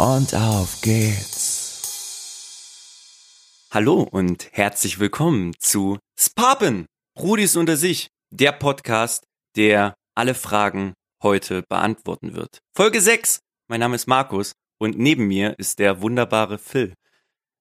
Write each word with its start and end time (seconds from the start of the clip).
und 0.00 0.34
auf 0.34 0.80
geht's. 0.80 1.68
Hallo 3.70 4.00
und 4.00 4.48
herzlich 4.52 4.98
willkommen 4.98 5.52
zu 5.58 5.98
Spapen, 6.18 6.86
Rudis 7.18 7.54
unter 7.54 7.76
sich, 7.76 8.08
der 8.30 8.52
Podcast, 8.52 9.24
der 9.56 9.92
alle 10.14 10.34
Fragen 10.34 10.94
heute 11.22 11.64
beantworten 11.68 12.34
wird. 12.34 12.60
Folge 12.74 13.02
6. 13.02 13.40
Mein 13.68 13.80
Name 13.80 13.96
ist 13.96 14.06
Markus 14.06 14.52
und 14.78 14.98
neben 14.98 15.28
mir 15.28 15.58
ist 15.58 15.78
der 15.78 16.00
wunderbare 16.00 16.56
Phil. 16.56 16.94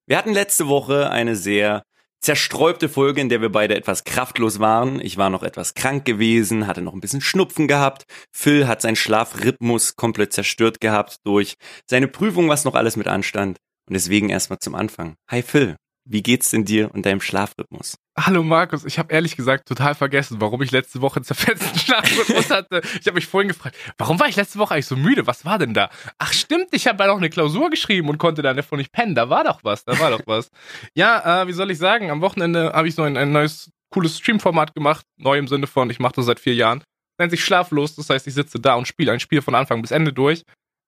Wir 0.08 0.18
hatten 0.18 0.32
letzte 0.32 0.70
Woche 0.70 1.10
eine 1.12 1.36
sehr 1.36 1.84
zerstreubte 2.22 2.90
Folge, 2.90 3.22
in 3.22 3.30
der 3.30 3.42
wir 3.42 3.52
beide 3.52 3.76
etwas 3.76 4.04
kraftlos 4.04 4.60
waren. 4.60 5.00
Ich 5.02 5.18
war 5.18 5.30
noch 5.30 5.44
etwas 5.44 5.74
krank 5.74 6.06
gewesen, 6.06 6.68
hatte 6.68 6.82
noch 6.82 6.94
ein 6.94 7.02
bisschen 7.02 7.22
Schnupfen 7.22 7.68
gehabt. 7.68 8.06
Phil 8.32 8.68
hat 8.68 8.82
seinen 8.82 8.96
Schlafrhythmus 8.96 9.96
komplett 9.96 10.34
zerstört 10.34 10.80
gehabt 10.82 11.18
durch 11.24 11.56
seine 11.90 12.08
Prüfung, 12.08 12.50
was 12.50 12.66
noch 12.66 12.76
alles 12.76 12.96
mit 12.96 13.08
anstand. 13.08 13.58
Und 13.88 13.94
deswegen 13.94 14.30
erstmal 14.30 14.60
zum 14.60 14.76
Anfang. 14.76 15.16
Hi 15.30 15.42
Phil, 15.42 15.76
wie 16.06 16.24
geht's 16.24 16.52
denn 16.52 16.66
dir 16.66 16.92
und 16.94 17.06
deinem 17.06 17.22
Schlafrhythmus? 17.22 17.96
Hallo 18.26 18.44
Markus, 18.44 18.84
ich 18.84 19.00
habe 19.00 19.14
ehrlich 19.14 19.38
gesagt 19.38 19.66
total 19.66 19.96
vergessen, 19.96 20.42
warum 20.42 20.62
ich 20.62 20.72
letzte 20.72 21.00
Woche 21.00 21.18
einen 21.18 21.24
zerfetzten 21.24 21.80
Schlafrhythmus 21.80 22.50
hatte. 22.50 22.82
Ich 23.00 23.08
habe 23.08 23.16
mich 23.16 23.28
vorhin 23.28 23.48
gefragt, 23.48 23.78
warum 23.98 24.20
war 24.20 24.28
ich 24.28 24.36
letzte 24.36 24.60
Woche 24.60 24.74
eigentlich 24.74 24.88
so 24.88 24.98
müde? 24.98 25.26
Was 25.26 25.46
war 25.46 25.58
denn 25.58 25.74
da? 25.74 25.90
Ach 26.18 26.34
stimmt, 26.34 26.68
ich 26.72 26.86
habe 26.88 27.02
ja 27.02 27.08
noch 27.08 27.18
eine 27.18 27.30
Klausur 27.30 27.70
geschrieben 27.70 28.10
und 28.10 28.18
konnte 28.18 28.42
dann 28.42 28.58
davon 28.58 28.78
nicht 28.78 28.92
pennen. 28.92 29.16
Da 29.16 29.30
war 29.30 29.46
doch 29.46 29.64
was, 29.64 29.86
da 29.86 29.98
war 30.00 30.12
doch 30.12 30.22
was. 30.26 30.50
Ja, 30.96 31.44
äh, 31.44 31.48
wie 31.48 31.54
soll 31.54 31.72
ich 31.72 31.78
sagen, 31.78 32.12
am 32.12 32.20
Wochenende 32.20 32.74
habe 32.74 32.90
ich 32.90 32.96
so 32.96 33.04
ein, 33.04 33.16
ein 33.16 33.32
neues 33.32 33.72
cooles 33.90 34.18
Streamformat 34.18 34.76
gemacht. 34.76 35.06
Neu 35.18 35.38
im 35.38 35.48
Sinne 35.48 35.68
von, 35.68 35.90
ich 35.90 36.00
mache 36.00 36.14
das 36.18 36.26
seit 36.26 36.42
vier 36.42 36.56
Jahren. 36.56 36.84
Nennt 37.20 37.32
sich 37.32 37.44
Schlaflos, 37.44 37.96
das 37.96 38.10
heißt, 38.10 38.28
ich 38.28 38.34
sitze 38.34 38.60
da 38.60 38.76
und 38.76 38.88
spiele 38.88 39.14
ein 39.14 39.22
Spiel 39.22 39.42
von 39.42 39.56
Anfang 39.56 39.82
bis 39.82 39.92
Ende 39.92 40.12
durch. 40.12 40.44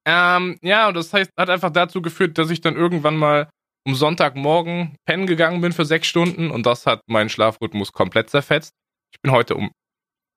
Ähm, 0.05 0.57
ja, 0.61 0.89
und 0.89 0.95
das 0.95 1.13
heißt, 1.13 1.31
hat 1.37 1.49
einfach 1.49 1.69
dazu 1.69 2.01
geführt, 2.01 2.37
dass 2.37 2.49
ich 2.49 2.59
dann 2.59 2.75
irgendwann 2.75 3.15
mal 3.15 3.47
um 3.85 3.95
Sonntagmorgen 3.95 4.95
pennen 5.05 5.27
gegangen 5.27 5.61
bin 5.61 5.71
für 5.71 5.85
sechs 5.85 6.07
Stunden 6.07 6.51
und 6.51 6.65
das 6.65 6.85
hat 6.85 7.01
meinen 7.07 7.29
Schlafrhythmus 7.29 7.91
komplett 7.93 8.29
zerfetzt. 8.29 8.73
Ich 9.13 9.21
bin 9.21 9.31
heute 9.31 9.55
um 9.55 9.71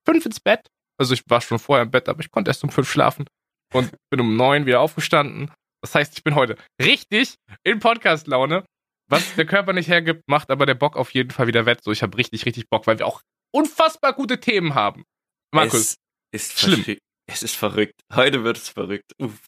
fünf 0.07 0.25
ins 0.27 0.41
Bett. 0.41 0.67
Also 0.99 1.15
ich 1.15 1.23
war 1.29 1.41
schon 1.41 1.59
vorher 1.59 1.85
im 1.85 1.91
Bett, 1.91 2.09
aber 2.09 2.21
ich 2.21 2.31
konnte 2.31 2.51
erst 2.51 2.65
um 2.65 2.71
fünf 2.71 2.91
schlafen 2.91 3.27
und 3.73 3.93
bin 4.11 4.21
um 4.21 4.37
neun 4.37 4.67
wieder 4.67 4.81
aufgestanden. 4.81 5.53
Das 5.83 5.95
heißt, 5.95 6.17
ich 6.17 6.25
bin 6.25 6.35
heute 6.35 6.57
richtig 6.81 7.35
in 7.65 7.79
Podcast-Laune. 7.81 8.65
Was 9.11 9.35
der 9.35 9.45
Körper 9.45 9.75
nicht 9.75 9.89
hergibt, 9.89 10.23
macht 10.27 10.51
aber 10.51 10.65
der 10.65 10.75
Bock 10.75 10.97
auf 10.97 11.13
jeden 11.13 11.31
Fall 11.31 11.47
wieder 11.47 11.67
wett. 11.67 11.85
So, 11.85 11.93
ich 11.93 12.03
habe 12.03 12.17
richtig, 12.17 12.47
richtig 12.47 12.71
Bock, 12.71 12.87
weil 12.87 12.99
wir 12.99 13.07
auch 13.07 13.21
unfassbar 13.55 14.15
gute 14.15 14.41
Themen 14.41 14.75
haben. 14.75 15.05
Markus, 15.53 15.97
es 16.33 16.49
ist 16.49 16.61
schlimm. 16.61 16.99
Es 17.27 17.43
ist 17.43 17.55
verrückt. 17.55 18.01
Heute 18.13 18.45
wird 18.45 18.57
es 18.57 18.69
verrückt. 18.69 19.13
Uff. 19.21 19.47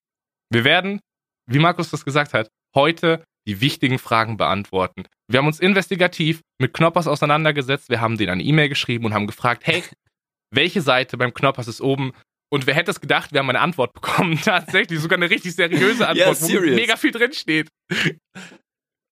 Wir 0.50 0.64
werden, 0.64 1.00
wie 1.48 1.58
Markus 1.58 1.90
das 1.90 2.04
gesagt 2.04 2.34
hat, 2.34 2.48
heute 2.76 3.24
die 3.48 3.60
wichtigen 3.60 3.98
Fragen 3.98 4.36
beantworten. 4.36 5.04
Wir 5.28 5.38
haben 5.38 5.46
uns 5.46 5.58
investigativ 5.58 6.42
mit 6.60 6.72
Knoppers 6.72 7.08
auseinandergesetzt, 7.08 7.88
wir 7.90 8.00
haben 8.00 8.16
denen 8.16 8.32
eine 8.32 8.42
E-Mail 8.44 8.68
geschrieben 8.68 9.04
und 9.04 9.14
haben 9.14 9.26
gefragt, 9.26 9.66
hey, 9.66 9.82
welche 10.54 10.80
Seite 10.80 11.16
beim 11.16 11.34
Knoppers 11.34 11.66
ist 11.66 11.80
oben? 11.80 12.12
Und 12.48 12.68
wer 12.68 12.74
hätte 12.74 12.92
es 12.92 13.00
gedacht, 13.00 13.32
wir 13.32 13.40
haben 13.40 13.50
eine 13.50 13.60
Antwort 13.60 13.92
bekommen. 13.92 14.38
Tatsächlich, 14.44 15.00
sogar 15.00 15.18
eine 15.18 15.28
richtig 15.28 15.54
seriöse 15.56 16.06
Antwort, 16.06 16.40
yeah, 16.48 16.62
wo 16.62 16.66
mega 16.66 16.96
viel 16.96 17.10
drin 17.10 17.32
steht. 17.32 17.68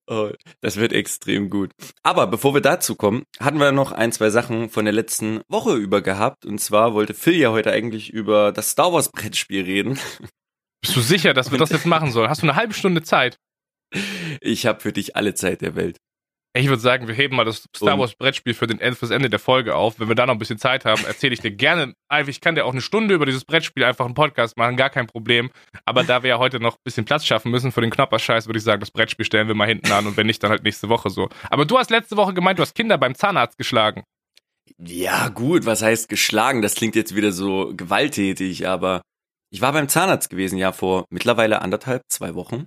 Oh, 0.07 0.31
das 0.61 0.77
wird 0.77 0.93
extrem 0.93 1.49
gut. 1.49 1.71
Aber 2.03 2.27
bevor 2.27 2.55
wir 2.55 2.61
dazu 2.61 2.95
kommen, 2.95 3.25
hatten 3.41 3.59
wir 3.59 3.73
noch 3.73 3.91
ein, 3.91 4.13
zwei 4.13 4.31
Sachen 4.31 4.69
von 4.69 4.85
der 4.85 4.93
letzten 4.93 5.41
Woche 5.49 5.75
über 5.75 6.03
gehabt. 6.03 6.45
Und 6.45 6.59
zwar 6.59 6.95
wollte 6.95 7.15
Phil 7.15 7.37
ja 7.37 7.51
heute 7.51 7.73
eigentlich 7.73 8.13
über 8.13 8.53
das 8.53 8.71
Star 8.71 8.93
Wars 8.93 9.11
Brettspiel 9.11 9.65
reden. 9.65 9.99
Bist 10.83 10.95
du 10.95 11.01
sicher, 11.01 11.33
dass 11.33 11.51
wir 11.51 11.59
das 11.59 11.71
jetzt 11.71 11.87
machen 11.87 12.13
sollen? 12.13 12.29
Hast 12.29 12.43
du 12.43 12.47
eine 12.47 12.57
halbe 12.57 12.75
Stunde 12.75 13.03
Zeit? 13.03 13.39
Ich 14.41 14.67
habe 14.67 14.81
für 14.81 14.93
dich 14.93 15.17
alle 15.17 15.35
Zeit 15.35 15.61
der 15.61 15.77
Welt. 15.77 15.99
Ich 16.57 16.69
würde 16.69 16.81
sagen, 16.81 17.09
wir 17.09 17.17
heben 17.17 17.35
mal 17.35 17.45
das 17.45 17.69
Star 17.77 17.99
Wars 17.99 18.15
Brettspiel 18.15 18.55
für 18.55 18.69
den 18.69 18.79
fürs 18.95 19.11
Ende 19.11 19.29
der 19.29 19.41
Folge 19.41 19.75
auf. 19.75 19.99
Wenn 19.99 20.07
wir 20.07 20.15
da 20.15 20.25
noch 20.25 20.35
ein 20.35 20.39
bisschen 20.39 20.59
Zeit 20.59 20.85
haben, 20.85 21.05
erzähle 21.05 21.35
ich 21.35 21.41
dir 21.41 21.51
gerne. 21.51 21.95
Ich 22.29 22.41
kann 22.41 22.55
dir 22.55 22.65
auch 22.65 22.71
eine 22.71 22.81
Stunde 22.81 23.13
über 23.13 23.27
dieses 23.27 23.45
Brettspiel 23.45 23.83
einfach 23.83 24.05
einen 24.05 24.15
Podcast 24.15 24.57
machen, 24.57 24.77
gar 24.77 24.89
kein 24.89 25.09
Problem. 25.09 25.51
Aber 25.85 26.05
da 26.05 26.23
wir 26.23 26.31
ja 26.31 26.39
heute 26.39 26.61
noch 26.61 26.75
ein 26.75 26.83
bisschen 26.85 27.05
Platz 27.05 27.27
schaffen 27.27 27.51
müssen 27.51 27.73
für 27.73 27.81
den 27.81 27.91
Knopperscheiß, 27.91 28.47
würde 28.47 28.59
ich 28.59 28.65
sagen, 28.65 28.79
das 28.79 28.93
Brettspiel 28.93 29.27
stellen 29.27 29.49
wir 29.49 29.57
mal 29.57 29.67
hinten 29.67 29.91
an 29.91 30.07
und 30.07 30.17
wenn 30.17 30.29
nicht, 30.29 30.45
dann 30.45 30.51
halt 30.51 30.63
nächste 30.63 30.89
Woche 30.89 31.11
so. 31.11 31.29
Aber 31.51 31.65
du 31.65 31.77
hast 31.77 31.91
letzte 31.91 32.17
Woche 32.17 32.35
gemeint, 32.35 32.61
du 32.61 32.63
hast 32.63 32.77
Kinder 32.77 32.99
beim 32.99 33.17
Zahnarzt 33.17 33.59
geschlagen. 33.59 34.05
Ja, 34.79 35.31
gut, 35.31 35.67
was 35.67 35.83
heißt 35.83 36.09
geschlagen? 36.09 36.63
Das 36.63 36.77
klingt 36.77 36.95
jetzt 36.95 37.17
wieder 37.17 37.33
so 37.33 37.73
gewalttätig, 37.77 38.69
aber 38.69 39.03
ich 39.51 39.61
war 39.61 39.73
beim 39.73 39.89
Zahnarzt 39.89 40.31
gewesen, 40.31 40.57
ja, 40.57 40.71
vor 40.71 41.05
mittlerweile 41.11 41.63
anderthalb, 41.63 42.03
zwei 42.09 42.37
Wochen 42.37 42.67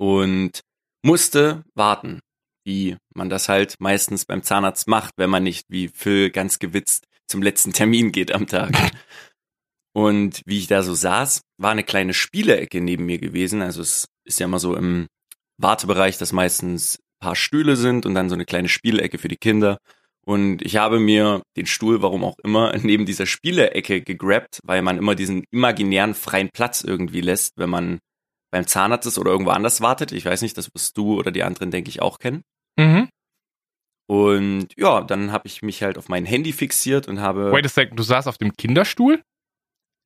und 0.00 0.62
musste 1.02 1.62
warten, 1.74 2.20
wie 2.64 2.96
man 3.14 3.28
das 3.28 3.50
halt 3.50 3.74
meistens 3.80 4.24
beim 4.24 4.42
Zahnarzt 4.42 4.88
macht, 4.88 5.12
wenn 5.18 5.28
man 5.28 5.42
nicht 5.42 5.66
wie 5.68 5.88
Phil 5.88 6.30
ganz 6.30 6.58
gewitzt 6.58 7.04
zum 7.26 7.42
letzten 7.42 7.74
Termin 7.74 8.10
geht 8.10 8.32
am 8.32 8.46
Tag. 8.46 8.72
Und 9.92 10.40
wie 10.46 10.58
ich 10.58 10.68
da 10.68 10.82
so 10.82 10.94
saß, 10.94 11.42
war 11.58 11.72
eine 11.72 11.82
kleine 11.82 12.14
Spielecke 12.14 12.80
neben 12.80 13.06
mir 13.06 13.18
gewesen. 13.18 13.60
Also 13.60 13.82
es 13.82 14.06
ist 14.24 14.40
ja 14.40 14.46
immer 14.46 14.58
so 14.60 14.76
im 14.76 15.06
Wartebereich, 15.58 16.16
dass 16.16 16.32
meistens 16.32 16.96
ein 16.96 17.26
paar 17.26 17.36
Stühle 17.36 17.76
sind 17.76 18.06
und 18.06 18.14
dann 18.14 18.28
so 18.28 18.34
eine 18.34 18.46
kleine 18.46 18.68
Spielecke 18.68 19.18
für 19.18 19.28
die 19.28 19.36
Kinder. 19.36 19.78
Und 20.24 20.62
ich 20.62 20.76
habe 20.76 21.00
mir 21.00 21.42
den 21.56 21.66
Stuhl, 21.66 22.02
warum 22.02 22.24
auch 22.24 22.38
immer, 22.42 22.74
neben 22.82 23.04
dieser 23.04 23.26
Spielecke 23.26 24.00
gegrabt, 24.00 24.60
weil 24.62 24.80
man 24.80 24.96
immer 24.96 25.14
diesen 25.14 25.44
imaginären 25.50 26.14
freien 26.14 26.50
Platz 26.52 26.82
irgendwie 26.82 27.20
lässt, 27.20 27.52
wenn 27.56 27.70
man 27.70 27.98
beim 28.50 28.66
Zahnarzt 28.66 29.06
ist 29.06 29.18
oder 29.18 29.30
irgendwo 29.30 29.50
anders 29.50 29.80
wartet. 29.80 30.12
Ich 30.12 30.24
weiß 30.24 30.42
nicht, 30.42 30.56
das 30.56 30.74
wirst 30.74 30.96
du 30.96 31.18
oder 31.18 31.30
die 31.30 31.42
anderen, 31.42 31.70
denke 31.70 31.88
ich, 31.90 32.02
auch 32.02 32.18
kennen. 32.18 32.42
Mhm. 32.76 33.08
Und 34.08 34.68
ja, 34.76 35.02
dann 35.02 35.30
habe 35.30 35.46
ich 35.46 35.62
mich 35.62 35.82
halt 35.82 35.96
auf 35.96 36.08
mein 36.08 36.24
Handy 36.24 36.52
fixiert 36.52 37.06
und 37.06 37.20
habe. 37.20 37.52
Wait 37.52 37.64
a 37.64 37.68
second, 37.68 37.98
du 37.98 38.02
saßt 38.02 38.26
auf 38.26 38.38
dem 38.38 38.52
Kinderstuhl? 38.54 39.22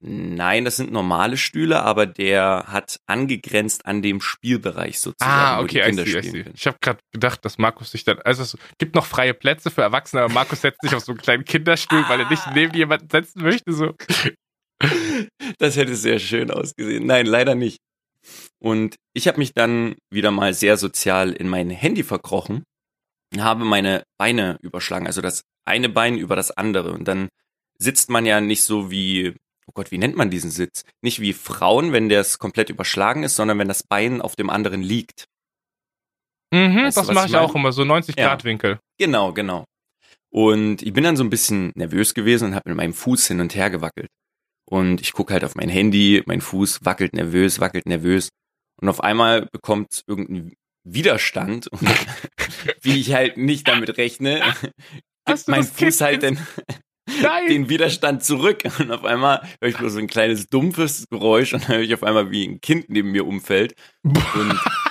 Nein, 0.07 0.67
das 0.67 0.77
sind 0.77 0.93
normale 0.93 1.39
Stühle, 1.39 1.83
aber 1.83 2.05
der 2.05 2.65
hat 2.67 3.01
angegrenzt 3.07 3.87
an 3.87 4.03
dem 4.03 4.21
Spielbereich 4.21 5.01
sozusagen. 5.01 5.33
Ah, 5.33 5.61
okay, 5.61 5.81
wo 5.81 5.91
die 5.91 5.97
Kinder 5.97 6.07
I 6.07 6.11
see, 6.11 6.19
I 6.19 6.23
see. 6.43 6.45
Ich 6.53 6.67
habe 6.67 6.77
gerade 6.83 6.99
gedacht, 7.11 7.43
dass 7.47 7.57
Markus 7.57 7.93
sich 7.93 8.05
dann, 8.05 8.19
also 8.19 8.43
es 8.43 8.59
gibt 8.77 8.95
noch 8.95 9.07
freie 9.07 9.33
Plätze 9.33 9.71
für 9.71 9.81
Erwachsene, 9.81 10.21
aber 10.21 10.35
Markus 10.35 10.61
setzt 10.61 10.83
sich 10.83 10.95
auf 10.95 11.03
so 11.03 11.13
einen 11.13 11.23
kleinen 11.23 11.47
Kinderstuhl, 11.47 12.05
weil 12.09 12.21
er 12.21 12.29
nicht 12.29 12.43
neben 12.53 12.75
jemanden 12.75 13.09
setzen 13.09 13.43
möchte. 13.43 13.73
So. 13.73 13.95
Das 15.59 15.77
hätte 15.77 15.97
sehr 15.97 16.19
schön 16.19 16.51
ausgesehen. 16.51 17.07
Nein, 17.07 17.25
leider 17.25 17.55
nicht. 17.55 17.79
Und 18.59 18.97
ich 19.13 19.29
habe 19.29 19.39
mich 19.39 19.53
dann 19.53 19.97
wieder 20.11 20.31
mal 20.31 20.55
sehr 20.55 20.77
sozial 20.77 21.33
in 21.33 21.49
mein 21.49 21.71
Handy 21.71 22.03
verkrochen, 22.03 22.65
habe 23.39 23.65
meine 23.65 24.05
Beine 24.19 24.59
überschlagen, 24.63 25.07
also 25.07 25.21
das 25.21 25.43
eine 25.65 25.89
Bein 25.89 26.19
über 26.19 26.37
das 26.37 26.51
andere. 26.51 26.93
Und 26.93 27.09
dann 27.09 27.29
sitzt 27.79 28.11
man 28.11 28.27
ja 28.27 28.41
nicht 28.41 28.65
so 28.65 28.91
wie, 28.91 29.35
oh 29.67 29.73
Gott, 29.75 29.91
wie 29.91 29.99
nennt 29.99 30.17
man 30.17 30.31
diesen 30.31 30.51
Sitz? 30.51 30.85
Nicht 31.03 31.21
wie 31.21 31.33
Frauen, 31.33 31.93
wenn 31.93 32.09
der 32.09 32.21
es 32.21 32.39
komplett 32.39 32.71
überschlagen 32.71 33.23
ist, 33.23 33.37
sondern 33.37 33.59
wenn 33.59 33.69
das 33.69 33.83
Bein 33.83 34.21
auf 34.21 34.37
dem 34.37 34.51
anderen 34.51 34.83
liegt. 34.83 35.27
Mhm, 36.53 36.85
weißt 36.85 36.97
das 36.97 37.13
mache 37.13 37.27
ich, 37.27 37.33
ich 37.33 37.39
auch 37.39 37.55
immer, 37.55 37.73
so 37.73 37.85
90 37.85 38.17
Grad 38.17 38.43
ja. 38.43 38.45
Winkel. 38.45 38.79
Genau, 38.99 39.33
genau. 39.33 39.65
Und 40.31 40.83
ich 40.83 40.93
bin 40.93 41.05
dann 41.05 41.17
so 41.17 41.25
ein 41.25 41.31
bisschen 41.31 41.73
nervös 41.75 42.15
gewesen 42.15 42.49
und 42.49 42.55
habe 42.55 42.71
mit 42.71 42.77
meinem 42.77 42.95
Fuß 42.95 43.29
hin 43.29 43.41
und 43.41 43.55
her 43.55 43.71
gewackelt. 43.71 44.09
Und 44.67 45.01
ich 45.01 45.13
gucke 45.13 45.33
halt 45.33 45.45
auf 45.45 45.55
mein 45.55 45.69
Handy, 45.69 46.23
mein 46.27 46.41
Fuß 46.41 46.85
wackelt 46.85 47.15
nervös, 47.15 47.61
wackelt 47.61 47.87
nervös. 47.87 48.29
Und 48.81 48.89
auf 48.89 49.03
einmal 49.03 49.47
bekommt 49.53 50.03
irgendein 50.07 50.55
Widerstand, 50.85 51.69
wie 52.83 53.01
ich 53.01 53.15
halt 53.15 53.37
nicht 53.37 53.69
damit 53.69 53.97
rechne, 53.97 54.43
gibt 55.27 55.49
mein 55.49 55.65
Fuß 55.65 56.01
halt 56.01 56.23
den, 56.23 56.39
den 57.49 57.69
Widerstand 57.69 58.23
zurück. 58.23 58.63
Und 58.79 58.91
auf 58.91 59.05
einmal 59.05 59.43
höre 59.61 59.71
ich 59.71 59.79
nur 59.79 59.91
so 59.91 59.99
ein 59.99 60.07
kleines 60.07 60.49
dumpfes 60.49 61.07
Geräusch 61.11 61.55
und 61.55 61.69
dann 61.69 61.77
höre 61.77 61.85
ich 61.85 61.95
auf 61.95 62.03
einmal, 62.03 62.31
wie 62.31 62.47
ein 62.47 62.61
Kind 62.61 62.89
neben 62.89 63.13
mir 63.13 63.27
umfällt. 63.27 63.75
Und 64.03 64.19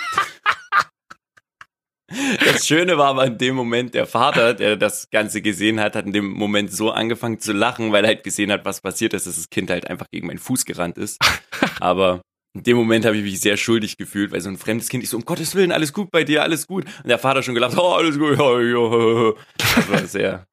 das 2.45 2.67
Schöne 2.67 2.97
war 2.97 3.07
aber 3.07 3.25
in 3.25 3.37
dem 3.37 3.55
Moment, 3.55 3.93
der 3.93 4.05
Vater, 4.05 4.53
der 4.53 4.75
das 4.75 5.09
Ganze 5.09 5.41
gesehen 5.41 5.79
hat, 5.79 5.95
hat 5.95 6.05
in 6.05 6.13
dem 6.13 6.29
Moment 6.29 6.71
so 6.71 6.91
angefangen 6.91 7.39
zu 7.39 7.53
lachen, 7.53 7.91
weil 7.91 8.03
er 8.03 8.09
halt 8.09 8.23
gesehen 8.23 8.51
hat, 8.51 8.65
was 8.65 8.81
passiert 8.81 9.13
ist, 9.13 9.27
dass 9.27 9.35
das 9.35 9.49
Kind 9.49 9.69
halt 9.69 9.89
einfach 9.89 10.07
gegen 10.11 10.27
meinen 10.27 10.39
Fuß 10.39 10.65
gerannt 10.65 10.97
ist. 10.97 11.17
Aber 11.79 12.21
In 12.55 12.63
dem 12.63 12.77
Moment 12.77 13.03
habe 13.05 13.17
ich 13.17 13.23
mich 13.23 13.41
sehr 13.41 13.57
schuldig 13.57 13.97
gefühlt, 13.97 14.31
weil 14.31 14.41
so 14.41 14.49
ein 14.49 14.57
fremdes 14.57 14.87
Kind 14.87 15.03
ist 15.03 15.09
so, 15.09 15.17
um 15.17 15.25
Gottes 15.25 15.55
Willen, 15.55 15.71
alles 15.71 15.91
gut 15.91 16.11
bei 16.11 16.23
dir, 16.23 16.43
alles 16.43 16.67
gut. 16.67 16.85
Und 17.03 17.09
der 17.09 17.17
Vater 17.17 17.41
schon 17.41 17.55
gelacht, 17.55 17.77
oh, 17.77 17.93
alles 17.93 18.17
gut, 18.19 18.37
ja. 18.37 19.33
Das 19.57 19.89
war 19.89 20.05
sehr, 20.05 20.45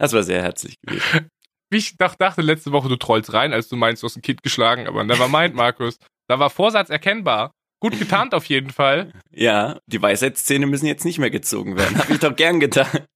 das 0.00 0.12
war 0.12 0.24
sehr 0.24 0.42
herzlich 0.42 0.74
gewesen. 0.82 1.28
Wie 1.70 1.78
ich 1.78 1.96
dachte 1.96 2.42
letzte 2.42 2.72
Woche, 2.72 2.88
du 2.88 2.96
trollst 2.96 3.32
rein, 3.32 3.52
als 3.52 3.68
du 3.68 3.76
meinst, 3.76 4.02
du 4.02 4.06
hast 4.06 4.16
ein 4.16 4.22
Kind 4.22 4.42
geschlagen, 4.42 4.88
aber 4.88 5.04
never 5.04 5.28
mind, 5.28 5.54
Markus. 5.54 5.98
Da 6.28 6.38
war 6.38 6.50
Vorsatz 6.50 6.90
erkennbar. 6.90 7.52
Gut 7.80 7.98
getarnt 7.98 8.34
auf 8.34 8.46
jeden 8.46 8.70
Fall. 8.70 9.12
Ja, 9.30 9.78
die 9.86 10.02
Weisheitszähne 10.02 10.66
müssen 10.66 10.86
jetzt 10.86 11.04
nicht 11.04 11.18
mehr 11.18 11.30
gezogen 11.30 11.76
werden. 11.76 11.98
Hab 11.98 12.10
ich 12.10 12.18
doch 12.18 12.34
gern 12.34 12.58
getan. 12.60 13.06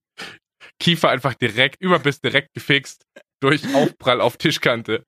Kiefer 0.78 1.10
einfach 1.10 1.34
direkt, 1.34 1.80
Überbiss 1.80 2.20
direkt 2.20 2.54
gefixt 2.54 3.04
durch 3.40 3.74
Aufprall 3.74 4.20
auf 4.20 4.36
Tischkante. 4.36 5.04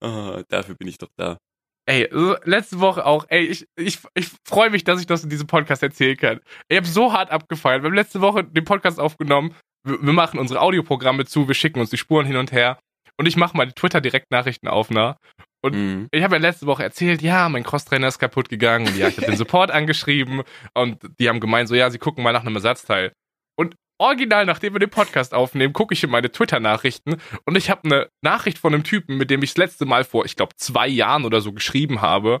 Oh, 0.00 0.42
dafür 0.48 0.74
bin 0.74 0.88
ich 0.88 0.98
doch 0.98 1.10
da. 1.16 1.38
Ey, 1.86 2.08
letzte 2.44 2.80
Woche 2.80 3.06
auch, 3.06 3.24
ey, 3.30 3.46
ich, 3.46 3.66
ich, 3.76 3.98
ich 4.14 4.28
freue 4.46 4.68
mich, 4.68 4.84
dass 4.84 5.00
ich 5.00 5.06
das 5.06 5.24
in 5.24 5.30
diesem 5.30 5.46
Podcast 5.46 5.82
erzählen 5.82 6.16
kann. 6.16 6.40
Ich 6.68 6.76
habe 6.76 6.86
so 6.86 7.12
hart 7.12 7.30
abgefeiert. 7.30 7.82
Wir 7.82 7.88
haben 7.88 7.94
letzte 7.94 8.20
Woche 8.20 8.44
den 8.44 8.64
Podcast 8.64 9.00
aufgenommen. 9.00 9.54
Wir, 9.86 10.02
wir 10.02 10.12
machen 10.12 10.38
unsere 10.38 10.60
Audioprogramme 10.60 11.24
zu, 11.24 11.48
wir 11.48 11.54
schicken 11.54 11.80
uns 11.80 11.90
die 11.90 11.96
Spuren 11.96 12.26
hin 12.26 12.36
und 12.36 12.52
her. 12.52 12.78
Und 13.16 13.26
ich 13.26 13.36
mache 13.36 13.56
meine 13.56 13.72
Twitter-Direktnachrichten 13.72 14.68
auf, 14.68 14.90
ne? 14.90 15.16
Und 15.60 15.74
mhm. 15.74 16.08
ich 16.12 16.22
habe 16.22 16.36
ja 16.36 16.40
letzte 16.40 16.66
Woche 16.66 16.84
erzählt, 16.84 17.20
ja, 17.20 17.48
mein 17.48 17.64
Crosstrainer 17.64 18.08
ist 18.08 18.18
kaputt 18.18 18.48
gegangen. 18.48 18.86
Und 18.86 18.96
ja, 18.96 19.08
ich 19.08 19.16
habe 19.16 19.26
den 19.26 19.36
Support 19.36 19.70
angeschrieben 19.72 20.42
und 20.74 20.98
die 21.18 21.28
haben 21.28 21.40
gemeint, 21.40 21.68
so, 21.68 21.74
ja, 21.74 21.90
sie 21.90 21.98
gucken 21.98 22.22
mal 22.22 22.32
nach 22.32 22.42
einem 22.44 22.54
Ersatzteil. 22.54 23.12
Und 23.56 23.74
original, 24.00 24.46
nachdem 24.46 24.74
wir 24.74 24.78
den 24.78 24.90
Podcast 24.90 25.34
aufnehmen, 25.34 25.72
gucke 25.72 25.94
ich 25.94 26.04
in 26.04 26.10
meine 26.10 26.30
Twitter-Nachrichten 26.30 27.16
und 27.44 27.56
ich 27.56 27.70
habe 27.70 27.84
eine 27.84 28.08
Nachricht 28.22 28.58
von 28.58 28.72
einem 28.72 28.84
Typen, 28.84 29.16
mit 29.16 29.30
dem 29.30 29.42
ich 29.42 29.50
das 29.50 29.58
letzte 29.58 29.84
Mal 29.84 30.04
vor, 30.04 30.24
ich 30.24 30.36
glaube, 30.36 30.54
zwei 30.56 30.86
Jahren 30.86 31.24
oder 31.24 31.40
so 31.40 31.52
geschrieben 31.52 32.00
habe. 32.00 32.40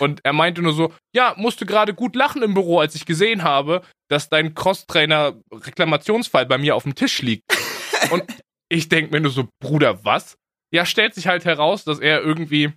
Und 0.00 0.20
er 0.24 0.32
meinte 0.32 0.62
nur 0.62 0.72
so, 0.72 0.92
ja, 1.14 1.34
musste 1.36 1.64
gerade 1.64 1.94
gut 1.94 2.16
lachen 2.16 2.42
im 2.42 2.54
Büro, 2.54 2.80
als 2.80 2.96
ich 2.96 3.06
gesehen 3.06 3.44
habe, 3.44 3.82
dass 4.08 4.28
dein 4.28 4.54
Crosstrainer-Reklamationsfall 4.54 6.46
bei 6.46 6.58
mir 6.58 6.74
auf 6.74 6.82
dem 6.82 6.96
Tisch 6.96 7.22
liegt. 7.22 7.44
und 8.10 8.24
ich 8.68 8.88
denke 8.88 9.12
mir 9.12 9.20
nur 9.20 9.30
so, 9.30 9.48
Bruder, 9.60 10.04
was? 10.04 10.36
Ja, 10.72 10.84
stellt 10.84 11.14
sich 11.14 11.26
halt 11.26 11.44
heraus, 11.44 11.84
dass 11.84 11.98
er 11.98 12.22
irgendwie, 12.22 12.72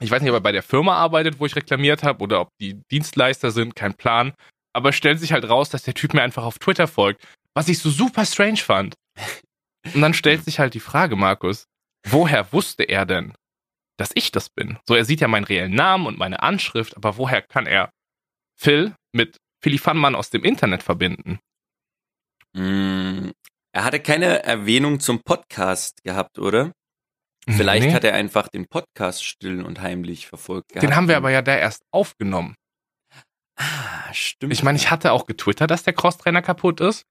ich 0.00 0.10
weiß 0.10 0.22
nicht, 0.22 0.30
ob 0.30 0.36
er 0.36 0.42
bei 0.42 0.52
der 0.52 0.62
Firma 0.62 0.94
arbeitet, 0.96 1.38
wo 1.38 1.46
ich 1.46 1.56
reklamiert 1.56 2.02
habe, 2.02 2.22
oder 2.22 2.40
ob 2.40 2.48
die 2.60 2.80
Dienstleister 2.90 3.50
sind, 3.50 3.76
kein 3.76 3.94
Plan. 3.94 4.34
Aber 4.74 4.92
stellt 4.92 5.20
sich 5.20 5.32
halt 5.32 5.48
raus, 5.48 5.70
dass 5.70 5.82
der 5.82 5.94
Typ 5.94 6.14
mir 6.14 6.22
einfach 6.22 6.44
auf 6.44 6.58
Twitter 6.58 6.86
folgt. 6.86 7.26
Was 7.54 7.68
ich 7.68 7.78
so 7.78 7.90
super 7.90 8.24
strange 8.26 8.58
fand. 8.58 8.94
Und 9.94 10.00
dann 10.00 10.14
stellt 10.14 10.44
sich 10.44 10.58
halt 10.58 10.74
die 10.74 10.80
Frage, 10.80 11.16
Markus, 11.16 11.66
woher 12.06 12.52
wusste 12.52 12.82
er 12.82 13.06
denn, 13.06 13.32
dass 13.96 14.10
ich 14.14 14.32
das 14.32 14.50
bin? 14.50 14.78
So, 14.86 14.94
er 14.94 15.04
sieht 15.04 15.20
ja 15.20 15.28
meinen 15.28 15.44
reellen 15.44 15.74
Namen 15.74 16.06
und 16.06 16.18
meine 16.18 16.42
Anschrift, 16.42 16.96
aber 16.96 17.16
woher 17.16 17.42
kann 17.42 17.66
er 17.66 17.90
Phil 18.58 18.94
mit 19.12 19.36
Philly 19.62 19.78
Funmann 19.78 20.14
aus 20.14 20.30
dem 20.30 20.44
Internet 20.44 20.82
verbinden? 20.82 21.38
Mm, 22.52 23.30
er 23.72 23.84
hatte 23.84 24.00
keine 24.00 24.42
Erwähnung 24.44 25.00
zum 25.00 25.20
Podcast 25.22 26.02
gehabt, 26.02 26.38
oder? 26.38 26.72
Vielleicht 27.48 27.88
nee. 27.88 27.94
hat 27.94 28.04
er 28.04 28.14
einfach 28.14 28.48
den 28.48 28.66
Podcast 28.66 29.24
still 29.24 29.62
und 29.62 29.80
heimlich 29.80 30.26
verfolgt. 30.26 30.70
Gehabt. 30.70 30.82
Den 30.82 30.96
haben 30.96 31.08
wir 31.08 31.16
aber 31.16 31.30
ja 31.30 31.42
da 31.42 31.56
erst 31.56 31.82
aufgenommen. 31.92 32.56
Ah, 33.56 34.12
stimmt. 34.12 34.52
Ich 34.52 34.62
meine, 34.62 34.76
ich 34.76 34.90
hatte 34.90 35.12
auch 35.12 35.26
getwittert, 35.26 35.70
dass 35.70 35.84
der 35.84 35.92
Crosstrainer 35.92 36.42
kaputt 36.42 36.80
ist. 36.80 37.04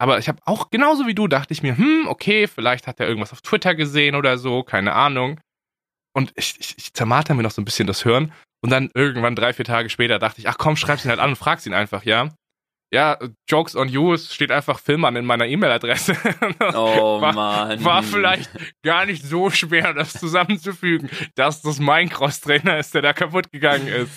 Aber 0.00 0.18
ich 0.18 0.28
habe 0.28 0.40
auch 0.44 0.70
genauso 0.70 1.06
wie 1.06 1.14
du 1.14 1.26
dachte 1.26 1.52
ich 1.52 1.62
mir, 1.62 1.76
hm, 1.76 2.06
okay, 2.08 2.46
vielleicht 2.46 2.86
hat 2.86 3.00
er 3.00 3.08
irgendwas 3.08 3.32
auf 3.32 3.42
Twitter 3.42 3.74
gesehen 3.74 4.14
oder 4.14 4.38
so, 4.38 4.62
keine 4.62 4.94
Ahnung. 4.94 5.40
Und 6.14 6.32
ich, 6.36 6.58
ich, 6.58 6.78
ich 6.78 6.94
zermarter 6.94 7.34
mir 7.34 7.42
noch 7.42 7.50
so 7.50 7.60
ein 7.60 7.64
bisschen 7.64 7.86
das 7.86 8.04
Hören. 8.04 8.32
Und 8.60 8.70
dann 8.70 8.90
irgendwann 8.94 9.36
drei, 9.36 9.52
vier 9.52 9.64
Tage 9.64 9.90
später 9.90 10.18
dachte 10.18 10.40
ich, 10.40 10.48
ach 10.48 10.58
komm, 10.58 10.76
schreib's 10.76 11.04
ihn 11.04 11.10
halt 11.10 11.20
an 11.20 11.30
und 11.30 11.36
frag's 11.36 11.66
ihn 11.66 11.74
einfach, 11.74 12.04
ja. 12.04 12.30
Ja, 12.90 13.18
Jokes 13.46 13.76
on 13.76 13.88
You, 13.88 14.14
es 14.14 14.34
steht 14.34 14.50
einfach 14.50 14.78
Filmern 14.78 15.14
in 15.16 15.26
meiner 15.26 15.46
E-Mail-Adresse. 15.46 16.16
Oh 16.74 17.20
war, 17.20 17.34
Mann. 17.34 17.84
War 17.84 18.02
vielleicht 18.02 18.50
gar 18.82 19.06
nicht 19.06 19.24
so 19.24 19.50
schwer, 19.50 19.92
das 19.94 20.12
zusammenzufügen, 20.12 21.10
dass 21.34 21.62
das 21.62 21.78
mein 21.78 22.08
Cross-Trainer 22.08 22.78
ist, 22.78 22.94
der 22.94 23.02
da 23.02 23.12
kaputt 23.12 23.50
gegangen 23.52 23.88
ist. 23.88 24.10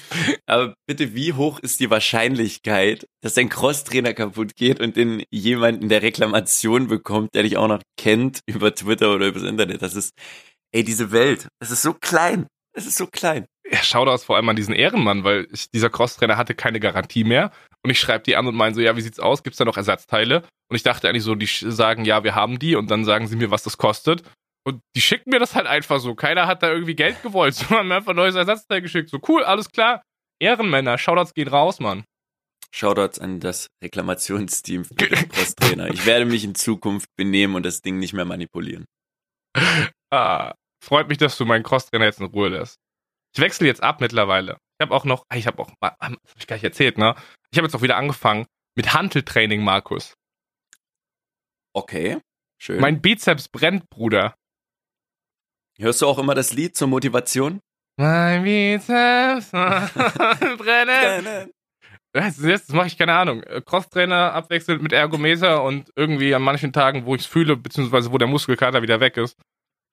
Aber 0.46 0.74
bitte, 0.88 1.14
wie 1.14 1.34
hoch 1.34 1.60
ist 1.60 1.80
die 1.80 1.90
Wahrscheinlichkeit, 1.90 3.08
dass 3.22 3.34
dein 3.34 3.50
Cross-Trainer 3.50 4.14
kaputt 4.14 4.56
geht 4.56 4.80
und 4.80 4.96
den 4.96 5.24
jemanden 5.30 5.90
der 5.90 6.02
Reklamation 6.02 6.88
bekommt, 6.88 7.34
der 7.34 7.44
dich 7.44 7.58
auch 7.58 7.68
noch 7.68 7.82
kennt 7.98 8.42
über 8.46 8.74
Twitter 8.74 9.14
oder 9.14 9.28
übers 9.28 9.44
Internet? 9.44 9.82
Das 9.82 9.96
ist, 9.96 10.14
ey, 10.72 10.84
diese 10.84 11.12
Welt, 11.12 11.48
das 11.60 11.72
ist 11.72 11.82
so 11.82 11.94
klein. 11.94 12.48
Es 12.74 12.86
ist 12.86 12.98
so 12.98 13.08
klein. 13.08 13.46
Ja, 13.70 13.80
schau 13.84 14.06
das 14.06 14.24
vor 14.24 14.36
allem 14.36 14.50
an 14.50 14.56
diesen 14.56 14.74
Ehrenmann, 14.74 15.24
weil 15.24 15.48
ich, 15.52 15.70
dieser 15.72 15.90
Crosstrainer 15.90 16.38
hatte 16.38 16.56
keine 16.56 16.80
Garantie 16.80 17.24
mehr. 17.24 17.52
Und 17.84 17.90
ich 17.90 18.00
schreibe 18.00 18.24
die 18.24 18.36
an 18.36 18.48
und 18.48 18.56
meine 18.56 18.76
so, 18.76 18.82
ja, 18.82 18.96
wie 18.96 19.02
sieht's 19.02 19.20
aus? 19.20 19.44
Gibt's 19.44 19.58
da 19.58 19.66
noch 19.66 19.78
Ersatzteile? 19.78 20.44
Und 20.70 20.76
ich 20.76 20.84
dachte 20.84 21.10
eigentlich 21.10 21.24
so, 21.24 21.36
die 21.36 21.48
sagen, 21.48 22.06
ja, 22.06 22.24
wir 22.24 22.36
haben 22.36 22.60
die 22.60 22.76
und 22.76 22.92
dann 22.92 23.06
sagen 23.06 23.28
sie 23.28 23.36
mir, 23.36 23.52
was 23.52 23.64
das 23.64 23.78
kostet. 23.78 24.24
Und 24.64 24.82
die 24.96 25.02
schicken 25.02 25.32
mir 25.32 25.40
das 25.40 25.56
halt 25.56 25.66
einfach 25.66 26.00
so. 26.00 26.14
Keiner 26.14 26.46
hat 26.46 26.62
da 26.62 26.72
irgendwie 26.72 26.96
Geld 26.96 27.22
gewollt. 27.24 27.56
So 27.62 27.70
haben 27.70 27.88
mir 27.88 27.96
einfach 27.96 28.12
ein 28.12 28.18
neues 28.18 28.36
Ersatzteil 28.36 28.82
geschickt. 28.82 29.10
So 29.10 29.20
cool, 29.28 29.44
alles 29.44 29.70
klar. 29.70 30.04
Ehrenmänner, 30.40 30.98
Shoutouts 30.98 31.34
gehen 31.34 31.48
raus, 31.48 31.80
Mann. 31.80 32.04
Shoutouts 32.74 33.20
an 33.20 33.40
das 33.40 33.68
Reklamationsteam 33.84 34.86
für 34.86 34.94
den 34.96 35.10
Crosstrainer. 35.30 35.90
Ich 35.90 36.06
werde 36.06 36.26
mich 36.26 36.44
in 36.44 36.56
Zukunft 36.56 37.10
benehmen 37.18 37.56
und 37.56 37.64
das 37.66 37.82
Ding 37.82 38.00
nicht 38.00 38.14
mehr 38.14 38.26
manipulieren. 38.26 38.86
Ah, 40.12 40.54
freut 40.84 41.10
mich, 41.10 41.18
dass 41.18 41.38
du 41.38 41.46
meinen 41.46 41.64
Crosstrainer 41.64 42.06
jetzt 42.06 42.20
in 42.20 42.28
Ruhe 42.28 42.50
lässt. 42.50 42.78
Ich 43.36 43.42
wechsle 43.42 43.68
jetzt 43.68 43.84
ab 43.84 44.02
mittlerweile. 44.02 44.58
Ich 44.80 44.86
habe 44.86 44.96
auch 44.96 45.06
noch, 45.06 45.24
ich 45.34 45.48
habe 45.48 45.62
auch, 45.62 45.72
hab 45.82 46.18
ich 46.38 46.48
gar 46.48 46.56
nicht 46.56 46.64
erzählt, 46.64 46.98
ne? 46.98 47.16
Ich 47.52 47.58
habe 47.58 47.68
jetzt 47.68 47.76
auch 47.76 47.82
wieder 47.82 47.98
angefangen 47.98 48.46
mit 48.76 48.94
Hanteltraining, 48.94 49.62
Markus. 49.62 50.14
Okay, 51.74 52.20
schön. 52.58 52.80
Mein 52.80 53.02
Bizeps 53.02 53.50
brennt, 53.50 53.90
Bruder. 53.90 54.36
Hörst 55.78 56.02
du 56.02 56.08
auch 56.08 56.18
immer 56.18 56.34
das 56.34 56.54
Lied 56.54 56.78
zur 56.78 56.88
Motivation? 56.88 57.60
Mein 57.98 58.44
Bizeps 58.44 59.52
brennen. 60.58 61.52
Das, 62.14 62.38
das 62.38 62.70
mache 62.70 62.88
ich 62.88 62.98
keine 62.98 63.14
Ahnung. 63.14 63.42
Crosstrainer 63.66 64.34
abwechselnd 64.34 64.82
mit 64.82 64.94
Ergometer 64.94 65.64
und 65.64 65.92
irgendwie 65.96 66.34
an 66.34 66.42
manchen 66.42 66.72
Tagen, 66.72 67.06
wo 67.06 67.16
ich 67.16 67.22
es 67.22 67.28
fühle, 67.28 67.58
beziehungsweise 67.58 68.12
wo 68.12 68.18
der 68.18 68.28
Muskelkater 68.28 68.82
wieder 68.82 69.00
weg 69.00 69.18
ist, 69.18 69.38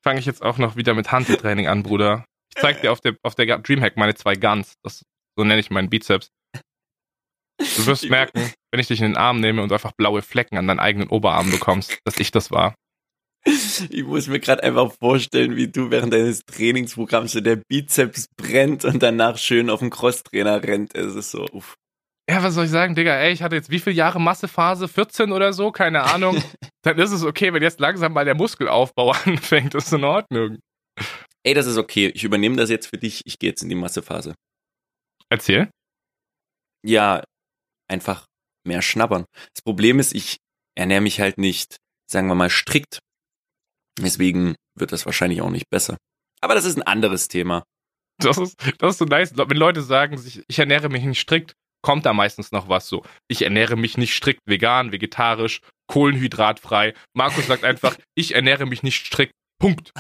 fange 0.05 0.21
ich 0.21 0.27
jetzt 0.27 0.43
auch 0.43 0.59
noch 0.59 0.77
wieder 0.77 0.95
mit 0.95 1.11
Handeltraining 1.11 1.67
an, 1.67 1.83
Bruder. 1.83 2.25
Ich 2.55 2.61
zeig 2.61 2.81
dir 2.83 2.93
auf 2.93 3.01
der, 3.01 3.17
auf 3.23 3.35
der 3.35 3.59
Dreamhack 3.59 3.97
meine 3.97 4.15
zwei 4.15 4.37
Guns. 4.37 4.75
Das, 4.83 5.03
so 5.37 5.45
nenne 5.45 5.61
ich 5.61 5.71
meinen 5.71 5.91
Bizeps. 5.91 6.31
Du 7.59 7.87
wirst 7.87 8.05
merken, 8.11 8.53
wenn 8.71 8.81
ich 8.81 8.89
dich 8.89 9.01
in 9.01 9.07
den 9.07 9.17
Arm 9.17 9.41
nehme 9.41 9.63
und 9.63 9.73
einfach 9.73 9.93
blaue 9.93 10.23
Flecken 10.23 10.57
an 10.57 10.67
deinen 10.67 10.81
eigenen 10.81 11.09
Oberarm 11.09 11.51
bekommst, 11.51 11.99
dass 12.05 12.19
ich 12.19 12.31
das 12.31 12.51
war. 12.51 12.75
Ich 13.45 14.05
muss 14.05 14.27
mir 14.27 14.41
gerade 14.41 14.63
einfach 14.63 14.93
vorstellen, 14.93 15.57
wie 15.57 15.69
du 15.69 15.91
während 15.91 16.13
deines 16.13 16.41
Trainingsprogramms 16.45 17.33
so 17.33 17.41
der 17.41 17.57
Bizeps 17.57 18.27
brennt 18.37 18.85
und 18.85 19.03
danach 19.03 19.39
schön 19.39 19.71
auf 19.71 19.81
den 19.81 19.91
Crosstrainer 19.91 20.63
rennt. 20.63 20.95
Es 20.95 21.15
ist 21.15 21.31
so, 21.31 21.47
uff. 21.53 21.77
Ja, 22.29 22.43
was 22.43 22.55
soll 22.55 22.67
ich 22.67 22.71
sagen, 22.71 22.95
Digga? 22.95 23.15
Ey, 23.17 23.33
ich 23.33 23.43
hatte 23.43 23.57
jetzt 23.57 23.71
wie 23.71 23.79
viele 23.79 23.97
Jahre 23.97 24.21
Massephase? 24.21 24.87
14 24.87 25.33
oder 25.33 25.55
so? 25.55 25.73
Keine 25.73 26.03
Ahnung. 26.03 26.43
Dann 26.83 26.99
ist 26.99 27.11
es 27.11 27.23
okay, 27.23 27.55
wenn 27.55 27.63
jetzt 27.63 27.81
langsam 27.81 28.13
mal 28.13 28.27
der 28.27 28.35
Muskelaufbau 28.35 29.13
anfängt. 29.25 29.75
Das 29.75 29.87
ist 29.87 29.93
in 29.93 30.05
Ordnung. 30.05 30.59
Ey, 31.43 31.55
das 31.55 31.67
ist 31.67 31.79
okay. 31.79 32.09
Ich 32.15 32.25
übernehme 32.25 32.57
das 32.57 32.69
jetzt 32.69 32.89
für 32.89 32.99
dich. 32.99 33.23
Ich 33.25 33.39
gehe 33.39 33.51
jetzt 33.51 33.63
in 33.63 33.71
die 33.71 33.75
Massephase. 33.75 34.35
Erzähl. 35.31 35.71
Ja, 36.85 37.23
einfach 37.89 38.27
mehr 38.65 38.83
schnabbern. 38.83 39.25
Das 39.55 39.63
Problem 39.63 39.99
ist, 39.99 40.15
ich 40.15 40.39
ernähre 40.77 41.01
mich 41.01 41.21
halt 41.21 41.39
nicht, 41.39 41.77
sagen 42.11 42.29
wir 42.29 42.35
mal, 42.35 42.51
strikt. 42.51 43.01
Deswegen 43.99 44.55
wird 44.79 44.93
das 44.93 45.07
wahrscheinlich 45.07 45.41
auch 45.43 45.51
nicht 45.51 45.69
besser. 45.71 45.97
Aber 46.41 46.55
das 46.55 46.65
ist 46.65 46.77
ein 46.77 46.83
anderes 46.83 47.29
Thema. 47.29 47.65
Das 48.21 48.39
ist, 48.39 48.57
das 48.79 48.93
ist 48.93 48.99
so 48.99 49.05
nice. 49.05 49.37
Wenn 49.37 49.57
Leute 49.57 49.83
sagen, 49.83 50.21
ich 50.49 50.59
ernähre 50.59 50.89
mich 50.89 51.05
nicht 51.05 51.21
strikt, 51.21 51.55
kommt 51.83 52.07
da 52.07 52.13
meistens 52.13 52.53
noch 52.53 52.69
was 52.69 52.89
so. 52.89 53.05
Ich 53.29 53.43
ernähre 53.43 53.77
mich 53.77 53.97
nicht 53.97 54.15
strikt 54.15 54.41
vegan, 54.47 54.93
vegetarisch, 54.93 55.61
kohlenhydratfrei. 55.87 56.95
Markus 57.15 57.47
sagt 57.47 57.65
einfach, 57.65 57.97
ich 58.15 58.35
ernähre 58.35 58.67
mich 58.67 58.83
nicht 58.83 59.07
strikt. 59.07 59.33
Punkt. 59.61 59.93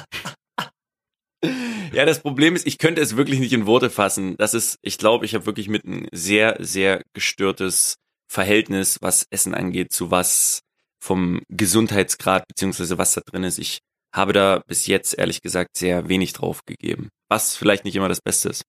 Ja, 1.42 2.04
das 2.04 2.21
Problem 2.21 2.57
ist, 2.57 2.66
ich 2.66 2.78
könnte 2.78 3.00
es 3.00 3.16
wirklich 3.16 3.38
nicht 3.38 3.52
in 3.52 3.66
Worte 3.66 3.90
fassen. 3.90 4.37
Das 4.37 4.54
ist, 4.54 4.78
ich 4.83 4.99
glaube, 4.99 5.25
ich 5.25 5.35
habe 5.35 5.47
wirklich 5.47 5.68
mit 5.68 5.85
ein 5.85 6.09
sehr, 6.12 6.57
sehr 6.59 7.02
gestörtes 7.12 7.97
Verhältnis, 8.30 8.99
was 9.00 9.26
Essen 9.30 9.54
angeht, 9.54 9.92
zu 9.92 10.11
was 10.11 10.61
vom 11.00 11.40
Gesundheitsgrad 11.49 12.47
beziehungsweise 12.49 12.99
was 12.99 13.14
da 13.14 13.21
drin 13.25 13.45
ist. 13.45 13.59
Ich 13.59 13.78
habe 14.14 14.33
da 14.33 14.62
bis 14.66 14.87
jetzt 14.87 15.16
ehrlich 15.16 15.42
gesagt 15.42 15.76
sehr 15.76 16.09
wenig 16.09 16.33
drauf 16.33 16.64
gegeben, 16.66 17.09
was 17.28 17.57
vielleicht 17.57 17.85
nicht 17.85 17.97
immer 17.97 18.09
das 18.09 18.21
Beste 18.21 18.49
ist. 18.49 18.64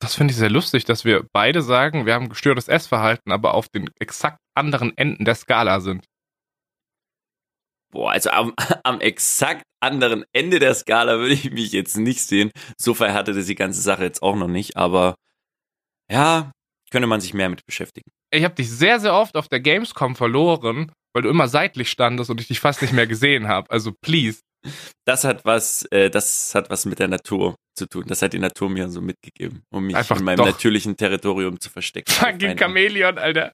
Das 0.00 0.16
finde 0.16 0.32
ich 0.32 0.38
sehr 0.38 0.50
lustig, 0.50 0.84
dass 0.84 1.04
wir 1.04 1.24
beide 1.32 1.62
sagen, 1.62 2.06
wir 2.06 2.14
haben 2.14 2.28
gestörtes 2.28 2.68
Essverhalten, 2.68 3.30
aber 3.32 3.54
auf 3.54 3.68
den 3.68 3.88
exakt 4.00 4.38
anderen 4.54 4.96
Enden 4.96 5.24
der 5.24 5.36
Skala 5.36 5.80
sind. 5.80 6.04
Boah, 7.92 8.10
also 8.10 8.30
am, 8.30 8.52
am 8.84 9.00
exakt 9.00 9.62
anderen 9.82 10.24
Ende 10.32 10.58
der 10.58 10.74
Skala 10.74 11.18
würde 11.18 11.34
ich 11.34 11.50
mich 11.50 11.72
jetzt 11.72 11.96
nicht 11.96 12.20
sehen. 12.20 12.50
So 12.78 12.94
verhärtete 12.94 13.42
die 13.42 13.54
ganze 13.54 13.80
Sache 13.80 14.04
jetzt 14.04 14.22
auch 14.22 14.36
noch 14.36 14.48
nicht, 14.48 14.76
aber 14.76 15.14
ja, 16.10 16.52
könnte 16.90 17.06
man 17.06 17.20
sich 17.20 17.34
mehr 17.34 17.48
mit 17.48 17.64
beschäftigen. 17.66 18.10
Ich 18.30 18.44
habe 18.44 18.54
dich 18.54 18.70
sehr, 18.70 19.00
sehr 19.00 19.14
oft 19.14 19.36
auf 19.36 19.48
der 19.48 19.60
Gamescom 19.60 20.16
verloren, 20.16 20.92
weil 21.14 21.22
du 21.22 21.28
immer 21.28 21.48
seitlich 21.48 21.90
standest 21.90 22.30
und 22.30 22.40
ich 22.40 22.48
dich 22.48 22.60
fast 22.60 22.82
nicht 22.82 22.92
mehr 22.92 23.06
gesehen 23.06 23.48
habe. 23.48 23.70
Also 23.70 23.92
please. 24.00 24.40
Das 25.04 25.24
hat 25.24 25.44
was, 25.44 25.84
äh, 25.90 26.08
das 26.08 26.54
hat 26.54 26.70
was 26.70 26.84
mit 26.84 26.98
der 26.98 27.08
Natur 27.08 27.56
zu 27.76 27.86
tun. 27.86 28.04
Das 28.06 28.22
hat 28.22 28.32
die 28.32 28.38
Natur 28.38 28.70
mir 28.70 28.88
so 28.88 29.00
mitgegeben, 29.00 29.62
um 29.70 29.86
mich 29.86 29.96
Einfach 29.96 30.18
in 30.18 30.24
meinem 30.24 30.36
doch. 30.36 30.46
natürlichen 30.46 30.96
Territorium 30.96 31.58
zu 31.58 31.68
verstecken. 31.68 32.12
Fucking 32.12 32.56
Chamäleon, 32.56 33.18
Alter. 33.18 33.52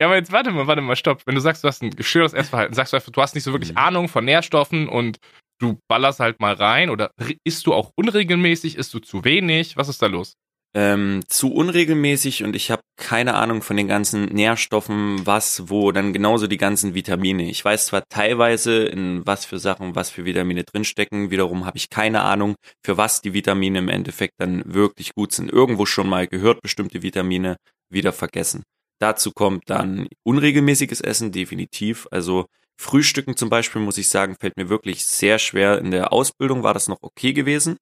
Ja, 0.00 0.06
aber 0.06 0.16
jetzt 0.16 0.32
warte 0.32 0.50
mal, 0.50 0.66
warte 0.66 0.82
mal, 0.82 0.96
stopp. 0.96 1.22
Wenn 1.26 1.34
du 1.34 1.40
sagst, 1.40 1.64
du 1.64 1.68
hast 1.68 1.82
ein 1.82 1.90
gestörtes 1.90 2.32
Essverhalten, 2.32 2.74
sagst 2.74 2.92
du 2.92 2.96
einfach, 2.96 3.10
du 3.10 3.20
hast 3.20 3.34
nicht 3.34 3.44
so 3.44 3.52
wirklich 3.52 3.72
Mhm. 3.72 3.78
Ahnung 3.78 4.08
von 4.08 4.24
Nährstoffen 4.24 4.88
und 4.88 5.18
du 5.58 5.78
ballerst 5.88 6.20
halt 6.20 6.40
mal 6.40 6.54
rein 6.54 6.90
oder 6.90 7.10
isst 7.44 7.66
du 7.66 7.74
auch 7.74 7.92
unregelmäßig, 7.96 8.76
isst 8.76 8.94
du 8.94 9.00
zu 9.00 9.24
wenig? 9.24 9.76
Was 9.76 9.88
ist 9.88 10.00
da 10.00 10.06
los? 10.06 10.34
Ähm, 10.74 11.22
zu 11.28 11.52
unregelmäßig 11.52 12.44
und 12.44 12.54
ich 12.54 12.70
habe 12.70 12.82
keine 12.96 13.34
Ahnung 13.34 13.62
von 13.62 13.76
den 13.76 13.88
ganzen 13.88 14.26
Nährstoffen, 14.26 15.26
was, 15.26 15.70
wo, 15.70 15.92
dann 15.92 16.12
genauso 16.12 16.46
die 16.46 16.58
ganzen 16.58 16.94
Vitamine. 16.94 17.48
Ich 17.48 17.64
weiß 17.64 17.86
zwar 17.86 18.04
teilweise, 18.10 18.84
in 18.84 19.26
was 19.26 19.46
für 19.46 19.58
Sachen, 19.58 19.96
was 19.96 20.10
für 20.10 20.26
Vitamine 20.26 20.64
drinstecken, 20.64 21.30
wiederum 21.30 21.64
habe 21.64 21.78
ich 21.78 21.88
keine 21.88 22.20
Ahnung, 22.20 22.54
für 22.84 22.98
was 22.98 23.22
die 23.22 23.32
Vitamine 23.32 23.78
im 23.78 23.88
Endeffekt 23.88 24.34
dann 24.38 24.62
wirklich 24.66 25.14
gut 25.14 25.32
sind. 25.32 25.50
Irgendwo 25.50 25.86
schon 25.86 26.08
mal 26.08 26.28
gehört, 26.28 26.60
bestimmte 26.60 27.02
Vitamine 27.02 27.56
wieder 27.90 28.12
vergessen. 28.12 28.62
Dazu 29.00 29.32
kommt 29.32 29.64
dann 29.66 30.08
unregelmäßiges 30.24 31.00
Essen, 31.00 31.32
definitiv. 31.32 32.08
Also 32.10 32.46
Frühstücken 32.80 33.36
zum 33.36 33.50
Beispiel, 33.50 33.80
muss 33.82 33.98
ich 33.98 34.08
sagen, 34.08 34.36
fällt 34.40 34.56
mir 34.56 34.68
wirklich 34.68 35.04
sehr 35.06 35.38
schwer. 35.38 35.78
In 35.78 35.90
der 35.90 36.12
Ausbildung 36.12 36.62
war 36.62 36.74
das 36.74 36.88
noch 36.88 36.98
okay 37.02 37.32
gewesen. 37.32 37.76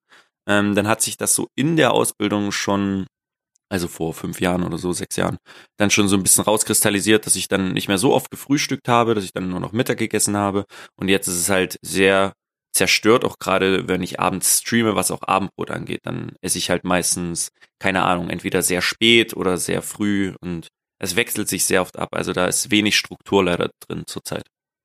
Ähm, 0.49 0.75
dann 0.75 0.89
hat 0.89 1.03
sich 1.03 1.17
das 1.17 1.35
so 1.35 1.49
in 1.55 1.77
der 1.77 1.93
Ausbildung 1.93 2.53
schon, 2.53 3.07
also 3.69 3.89
vor 3.89 4.15
fünf 4.15 4.41
Jahren 4.41 4.63
oder 4.63 4.79
so, 4.79 4.93
sechs 4.93 5.17
Jahren, 5.17 5.39
dann 5.77 5.91
schon 5.91 6.09
so 6.09 6.17
ein 6.17 6.23
bisschen 6.23 6.45
rauskristallisiert, 6.45 7.27
dass 7.27 7.37
ich 7.37 7.49
dann 7.49 7.73
nicht 7.73 7.89
mehr 7.89 7.99
so 7.99 8.15
oft 8.15 8.31
gefrühstückt 8.31 8.89
habe, 8.89 9.15
dass 9.15 9.25
ich 9.25 9.33
dann 9.33 9.51
nur 9.51 9.61
noch 9.61 9.73
Mittag 9.73 9.99
gegessen 9.99 10.37
habe. 10.37 10.65
Und 10.97 11.09
jetzt 11.09 11.29
ist 11.29 11.41
es 11.41 11.51
halt 11.51 11.79
sehr 11.83 12.33
zerstört, 12.73 13.25
auch 13.25 13.39
gerade 13.39 13.89
wenn 13.89 14.03
ich 14.03 14.21
abends 14.21 14.61
streame, 14.61 14.95
was 14.97 15.11
auch 15.11 15.23
Abendbrot 15.23 15.71
angeht, 15.71 16.01
dann 16.05 16.37
esse 16.43 16.59
ich 16.59 16.71
halt 16.71 16.85
meistens, 16.85 17.51
keine 17.79 18.03
Ahnung, 18.03 18.31
entweder 18.31 18.63
sehr 18.63 18.83
spät 18.83 19.35
oder 19.35 19.57
sehr 19.57 19.83
früh 19.83 20.35
und 20.41 20.69
es 20.99 21.17
wechselt 21.17 21.49
sich 21.49 21.65
sehr 21.65 21.83
oft 21.83 21.99
ab. 21.99 22.09
Also 22.13 22.33
da 22.33 22.47
ist 22.47 22.71
wenig 22.71 22.97
Struktur 22.97 23.45
leider 23.45 23.71
drin 23.87 24.05
zurzeit. 24.07 24.45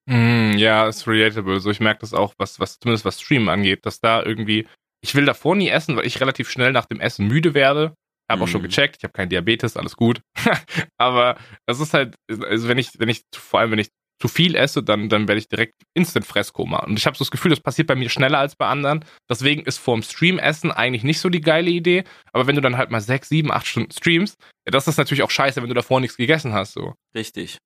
Mm, 0.09 0.53
ja, 0.57 0.87
ist 0.87 1.07
relatable. 1.07 1.59
So, 1.59 1.69
ich 1.69 1.79
merke 1.79 2.01
das 2.01 2.13
auch, 2.13 2.33
was, 2.37 2.59
was, 2.59 2.79
zumindest 2.79 3.05
was 3.05 3.21
Streamen 3.21 3.49
angeht, 3.49 3.85
dass 3.85 3.99
da 3.99 4.23
irgendwie, 4.23 4.67
ich 5.03 5.15
will 5.15 5.25
davor 5.25 5.55
nie 5.55 5.69
essen, 5.69 5.95
weil 5.95 6.05
ich 6.07 6.19
relativ 6.19 6.49
schnell 6.49 6.71
nach 6.71 6.85
dem 6.85 6.99
Essen 6.99 7.27
müde 7.27 7.53
werde. 7.53 7.93
Habe 8.29 8.43
auch 8.43 8.47
schon 8.47 8.61
Mhm. 8.61 8.67
gecheckt, 8.67 8.97
ich 8.99 9.03
habe 9.03 9.13
keinen 9.13 9.29
Diabetes, 9.29 9.75
alles 9.77 9.95
gut. 9.95 10.21
Aber 10.97 11.37
das 11.65 11.79
ist 11.79 11.93
halt, 11.93 12.15
also 12.29 12.67
wenn 12.67 12.77
ich, 12.77 12.91
wenn 12.97 13.09
ich, 13.09 13.21
vor 13.35 13.59
allem 13.59 13.71
wenn 13.71 13.79
ich 13.79 13.89
zu 14.21 14.27
viel 14.27 14.55
esse, 14.55 14.83
dann, 14.83 15.09
dann 15.09 15.27
werde 15.27 15.39
ich 15.39 15.49
direkt 15.49 15.73
instant 15.93 16.25
Fresskoma. 16.25 16.79
Und 16.85 16.97
ich 16.97 17.05
habe 17.05 17.17
so 17.17 17.23
das 17.23 17.31
Gefühl, 17.31 17.49
das 17.49 17.59
passiert 17.59 17.87
bei 17.87 17.95
mir 17.95 18.09
schneller 18.09 18.37
als 18.37 18.55
bei 18.55 18.67
anderen. 18.67 19.03
Deswegen 19.29 19.63
ist 19.63 19.79
vorm 19.79 20.03
Stream 20.03 20.37
essen 20.39 20.71
eigentlich 20.71 21.03
nicht 21.03 21.19
so 21.19 21.29
die 21.29 21.41
geile 21.41 21.71
Idee. 21.71 22.03
Aber 22.31 22.47
wenn 22.47 22.55
du 22.55 22.61
dann 22.61 22.77
halt 22.77 22.91
mal 22.91 23.01
sechs, 23.01 23.29
sieben, 23.29 23.51
acht 23.51 23.67
Stunden 23.67 23.91
streamst, 23.91 24.37
ja, 24.65 24.71
das 24.71 24.87
ist 24.87 24.97
natürlich 24.97 25.23
auch 25.23 25.31
scheiße, 25.31 25.61
wenn 25.61 25.69
du 25.69 25.75
davor 25.75 25.99
nichts 25.99 26.17
gegessen 26.17 26.53
hast, 26.53 26.73
so. 26.73 26.93
Richtig. 27.15 27.57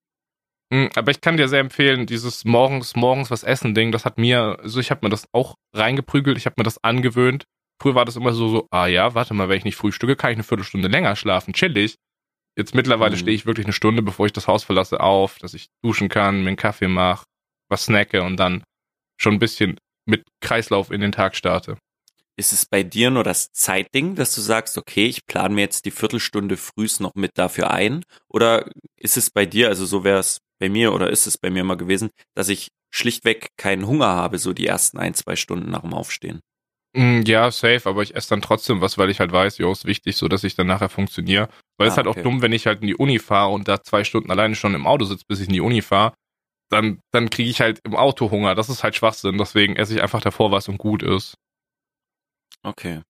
Mm, 0.71 0.87
Aber 0.95 1.11
ich 1.11 1.21
kann 1.21 1.37
dir 1.37 1.47
sehr 1.47 1.59
empfehlen, 1.59 2.05
dieses 2.05 2.45
morgens, 2.45 2.95
morgens 2.95 3.29
was 3.29 3.43
essen 3.43 3.75
Ding, 3.75 3.91
das 3.91 4.05
hat 4.05 4.17
mir, 4.17 4.57
also 4.61 4.79
ich 4.79 4.91
habe 4.91 5.01
mir 5.03 5.09
das 5.09 5.27
auch 5.33 5.55
reingeprügelt, 5.75 6.37
ich 6.37 6.45
habe 6.45 6.55
mir 6.57 6.63
das 6.63 6.83
angewöhnt. 6.83 7.43
Früher 7.81 7.95
war 7.95 8.05
das 8.05 8.15
immer 8.15 8.31
so, 8.33 8.47
so, 8.47 8.67
ah 8.71 8.87
ja, 8.87 9.13
warte 9.13 9.33
mal, 9.33 9.49
wenn 9.49 9.57
ich 9.57 9.65
nicht 9.65 9.75
frühstücke, 9.75 10.15
kann 10.15 10.31
ich 10.31 10.37
eine 10.37 10.43
Viertelstunde 10.43 10.87
länger 10.87 11.15
schlafen, 11.15 11.53
chillig. 11.53 11.95
Jetzt 12.57 12.73
mittlerweile 12.75 13.15
Mhm. 13.15 13.19
stehe 13.19 13.35
ich 13.35 13.45
wirklich 13.45 13.65
eine 13.65 13.73
Stunde, 13.73 14.01
bevor 14.01 14.25
ich 14.25 14.33
das 14.33 14.47
Haus 14.47 14.63
verlasse, 14.63 14.99
auf, 15.01 15.37
dass 15.39 15.53
ich 15.53 15.67
duschen 15.83 16.09
kann, 16.09 16.41
mir 16.43 16.49
einen 16.49 16.57
Kaffee 16.57 16.87
mache, 16.87 17.25
was 17.69 17.85
snacke 17.85 18.23
und 18.23 18.37
dann 18.37 18.63
schon 19.19 19.33
ein 19.33 19.39
bisschen 19.39 19.77
mit 20.07 20.23
Kreislauf 20.41 20.91
in 20.91 21.01
den 21.01 21.11
Tag 21.11 21.35
starte. 21.35 21.77
Ist 22.37 22.51
es 22.53 22.65
bei 22.65 22.83
dir 22.83 23.11
nur 23.11 23.23
das 23.23 23.51
Zeitding, 23.53 24.15
dass 24.15 24.35
du 24.35 24.41
sagst, 24.41 24.77
okay, 24.77 25.05
ich 25.05 25.25
plane 25.25 25.55
mir 25.55 25.61
jetzt 25.61 25.85
die 25.85 25.91
Viertelstunde 25.91 26.57
frühs 26.57 26.99
noch 26.99 27.15
mit 27.15 27.31
dafür 27.35 27.71
ein? 27.71 28.03
Oder 28.29 28.69
ist 28.97 29.15
es 29.17 29.29
bei 29.29 29.45
dir, 29.45 29.69
also 29.69 29.85
so 29.85 30.03
wäre 30.03 30.19
es 30.19 30.39
bei 30.59 30.69
mir 30.69 30.93
oder 30.93 31.09
ist 31.09 31.27
es 31.27 31.37
bei 31.37 31.49
mir 31.49 31.63
mal 31.63 31.75
gewesen, 31.77 32.09
dass 32.35 32.49
ich 32.49 32.69
schlichtweg 32.93 33.49
keinen 33.57 33.87
Hunger 33.87 34.07
habe, 34.07 34.37
so 34.37 34.53
die 34.53 34.67
ersten 34.67 34.97
ein, 34.97 35.13
zwei 35.13 35.35
Stunden 35.35 35.71
nach 35.71 35.81
dem 35.81 35.93
Aufstehen? 35.93 36.41
Mm, 36.93 37.21
Ja, 37.25 37.51
safe, 37.51 37.87
aber 37.89 38.03
ich 38.03 38.15
esse 38.15 38.29
dann 38.29 38.41
trotzdem 38.41 38.81
was, 38.81 38.97
weil 38.97 39.09
ich 39.09 39.19
halt 39.19 39.31
weiß, 39.31 39.57
jo, 39.57 39.71
ist 39.71 39.85
wichtig, 39.85 40.15
so 40.17 40.27
dass 40.27 40.43
ich 40.43 40.55
dann 40.55 40.67
nachher 40.67 40.89
funktioniere. 40.89 41.49
Weil 41.77 41.87
es 41.87 41.93
Ah, 41.93 41.97
halt 41.97 42.07
okay. 42.07 42.19
auch 42.19 42.23
dumm, 42.23 42.41
wenn 42.41 42.53
ich 42.53 42.67
halt 42.67 42.81
in 42.81 42.87
die 42.87 42.95
Uni 42.95 43.19
fahre 43.19 43.51
und 43.51 43.67
da 43.67 43.81
zwei 43.83 44.03
Stunden 44.03 44.31
alleine 44.31 44.55
schon 44.55 44.75
im 44.75 44.87
Auto 44.87 45.05
sitze, 45.05 45.25
bis 45.27 45.39
ich 45.41 45.47
in 45.47 45.53
die 45.53 45.61
Uni 45.61 45.81
fahre, 45.81 46.13
dann, 46.71 46.99
dann 47.11 47.29
kriege 47.29 47.49
ich 47.49 47.61
halt 47.61 47.79
im 47.83 47.95
Auto 47.95 48.31
Hunger. 48.31 48.55
Das 48.55 48.69
ist 48.69 48.83
halt 48.83 48.95
Schwachsinn, 48.95 49.37
deswegen 49.37 49.75
esse 49.75 49.93
ich 49.93 50.01
einfach 50.01 50.21
davor 50.21 50.51
was 50.51 50.67
und 50.69 50.77
gut 50.77 51.03
ist. 51.03 51.35
Okay. 52.63 53.01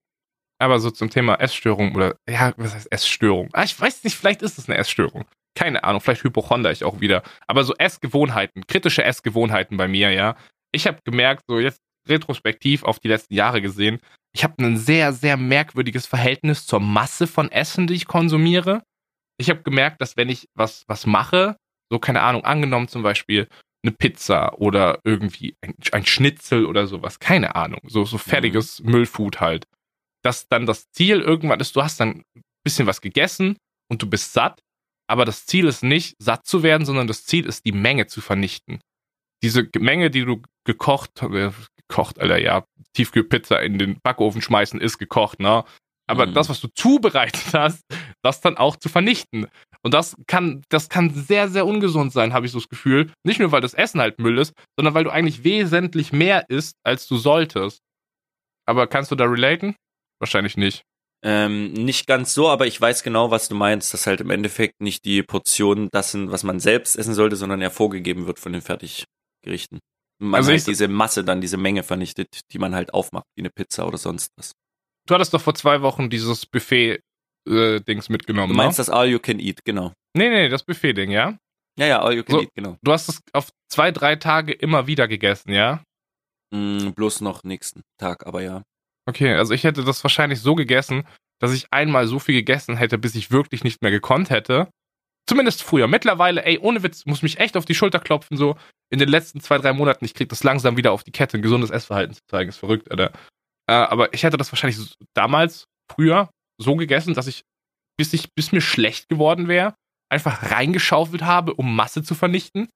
Aber 0.60 0.80
so 0.80 0.90
zum 0.90 1.10
Thema 1.10 1.36
Essstörung 1.36 1.96
oder, 1.96 2.16
ja, 2.30 2.54
was 2.58 2.74
heißt 2.74 2.92
Essstörung? 2.92 3.50
Ah, 3.54 3.64
ich 3.64 3.80
weiß 3.80 4.04
nicht, 4.04 4.16
vielleicht 4.16 4.42
ist 4.42 4.58
es 4.58 4.70
eine 4.70 4.78
Essstörung. 4.78 5.26
Keine 5.58 5.84
Ahnung, 5.84 6.02
vielleicht 6.02 6.24
hypochonder 6.24 6.72
ich 6.72 6.84
auch 6.84 7.00
wieder. 7.00 7.24
Aber 7.48 7.64
so 7.64 7.74
Essgewohnheiten, 7.78 8.66
kritische 8.68 9.04
Essgewohnheiten 9.04 9.78
bei 9.78 9.88
mir, 9.88 10.12
ja. 10.12 10.36
Ich 10.74 10.88
habe 10.88 11.00
gemerkt, 11.06 11.44
so 11.48 11.60
jetzt 11.60 11.82
retrospektiv 12.08 12.84
auf 12.84 13.00
die 13.00 13.08
letzten 13.08 13.34
Jahre 13.34 13.62
gesehen, 13.62 14.00
ich 14.36 14.44
habe 14.44 14.62
ein 14.64 14.78
sehr, 14.78 15.14
sehr 15.14 15.38
merkwürdiges 15.38 16.08
Verhältnis 16.08 16.66
zur 16.66 16.82
Masse 16.82 17.26
von 17.26 17.50
Essen, 17.52 17.88
die 17.88 17.94
ich 17.94 18.06
konsumiere. 18.06 18.84
Ich 19.38 19.50
habe 19.50 19.64
gemerkt, 19.64 20.02
dass 20.02 20.18
wenn 20.18 20.30
ich 20.30 20.50
was, 20.56 20.84
was 20.88 21.06
mache, 21.06 21.56
so 21.90 22.00
keine 22.00 22.22
Ahnung, 22.22 22.44
angenommen 22.44 22.90
zum 22.90 23.02
Beispiel 23.02 23.48
eine 23.84 23.94
Pizza 23.94 24.58
oder 24.58 25.00
irgendwie 25.06 25.56
ein, 25.62 25.76
ein 25.94 26.06
Schnitzel 26.06 26.66
oder 26.66 26.88
sowas, 26.88 27.20
keine 27.20 27.56
Ahnung, 27.56 27.80
so, 27.88 28.04
so 28.04 28.18
fertiges 28.18 28.82
Müllfood 28.82 29.40
halt, 29.40 29.68
dass 30.22 30.48
dann 30.50 30.66
das 30.66 30.90
Ziel 30.92 31.22
irgendwann 31.22 31.60
ist, 31.60 31.76
du 31.76 31.84
hast 31.84 32.00
dann 32.00 32.24
ein 32.36 32.42
bisschen 32.66 32.88
was 32.88 33.00
gegessen 33.00 33.58
und 33.90 34.02
du 34.02 34.10
bist 34.10 34.34
satt, 34.34 34.60
aber 35.08 35.24
das 35.24 35.46
Ziel 35.46 35.68
ist 35.68 35.84
nicht, 35.84 36.16
satt 36.20 36.46
zu 36.46 36.64
werden, 36.64 36.86
sondern 36.86 37.08
das 37.08 37.26
Ziel 37.26 37.46
ist, 37.46 37.66
die 37.66 37.72
Menge 37.72 38.08
zu 38.08 38.22
vernichten. 38.22 38.82
Diese 39.44 39.70
Menge, 39.78 40.10
die 40.10 40.26
du 40.26 40.42
gekocht, 40.66 41.22
äh, 41.22 41.52
gekocht, 41.88 42.20
Alter, 42.20 42.38
ja, 42.40 42.64
Tiefkühlpizza 42.94 43.58
in 43.60 43.78
den 43.78 44.00
Backofen 44.02 44.42
schmeißen, 44.42 44.80
ist 44.82 44.98
gekocht, 44.98 45.40
ne? 45.40 45.64
Aber 46.08 46.28
Mhm. 46.28 46.34
das, 46.36 46.50
was 46.50 46.62
du 46.62 46.68
zubereitet 46.68 47.54
hast, 47.54 47.84
das 48.24 48.40
dann 48.42 48.58
auch 48.58 48.76
zu 48.76 48.90
vernichten. 48.90 49.48
Und 49.82 49.94
das 49.94 50.16
kann, 50.28 50.62
das 50.70 50.88
kann 50.90 51.12
sehr, 51.14 51.48
sehr 51.48 51.66
ungesund 51.66 52.12
sein, 52.14 52.32
habe 52.34 52.46
ich 52.46 52.52
so 52.52 52.60
das 52.60 52.70
Gefühl. 52.70 53.12
Nicht 53.24 53.40
nur, 53.40 53.52
weil 53.52 53.62
das 53.62 53.74
Essen 53.74 54.00
halt 54.02 54.20
Müll 54.20 54.38
ist, 54.38 54.54
sondern 54.78 54.94
weil 54.94 55.04
du 55.04 55.10
eigentlich 55.10 55.44
wesentlich 55.44 56.12
mehr 56.14 56.46
isst, 56.50 56.76
als 56.84 57.08
du 57.08 57.18
solltest. 57.18 57.80
Aber 58.68 58.88
kannst 58.88 59.12
du 59.12 59.16
da 59.16 59.26
relaten? 59.26 59.76
Wahrscheinlich 60.20 60.58
nicht. 60.58 60.84
Ähm, 61.24 61.74
nicht 61.74 62.06
ganz 62.06 62.36
so, 62.36 62.50
aber 62.50 62.68
ich 62.68 62.80
weiß 62.80 63.02
genau, 63.02 63.32
was 63.32 63.48
du 63.48 63.56
meinst, 63.56 63.94
dass 63.94 64.06
halt 64.06 64.22
im 64.22 64.30
Endeffekt 64.30 64.82
nicht 64.82 65.06
die 65.06 65.24
Portionen 65.24 65.90
das 65.92 66.12
sind, 66.12 66.30
was 66.32 66.44
man 66.44 66.60
selbst 66.60 66.96
essen 66.98 67.16
sollte, 67.16 67.36
sondern 67.36 67.62
ja 67.62 67.72
vorgegeben 67.72 68.28
wird 68.28 68.38
von 68.38 68.54
den 68.54 68.62
Fertiggerichten. 68.62 69.80
Man 70.20 70.36
Also 70.36 70.52
halt 70.52 70.68
diese 70.68 70.88
Masse 70.88 71.24
dann, 71.24 71.42
diese 71.42 71.58
Menge 71.58 71.84
vernichtet, 71.84 72.42
die 72.52 72.60
man 72.60 72.74
halt 72.74 72.94
aufmacht, 72.94 73.26
wie 73.36 73.42
eine 73.42 73.50
Pizza 73.50 73.88
oder 73.88 73.98
sonst 73.98 74.32
was. 74.38 74.54
Du 75.08 75.14
hattest 75.14 75.34
doch 75.34 75.42
vor 75.42 75.56
zwei 75.56 75.82
Wochen 75.82 76.10
dieses 76.10 76.46
Buffet-Dings 76.46 78.10
mitgenommen, 78.10 78.54
Du 78.54 78.58
meinst 78.58 78.80
ne? 78.80 78.86
das 78.86 78.90
All 78.90 79.08
You 79.08 79.20
Can 79.20 79.40
Eat, 79.40 79.64
genau. 79.66 79.92
Nee, 80.16 80.30
nee, 80.30 80.50
das 80.50 80.64
Buffet-Ding, 80.64 81.12
ja? 81.12 81.38
Ja, 81.78 81.86
ja, 81.86 82.02
All 82.02 82.14
You 82.14 82.24
Can 82.24 82.36
So. 82.36 82.42
Eat, 82.42 82.50
genau. 82.56 82.78
Du 82.82 82.92
hast 82.92 83.10
es 83.10 83.22
auf 83.34 83.50
zwei, 83.70 83.92
drei 83.92 84.16
Tage 84.16 84.54
immer 84.54 84.88
wieder 84.88 85.08
gegessen, 85.08 85.52
ja? 85.52 85.84
Mm, 86.54 86.92
bloß 86.92 87.22
noch 87.22 87.44
nächsten 87.44 87.82
Tag, 88.00 88.26
aber 88.26 88.42
ja. 88.42 88.64
Okay, 89.08 89.34
also 89.34 89.54
ich 89.54 89.64
hätte 89.64 89.84
das 89.84 90.04
wahrscheinlich 90.04 90.40
so 90.40 90.56
gegessen, 90.56 91.06
dass 91.40 91.52
ich 91.54 91.68
einmal 91.72 92.08
so 92.08 92.18
viel 92.20 92.36
gegessen 92.36 92.78
hätte, 92.78 92.98
bis 92.98 93.14
ich 93.16 93.30
wirklich 93.30 93.64
nicht 93.64 93.82
mehr 93.82 93.92
gekonnt 93.92 94.30
hätte. 94.30 94.70
Zumindest 95.28 95.64
früher. 95.64 95.88
Mittlerweile, 95.88 96.46
ey, 96.46 96.60
ohne 96.60 96.84
Witz, 96.84 97.06
muss 97.06 97.24
mich 97.24 97.40
echt 97.40 97.58
auf 97.58 97.66
die 97.66 97.74
Schulter 97.74 98.00
klopfen, 98.00 98.38
so 98.38 98.56
in 98.92 99.00
den 99.00 99.10
letzten 99.10 99.42
zwei, 99.42 99.58
drei 99.58 99.74
Monaten. 99.74 100.06
Ich 100.06 100.14
krieg 100.14 100.30
das 100.30 100.44
langsam 100.44 100.78
wieder 100.78 100.92
auf 100.92 101.04
die 101.04 101.12
Kette, 101.12 101.38
ein 101.38 101.42
gesundes 101.42 101.72
Essverhalten 101.72 102.14
zu 102.14 102.22
zeigen. 102.30 102.50
Ist 102.50 102.58
verrückt, 102.58 102.92
Alter. 102.92 103.12
Äh, 103.68 103.74
aber 103.74 104.14
ich 104.14 104.24
hätte 104.24 104.38
das 104.38 104.52
wahrscheinlich 104.52 104.96
damals, 105.16 105.66
früher, 105.92 106.30
so 106.62 106.76
gegessen, 106.76 107.14
dass 107.14 107.28
ich, 107.28 107.44
bis 107.98 108.14
ich, 108.14 108.34
bis 108.34 108.52
mir 108.52 108.62
schlecht 108.62 109.10
geworden 109.10 109.48
wäre, 109.48 109.76
einfach 110.12 110.52
reingeschaufelt 110.52 111.24
habe, 111.24 111.54
um 111.54 111.76
Masse 111.76 112.04
zu 112.04 112.14
vernichten. 112.14 112.70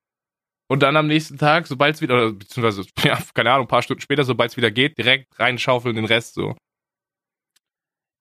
Und 0.71 0.83
dann 0.83 0.97
am 0.97 1.07
nächsten 1.07 1.37
Tag, 1.37 1.67
sobald 1.67 1.95
es 1.95 2.01
wieder, 2.01 2.15
oder 2.15 2.31
beziehungsweise, 2.33 2.87
ja, 3.03 3.19
keine 3.33 3.51
Ahnung, 3.51 3.65
ein 3.65 3.69
paar 3.69 3.81
Stunden 3.81 4.01
später, 4.01 4.23
sobald 4.23 4.51
es 4.51 4.57
wieder 4.57 4.71
geht, 4.71 4.97
direkt 4.97 5.27
reinschaufeln 5.39 5.95
den 5.95 6.05
Rest 6.05 6.33
so. 6.33 6.55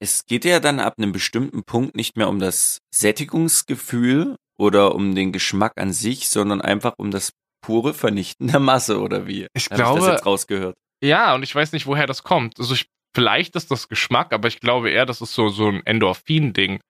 Es 0.01 0.27
geht 0.27 0.45
ja 0.45 0.61
dann 0.61 0.79
ab 0.81 0.95
einem 0.99 1.13
bestimmten 1.13 1.65
Punkt 1.65 1.97
nicht 1.97 2.17
mehr 2.17 2.29
um 2.29 2.39
das 2.39 2.79
Sättigungsgefühl 2.95 4.37
oder 4.59 4.95
um 4.95 5.15
den 5.15 5.33
Geschmack 5.33 5.73
an 5.77 5.93
sich, 5.93 6.29
sondern 6.29 6.61
einfach 6.61 6.95
um 6.99 7.11
das 7.11 7.33
pure 7.65 7.95
vernichtende 7.95 8.59
Masse, 8.61 9.01
oder 9.01 9.27
wie? 9.27 9.47
Ich 9.55 9.67
Hab 9.67 9.77
glaube- 9.77 9.99
ich 10.01 10.05
das 10.07 10.15
jetzt 10.15 10.27
rausgehört. 10.27 10.77
Ja, 11.03 11.35
und 11.35 11.43
ich 11.43 11.55
weiß 11.55 11.73
nicht, 11.73 11.87
woher 11.87 12.07
das 12.07 12.23
kommt. 12.23 12.59
Also 12.59 12.75
ich, 12.75 12.87
vielleicht 13.15 13.55
ist 13.57 13.71
das 13.71 13.89
Geschmack, 13.89 14.33
aber 14.33 14.49
ich 14.49 14.61
glaube 14.61 14.91
eher, 14.91 15.07
das 15.07 15.21
ist 15.21 15.33
so, 15.35 15.49
so 15.49 15.69
ein 15.69 15.85
Endorphin-Ding. 15.87 16.81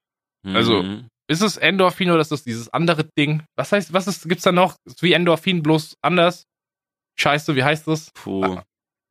Also- 0.47 0.83
Mhm. 0.83 1.09
Ist 1.31 1.43
es 1.43 1.59
Endorphin 1.59 2.11
oder 2.11 2.23
ist 2.23 2.33
das 2.33 2.43
dieses 2.43 2.71
andere 2.73 3.05
Ding? 3.19 3.43
Was 3.55 3.71
heißt, 3.71 3.93
was 3.93 4.07
ist, 4.07 4.27
gibt's 4.31 4.45
da 4.45 4.53
noch? 4.53 4.77
Ist 4.87 5.03
wie 5.03 5.13
Endorphin, 5.13 5.63
bloß 5.63 5.97
anders? 6.01 6.45
Scheiße, 7.21 7.55
wie 7.55 7.65
heißt 7.65 7.87
das? 7.87 8.11
Puh. 8.15 8.59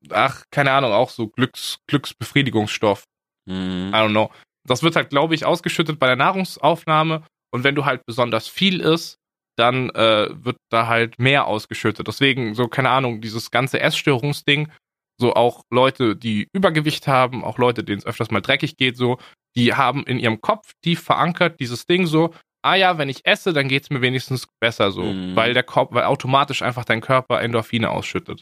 Ach, 0.10 0.44
keine 0.50 0.72
Ahnung, 0.72 0.94
auch 0.94 1.12
so 1.12 1.28
Glücks, 1.28 1.78
Glücksbefriedigungsstoff. 1.86 3.04
Mhm. 3.48 3.90
I 3.94 3.98
don't 3.98 4.12
know. 4.12 4.30
Das 4.68 4.84
wird 4.84 4.96
halt, 4.96 5.10
glaube 5.10 5.34
ich, 5.36 5.46
ausgeschüttet 5.46 5.98
bei 6.00 6.08
der 6.08 6.16
Nahrungsaufnahme 6.18 7.24
und 7.54 7.64
wenn 7.64 7.76
du 7.76 7.86
halt 7.86 8.02
besonders 8.06 8.48
viel 8.48 8.82
isst, 8.82 9.18
dann 9.58 9.90
äh, 9.92 10.30
wird 10.34 10.58
da 10.70 10.88
halt 10.88 11.18
mehr 11.20 11.48
ausgeschüttet. 11.48 12.08
Deswegen, 12.08 12.54
so, 12.54 12.68
keine 12.68 12.90
Ahnung, 12.90 13.22
dieses 13.22 13.50
ganze 13.50 13.80
Essstörungsding, 13.80 14.72
so 15.20 15.34
auch 15.34 15.62
Leute, 15.72 16.16
die 16.16 16.48
Übergewicht 16.54 17.08
haben, 17.08 17.44
auch 17.44 17.58
Leute, 17.58 17.84
denen 17.84 17.98
es 18.00 18.06
öfters 18.06 18.30
mal 18.30 18.42
dreckig 18.42 18.76
geht, 18.78 18.98
so, 18.98 19.18
die 19.56 19.74
haben 19.74 20.04
in 20.06 20.20
ihrem 20.20 20.42
Kopf 20.42 20.74
tief 20.84 21.02
verankert 21.02 21.60
dieses 21.60 21.86
Ding 21.88 22.06
so, 22.06 22.34
ah 22.64 22.76
ja, 22.76 22.98
wenn 23.00 23.10
ich 23.10 23.26
esse, 23.26 23.54
dann 23.54 23.68
geht's 23.70 23.90
mir 23.90 24.02
wenigstens 24.02 24.46
besser 24.62 24.92
so, 24.92 25.02
Mhm. 25.04 25.36
weil 25.36 25.54
der 25.56 25.64
Kopf, 25.64 25.94
weil 25.94 26.04
automatisch 26.04 26.62
einfach 26.62 26.86
dein 26.86 27.02
Körper 27.02 27.42
Endorphine 27.42 27.90
ausschüttet. 27.90 28.42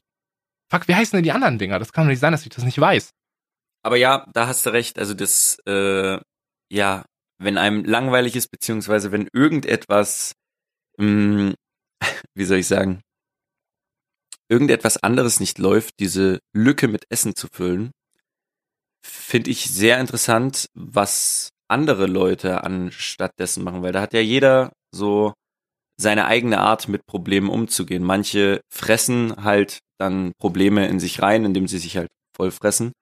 Fuck, 0.70 0.88
wie 0.90 0.96
heißen 0.96 1.16
denn 1.16 1.24
die 1.24 1.32
anderen 1.32 1.60
Dinger? 1.60 1.80
Das 1.80 1.94
kann 1.94 2.06
doch 2.06 2.10
nicht 2.10 2.20
sein, 2.20 2.32
dass 2.34 2.44
ich 2.44 2.50
das 2.50 2.66
nicht 2.66 2.80
weiß. 2.82 3.12
Aber 3.86 3.98
ja, 3.98 4.26
da 4.34 4.48
hast 4.48 4.66
du 4.66 4.72
recht. 4.72 4.98
Also 4.98 5.14
das, 5.14 5.60
äh, 5.68 6.18
ja, 6.72 7.06
wenn 7.38 7.58
einem 7.60 7.86
langweilig 7.86 8.36
ist, 8.36 8.50
beziehungsweise 8.50 9.12
wenn 9.12 9.30
irgendetwas, 9.32 10.34
mh, 10.98 11.54
wie 12.36 12.46
soll 12.46 12.58
ich 12.60 12.68
sagen, 12.68 13.02
irgendetwas 14.50 14.98
anderes 14.98 15.40
nicht 15.40 15.60
läuft, 15.60 16.00
diese 16.00 16.40
Lücke 16.52 16.88
mit 16.88 17.06
Essen 17.10 17.36
zu 17.36 17.48
füllen, 17.54 17.92
finde 19.06 19.52
ich 19.52 19.66
sehr 19.66 20.00
interessant, 20.00 20.66
was 20.74 21.50
andere 21.68 22.08
Leute 22.08 22.64
anstatt 22.64 23.34
dessen 23.40 23.64
machen, 23.64 23.84
weil 23.84 23.92
da 23.92 24.02
hat 24.02 24.14
ja 24.14 24.20
jeder 24.20 24.72
so 24.92 25.34
seine 26.00 26.26
eigene 26.26 26.60
Art, 26.60 26.88
mit 26.90 27.06
Problemen 27.06 27.50
umzugehen. 27.50 28.04
Manche 28.04 28.62
fressen 28.74 29.44
halt 29.44 29.80
dann 30.00 30.34
Probleme 30.40 30.88
in 30.88 31.00
sich 31.00 31.22
rein, 31.22 31.46
indem 31.46 31.68
sie 31.68 31.80
sich 31.80 31.98
halt 31.98 32.10
voll 32.36 32.52
fressen. 32.52 32.94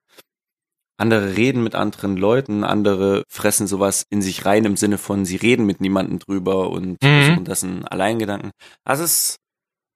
Andere 1.03 1.35
reden 1.35 1.61
mit 1.63 1.75
anderen 1.75 2.15
Leuten, 2.15 2.63
andere 2.63 3.23
fressen 3.29 3.67
sowas 3.67 4.05
in 4.09 4.21
sich 4.21 4.45
rein 4.45 4.63
im 4.63 4.77
Sinne 4.77 4.97
von, 4.97 5.25
sie 5.25 5.35
reden 5.35 5.65
mit 5.65 5.81
niemandem 5.81 6.19
drüber 6.19 6.69
und 6.69 6.97
Mhm. 7.03 7.43
das 7.43 7.61
in 7.61 7.85
Alleingedanken. 7.85 8.51
Also 8.85 9.03
es 9.03 9.11
ist 9.31 9.35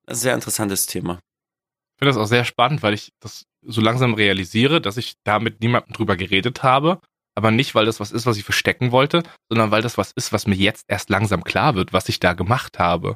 ein 0.06 0.16
sehr 0.16 0.34
interessantes 0.36 0.86
Thema. 0.86 1.14
Ich 1.14 2.00
finde 2.00 2.14
das 2.14 2.18
auch 2.18 2.28
sehr 2.28 2.44
spannend, 2.44 2.84
weil 2.84 2.94
ich 2.94 3.12
das 3.22 3.44
so 3.66 3.80
langsam 3.80 4.16
realisiere, 4.16 4.82
dass 4.82 4.98
ich 4.98 5.14
da 5.24 5.40
mit 5.40 5.62
niemandem 5.62 5.94
drüber 5.94 6.18
geredet 6.18 6.62
habe, 6.62 7.00
aber 7.36 7.52
nicht, 7.52 7.74
weil 7.74 7.86
das 7.86 8.02
was 8.02 8.12
ist, 8.12 8.26
was 8.26 8.36
ich 8.36 8.44
verstecken 8.44 8.92
wollte, 8.92 9.24
sondern 9.50 9.72
weil 9.72 9.82
das 9.82 9.98
was 9.98 10.12
ist, 10.12 10.34
was 10.34 10.46
mir 10.46 10.56
jetzt 10.56 10.84
erst 10.90 11.10
langsam 11.10 11.46
klar 11.46 11.76
wird, 11.76 11.94
was 11.94 12.10
ich 12.10 12.20
da 12.20 12.34
gemacht 12.34 12.80
habe. 12.80 13.16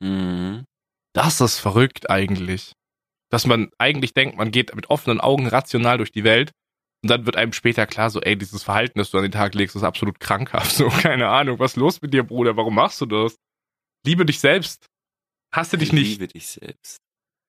Mhm. 0.00 0.64
Das 1.12 1.40
ist 1.40 1.58
verrückt 1.58 2.08
eigentlich. 2.08 2.70
Dass 3.30 3.46
man 3.46 3.70
eigentlich 3.78 4.14
denkt, 4.14 4.36
man 4.36 4.52
geht 4.52 4.74
mit 4.76 4.90
offenen 4.90 5.20
Augen 5.20 5.48
rational 5.48 5.98
durch 5.98 6.12
die 6.12 6.22
Welt 6.22 6.52
und 7.02 7.10
dann 7.10 7.26
wird 7.26 7.36
einem 7.36 7.52
später 7.52 7.86
klar, 7.86 8.10
so, 8.10 8.20
ey, 8.20 8.36
dieses 8.36 8.62
Verhalten, 8.62 8.98
das 8.98 9.10
du 9.10 9.18
an 9.18 9.24
den 9.24 9.32
Tag 9.32 9.54
legst, 9.54 9.74
ist 9.74 9.82
absolut 9.82 10.20
krankhaft. 10.20 10.72
So, 10.76 10.88
keine 10.88 11.28
Ahnung, 11.28 11.58
was 11.58 11.72
ist 11.72 11.76
los 11.76 12.00
mit 12.00 12.14
dir, 12.14 12.22
Bruder? 12.22 12.56
Warum 12.56 12.74
machst 12.74 13.00
du 13.00 13.06
das? 13.06 13.36
Liebe 14.06 14.24
dich 14.24 14.38
selbst. 14.40 14.86
Hasse 15.52 15.76
dich 15.78 15.92
nicht. 15.92 16.08
Liebe 16.08 16.28
dich 16.28 16.46
selbst. 16.46 16.98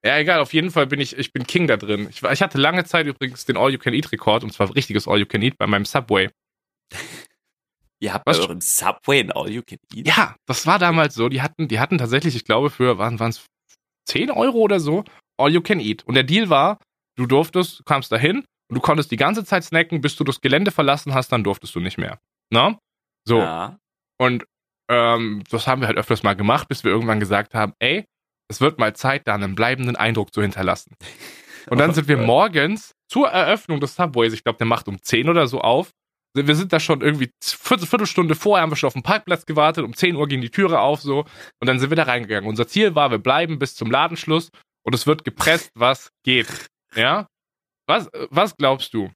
Ja, 0.05 0.17
egal, 0.17 0.39
auf 0.41 0.53
jeden 0.53 0.71
Fall 0.71 0.87
bin 0.87 0.99
ich, 0.99 1.17
ich 1.17 1.31
bin 1.31 1.47
King 1.47 1.67
da 1.67 1.77
drin. 1.77 2.09
Ich, 2.09 2.21
ich 2.21 2.41
hatte 2.41 2.57
lange 2.57 2.83
Zeit 2.83 3.07
übrigens 3.07 3.45
den 3.45 3.55
All-You-Can-Eat-Rekord, 3.55 4.43
und 4.43 4.51
zwar 4.51 4.75
richtiges 4.75 5.07
All-You-Can-Eat 5.07 5.57
bei 5.57 5.67
meinem 5.67 5.85
Subway. 5.85 6.29
Ihr 7.99 8.13
habt 8.13 8.27
Was- 8.27 8.39
bei 8.39 8.43
eurem 8.43 8.59
Subway 8.59 9.21
ein 9.21 9.31
All 9.31 9.49
You 9.49 9.61
Can 9.65 9.77
Eat. 9.93 10.07
Ja, 10.07 10.35
das 10.45 10.67
war 10.67 10.77
damals 10.79 11.15
so. 11.15 11.29
Die 11.29 11.41
hatten, 11.41 11.69
die 11.69 11.79
hatten 11.79 11.97
tatsächlich, 11.97 12.35
ich 12.35 12.43
glaube, 12.43 12.69
für, 12.69 12.97
waren 12.97 13.15
es 13.21 13.45
10 14.09 14.29
Euro 14.31 14.57
oder 14.57 14.81
so, 14.81 15.05
All-You-Can-Eat. 15.37 16.03
Und 16.03 16.15
der 16.15 16.23
Deal 16.23 16.49
war, 16.49 16.79
du 17.15 17.25
durftest, 17.25 17.79
du 17.79 17.83
kamst 17.83 18.11
dahin 18.11 18.43
und 18.69 18.75
du 18.75 18.81
konntest 18.81 19.11
die 19.11 19.17
ganze 19.17 19.45
Zeit 19.45 19.63
snacken, 19.63 20.01
bis 20.01 20.15
du 20.15 20.23
das 20.23 20.41
Gelände 20.41 20.71
verlassen 20.71 21.13
hast, 21.13 21.31
dann 21.31 21.43
durftest 21.43 21.75
du 21.75 21.79
nicht 21.79 21.97
mehr. 21.97 22.19
Na? 22.49 22.77
So. 23.25 23.39
Ja. 23.39 23.77
Und 24.17 24.45
ähm, 24.89 25.43
das 25.49 25.67
haben 25.67 25.81
wir 25.81 25.87
halt 25.87 25.97
öfters 25.97 26.23
mal 26.23 26.35
gemacht, 26.35 26.67
bis 26.67 26.83
wir 26.83 26.91
irgendwann 26.91 27.19
gesagt 27.19 27.53
haben, 27.53 27.73
ey, 27.79 28.05
es 28.49 28.61
wird 28.61 28.79
mal 28.79 28.95
Zeit, 28.95 29.27
da 29.27 29.35
einen 29.35 29.55
bleibenden 29.55 29.95
Eindruck 29.95 30.33
zu 30.33 30.41
hinterlassen. 30.41 30.95
Und 31.69 31.79
dann 31.79 31.91
Oh 31.91 31.93
sind 31.93 32.07
wir 32.07 32.17
morgens 32.17 32.93
zur 33.07 33.29
Eröffnung 33.29 33.79
des 33.79 33.95
Subways, 33.95 34.33
ich 34.33 34.43
glaube, 34.43 34.57
der 34.57 34.67
macht 34.67 34.87
um 34.87 35.01
10 35.01 35.29
oder 35.29 35.47
so 35.47 35.61
auf. 35.61 35.91
Wir 36.35 36.55
sind 36.55 36.73
da 36.73 36.79
schon 36.79 37.01
irgendwie 37.01 37.29
Viertel, 37.43 37.85
Viertelstunde 37.85 38.33
vorher, 38.33 38.63
haben 38.63 38.71
wir 38.71 38.75
schon 38.75 38.87
auf 38.87 38.93
dem 38.93 39.03
Parkplatz 39.03 39.45
gewartet, 39.45 39.85
um 39.85 39.93
10 39.93 40.15
Uhr 40.15 40.27
ging 40.27 40.41
die 40.41 40.49
Türe 40.49 40.79
auf 40.79 41.01
so 41.01 41.25
und 41.59 41.67
dann 41.67 41.79
sind 41.79 41.91
wir 41.91 41.95
da 41.95 42.03
reingegangen. 42.03 42.49
Unser 42.49 42.67
Ziel 42.67 42.95
war, 42.95 43.11
wir 43.11 43.19
bleiben 43.19 43.59
bis 43.59 43.75
zum 43.75 43.91
Ladenschluss 43.91 44.49
und 44.83 44.95
es 44.95 45.05
wird 45.05 45.23
gepresst, 45.25 45.69
was 45.75 46.09
geht. 46.23 46.47
Ja? 46.95 47.27
Was, 47.87 48.09
was 48.29 48.55
glaubst 48.55 48.93
du? 48.93 49.11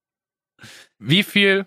Wie 0.99 1.23
viel 1.23 1.65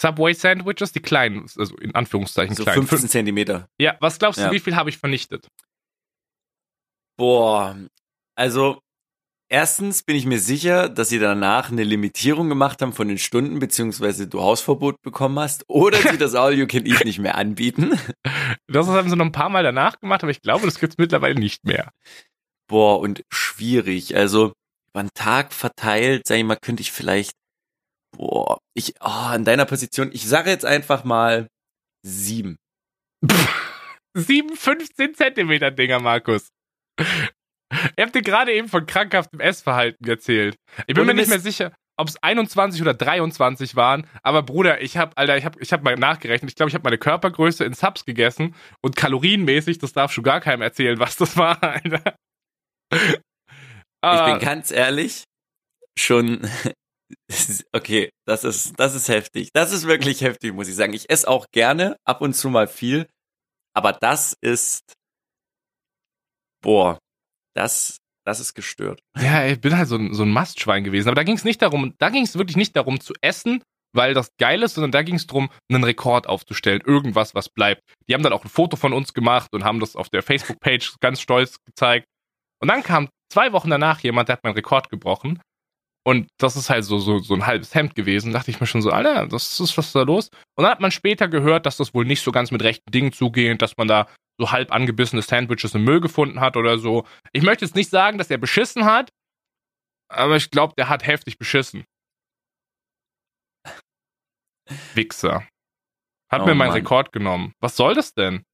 Subway 0.00 0.32
Sandwiches, 0.32 0.92
die 0.92 1.00
kleinen, 1.00 1.42
also 1.58 1.76
in 1.76 1.94
Anführungszeichen 1.94 2.54
So 2.56 2.62
klein, 2.64 2.82
15 2.86 3.08
Zentimeter. 3.08 3.68
ja, 3.78 3.96
was 4.00 4.18
glaubst 4.18 4.38
du, 4.40 4.44
Ja. 4.44 4.52
wie 4.52 4.60
viel 4.60 4.74
habe 4.76 4.88
ich 4.90 4.96
vernichtet? 4.98 5.48
Boah, 7.18 7.76
also 8.34 8.80
erstens 9.50 10.02
bin 10.02 10.16
ich 10.16 10.24
mir 10.24 10.38
sicher, 10.38 10.88
dass 10.88 11.10
sie 11.10 11.18
danach 11.18 11.70
eine 11.70 11.84
Limitierung 11.84 12.48
gemacht 12.48 12.80
haben 12.80 12.92
von 12.94 13.08
den 13.08 13.18
Stunden, 13.18 13.58
beziehungsweise 13.58 14.26
du 14.26 14.40
Hausverbot 14.40 15.02
bekommen 15.02 15.38
hast, 15.38 15.64
oder 15.68 15.98
sie 15.98 16.16
das 16.16 16.34
All 16.34 16.54
You 16.54 16.66
Can 16.66 16.86
Eat 16.86 17.04
nicht 17.04 17.18
mehr 17.18 17.36
anbieten. 17.36 17.92
Das 18.68 18.86
haben 18.86 19.10
sie 19.10 19.16
noch 19.16 19.24
ein 19.24 19.32
paar 19.32 19.48
Mal 19.48 19.64
danach 19.64 19.98
gemacht, 19.98 20.22
aber 20.22 20.30
ich 20.30 20.42
glaube, 20.42 20.64
das 20.64 20.78
gibt's 20.78 20.96
mittlerweile 20.96 21.34
nicht 21.34 21.64
mehr. 21.64 21.90
Boah, 22.68 23.00
und 23.00 23.24
schwierig. 23.32 24.14
Also 24.16 24.52
über 24.92 25.00
einen 25.00 25.14
Tag 25.14 25.52
verteilt, 25.52 26.26
sag 26.26 26.36
ich 26.36 26.44
mal, 26.44 26.56
könnte 26.56 26.82
ich 26.82 26.92
vielleicht, 26.92 27.32
boah, 28.16 28.58
ich, 28.74 28.94
oh, 29.00 29.34
in 29.34 29.44
deiner 29.44 29.64
Position, 29.64 30.10
ich 30.12 30.26
sage 30.26 30.50
jetzt 30.50 30.64
einfach 30.64 31.04
mal 31.04 31.48
sieben. 32.04 32.56
Sieben 34.14 34.56
15 34.56 35.14
Zentimeter 35.14 35.70
Dinger, 35.70 36.00
Markus. 36.00 36.48
Ihr 36.98 38.04
habt 38.04 38.14
dir 38.14 38.22
gerade 38.22 38.52
eben 38.52 38.68
von 38.68 38.84
krankhaftem 38.84 39.38
Essverhalten 39.38 40.08
erzählt. 40.08 40.56
Ich 40.86 40.94
bin 40.94 41.04
Ohne 41.04 41.14
mir 41.14 41.20
nicht 41.20 41.28
mehr 41.28 41.38
sicher, 41.38 41.72
ob 41.96 42.08
es 42.08 42.20
21 42.20 42.82
oder 42.82 42.94
23 42.94 43.76
waren, 43.76 44.06
aber 44.22 44.42
Bruder, 44.42 44.80
ich 44.80 44.96
habe, 44.96 45.16
Alter, 45.16 45.36
ich 45.36 45.44
habe 45.44 45.60
ich 45.62 45.72
hab 45.72 45.82
mal 45.82 45.94
nachgerechnet. 45.94 46.50
Ich 46.50 46.56
glaube, 46.56 46.70
ich 46.70 46.74
habe 46.74 46.82
meine 46.82 46.98
Körpergröße 46.98 47.64
in 47.64 47.74
Subs 47.74 48.04
gegessen 48.04 48.56
und 48.82 48.96
kalorienmäßig, 48.96 49.78
das 49.78 49.92
darf 49.92 50.10
schon 50.12 50.24
gar 50.24 50.40
keinem 50.40 50.62
erzählen, 50.62 50.98
was 50.98 51.16
das 51.16 51.36
war, 51.36 51.62
Alter. 51.62 52.16
Ich 54.02 54.08
Ah, 54.08 54.30
bin 54.32 54.38
ganz 54.40 54.70
ehrlich, 54.70 55.24
schon, 55.98 56.48
okay, 57.72 58.10
das 58.26 58.44
ist, 58.44 58.78
das 58.78 58.94
ist 58.94 59.08
heftig. 59.08 59.50
Das 59.52 59.72
ist 59.72 59.86
wirklich 59.86 60.22
heftig, 60.22 60.54
muss 60.54 60.68
ich 60.68 60.74
sagen. 60.74 60.92
Ich 60.94 61.10
esse 61.10 61.28
auch 61.28 61.46
gerne, 61.52 61.96
ab 62.04 62.20
und 62.22 62.34
zu 62.34 62.48
mal 62.50 62.66
viel, 62.68 63.06
aber 63.74 63.92
das 63.92 64.36
ist, 64.40 64.94
boah, 66.62 66.98
das, 67.54 67.98
das 68.24 68.40
ist 68.40 68.54
gestört. 68.54 69.00
Ja, 69.18 69.46
ich 69.46 69.60
bin 69.60 69.76
halt 69.76 69.88
so 69.88 69.96
ein, 69.96 70.14
so 70.14 70.22
ein 70.22 70.30
Mastschwein 70.30 70.84
gewesen. 70.84 71.08
Aber 71.08 71.16
da 71.16 71.24
ging 71.24 71.36
es 71.36 71.44
nicht 71.44 71.62
darum, 71.62 71.94
da 71.98 72.10
ging 72.10 72.24
es 72.24 72.36
wirklich 72.36 72.56
nicht 72.56 72.76
darum 72.76 73.00
zu 73.00 73.12
essen, 73.20 73.62
weil 73.92 74.14
das 74.14 74.30
geil 74.38 74.62
ist, 74.62 74.74
sondern 74.74 74.92
da 74.92 75.02
ging 75.02 75.16
es 75.16 75.26
darum, 75.26 75.50
einen 75.70 75.84
Rekord 75.84 76.26
aufzustellen. 76.26 76.80
Irgendwas, 76.84 77.34
was 77.34 77.48
bleibt. 77.48 77.82
Die 78.08 78.14
haben 78.14 78.22
dann 78.22 78.32
auch 78.32 78.44
ein 78.44 78.50
Foto 78.50 78.76
von 78.76 78.92
uns 78.92 79.14
gemacht 79.14 79.52
und 79.52 79.64
haben 79.64 79.80
das 79.80 79.96
auf 79.96 80.08
der 80.08 80.22
Facebook-Page 80.22 80.96
ganz 81.00 81.20
stolz 81.20 81.56
gezeigt. 81.64 82.06
Und 82.60 82.68
dann 82.68 82.82
kam 82.82 83.08
zwei 83.32 83.52
Wochen 83.52 83.70
danach 83.70 84.00
jemand, 84.00 84.28
der 84.28 84.36
hat 84.36 84.44
meinen 84.44 84.54
Rekord 84.54 84.90
gebrochen. 84.90 85.40
Und 86.06 86.28
das 86.38 86.56
ist 86.56 86.70
halt 86.70 86.84
so, 86.84 86.98
so, 86.98 87.18
so 87.18 87.34
ein 87.34 87.46
halbes 87.46 87.74
Hemd 87.74 87.94
gewesen. 87.94 88.32
Da 88.32 88.38
dachte 88.38 88.50
ich 88.50 88.60
mir 88.60 88.66
schon 88.66 88.80
so, 88.82 88.90
Alter, 88.90 89.26
das 89.26 89.60
ist 89.60 89.76
was 89.76 89.86
ist 89.86 89.94
da 89.94 90.02
los? 90.02 90.28
Und 90.56 90.64
dann 90.64 90.70
hat 90.70 90.80
man 90.80 90.90
später 90.90 91.28
gehört, 91.28 91.66
dass 91.66 91.76
das 91.76 91.92
wohl 91.94 92.06
nicht 92.06 92.22
so 92.22 92.32
ganz 92.32 92.50
mit 92.50 92.62
rechten 92.62 92.90
Dingen 92.90 93.12
zugeht, 93.12 93.60
dass 93.60 93.76
man 93.76 93.86
da 93.86 94.06
so 94.38 94.50
halb 94.50 94.72
angebissene 94.72 95.20
Sandwiches 95.20 95.74
im 95.74 95.84
Müll 95.84 96.00
gefunden 96.00 96.40
hat 96.40 96.56
oder 96.56 96.78
so. 96.78 97.06
Ich 97.32 97.42
möchte 97.42 97.64
jetzt 97.66 97.74
nicht 97.74 97.90
sagen, 97.90 98.16
dass 98.16 98.30
er 98.30 98.38
beschissen 98.38 98.86
hat, 98.86 99.10
aber 100.08 100.36
ich 100.36 100.50
glaube, 100.50 100.74
der 100.76 100.88
hat 100.88 101.06
heftig 101.06 101.36
beschissen. 101.38 101.84
Wichser. 104.94 105.46
Hat 106.30 106.42
Oh 106.42 106.46
mir 106.46 106.54
meinen. 106.54 106.72
Rekord 106.72 107.12
genommen. 107.12 107.52
Was 107.60 107.76
soll 107.76 107.94
das 107.94 108.14
denn? 108.14 108.44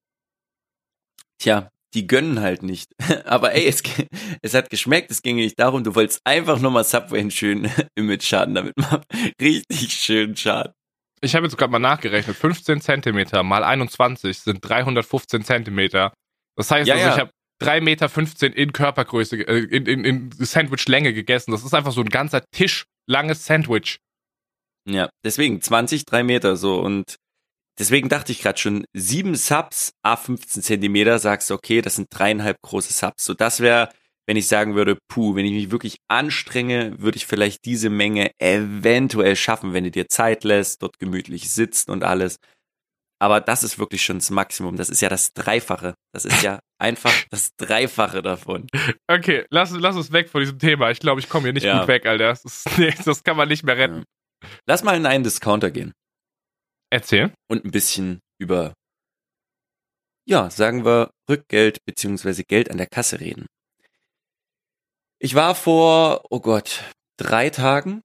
Tja, 1.39 1.71
die 1.95 2.07
gönnen 2.07 2.41
halt 2.41 2.63
nicht. 2.63 2.91
Aber 3.25 3.55
ey, 3.55 3.67
es, 3.67 3.83
es 4.43 4.55
hat 4.55 4.71
geschmeckt, 4.71 5.11
es 5.11 5.23
ging 5.23 5.37
nicht 5.37 5.59
darum, 5.59 5.85
du 5.85 5.95
wolltest 5.95 6.21
einfach 6.25 6.61
nochmal 6.61 6.85
Subway 6.85 7.21
einen 7.21 7.31
schönen 7.31 7.71
Image-Schaden 7.95 8.55
damit 8.55 8.77
machen. 8.77 9.03
Richtig 9.41 9.93
schön 9.93 10.37
Schaden. 10.37 10.73
Ich 11.23 11.35
habe 11.35 11.47
jetzt 11.47 11.57
gerade 11.57 11.73
mal 11.73 11.79
nachgerechnet. 11.79 12.37
15 12.37 12.81
Zentimeter 12.81 13.43
mal 13.43 13.65
21 13.65 14.39
sind 14.39 14.61
315 14.61 15.45
Zentimeter. 15.45 16.13
Das 16.57 16.71
heißt, 16.71 16.87
Ja, 16.87 16.95
also 16.95 17.07
ja. 17.07 17.15
ich 17.15 17.21
habe 17.21 17.31
3,15 17.63 17.81
Meter 17.81 18.57
in 18.57 18.73
Körpergröße, 18.73 19.37
äh, 19.37 19.59
in, 19.65 19.87
in, 19.87 20.05
in 20.05 20.31
Sandwichlänge 20.33 21.15
gegessen. 21.15 21.53
Das 21.53 21.65
ist 21.65 21.75
einfach 21.75 21.93
so 21.93 22.03
ein 22.03 22.11
ganzer 22.11 22.45
Tisch 22.53 22.85
langes 23.09 23.47
Sandwich. 23.47 23.99
Ja, 24.89 25.09
deswegen 25.25 25.61
20, 25.61 26.05
3 26.05 26.23
Meter 26.23 26.57
so 26.57 26.81
und 26.81 27.17
deswegen 27.79 28.09
dachte 28.09 28.33
ich 28.33 28.41
gerade 28.41 28.59
schon, 28.59 28.85
sieben 28.93 29.35
Subs, 29.35 29.93
A15 30.05 30.63
Zentimeter, 30.63 31.19
sagst 31.19 31.51
du, 31.51 31.55
okay, 31.55 31.83
das 31.83 31.97
sind 31.97 32.09
dreieinhalb 32.11 32.57
große 32.63 32.93
Subs. 32.93 33.25
So, 33.25 33.35
das 33.35 33.61
wäre, 33.61 33.89
wenn 34.27 34.37
ich 34.37 34.49
sagen 34.49 34.75
würde, 34.75 34.99
puh, 35.09 35.35
wenn 35.35 35.47
ich 35.47 35.53
mich 35.53 35.71
wirklich 35.71 35.99
anstrenge, 36.09 36.95
würde 36.99 37.17
ich 37.17 37.27
vielleicht 37.27 37.65
diese 37.65 37.91
Menge 37.91 38.31
eventuell 38.39 39.37
schaffen, 39.37 39.73
wenn 39.73 39.85
du 39.85 39.91
dir 39.91 40.09
Zeit 40.09 40.45
lässt, 40.45 40.83
dort 40.83 40.99
gemütlich 40.99 41.51
sitzt 41.51 41.89
und 41.91 42.03
alles. 42.05 42.37
Aber 43.19 43.41
das 43.41 43.65
ist 43.65 43.79
wirklich 43.79 44.05
schon 44.05 44.19
das 44.19 44.29
Maximum. 44.31 44.77
Das 44.77 44.91
ist 44.91 45.01
ja 45.01 45.09
das 45.09 45.33
Dreifache. 45.33 45.95
Das 46.13 46.27
ist 46.27 46.43
ja 46.43 46.59
einfach 46.79 47.15
das 47.31 47.51
Dreifache 47.57 48.21
davon. 48.21 48.67
Okay, 49.09 49.47
lass, 49.51 49.71
lass 49.71 49.97
uns 49.97 50.13
weg 50.13 50.29
von 50.29 50.41
diesem 50.43 50.59
Thema. 50.59 50.91
Ich 50.91 51.01
glaube, 51.01 51.21
ich 51.21 51.29
komme 51.31 51.45
hier 51.45 51.55
nicht 51.55 51.65
Ja. 51.65 51.79
gut 51.79 51.89
weg, 51.89 52.05
Alter. 52.05 52.29
Das, 52.29 52.45
ist, 52.45 52.67
nee, 52.79 52.93
das 53.05 53.25
kann 53.25 53.37
man 53.39 53.49
nicht 53.49 53.65
mehr 53.65 53.79
retten. 53.79 54.05
Lass 54.67 54.83
mal 54.85 54.97
in 54.97 55.07
einen 55.07 55.25
Discounter 55.25 55.71
gehen 55.71 55.93
Erzähl. 56.97 57.35
und 57.47 57.63
ein 57.67 57.71
bisschen 57.71 58.21
über, 58.39 58.73
ja, 60.27 60.49
sagen 60.49 60.87
wir, 60.87 61.11
Rückgeld 61.29 61.85
beziehungsweise 61.85 62.43
Geld 62.43 62.71
an 62.71 62.79
der 62.79 62.87
Kasse 62.87 63.21
reden. 63.21 63.45
Ich 65.19 65.35
war 65.35 65.55
vor, 65.55 66.25
oh 66.31 66.41
Gott, 66.41 66.85
drei 67.19 67.51
Tagen, 67.51 68.01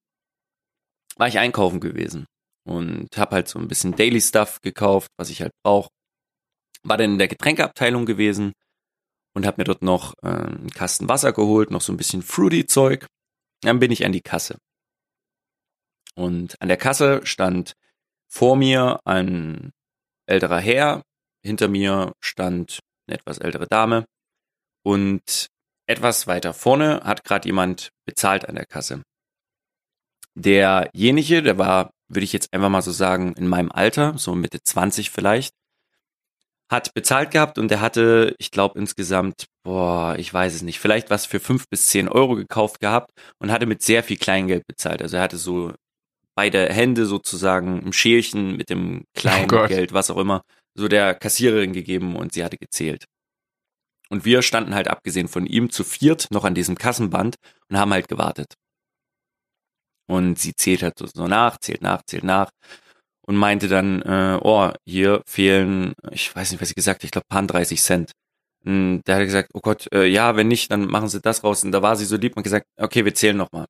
war 1.15 1.30
ich 1.30 1.39
einkaufen 1.39 1.80
gewesen 1.80 2.25
und 2.65 3.08
habe 3.17 3.36
halt 3.36 3.47
so 3.47 3.60
ein 3.60 3.69
bisschen 3.69 3.95
Daily 3.95 4.19
Stuff 4.19 4.60
gekauft, 4.62 5.10
was 5.17 5.30
ich 5.30 5.41
halt 5.41 5.54
brauche. 5.63 5.89
War 6.84 6.97
dann 6.97 7.12
in 7.12 7.17
der 7.17 7.30
Getränkeabteilung 7.30 8.06
gewesen 8.06 8.51
und 9.34 9.45
habe 9.45 9.62
mir 9.62 9.65
dort 9.65 9.84
noch 9.84 10.15
äh, 10.21 10.27
einen 10.27 10.69
Kasten 10.69 11.08
Wasser 11.08 11.32
geholt, 11.32 11.71
noch 11.71 11.82
so 11.82 11.93
ein 11.93 11.97
bisschen 11.97 12.23
Fruity-Zeug. 12.23 13.08
Dann 13.62 13.80
bin 13.80 13.91
ich 13.91 14.06
an 14.06 14.12
die 14.12 14.21
Kasse. 14.21 14.58
Und 16.13 16.62
an 16.62 16.67
der 16.67 16.77
Kasse 16.77 17.25
stand 17.25 17.73
vor 18.31 18.55
mir 18.55 18.99
ein 19.05 19.71
älterer 20.25 20.59
Herr, 20.59 21.03
hinter 21.43 21.67
mir 21.67 22.13
stand 22.21 22.79
eine 23.07 23.17
etwas 23.17 23.39
ältere 23.39 23.67
Dame 23.67 24.05
und 24.83 25.47
etwas 25.87 26.27
weiter 26.27 26.53
vorne 26.53 27.01
hat 27.03 27.23
gerade 27.25 27.47
jemand 27.47 27.89
bezahlt 28.05 28.47
an 28.47 28.55
der 28.55 28.65
Kasse. 28.65 29.01
Derjenige, 30.35 31.43
der 31.43 31.57
war, 31.57 31.91
würde 32.07 32.23
ich 32.23 32.31
jetzt 32.31 32.53
einfach 32.53 32.69
mal 32.69 32.81
so 32.81 32.91
sagen, 32.91 33.33
in 33.33 33.47
meinem 33.47 33.71
Alter, 33.71 34.17
so 34.17 34.33
Mitte 34.33 34.59
20 34.63 35.11
vielleicht, 35.11 35.53
hat 36.69 36.93
bezahlt 36.93 37.31
gehabt 37.31 37.57
und 37.57 37.69
der 37.69 37.81
hatte, 37.81 38.33
ich 38.39 38.49
glaube 38.49 38.79
insgesamt, 38.79 39.47
boah, 39.63 40.15
ich 40.17 40.33
weiß 40.33 40.53
es 40.53 40.61
nicht, 40.61 40.79
vielleicht 40.79 41.09
was 41.09 41.25
für 41.25 41.41
fünf 41.41 41.67
bis 41.67 41.87
zehn 41.87 42.07
Euro 42.07 42.35
gekauft 42.35 42.79
gehabt 42.79 43.11
und 43.39 43.51
hatte 43.51 43.65
mit 43.65 43.81
sehr 43.81 44.03
viel 44.03 44.17
Kleingeld 44.17 44.65
bezahlt. 44.67 45.01
Also 45.01 45.17
er 45.17 45.23
hatte 45.23 45.37
so 45.37 45.73
beide 46.41 46.73
Hände 46.73 47.06
sozusagen 47.06 47.84
im 47.84 47.93
Schälchen 47.93 48.58
mit 48.58 48.71
dem 48.71 49.04
kleinen 49.13 49.47
Gott. 49.47 49.69
Geld, 49.69 49.93
was 49.93 50.10
auch 50.10 50.17
immer, 50.17 50.41
so 50.73 50.88
der 50.88 51.13
Kassiererin 51.13 51.71
gegeben 51.71 52.15
und 52.15 52.34
sie 52.34 52.43
hatte 52.43 52.58
gezählt. 52.58 53.06
Und 54.10 54.25
wir 54.25 54.41
standen 54.41 54.73
halt 54.73 54.88
abgesehen 54.88 55.27
von 55.27 55.45
ihm 55.45 55.69
zu 55.69 55.84
viert 55.84 56.30
noch 56.32 56.43
an 56.43 56.56
diesem 56.56 56.80
Kassenband 56.80 57.36
und 57.69 57.77
haben 57.77 57.93
halt 57.93 58.08
gewartet. 58.08 58.56
Und 60.08 60.39
sie 60.39 60.56
zählt 60.56 60.82
halt 60.82 60.97
so, 60.97 61.06
so 61.06 61.27
nach, 61.27 61.60
zählt 61.60 61.84
nach, 61.84 62.01
zählt 62.08 62.23
nach 62.23 62.49
und 63.27 63.36
meinte 63.36 63.67
dann, 63.67 64.01
äh, 64.01 64.39
oh, 64.41 64.71
hier 64.84 65.21
fehlen, 65.27 65.93
ich 66.10 66.36
weiß 66.36 66.49
nicht, 66.49 66.60
was 66.60 66.69
sie 66.69 66.75
gesagt 66.75 67.01
hat, 67.01 67.04
ich 67.04 67.12
glaube, 67.12 67.27
paar 67.30 67.43
30 67.43 67.80
Cent. 67.80 68.13
Und 68.65 69.04
da 69.06 69.13
hat 69.13 69.19
er 69.19 69.25
gesagt, 69.25 69.51
oh 69.54 69.60
Gott, 69.62 69.88
äh, 69.93 70.08
ja, 70.08 70.36
wenn 70.36 70.47
nicht, 70.47 70.71
dann 70.71 70.88
machen 70.88 71.08
sie 71.08 71.21
das 71.21 71.43
raus. 71.43 71.63
Und 71.63 71.71
da 71.71 71.84
war 71.84 71.95
sie 71.95 72.06
so 72.06 72.17
lieb 72.17 72.36
und 72.36 72.41
gesagt, 72.41 72.65
okay, 72.77 73.06
wir 73.06 73.13
zählen 73.13 73.38
nochmal. 73.38 73.67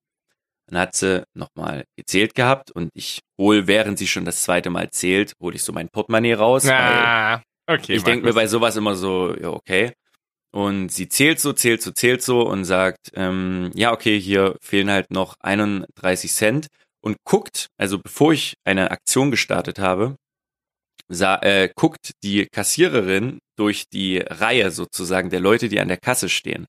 Dann 0.72 0.80
hat 0.80 0.96
sie 0.96 1.24
nochmal 1.34 1.84
gezählt 1.98 2.34
gehabt 2.34 2.72
und 2.72 2.92
ich 2.94 3.20
hol, 3.38 3.68
während 3.68 4.00
sie 4.00 4.08
schon 4.08 4.24
das 4.24 4.42
zweite 4.44 4.70
Mal 4.70 4.90
zählt, 4.90 5.34
hole 5.42 5.56
ich 5.56 5.64
so 5.64 5.74
mein 5.74 5.90
Portemonnaie 5.90 6.34
raus. 6.34 6.66
Ah, 6.70 7.42
okay. 7.68 7.94
ich 7.94 8.04
denke 8.04 8.26
mir 8.26 8.34
bei 8.34 8.48
sowas 8.48 8.78
immer 8.78 8.96
so, 8.96 9.36
ja, 9.36 9.50
okay. 9.50 9.92
Und 10.54 10.90
sie 10.90 11.10
zählt 11.10 11.42
so, 11.42 11.52
zählt 11.52 11.82
so, 11.82 11.92
zählt 11.92 12.22
so 12.22 12.42
und 12.42 12.64
sagt, 12.64 13.12
ähm, 13.16 13.72
ja, 13.74 13.92
okay, 13.92 14.20
hier 14.20 14.56
fehlen 14.62 14.90
halt 14.90 15.12
noch 15.12 15.36
31 15.42 16.32
Cent 16.32 16.68
und 17.02 17.18
guckt, 17.26 17.68
also 17.78 18.00
bevor 18.00 18.32
ich 18.32 18.56
eine 18.64 18.92
Aktion 18.92 19.30
gestartet 19.30 19.78
habe, 19.78 20.16
sah, 21.10 21.36
äh, 21.42 21.70
guckt 21.76 22.12
die 22.24 22.48
Kassiererin 22.50 23.40
durch 23.58 23.90
die 23.92 24.20
Reihe 24.20 24.72
sozusagen 24.72 25.30
der 25.30 25.42
Leute, 25.42 25.68
die 25.68 25.82
an 25.82 25.90
der 25.90 25.98
Kasse 25.98 26.30
stehen. 26.30 26.66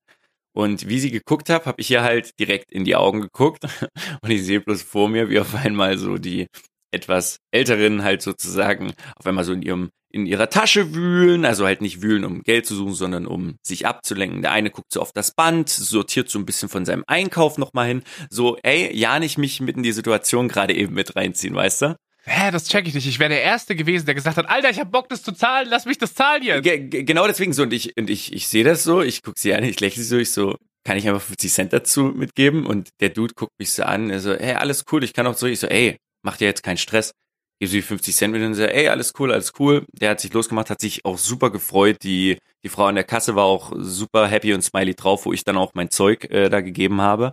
Und 0.54 0.88
wie 0.88 0.98
sie 0.98 1.10
geguckt 1.10 1.48
hat, 1.48 1.66
habe 1.66 1.80
ich 1.80 1.90
ihr 1.90 2.02
halt 2.02 2.38
direkt 2.38 2.70
in 2.70 2.84
die 2.84 2.96
Augen 2.96 3.22
geguckt 3.22 3.64
und 4.22 4.30
ich 4.30 4.44
sehe 4.44 4.60
bloß 4.60 4.82
vor 4.82 5.08
mir, 5.08 5.30
wie 5.30 5.40
auf 5.40 5.54
einmal 5.54 5.98
so 5.98 6.18
die 6.18 6.46
etwas 6.94 7.38
älteren 7.50 8.04
halt 8.04 8.20
sozusagen 8.20 8.92
auf 9.16 9.26
einmal 9.26 9.44
so 9.44 9.52
in 9.52 9.62
ihrem 9.62 9.90
in 10.12 10.26
ihrer 10.26 10.50
Tasche 10.50 10.94
wühlen, 10.94 11.46
also 11.46 11.64
halt 11.64 11.80
nicht 11.80 12.02
wühlen, 12.02 12.24
um 12.26 12.42
Geld 12.42 12.66
zu 12.66 12.74
suchen, 12.74 12.92
sondern 12.92 13.26
um 13.26 13.56
sich 13.62 13.86
abzulenken. 13.86 14.42
Der 14.42 14.52
eine 14.52 14.70
guckt 14.70 14.92
so 14.92 15.00
auf 15.00 15.12
das 15.12 15.32
Band, 15.34 15.70
sortiert 15.70 16.28
so 16.28 16.38
ein 16.38 16.44
bisschen 16.44 16.68
von 16.68 16.84
seinem 16.84 17.02
Einkauf 17.06 17.56
nochmal 17.56 17.88
hin. 17.88 18.02
So, 18.28 18.58
ey, 18.62 18.94
ja 18.94 19.18
nicht 19.18 19.38
mich 19.38 19.60
mitten 19.60 19.78
in 19.78 19.84
die 19.84 19.92
Situation 19.92 20.48
gerade 20.48 20.74
eben 20.74 20.92
mit 20.92 21.16
reinziehen, 21.16 21.54
weißt 21.54 21.82
du? 21.82 21.96
Hä, 22.24 22.50
das 22.52 22.68
check 22.68 22.86
ich 22.86 22.94
nicht. 22.94 23.06
Ich 23.06 23.18
wäre 23.18 23.30
der 23.30 23.42
Erste 23.42 23.74
gewesen, 23.74 24.06
der 24.06 24.14
gesagt 24.14 24.36
hat, 24.36 24.48
Alter, 24.48 24.70
ich 24.70 24.78
hab 24.78 24.92
Bock, 24.92 25.08
das 25.08 25.22
zu 25.22 25.32
zahlen, 25.32 25.68
lass 25.68 25.86
mich 25.86 25.98
das 25.98 26.14
zahlen 26.14 26.42
jetzt. 26.42 26.62
Ge 26.62 26.78
genau 27.04 27.26
deswegen 27.26 27.52
so 27.52 27.64
und 27.64 27.72
ich 27.72 27.96
und 27.96 28.08
ich 28.08 28.32
ich 28.32 28.46
sehe 28.46 28.64
das 28.64 28.84
so, 28.84 29.02
ich 29.02 29.22
guck 29.22 29.38
sie 29.38 29.52
an, 29.54 29.64
ich 29.64 29.80
lächle 29.80 30.02
sie 30.02 30.08
so, 30.08 30.18
ich 30.18 30.30
so, 30.30 30.56
kann 30.84 30.96
ich 30.96 31.08
einfach 31.08 31.22
50 31.22 31.52
Cent 31.52 31.72
dazu 31.72 32.04
mitgeben 32.04 32.64
und 32.64 32.90
der 33.00 33.08
Dude 33.08 33.34
guckt 33.34 33.52
mich 33.58 33.72
so 33.72 33.82
an, 33.82 34.10
er 34.10 34.20
so, 34.20 34.34
hey, 34.34 34.54
alles 34.54 34.84
cool, 34.92 35.02
ich 35.02 35.12
kann 35.14 35.26
auch 35.26 35.36
so, 35.36 35.46
ich 35.46 35.58
so, 35.58 35.66
ey, 35.66 35.96
mach 36.22 36.36
dir 36.36 36.46
jetzt 36.46 36.62
keinen 36.62 36.76
Stress. 36.76 37.12
Gib 37.60 37.70
sie 37.70 37.82
50 37.82 38.14
Cent 38.14 38.32
mit 38.32 38.42
und 38.42 38.54
so, 38.54 38.62
ey, 38.62 38.88
alles 38.88 39.12
cool, 39.18 39.32
alles 39.32 39.52
cool. 39.58 39.84
Der 39.92 40.10
hat 40.10 40.20
sich 40.20 40.32
losgemacht, 40.32 40.70
hat 40.70 40.80
sich 40.80 41.04
auch 41.04 41.18
super 41.18 41.50
gefreut. 41.50 41.98
Die 42.02 42.38
die 42.64 42.68
Frau 42.68 42.86
an 42.86 42.94
der 42.94 43.04
Kasse 43.04 43.34
war 43.34 43.44
auch 43.44 43.72
super 43.76 44.28
happy 44.28 44.54
und 44.54 44.62
smiley 44.62 44.94
drauf, 44.94 45.26
wo 45.26 45.32
ich 45.32 45.44
dann 45.44 45.56
auch 45.56 45.74
mein 45.74 45.90
Zeug 45.90 46.24
äh, 46.30 46.48
da 46.48 46.60
gegeben 46.60 47.00
habe. 47.00 47.32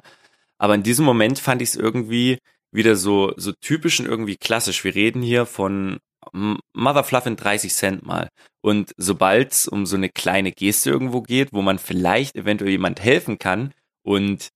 Aber 0.58 0.76
in 0.76 0.84
diesem 0.84 1.06
Moment 1.06 1.40
fand 1.40 1.62
ich 1.62 1.70
es 1.70 1.76
irgendwie 1.76 2.40
wieder 2.72 2.96
so 2.96 3.34
so 3.38 3.52
typisch 3.52 4.00
und 4.00 4.06
irgendwie 4.06 4.38
klassisch. 4.38 4.84
Wir 4.84 4.96
reden 4.96 5.22
hier 5.22 5.46
von 5.46 6.00
Mother 6.74 7.04
Fluffin 7.04 7.36
30 7.36 7.74
Cent 7.74 8.06
mal. 8.06 8.30
Und 8.62 8.94
sobald 8.98 9.52
es 9.52 9.68
um 9.68 9.86
so 9.86 9.96
eine 9.96 10.10
kleine 10.10 10.52
Geste 10.52 10.90
irgendwo 10.90 11.22
geht, 11.22 11.54
wo 11.54 11.62
man 11.62 11.80
vielleicht 11.80 12.36
eventuell 12.36 12.72
jemand 12.72 13.02
helfen 13.02 13.40
kann 13.40 13.74
und 14.04 14.50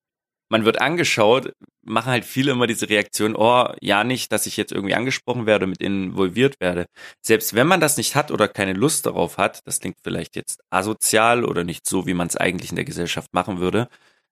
man 0.50 0.66
wird 0.66 0.82
angeschaut, 0.82 1.54
machen 1.84 2.12
halt 2.12 2.26
viele 2.26 2.52
immer 2.52 2.68
diese 2.68 2.90
Reaktion, 2.90 3.36
oh, 3.36 3.74
ja 3.82 4.04
nicht, 4.04 4.32
dass 4.32 4.46
ich 4.46 4.56
jetzt 4.56 4.72
irgendwie 4.72 4.94
angesprochen 4.94 5.46
werde, 5.46 5.68
mit 5.68 5.82
involviert 5.82 6.60
werde. 6.60 6.86
Selbst 7.22 7.56
wenn 7.56 7.68
man 7.68 7.80
das 7.80 7.98
nicht 7.98 8.16
hat 8.16 8.30
oder 8.30 8.48
keine 8.48 8.74
Lust 8.74 9.06
darauf 9.06 9.38
hat, 9.38 9.66
das 9.66 9.80
klingt 9.80 9.98
vielleicht 10.04 10.36
jetzt 10.36 10.62
asozial 10.70 11.44
oder 11.44 11.64
nicht 11.64 11.88
so, 11.88 12.06
wie 12.06 12.14
man 12.14 12.28
es 12.28 12.38
eigentlich 12.38 12.70
in 12.70 12.76
der 12.76 12.86
Gesellschaft 12.86 13.34
machen 13.34 13.60
würde, 13.60 13.88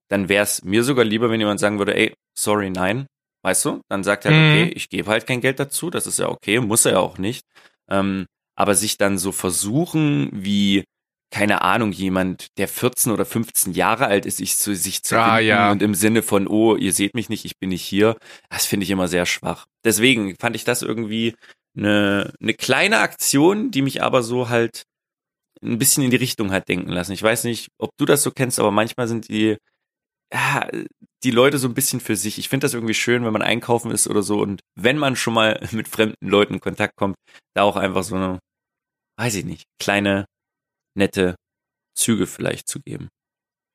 dann 0.10 0.30
wäre 0.30 0.44
es 0.44 0.64
mir 0.64 0.84
sogar 0.84 1.06
lieber, 1.06 1.30
wenn 1.30 1.40
jemand 1.40 1.60
sagen 1.60 1.80
würde, 1.80 1.96
ey, 1.96 2.14
sorry, 2.38 2.70
nein, 2.70 3.08
weißt 3.44 3.66
du? 3.66 3.82
Dann 3.90 4.04
sagt 4.04 4.26
er, 4.26 4.32
Mhm. 4.32 4.38
okay, 4.64 4.74
ich 4.76 4.90
gebe 4.90 5.10
halt 5.10 5.28
kein 5.28 5.42
Geld 5.42 5.60
dazu, 5.60 5.90
das 5.90 6.08
ist 6.08 6.20
ja 6.20 6.30
okay, 6.30 6.60
muss 6.60 6.86
er 6.86 6.94
ja 6.94 7.00
auch 7.00 7.18
nicht. 7.18 7.46
Ähm, 7.90 8.26
aber 8.56 8.76
sich 8.76 8.98
dann 8.98 9.18
so 9.18 9.32
versuchen, 9.32 10.30
wie, 10.34 10.84
keine 11.34 11.62
Ahnung, 11.62 11.92
jemand, 11.94 12.48
der 12.58 12.68
14 12.68 13.12
oder 13.12 13.26
15 13.26 13.74
Jahre 13.74 14.08
alt 14.08 14.26
ist, 14.26 14.38
sich 14.38 14.58
zu, 14.58 14.76
sich 14.76 15.02
zu 15.04 15.18
Ah, 15.18 15.40
ja. 15.40 15.72
und 15.72 15.82
im 15.82 15.96
Sinne 15.96 16.22
von, 16.22 16.48
oh, 16.48 16.76
ihr 16.76 16.94
seht 16.94 17.16
mich 17.16 17.30
nicht, 17.30 17.46
ich 17.46 17.58
bin 17.58 17.70
nicht 17.70 17.84
hier, 17.84 18.18
das 18.50 18.66
finde 18.66 18.84
ich 18.84 18.90
immer 18.92 19.08
sehr 19.08 19.26
schwach. 19.26 19.66
Deswegen 19.86 20.36
fand 20.36 20.56
ich 20.56 20.64
das 20.66 20.82
irgendwie 20.82 21.34
eine, 21.78 22.34
eine 22.42 22.54
kleine 22.54 23.00
Aktion, 23.00 23.72
die 23.72 23.82
mich 23.82 24.04
aber 24.04 24.24
so 24.24 24.50
halt 24.50 24.84
ein 25.64 25.78
bisschen 25.78 26.04
in 26.04 26.12
die 26.12 26.18
Richtung 26.18 26.52
hat 26.52 26.68
denken 26.70 26.90
lassen. 26.92 27.14
Ich 27.14 27.24
weiß 27.24 27.44
nicht, 27.46 27.70
ob 27.78 27.92
du 27.98 28.06
das 28.06 28.24
so 28.24 28.32
kennst, 28.32 28.60
aber 28.60 28.72
manchmal 28.72 29.08
sind 29.08 29.30
die, 29.30 29.58
ja, 30.34 30.68
die 31.24 31.32
Leute 31.32 31.60
so 31.60 31.68
ein 31.68 31.74
bisschen 31.74 32.00
für 32.00 32.16
sich. 32.16 32.38
Ich 32.38 32.50
finde 32.50 32.66
das 32.66 32.74
irgendwie 32.74 32.94
schön, 32.94 33.24
wenn 33.26 33.34
man 33.34 33.42
einkaufen 33.42 33.92
ist 33.92 34.08
oder 34.08 34.24
so 34.24 34.42
und 34.42 34.62
wenn 34.76 34.98
man 34.98 35.16
schon 35.16 35.34
mal 35.34 35.60
mit 35.72 35.88
fremden 35.88 36.28
Leuten 36.28 36.56
in 36.56 36.60
Kontakt 36.62 36.96
kommt, 36.96 37.16
da 37.56 37.64
auch 37.64 37.76
einfach 37.76 38.04
so 38.04 38.16
eine, 38.16 38.40
weiß 39.20 39.36
ich 39.36 39.46
nicht, 39.46 39.66
kleine, 39.80 40.26
nette 40.98 41.36
Züge 41.96 42.28
vielleicht 42.28 42.68
zu 42.68 42.80
geben. 42.80 43.10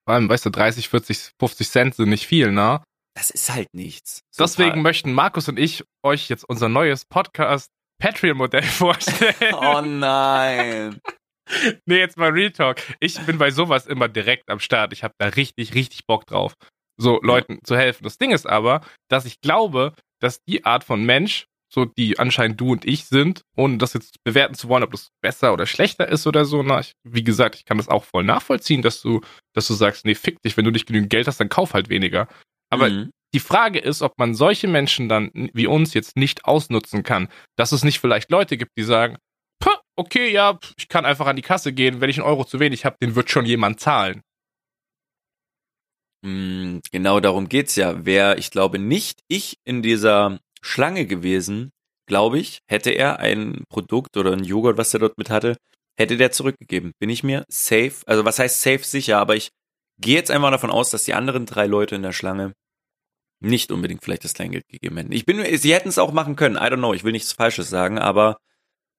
Vor 0.06 0.14
allem, 0.14 0.28
weißt 0.28 0.46
du, 0.46 0.50
30, 0.50 0.88
40, 0.88 1.30
50 1.40 1.68
Cent 1.68 1.94
sind 1.96 2.08
nicht 2.08 2.26
viel, 2.26 2.52
ne? 2.52 2.82
Das 3.16 3.30
ist 3.30 3.52
halt 3.52 3.68
nichts. 3.72 4.20
So 4.30 4.44
Deswegen 4.44 4.82
möchten 4.82 5.12
Markus 5.12 5.48
und 5.48 5.58
ich 5.58 5.84
euch 6.04 6.28
jetzt 6.28 6.44
unser 6.44 6.68
neues 6.68 7.04
Podcast 7.04 7.70
Patreon-Modell 7.98 8.62
vorstellen. 8.62 9.34
Oh 9.54 9.80
nein. 9.80 11.00
nee, 11.86 11.98
jetzt 11.98 12.16
mal 12.16 12.30
Real 12.30 12.50
Talk. 12.50 12.78
Ich 13.00 13.18
bin 13.20 13.38
bei 13.38 13.50
sowas 13.50 13.86
immer 13.86 14.08
direkt 14.08 14.50
am 14.50 14.60
Start. 14.60 14.92
Ich 14.92 15.04
habe 15.04 15.14
da 15.18 15.26
richtig, 15.28 15.74
richtig 15.74 16.06
Bock 16.06 16.26
drauf, 16.26 16.54
so 16.96 17.20
Leuten 17.22 17.58
zu 17.64 17.76
helfen. 17.76 18.04
Das 18.04 18.18
Ding 18.18 18.32
ist 18.32 18.46
aber, 18.46 18.80
dass 19.08 19.24
ich 19.24 19.40
glaube, 19.40 19.92
dass 20.20 20.42
die 20.44 20.64
Art 20.64 20.84
von 20.84 21.04
Mensch 21.04 21.46
so 21.72 21.84
die 21.84 22.18
anscheinend 22.18 22.60
du 22.60 22.70
und 22.72 22.84
ich 22.84 23.04
sind, 23.06 23.42
ohne 23.56 23.76
das 23.78 23.92
jetzt 23.92 24.22
bewerten 24.24 24.54
zu 24.54 24.68
wollen, 24.68 24.84
ob 24.84 24.92
das 24.92 25.08
besser 25.20 25.52
oder 25.52 25.66
schlechter 25.66 26.08
ist 26.08 26.26
oder 26.26 26.44
so. 26.44 26.62
Na, 26.62 26.80
ich, 26.80 26.92
wie 27.04 27.24
gesagt, 27.24 27.56
ich 27.56 27.64
kann 27.64 27.76
das 27.76 27.88
auch 27.88 28.04
voll 28.04 28.22
nachvollziehen, 28.24 28.82
dass 28.82 29.02
du, 29.02 29.20
dass 29.52 29.66
du 29.66 29.74
sagst, 29.74 30.04
nee, 30.04 30.14
fick 30.14 30.40
dich, 30.42 30.56
wenn 30.56 30.64
du 30.64 30.70
nicht 30.70 30.86
genügend 30.86 31.10
Geld 31.10 31.26
hast, 31.26 31.38
dann 31.40 31.48
kauf 31.48 31.74
halt 31.74 31.88
weniger. 31.88 32.28
Aber 32.70 32.88
Mhm. 32.88 33.10
die 33.34 33.40
Frage 33.40 33.80
ist, 33.80 34.00
ob 34.00 34.12
man 34.16 34.34
solche 34.34 34.68
Menschen 34.68 35.08
dann 35.08 35.30
wie 35.52 35.66
uns 35.66 35.92
jetzt 35.92 36.16
nicht 36.16 36.44
ausnutzen 36.44 37.02
kann. 37.02 37.28
Dass 37.56 37.72
es 37.72 37.84
nicht 37.84 37.98
vielleicht 37.98 38.30
Leute 38.30 38.56
gibt, 38.56 38.70
die 38.78 38.84
sagen, 38.84 39.14
"Puh, 39.16 39.20
okay, 39.96 40.30
ja, 40.30 40.58
ich 40.76 40.88
kann 40.88 41.04
einfach 41.04 41.26
an 41.26 41.36
die 41.36 41.42
Kasse 41.42 41.72
gehen, 41.72 42.00
wenn 42.00 42.10
ich 42.10 42.18
einen 42.18 42.28
Euro 42.28 42.44
zu 42.44 42.60
wenig 42.60 42.84
habe, 42.84 42.96
den 43.02 43.14
wird 43.14 43.30
schon 43.30 43.46
jemand 43.46 43.80
zahlen. 43.80 44.22
Mm, 46.22 46.78
Genau 46.92 47.20
darum 47.20 47.48
geht's 47.48 47.76
ja. 47.76 48.04
Wäre, 48.04 48.36
ich 48.38 48.50
glaube, 48.50 48.78
nicht 48.78 49.20
ich 49.28 49.58
in 49.64 49.82
dieser 49.82 50.38
Schlange 50.62 51.06
gewesen, 51.06 51.70
glaube 52.06 52.38
ich, 52.38 52.60
hätte 52.68 52.90
er 52.90 53.18
ein 53.20 53.64
Produkt 53.68 54.16
oder 54.16 54.32
ein 54.32 54.44
Joghurt, 54.44 54.78
was 54.78 54.94
er 54.94 55.00
dort 55.00 55.18
mit 55.18 55.30
hatte, 55.30 55.56
hätte 55.98 56.16
der 56.16 56.32
zurückgegeben. 56.32 56.92
Bin 56.98 57.10
ich 57.10 57.22
mir 57.24 57.44
safe, 57.48 57.94
also 58.06 58.24
was 58.24 58.38
heißt 58.38 58.60
safe 58.62 58.84
sicher, 58.84 59.18
aber 59.18 59.36
ich 59.36 59.50
gehe 60.00 60.14
jetzt 60.16 60.30
einfach 60.30 60.50
davon 60.50 60.70
aus, 60.70 60.90
dass 60.90 61.04
die 61.04 61.14
anderen 61.14 61.46
drei 61.46 61.66
Leute 61.66 61.94
in 61.94 62.02
der 62.02 62.12
Schlange 62.12 62.52
nicht 63.40 63.70
unbedingt 63.72 64.02
vielleicht 64.04 64.24
das 64.24 64.34
Kleingeld 64.34 64.66
gegeben 64.68 64.96
hätten. 64.96 65.12
Ich 65.12 65.26
bin, 65.26 65.44
sie 65.58 65.74
hätten 65.74 65.88
es 65.88 65.98
auch 65.98 66.12
machen 66.12 66.36
können. 66.36 66.56
I 66.56 66.60
don't 66.60 66.78
know. 66.78 66.94
Ich 66.94 67.04
will 67.04 67.12
nichts 67.12 67.32
Falsches 67.32 67.68
sagen, 67.70 67.98
aber 67.98 68.38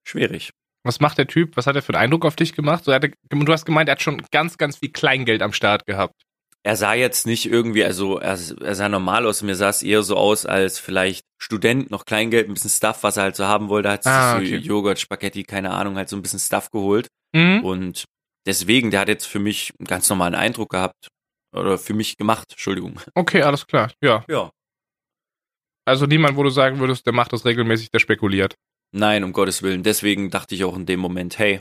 schwierig. 0.05 0.51
Was 0.87 0.99
macht 0.99 1.17
der 1.17 1.27
Typ? 1.27 1.57
Was 1.57 1.67
hat 1.67 1.75
er 1.75 1.81
für 1.81 1.93
einen 1.93 2.03
Eindruck 2.03 2.25
auf 2.25 2.35
dich 2.35 2.53
gemacht? 2.53 2.85
So, 2.85 2.91
er 2.91 2.99
du 2.99 3.11
hast 3.53 3.65
gemeint, 3.65 3.89
er 3.89 3.93
hat 3.93 4.01
schon 4.01 4.21
ganz, 4.31 4.57
ganz 4.57 4.77
viel 4.77 4.91
Kleingeld 4.91 5.41
am 5.41 5.53
Start 5.53 5.85
gehabt. 5.85 6.15
Er 6.63 6.75
sah 6.75 6.93
jetzt 6.93 7.27
nicht 7.27 7.45
irgendwie, 7.45 7.83
also 7.83 8.17
er, 8.19 8.37
er 8.61 8.75
sah 8.75 8.89
normal 8.89 9.25
aus. 9.25 9.41
Mir 9.41 9.55
sah 9.55 9.69
es 9.69 9.83
eher 9.83 10.03
so 10.03 10.17
aus, 10.17 10.45
als 10.45 10.79
vielleicht 10.79 11.23
Student, 11.37 11.91
noch 11.91 12.05
Kleingeld, 12.05 12.47
ein 12.49 12.53
bisschen 12.53 12.69
Stuff, 12.69 13.03
was 13.03 13.17
er 13.17 13.23
halt 13.23 13.35
so 13.35 13.45
haben 13.45 13.69
wollte. 13.69 13.89
Hat 13.89 14.03
sich 14.03 14.11
Ah, 14.11 14.31
so 14.33 14.37
okay. 14.37 14.57
Joghurt, 14.57 14.99
Spaghetti, 14.99 15.43
keine 15.43 15.71
Ahnung, 15.71 15.95
halt 15.95 16.09
so 16.09 16.15
ein 16.15 16.21
bisschen 16.21 16.39
Stuff 16.39 16.71
geholt. 16.71 17.07
Mhm. 17.33 17.63
Und 17.63 18.05
deswegen, 18.45 18.91
der 18.91 19.01
hat 19.01 19.07
jetzt 19.07 19.27
für 19.27 19.39
mich 19.39 19.71
einen 19.79 19.87
ganz 19.87 20.09
normalen 20.09 20.35
Eindruck 20.35 20.69
gehabt. 20.69 21.07
Oder 21.55 21.77
für 21.77 21.93
mich 21.93 22.17
gemacht, 22.17 22.47
Entschuldigung. 22.51 22.99
Okay, 23.13 23.41
alles 23.43 23.65
klar. 23.67 23.91
Ja. 24.01 24.25
Ja. 24.29 24.49
Also 25.85 26.05
niemand, 26.05 26.35
wo 26.35 26.43
du 26.43 26.49
sagen 26.49 26.79
würdest, 26.79 27.05
der 27.05 27.13
macht 27.13 27.31
das 27.31 27.45
regelmäßig, 27.45 27.91
der 27.91 27.99
spekuliert. 27.99 28.55
Nein, 28.91 29.23
um 29.23 29.33
Gottes 29.33 29.61
Willen. 29.63 29.83
Deswegen 29.83 30.29
dachte 30.29 30.55
ich 30.55 30.63
auch 30.63 30.75
in 30.75 30.85
dem 30.85 30.99
Moment, 30.99 31.37
hey, 31.37 31.59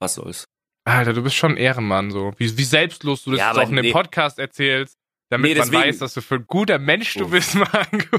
was 0.00 0.14
soll's. 0.14 0.46
Alter, 0.86 1.12
du 1.12 1.22
bist 1.22 1.36
schon 1.36 1.52
ein 1.52 1.56
Ehrenmann, 1.56 2.10
so. 2.10 2.32
Wie, 2.36 2.56
wie 2.58 2.64
selbstlos 2.64 3.24
du 3.24 3.30
das 3.32 3.40
Ja, 3.40 3.52
auch 3.52 3.68
in 3.68 3.76
dem 3.76 3.86
nee. 3.86 3.92
Podcast 3.92 4.38
erzählst, 4.38 4.96
damit 5.30 5.52
Nee, 5.52 5.58
man 5.58 5.72
weiß, 5.72 5.98
dass 5.98 6.14
du 6.14 6.20
für 6.20 6.36
ein 6.36 6.44
guter 6.46 6.78
Mensch 6.78 7.14
du 7.14 7.24
Uff. 7.24 7.30
bist, 7.30 7.54
Marco. 7.54 8.18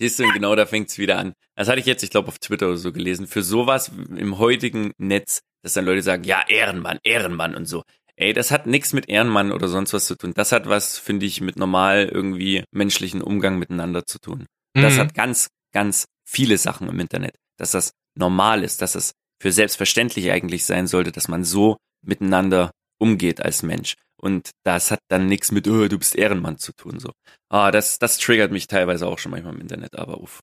Siehst 0.00 0.18
du, 0.18 0.32
genau 0.32 0.54
da 0.54 0.66
fängt's 0.66 0.98
wieder 0.98 1.18
an. 1.18 1.34
Das 1.56 1.68
hatte 1.68 1.80
ich 1.80 1.86
jetzt, 1.86 2.02
ich 2.02 2.10
glaube, 2.10 2.28
auf 2.28 2.38
Twitter 2.38 2.66
oder 2.68 2.76
so 2.76 2.92
gelesen. 2.92 3.26
Für 3.26 3.42
sowas 3.42 3.90
im 4.16 4.38
heutigen 4.38 4.92
Netz, 4.98 5.40
dass 5.62 5.72
dann 5.74 5.84
Leute 5.84 6.02
sagen, 6.02 6.24
ja, 6.24 6.42
Ehrenmann, 6.48 6.98
Ehrenmann 7.02 7.54
und 7.56 7.66
so. 7.66 7.82
Ey, 8.16 8.32
das 8.32 8.50
hat 8.50 8.66
nichts 8.66 8.92
mit 8.92 9.08
Ehrenmann 9.08 9.52
oder 9.52 9.68
sonst 9.68 9.92
was 9.92 10.06
zu 10.06 10.16
tun. 10.16 10.32
Das 10.34 10.50
hat 10.52 10.68
was, 10.68 10.98
finde 10.98 11.26
ich, 11.26 11.40
mit 11.40 11.56
normal 11.56 12.08
irgendwie 12.12 12.64
menschlichen 12.72 13.22
Umgang 13.22 13.58
miteinander 13.58 14.04
zu 14.06 14.18
tun. 14.20 14.46
Das 14.74 14.94
Mhm. 14.94 14.98
hat 14.98 15.14
ganz, 15.14 15.48
ganz 15.72 16.06
viele 16.28 16.58
Sachen 16.58 16.88
im 16.88 16.98
Internet. 16.98 17.36
Dass 17.58 17.72
das 17.72 17.92
normal 18.16 18.64
ist, 18.64 18.82
dass 18.82 18.94
es 18.94 19.12
für 19.40 19.52
selbstverständlich 19.52 20.30
eigentlich 20.30 20.64
sein 20.64 20.86
sollte, 20.86 21.12
dass 21.12 21.28
man 21.28 21.44
so 21.44 21.76
miteinander 22.04 22.70
umgeht 22.98 23.40
als 23.40 23.62
Mensch. 23.62 23.94
Und 24.20 24.50
das 24.64 24.90
hat 24.90 25.00
dann 25.08 25.26
nichts 25.26 25.52
mit, 25.52 25.68
oh, 25.68 25.86
du 25.86 25.98
bist 25.98 26.16
Ehrenmann 26.16 26.58
zu 26.58 26.72
tun, 26.72 26.98
so. 26.98 27.12
Ah, 27.48 27.70
das, 27.70 28.00
das 28.00 28.18
triggert 28.18 28.50
mich 28.50 28.66
teilweise 28.66 29.06
auch 29.06 29.18
schon 29.18 29.30
manchmal 29.30 29.54
im 29.54 29.60
Internet, 29.60 29.96
aber 29.96 30.20
uff, 30.20 30.40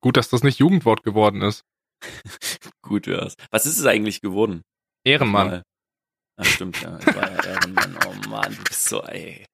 Gut, 0.00 0.16
dass 0.16 0.28
das 0.28 0.42
nicht 0.42 0.58
Jugendwort 0.58 1.02
geworden 1.02 1.42
ist. 1.42 1.64
gut 2.82 3.06
wär's. 3.06 3.34
Was 3.50 3.66
ist 3.66 3.78
es 3.78 3.86
eigentlich 3.86 4.20
geworden? 4.20 4.62
Ehrenmann. 5.04 5.62
Ach, 6.36 6.44
stimmt, 6.44 6.80
ja. 6.80 6.98
Ich 6.98 7.14
war 7.14 7.30
ja 7.30 7.44
Ehrenmann. 7.44 7.98
Oh 8.06 8.28
Mann, 8.28 8.54
du 8.54 8.62
bist 8.64 8.84
so, 8.84 9.02
ey. 9.02 9.44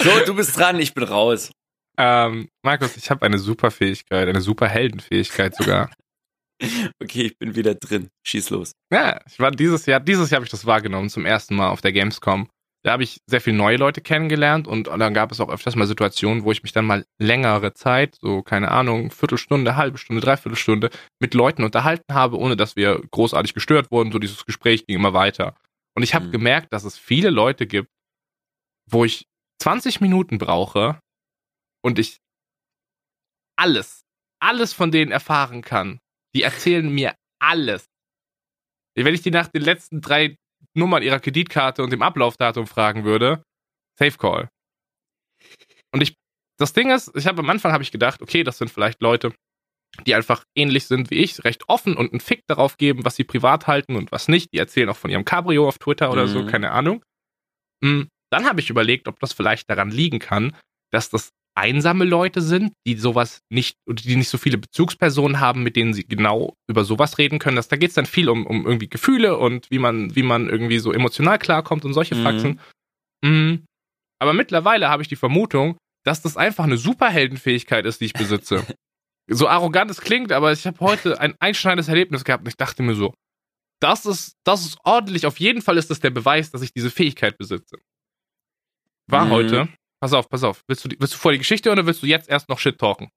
So, 0.00 0.10
du 0.24 0.34
bist 0.34 0.56
dran, 0.56 0.78
ich 0.78 0.94
bin 0.94 1.04
raus. 1.04 1.52
Ähm, 1.96 2.48
Markus, 2.62 2.96
ich 2.96 3.10
habe 3.10 3.24
eine 3.26 3.38
super 3.38 3.70
Fähigkeit, 3.70 4.28
eine 4.28 4.40
super 4.40 4.68
Heldenfähigkeit 4.68 5.56
sogar. 5.56 5.90
Okay, 7.00 7.22
ich 7.22 7.38
bin 7.38 7.54
wieder 7.54 7.74
drin. 7.74 8.08
Schieß 8.26 8.50
los. 8.50 8.72
Ja, 8.92 9.20
ich 9.26 9.38
war 9.38 9.50
dieses 9.50 9.86
Jahr, 9.86 10.00
dieses 10.00 10.30
Jahr 10.30 10.38
habe 10.38 10.44
ich 10.46 10.50
das 10.50 10.66
wahrgenommen, 10.66 11.08
zum 11.08 11.24
ersten 11.24 11.54
Mal 11.54 11.68
auf 11.70 11.80
der 11.80 11.92
Gamescom. 11.92 12.48
Da 12.84 12.92
habe 12.92 13.02
ich 13.02 13.18
sehr 13.26 13.40
viele 13.40 13.56
neue 13.56 13.76
Leute 13.76 14.00
kennengelernt 14.00 14.68
und 14.68 14.86
dann 14.86 15.12
gab 15.14 15.32
es 15.32 15.40
auch 15.40 15.48
öfters 15.48 15.74
mal 15.76 15.86
Situationen, 15.86 16.44
wo 16.44 16.52
ich 16.52 16.62
mich 16.62 16.72
dann 16.72 16.84
mal 16.86 17.04
längere 17.20 17.74
Zeit, 17.74 18.16
so 18.20 18.42
keine 18.42 18.70
Ahnung, 18.70 19.10
Viertelstunde, 19.10 19.76
halbe 19.76 19.98
Stunde, 19.98 20.22
Dreiviertelstunde, 20.22 20.90
mit 21.20 21.34
Leuten 21.34 21.64
unterhalten 21.64 22.12
habe, 22.14 22.38
ohne 22.38 22.56
dass 22.56 22.76
wir 22.76 23.02
großartig 23.10 23.52
gestört 23.54 23.90
wurden. 23.90 24.12
So 24.12 24.18
dieses 24.18 24.44
Gespräch 24.46 24.86
ging 24.86 24.96
immer 24.96 25.12
weiter. 25.12 25.56
Und 25.96 26.02
ich 26.04 26.14
habe 26.14 26.26
Mhm. 26.26 26.32
gemerkt, 26.32 26.72
dass 26.72 26.84
es 26.84 26.96
viele 26.96 27.30
Leute 27.30 27.66
gibt, 27.66 27.88
wo 28.90 29.04
ich 29.04 29.26
20 29.60 30.00
Minuten 30.00 30.38
brauche 30.38 31.00
und 31.84 31.98
ich 31.98 32.18
alles, 33.58 34.02
alles 34.40 34.72
von 34.72 34.92
denen 34.92 35.10
erfahren 35.10 35.62
kann. 35.62 35.98
Die 36.34 36.42
erzählen 36.42 36.88
mir 36.92 37.14
alles. 37.40 37.86
Wenn 38.96 39.14
ich 39.14 39.22
die 39.22 39.30
nach 39.30 39.48
den 39.48 39.62
letzten 39.62 40.00
drei 40.00 40.36
Nummern 40.74 41.02
ihrer 41.02 41.20
Kreditkarte 41.20 41.82
und 41.82 41.90
dem 41.90 42.02
Ablaufdatum 42.02 42.66
fragen 42.66 43.04
würde, 43.04 43.42
Safe 43.98 44.16
Call. 44.18 44.48
Und 45.92 46.02
ich, 46.02 46.14
das 46.58 46.72
Ding 46.72 46.90
ist, 46.90 47.10
ich 47.14 47.26
habe 47.26 47.40
am 47.40 47.50
Anfang 47.50 47.72
habe 47.72 47.82
ich 47.82 47.92
gedacht, 47.92 48.20
okay, 48.22 48.42
das 48.44 48.58
sind 48.58 48.70
vielleicht 48.70 49.00
Leute, 49.00 49.32
die 50.06 50.14
einfach 50.14 50.44
ähnlich 50.56 50.86
sind 50.86 51.10
wie 51.10 51.16
ich, 51.16 51.44
recht 51.44 51.68
offen 51.68 51.96
und 51.96 52.12
einen 52.12 52.20
Fick 52.20 52.42
darauf 52.46 52.76
geben, 52.76 53.04
was 53.04 53.16
sie 53.16 53.24
privat 53.24 53.66
halten 53.66 53.96
und 53.96 54.12
was 54.12 54.28
nicht. 54.28 54.52
Die 54.52 54.58
erzählen 54.58 54.88
auch 54.90 54.96
von 54.96 55.10
ihrem 55.10 55.24
Cabrio 55.24 55.66
auf 55.66 55.78
Twitter 55.78 56.10
oder 56.12 56.28
so, 56.28 56.42
Mhm. 56.42 56.46
keine 56.46 56.70
Ahnung. 56.72 57.02
Mm, 57.82 58.02
Dann 58.30 58.44
habe 58.46 58.60
ich 58.60 58.68
überlegt, 58.68 59.08
ob 59.08 59.18
das 59.20 59.32
vielleicht 59.32 59.70
daran 59.70 59.90
liegen 59.90 60.18
kann, 60.18 60.54
dass 60.92 61.08
das 61.08 61.30
einsame 61.58 62.04
Leute 62.04 62.40
sind, 62.40 62.72
die 62.86 62.94
sowas 62.96 63.40
nicht, 63.50 63.76
oder 63.86 64.02
die 64.02 64.16
nicht 64.16 64.28
so 64.28 64.38
viele 64.38 64.58
Bezugspersonen 64.58 65.40
haben, 65.40 65.62
mit 65.62 65.76
denen 65.76 65.92
sie 65.92 66.06
genau 66.06 66.54
über 66.68 66.84
sowas 66.84 67.18
reden 67.18 67.38
können. 67.38 67.56
Das, 67.56 67.68
da 67.68 67.76
geht 67.76 67.90
es 67.90 67.94
dann 67.94 68.06
viel 68.06 68.28
um, 68.28 68.46
um 68.46 68.66
irgendwie 68.66 68.88
Gefühle 68.88 69.36
und 69.36 69.70
wie 69.70 69.78
man, 69.78 70.14
wie 70.16 70.22
man 70.22 70.48
irgendwie 70.48 70.78
so 70.78 70.92
emotional 70.92 71.38
klarkommt 71.38 71.84
und 71.84 71.92
solche 71.94 72.14
Mhm. 72.14 72.22
Faxen. 72.22 72.60
Mm. 73.22 73.64
Aber 74.20 74.32
mittlerweile 74.32 74.88
habe 74.88 75.02
ich 75.02 75.08
die 75.08 75.16
Vermutung, 75.16 75.76
dass 76.04 76.22
das 76.22 76.36
einfach 76.36 76.64
eine 76.64 76.76
Superheldenfähigkeit 76.78 77.84
ist, 77.86 78.00
die 78.00 78.06
ich 78.06 78.12
besitze. 78.14 78.64
so 79.30 79.46
arrogant 79.48 79.90
es 79.90 80.00
klingt, 80.00 80.32
aber 80.32 80.52
ich 80.52 80.66
habe 80.66 80.78
heute 80.80 81.20
ein 81.20 81.34
einschneidendes 81.40 81.88
Erlebnis 81.88 82.24
gehabt 82.24 82.42
und 82.44 82.48
ich 82.48 82.56
dachte 82.56 82.82
mir 82.82 82.94
so, 82.94 83.12
das 83.80 84.06
ist, 84.06 84.32
das 84.44 84.64
ist 84.64 84.78
ordentlich. 84.84 85.26
Auf 85.26 85.38
jeden 85.38 85.62
Fall 85.62 85.76
ist 85.78 85.90
das 85.90 86.00
der 86.00 86.10
Beweis, 86.10 86.50
dass 86.50 86.62
ich 86.62 86.72
diese 86.72 86.90
Fähigkeit 86.90 87.36
besitze. 87.38 87.76
War 89.06 89.26
Mhm. 89.26 89.30
heute. 89.30 89.68
Pass 90.00 90.12
auf, 90.12 90.28
pass 90.28 90.44
auf. 90.44 90.62
Willst 90.68 90.84
du, 90.84 90.88
die- 90.88 90.96
willst 91.00 91.14
du 91.14 91.18
vor 91.18 91.32
die 91.32 91.38
Geschichte 91.38 91.70
oder 91.70 91.86
willst 91.86 92.02
du 92.02 92.06
jetzt 92.06 92.28
erst 92.28 92.48
noch 92.48 92.58
Shit 92.58 92.78
talken? 92.78 93.08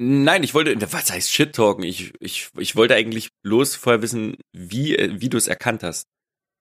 Nein, 0.00 0.42
ich 0.42 0.54
wollte, 0.54 0.80
was 0.92 1.12
heißt 1.12 1.30
Shit 1.30 1.54
talken? 1.54 1.84
Ich, 1.84 2.12
ich, 2.20 2.48
ich 2.58 2.74
wollte 2.76 2.94
eigentlich 2.94 3.28
bloß 3.44 3.76
vorher 3.76 4.02
wissen, 4.02 4.36
wie, 4.52 4.96
äh, 4.96 5.20
wie 5.20 5.28
du 5.28 5.36
es 5.36 5.46
erkannt 5.48 5.82
hast. 5.82 6.06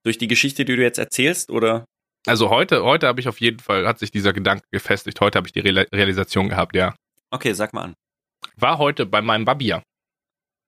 Durch 0.03 0.17
die 0.17 0.27
Geschichte, 0.27 0.65
die 0.65 0.75
du 0.75 0.81
jetzt 0.81 0.97
erzählst, 0.99 1.49
oder? 1.49 1.86
Also 2.27 2.49
heute, 2.49 2.84
heute 2.84 3.07
habe 3.07 3.19
ich 3.19 3.27
auf 3.27 3.39
jeden 3.39 3.60
Fall, 3.60 3.88
hat 3.88 3.99
sich 3.99 4.12
dieser 4.12 4.34
Gedanke 4.34 4.65
gefestigt. 4.71 5.19
Heute 5.21 5.38
habe 5.38 5.47
ich 5.47 5.53
die 5.53 5.60
Real 5.62 5.88
Realisation 5.91 6.49
gehabt, 6.49 6.75
ja. 6.75 6.93
Okay, 7.31 7.53
sag 7.53 7.73
mal 7.73 7.84
an. 7.84 7.93
War 8.57 8.77
heute 8.77 9.05
bei 9.05 9.21
meinem 9.21 9.45
Barbier. 9.45 9.81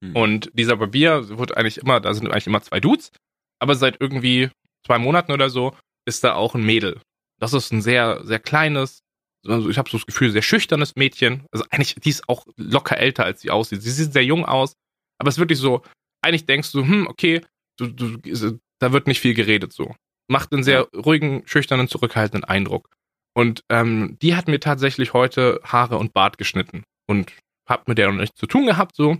Hm. 0.04 0.16
Und 0.16 0.50
dieser 0.54 0.78
Barbier 0.78 1.38
wird 1.38 1.58
eigentlich 1.58 1.78
immer, 1.78 2.00
da 2.00 2.14
sind 2.14 2.28
eigentlich 2.32 2.48
immer 2.48 2.62
zwei 2.62 2.80
Dudes, 2.80 3.12
aber 3.60 3.76
seit 3.76 4.00
irgendwie 4.00 4.50
zwei 4.86 4.98
Monaten 4.98 5.32
oder 5.32 5.50
so 5.50 5.76
ist 6.06 6.24
da 6.24 6.34
auch 6.36 6.56
ein 6.56 6.64
Mädel. 6.66 7.02
Das 7.44 7.52
ist 7.52 7.74
ein 7.74 7.82
sehr, 7.82 8.24
sehr 8.24 8.40
kleines, 8.40 9.04
also 9.46 9.70
ich 9.70 9.78
habe 9.78 9.90
so 9.90 9.98
das 9.98 10.06
Gefühl, 10.06 10.32
sehr 10.32 10.42
schüchternes 10.42 10.96
Mädchen. 10.96 11.46
Also 11.52 11.66
eigentlich, 11.72 11.96
die 11.96 12.10
ist 12.10 12.30
auch 12.30 12.46
locker 12.56 12.98
älter, 12.98 13.26
als 13.26 13.42
sie 13.42 13.52
aussieht. 13.52 13.82
Sie 13.82 13.92
sieht 13.92 14.14
sehr 14.14 14.24
jung 14.24 14.46
aus, 14.46 14.78
aber 15.20 15.28
es 15.28 15.36
ist 15.36 15.40
wirklich 15.40 15.60
so, 15.60 15.82
eigentlich 16.22 16.46
denkst 16.46 16.72
du, 16.72 16.86
hm, 16.86 17.06
okay, 17.06 17.42
du, 17.78 17.88
du, 17.88 18.60
da 18.80 18.94
wird 18.94 19.08
nicht 19.08 19.20
viel 19.20 19.34
geredet 19.34 19.74
so. 19.74 19.94
Macht 20.30 20.54
einen 20.54 20.64
sehr 20.64 20.88
ruhigen, 20.96 21.46
schüchternen, 21.46 21.90
zurückhaltenden 21.90 22.46
Eindruck. 22.46 22.88
Und 23.36 23.66
ähm, 23.70 24.18
die 24.22 24.38
hat 24.38 24.48
mir 24.48 24.62
tatsächlich 24.62 25.12
heute 25.12 25.60
Haare 25.66 25.98
und 25.98 26.14
Bart 26.14 26.38
geschnitten 26.38 26.86
und 27.10 27.34
hab 27.68 27.90
mit 27.90 27.98
der 27.98 28.10
noch 28.10 28.22
nichts 28.22 28.40
zu 28.40 28.48
tun 28.48 28.68
gehabt 28.68 28.96
so. 28.96 29.18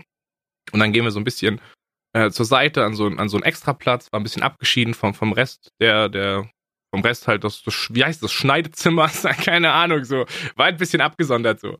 Und 0.72 0.80
dann 0.80 0.94
gehen 0.94 1.04
wir 1.04 1.10
so 1.10 1.20
ein 1.20 1.24
bisschen 1.24 1.60
äh, 2.14 2.30
zur 2.30 2.46
Seite 2.46 2.86
an 2.86 2.94
so, 2.94 3.06
an 3.06 3.28
so 3.28 3.36
einen 3.36 3.44
Extraplatz, 3.44 4.10
war 4.12 4.20
ein 4.20 4.22
bisschen 4.22 4.42
abgeschieden 4.42 4.94
vom, 4.94 5.12
vom 5.12 5.34
Rest 5.34 5.68
der, 5.78 6.08
der, 6.08 6.48
vom 6.94 7.02
Rest 7.02 7.26
halt 7.26 7.42
das, 7.42 7.62
das 7.64 7.88
wie 7.90 8.04
heißt 8.04 8.22
das, 8.22 8.32
Schneidezimmer, 8.32 9.08
keine 9.44 9.72
Ahnung, 9.72 10.04
so, 10.04 10.26
war 10.54 10.66
ein 10.66 10.76
bisschen 10.76 11.00
abgesondert 11.00 11.58
so. 11.58 11.78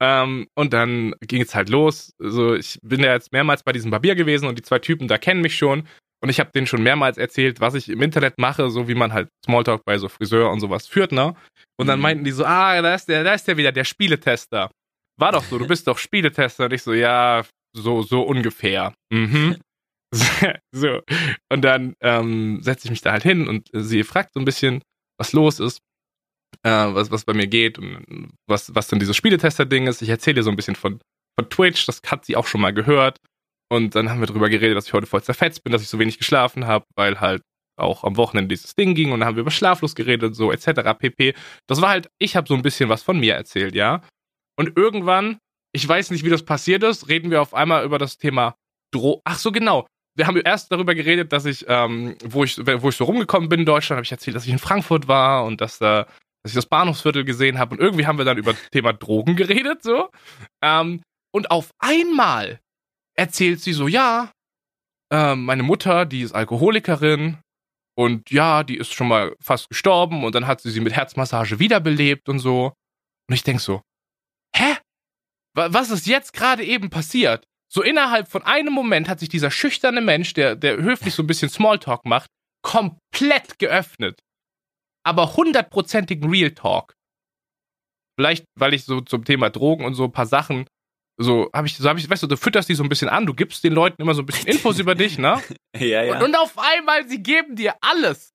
Ähm, 0.00 0.48
und 0.56 0.72
dann 0.72 1.14
ging 1.20 1.40
es 1.42 1.54
halt 1.54 1.68
los. 1.68 2.12
So, 2.18 2.54
ich 2.56 2.80
bin 2.82 3.00
ja 3.00 3.12
jetzt 3.12 3.30
mehrmals 3.32 3.62
bei 3.62 3.70
diesem 3.72 3.92
Barbier 3.92 4.16
gewesen 4.16 4.48
und 4.48 4.58
die 4.58 4.62
zwei 4.62 4.80
Typen 4.80 5.06
da 5.06 5.18
kennen 5.18 5.40
mich 5.40 5.56
schon. 5.56 5.86
Und 6.20 6.30
ich 6.30 6.40
habe 6.40 6.50
denen 6.52 6.66
schon 6.66 6.82
mehrmals 6.82 7.16
erzählt, 7.18 7.60
was 7.60 7.74
ich 7.74 7.88
im 7.88 8.02
Internet 8.02 8.38
mache, 8.38 8.68
so 8.70 8.88
wie 8.88 8.94
man 8.96 9.12
halt 9.12 9.28
Smalltalk 9.44 9.84
bei 9.84 9.98
so 9.98 10.08
Friseur 10.08 10.50
und 10.50 10.58
sowas 10.60 10.88
führt, 10.88 11.12
ne? 11.12 11.36
Und 11.78 11.86
dann 11.86 11.98
Mhm. 11.98 12.02
meinten 12.02 12.24
die 12.24 12.32
so, 12.32 12.44
ah, 12.44 12.82
da 12.82 12.94
ist 12.94 13.06
der, 13.08 13.22
da 13.22 13.34
ist 13.34 13.46
der 13.46 13.56
wieder, 13.56 13.70
der 13.70 13.84
Spieletester. 13.84 14.70
war 15.20 15.32
doch 15.32 15.44
so, 15.44 15.58
du 15.58 15.66
bist 15.68 15.86
doch 15.86 15.98
Spieletester. 15.98 16.64
Und 16.64 16.72
ich 16.72 16.82
so, 16.82 16.92
ja, 16.92 17.44
so, 17.76 18.02
so 18.02 18.22
ungefähr. 18.22 18.94
Mhm. 19.12 19.56
so. 20.72 21.00
Und 21.50 21.62
dann 21.62 21.94
ähm, 22.00 22.60
setze 22.62 22.86
ich 22.86 22.90
mich 22.90 23.00
da 23.00 23.12
halt 23.12 23.22
hin 23.22 23.48
und 23.48 23.68
sie 23.72 24.02
fragt 24.04 24.34
so 24.34 24.40
ein 24.40 24.44
bisschen, 24.44 24.82
was 25.18 25.32
los 25.32 25.60
ist, 25.60 25.80
äh, 26.62 26.70
was, 26.70 27.10
was 27.10 27.24
bei 27.24 27.34
mir 27.34 27.46
geht 27.46 27.78
und 27.78 28.32
was, 28.46 28.74
was 28.74 28.88
dann 28.88 28.98
dieses 28.98 29.16
Spieletester-Ding 29.16 29.86
ist. 29.86 30.02
Ich 30.02 30.08
erzähle 30.08 30.40
ihr 30.40 30.42
so 30.42 30.50
ein 30.50 30.56
bisschen 30.56 30.76
von, 30.76 31.00
von 31.38 31.50
Twitch, 31.50 31.86
das 31.86 32.00
hat 32.06 32.24
sie 32.24 32.36
auch 32.36 32.46
schon 32.46 32.60
mal 32.60 32.74
gehört. 32.74 33.18
Und 33.68 33.94
dann 33.94 34.10
haben 34.10 34.20
wir 34.20 34.26
darüber 34.26 34.48
geredet, 34.48 34.76
dass 34.76 34.86
ich 34.86 34.92
heute 34.92 35.06
voll 35.06 35.22
zerfetzt 35.22 35.64
bin, 35.64 35.72
dass 35.72 35.82
ich 35.82 35.88
so 35.88 35.98
wenig 35.98 36.18
geschlafen 36.18 36.66
habe, 36.66 36.84
weil 36.94 37.20
halt 37.20 37.42
auch 37.78 38.04
am 38.04 38.16
Wochenende 38.16 38.48
dieses 38.48 38.74
Ding 38.74 38.94
ging 38.94 39.12
und 39.12 39.20
dann 39.20 39.28
haben 39.28 39.36
wir 39.36 39.42
über 39.42 39.50
Schlaflos 39.50 39.94
geredet, 39.94 40.34
so 40.34 40.50
etc. 40.50 40.94
pp. 40.98 41.34
Das 41.66 41.80
war 41.82 41.90
halt, 41.90 42.08
ich 42.18 42.36
habe 42.36 42.48
so 42.48 42.54
ein 42.54 42.62
bisschen 42.62 42.88
was 42.88 43.02
von 43.02 43.18
mir 43.18 43.34
erzählt, 43.34 43.74
ja. 43.74 44.02
Und 44.58 44.76
irgendwann, 44.76 45.38
ich 45.72 45.86
weiß 45.86 46.10
nicht, 46.10 46.24
wie 46.24 46.30
das 46.30 46.44
passiert 46.44 46.82
ist, 46.82 47.08
reden 47.08 47.30
wir 47.30 47.42
auf 47.42 47.52
einmal 47.52 47.84
über 47.84 47.98
das 47.98 48.16
Thema 48.16 48.56
Dro. 48.94 49.20
Ach 49.24 49.38
so, 49.38 49.52
genau. 49.52 49.86
Wir 50.16 50.26
haben 50.26 50.40
erst 50.40 50.72
darüber 50.72 50.94
geredet, 50.94 51.32
dass 51.32 51.44
ich, 51.44 51.64
ähm, 51.68 52.16
wo 52.24 52.44
ich, 52.44 52.58
wo 52.58 52.88
ich 52.88 52.96
so 52.96 53.04
rumgekommen 53.04 53.48
bin 53.48 53.60
in 53.60 53.66
Deutschland, 53.66 53.98
habe 53.98 54.04
ich 54.04 54.12
erzählt, 54.12 54.34
dass 54.34 54.46
ich 54.46 54.52
in 54.52 54.58
Frankfurt 54.58 55.08
war 55.08 55.44
und 55.44 55.60
dass 55.60 55.78
da, 55.78 56.04
dass 56.42 56.52
ich 56.52 56.54
das 56.54 56.66
Bahnhofsviertel 56.66 57.24
gesehen 57.24 57.58
habe 57.58 57.74
und 57.74 57.80
irgendwie 57.80 58.06
haben 58.06 58.18
wir 58.18 58.24
dann 58.24 58.38
über 58.38 58.54
das 58.54 58.70
Thema 58.70 58.92
Drogen 58.92 59.36
geredet, 59.36 59.82
so. 59.82 60.08
Ähm, 60.62 61.02
und 61.32 61.50
auf 61.50 61.70
einmal 61.78 62.60
erzählt 63.14 63.60
sie 63.60 63.74
so, 63.74 63.88
ja, 63.88 64.30
äh, 65.12 65.34
meine 65.34 65.62
Mutter, 65.62 66.06
die 66.06 66.22
ist 66.22 66.32
Alkoholikerin 66.32 67.38
und 67.94 68.30
ja, 68.30 68.62
die 68.62 68.76
ist 68.76 68.92
schon 68.94 69.08
mal 69.08 69.34
fast 69.40 69.68
gestorben 69.68 70.24
und 70.24 70.34
dann 70.34 70.46
hat 70.46 70.60
sie 70.60 70.70
sie 70.70 70.80
mit 70.80 70.94
Herzmassage 70.94 71.58
wiederbelebt 71.58 72.28
und 72.28 72.38
so. 72.38 72.72
Und 73.28 73.34
ich 73.34 73.42
denk 73.42 73.60
so, 73.60 73.82
hä? 74.54 74.76
Was 75.54 75.90
ist 75.90 76.06
jetzt 76.06 76.34
gerade 76.34 76.64
eben 76.64 76.90
passiert? 76.90 77.46
So 77.72 77.82
innerhalb 77.82 78.28
von 78.28 78.42
einem 78.42 78.72
Moment 78.72 79.08
hat 79.08 79.20
sich 79.20 79.28
dieser 79.28 79.50
schüchterne 79.50 80.00
Mensch, 80.00 80.34
der, 80.34 80.56
der 80.56 80.76
höflich 80.76 81.14
so 81.14 81.22
ein 81.22 81.26
bisschen 81.26 81.48
Smalltalk 81.48 82.04
macht, 82.04 82.30
komplett 82.62 83.58
geöffnet. 83.58 84.20
Aber 85.04 85.36
hundertprozentigen 85.36 86.30
Real 86.30 86.52
Talk. 86.52 86.94
Vielleicht, 88.18 88.44
weil 88.58 88.74
ich 88.74 88.84
so 88.84 89.00
zum 89.00 89.24
Thema 89.24 89.50
Drogen 89.50 89.84
und 89.84 89.94
so 89.94 90.04
ein 90.04 90.12
paar 90.12 90.26
Sachen 90.26 90.66
so 91.18 91.50
habe 91.54 91.66
ich, 91.66 91.76
so 91.76 91.88
habe 91.88 91.98
ich, 91.98 92.08
weißt 92.08 92.24
du, 92.24 92.26
du 92.26 92.36
fütterst 92.36 92.68
die 92.68 92.74
so 92.74 92.82
ein 92.82 92.88
bisschen 92.88 93.08
an, 93.08 93.26
du 93.26 93.34
gibst 93.34 93.64
den 93.64 93.72
Leuten 93.72 94.02
immer 94.02 94.14
so 94.14 94.22
ein 94.22 94.26
bisschen 94.26 94.48
Infos 94.48 94.78
über 94.78 94.94
dich, 94.94 95.18
ne? 95.18 95.42
Ja, 95.76 96.02
ja. 96.02 96.16
Und, 96.16 96.24
und 96.24 96.36
auf 96.36 96.58
einmal, 96.58 97.06
sie 97.06 97.22
geben 97.22 97.54
dir 97.54 97.74
alles. 97.82 98.32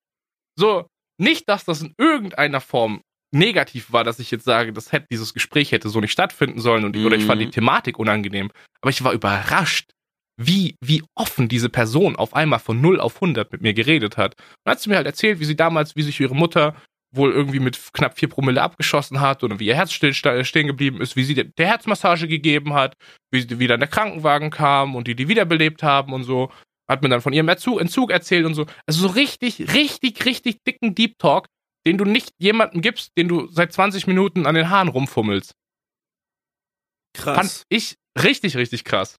So, 0.55 0.87
nicht, 1.19 1.49
dass 1.49 1.65
das 1.65 1.81
in 1.81 1.95
irgendeiner 1.97 2.61
Form 2.61 3.01
negativ 3.33 3.91
war, 3.91 4.03
dass 4.03 4.19
ich 4.19 4.31
jetzt 4.31 4.45
sage, 4.45 4.73
das 4.73 4.91
hätte, 4.91 5.07
dieses 5.11 5.33
Gespräch 5.33 5.71
hätte 5.71 5.89
so 5.89 5.99
nicht 5.99 6.11
stattfinden 6.11 6.59
sollen 6.59 6.83
und, 6.83 6.95
mhm. 6.95 7.05
oder 7.05 7.15
ich 7.15 7.25
fand 7.25 7.41
die 7.41 7.47
mhm. 7.47 7.51
Thematik 7.51 7.97
unangenehm. 7.97 8.51
Aber 8.81 8.89
ich 8.89 9.03
war 9.03 9.13
überrascht, 9.13 9.91
wie, 10.37 10.75
wie 10.81 11.03
offen 11.15 11.47
diese 11.47 11.69
Person 11.69 12.15
auf 12.15 12.33
einmal 12.33 12.59
von 12.59 12.81
0 12.81 12.99
auf 12.99 13.15
100 13.15 13.51
mit 13.51 13.61
mir 13.61 13.73
geredet 13.73 14.17
hat. 14.17 14.35
Und 14.65 14.71
hat 14.71 14.79
sie 14.79 14.89
mir 14.89 14.95
halt 14.95 15.07
erzählt, 15.07 15.39
wie 15.39 15.45
sie 15.45 15.55
damals, 15.55 15.95
wie 15.95 16.01
sich 16.01 16.19
ihre 16.19 16.35
Mutter 16.35 16.75
wohl 17.13 17.31
irgendwie 17.31 17.59
mit 17.59 17.77
knapp 17.93 18.17
vier 18.17 18.29
Promille 18.29 18.61
abgeschossen 18.61 19.19
hat 19.19 19.43
oder 19.43 19.59
wie 19.59 19.67
ihr 19.67 19.75
Herz 19.75 19.91
still, 19.91 20.13
stehen 20.13 20.67
geblieben 20.67 21.01
ist, 21.01 21.15
wie 21.15 21.23
sie 21.23 21.35
der 21.35 21.67
Herzmassage 21.67 22.27
gegeben 22.27 22.73
hat, 22.73 22.95
wie 23.31 23.41
sie 23.41 23.59
wieder 23.59 23.73
in 23.73 23.81
der 23.81 23.89
Krankenwagen 23.89 24.49
kam 24.49 24.95
und 24.95 25.07
die 25.07 25.15
die 25.15 25.27
wiederbelebt 25.27 25.83
haben 25.83 26.13
und 26.13 26.23
so. 26.23 26.51
Hat 26.89 27.03
mir 27.03 27.09
dann 27.09 27.21
von 27.21 27.33
ihrem 27.33 27.47
Entzug 27.49 28.11
erzählt 28.11 28.45
und 28.45 28.53
so. 28.53 28.65
Also 28.85 29.07
so 29.07 29.13
richtig, 29.13 29.73
richtig, 29.73 30.25
richtig 30.25 30.57
dicken 30.65 30.95
Deep 30.95 31.17
Talk, 31.19 31.47
den 31.85 31.97
du 31.97 32.05
nicht 32.05 32.33
jemandem 32.37 32.81
gibst, 32.81 33.11
den 33.17 33.27
du 33.27 33.47
seit 33.47 33.73
20 33.73 34.07
Minuten 34.07 34.45
an 34.45 34.55
den 34.55 34.69
Haaren 34.69 34.87
rumfummelst. 34.87 35.53
Krass. 37.13 37.35
Fand 37.35 37.63
ich 37.69 37.95
richtig, 38.21 38.55
richtig 38.55 38.83
krass. 38.83 39.15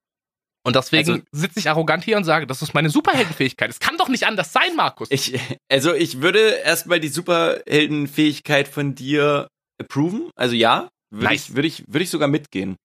Und 0.65 0.77
deswegen 0.77 1.11
also, 1.11 1.23
sitze 1.33 1.59
ich 1.59 1.69
arrogant 1.69 2.05
hier 2.05 2.15
und 2.15 2.23
sage, 2.23 2.47
das 2.47 2.61
ist 2.61 2.73
meine 2.73 2.89
Superheldenfähigkeit. 2.89 3.69
Es 3.69 3.79
kann 3.79 3.97
doch 3.97 4.07
nicht 4.07 4.25
anders 4.25 4.53
sein, 4.53 4.75
Markus. 4.75 5.09
Ich, 5.11 5.37
also 5.69 5.93
ich 5.93 6.21
würde 6.21 6.39
erstmal 6.39 7.01
die 7.01 7.09
Superheldenfähigkeit 7.09 8.69
von 8.69 8.95
dir 8.95 9.47
approven. 9.79 10.29
Also 10.35 10.55
ja, 10.55 10.89
würde 11.11 11.25
nice. 11.25 11.49
ich, 11.49 11.55
würde 11.55 11.67
ich, 11.67 11.83
würde 11.87 12.03
ich 12.03 12.09
sogar 12.09 12.29
mitgehen. 12.29 12.77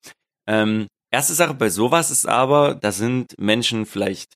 Ähm, 0.48 0.88
erste 1.12 1.34
Sache 1.34 1.54
bei 1.54 1.70
sowas 1.70 2.10
ist 2.10 2.26
aber, 2.26 2.74
da 2.74 2.90
sind 2.90 3.38
Menschen 3.38 3.86
vielleicht 3.86 4.34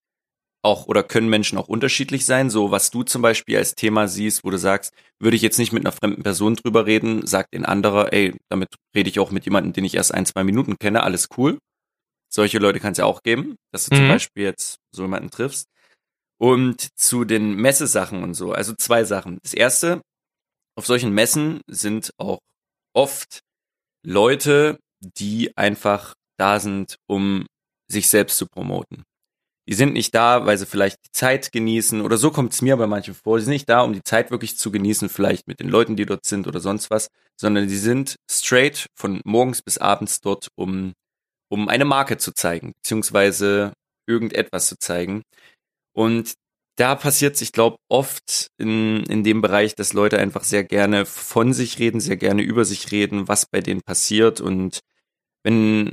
auch 0.62 0.86
oder 0.86 1.02
können 1.02 1.28
Menschen 1.28 1.58
auch 1.58 1.68
unterschiedlich 1.68 2.24
sein. 2.24 2.50
So 2.50 2.70
was 2.70 2.90
du 2.90 3.02
zum 3.02 3.20
Beispiel 3.22 3.56
als 3.56 3.74
Thema 3.74 4.08
siehst, 4.08 4.44
wo 4.44 4.50
du 4.50 4.58
sagst, 4.58 4.94
würde 5.18 5.36
ich 5.36 5.42
jetzt 5.42 5.58
nicht 5.58 5.72
mit 5.72 5.84
einer 5.84 5.92
fremden 5.92 6.22
Person 6.22 6.54
drüber 6.54 6.86
reden, 6.86 7.26
sagt 7.26 7.54
ein 7.54 7.64
anderer, 7.64 8.12
ey, 8.12 8.34
damit 8.48 8.68
rede 8.94 9.10
ich 9.10 9.18
auch 9.18 9.30
mit 9.30 9.44
jemandem, 9.44 9.72
den 9.72 9.84
ich 9.84 9.94
erst 9.94 10.14
ein, 10.14 10.26
zwei 10.26 10.44
Minuten 10.44 10.78
kenne, 10.78 11.02
alles 11.02 11.28
cool. 11.36 11.58
Solche 12.32 12.58
Leute 12.58 12.80
kann 12.80 12.92
es 12.92 12.98
ja 12.98 13.04
auch 13.04 13.22
geben, 13.22 13.56
dass 13.72 13.86
du 13.86 13.94
mhm. 13.94 13.98
zum 13.98 14.08
Beispiel 14.08 14.44
jetzt 14.44 14.76
so 14.94 15.02
jemanden 15.02 15.30
triffst. 15.30 15.66
Und 16.38 16.88
zu 16.96 17.24
den 17.24 17.54
Messesachen 17.54 18.22
und 18.22 18.34
so, 18.34 18.52
also 18.52 18.72
zwei 18.74 19.04
Sachen. 19.04 19.38
Das 19.42 19.54
erste, 19.54 20.00
auf 20.76 20.86
solchen 20.86 21.12
Messen 21.12 21.60
sind 21.68 22.10
auch 22.18 22.38
oft 22.94 23.40
Leute, 24.04 24.78
die 25.00 25.56
einfach 25.56 26.14
da 26.38 26.58
sind, 26.58 26.96
um 27.06 27.46
sich 27.88 28.08
selbst 28.08 28.38
zu 28.38 28.46
promoten. 28.46 29.04
Die 29.72 29.76
sind 29.76 29.94
nicht 29.94 30.14
da, 30.14 30.44
weil 30.44 30.58
sie 30.58 30.66
vielleicht 30.66 30.98
die 31.06 31.12
Zeit 31.12 31.50
genießen 31.50 32.02
oder 32.02 32.18
so 32.18 32.30
kommt 32.30 32.52
es 32.52 32.60
mir 32.60 32.76
bei 32.76 32.86
manchen 32.86 33.14
vor. 33.14 33.38
Die 33.38 33.44
sind 33.44 33.54
nicht 33.54 33.70
da, 33.70 33.80
um 33.80 33.94
die 33.94 34.02
Zeit 34.02 34.30
wirklich 34.30 34.58
zu 34.58 34.70
genießen, 34.70 35.08
vielleicht 35.08 35.48
mit 35.48 35.60
den 35.60 35.70
Leuten, 35.70 35.96
die 35.96 36.04
dort 36.04 36.26
sind 36.26 36.46
oder 36.46 36.60
sonst 36.60 36.90
was, 36.90 37.08
sondern 37.40 37.68
die 37.68 37.78
sind 37.78 38.16
straight 38.30 38.84
von 38.94 39.22
morgens 39.24 39.62
bis 39.62 39.78
abends 39.78 40.20
dort, 40.20 40.48
um 40.56 40.92
um 41.48 41.70
eine 41.70 41.86
Marke 41.86 42.18
zu 42.18 42.32
zeigen, 42.34 42.72
beziehungsweise 42.82 43.72
irgendetwas 44.06 44.68
zu 44.68 44.76
zeigen. 44.78 45.22
Und 45.94 46.34
da 46.76 46.94
passiert 46.94 47.38
sich, 47.38 47.50
glaube 47.52 47.78
oft 47.88 48.48
in, 48.58 49.04
in 49.04 49.24
dem 49.24 49.40
Bereich, 49.40 49.74
dass 49.74 49.94
Leute 49.94 50.18
einfach 50.18 50.44
sehr 50.44 50.64
gerne 50.64 51.06
von 51.06 51.54
sich 51.54 51.78
reden, 51.78 52.00
sehr 52.00 52.18
gerne 52.18 52.42
über 52.42 52.66
sich 52.66 52.92
reden, 52.92 53.26
was 53.26 53.46
bei 53.46 53.62
denen 53.62 53.80
passiert. 53.80 54.42
Und 54.42 54.80
wenn 55.44 55.92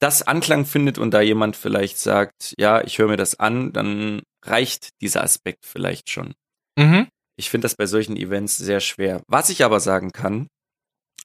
das 0.00 0.22
Anklang 0.22 0.64
findet 0.64 0.98
und 0.98 1.12
da 1.12 1.20
jemand 1.20 1.56
vielleicht 1.56 1.98
sagt, 1.98 2.54
ja, 2.58 2.82
ich 2.82 2.98
höre 2.98 3.08
mir 3.08 3.16
das 3.16 3.38
an, 3.38 3.72
dann 3.72 4.22
reicht 4.44 4.90
dieser 5.00 5.22
Aspekt 5.24 5.66
vielleicht 5.66 6.10
schon. 6.10 6.34
Mhm. 6.78 7.08
Ich 7.36 7.50
finde 7.50 7.66
das 7.66 7.76
bei 7.76 7.86
solchen 7.86 8.16
Events 8.16 8.56
sehr 8.56 8.80
schwer. 8.80 9.22
Was 9.26 9.50
ich 9.50 9.64
aber 9.64 9.80
sagen 9.80 10.10
kann 10.12 10.48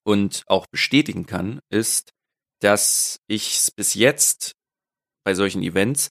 und 0.04 0.44
auch 0.48 0.68
bestätigen 0.68 1.26
kann, 1.26 1.60
ist, 1.70 2.12
dass 2.62 3.18
ich 3.28 3.56
es 3.58 3.72
bis 3.72 3.94
jetzt 3.94 4.54
bei 5.24 5.34
solchen 5.34 5.64
Events 5.64 6.10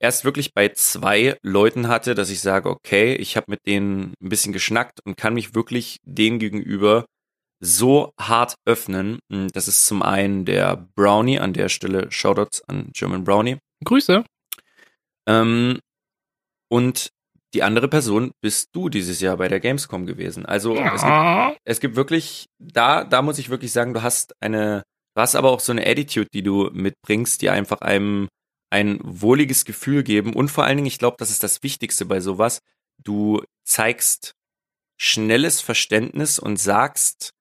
erst 0.00 0.24
wirklich 0.24 0.52
bei 0.52 0.68
zwei 0.70 1.38
Leuten 1.42 1.88
hatte, 1.88 2.14
dass 2.14 2.30
ich 2.30 2.40
sage, 2.40 2.68
okay, 2.68 3.14
ich 3.14 3.36
habe 3.36 3.46
mit 3.48 3.66
denen 3.66 4.14
ein 4.20 4.28
bisschen 4.28 4.52
geschnackt 4.52 5.00
und 5.04 5.16
kann 5.16 5.34
mich 5.34 5.54
wirklich 5.54 5.98
denen 6.02 6.38
gegenüber 6.38 7.06
so 7.62 8.12
hart 8.18 8.54
öffnen. 8.66 9.18
Hm, 9.30 9.48
das 9.52 9.68
ist 9.68 9.86
zum 9.86 10.02
einen 10.02 10.44
der 10.44 10.88
Brownie, 10.94 11.38
an 11.38 11.52
der 11.52 11.68
Stelle 11.68 12.10
Shoutouts 12.10 12.62
an 12.68 12.90
German 12.92 13.24
Brownie. 13.24 13.58
Grüße. 13.84 14.24
Ähm, 15.28 15.78
und 16.68 17.10
die 17.54 17.62
andere 17.62 17.88
Person 17.88 18.32
bist 18.40 18.70
du 18.72 18.88
dieses 18.88 19.20
Jahr 19.20 19.36
bei 19.36 19.48
der 19.48 19.60
Gamescom 19.60 20.06
gewesen. 20.06 20.46
Also 20.46 20.74
ja. 20.74 20.94
es, 20.94 21.02
gibt, 21.02 21.60
es 21.64 21.80
gibt 21.80 21.96
wirklich, 21.96 22.46
da, 22.58 23.04
da 23.04 23.22
muss 23.22 23.38
ich 23.38 23.50
wirklich 23.50 23.72
sagen, 23.72 23.92
du 23.92 24.02
hast 24.02 24.34
eine 24.40 24.82
Du 25.14 25.20
hast 25.20 25.34
aber 25.34 25.50
auch 25.50 25.60
so 25.60 25.72
eine 25.72 25.86
Attitude, 25.86 26.28
die 26.32 26.42
du 26.42 26.70
mitbringst, 26.72 27.42
die 27.42 27.50
einfach 27.50 27.80
einem 27.82 28.28
ein 28.70 28.98
wohliges 29.02 29.66
Gefühl 29.66 30.02
geben. 30.02 30.34
Und 30.34 30.50
vor 30.50 30.64
allen 30.64 30.78
Dingen, 30.78 30.86
ich 30.86 30.98
glaube, 30.98 31.16
das 31.18 31.30
ist 31.30 31.42
das 31.42 31.62
Wichtigste 31.62 32.06
bei 32.06 32.20
sowas. 32.20 32.60
Du 33.02 33.42
zeigst 33.64 34.32
schnelles 34.98 35.60
Verständnis 35.60 36.38
und 36.38 36.56
sagst 36.58 37.32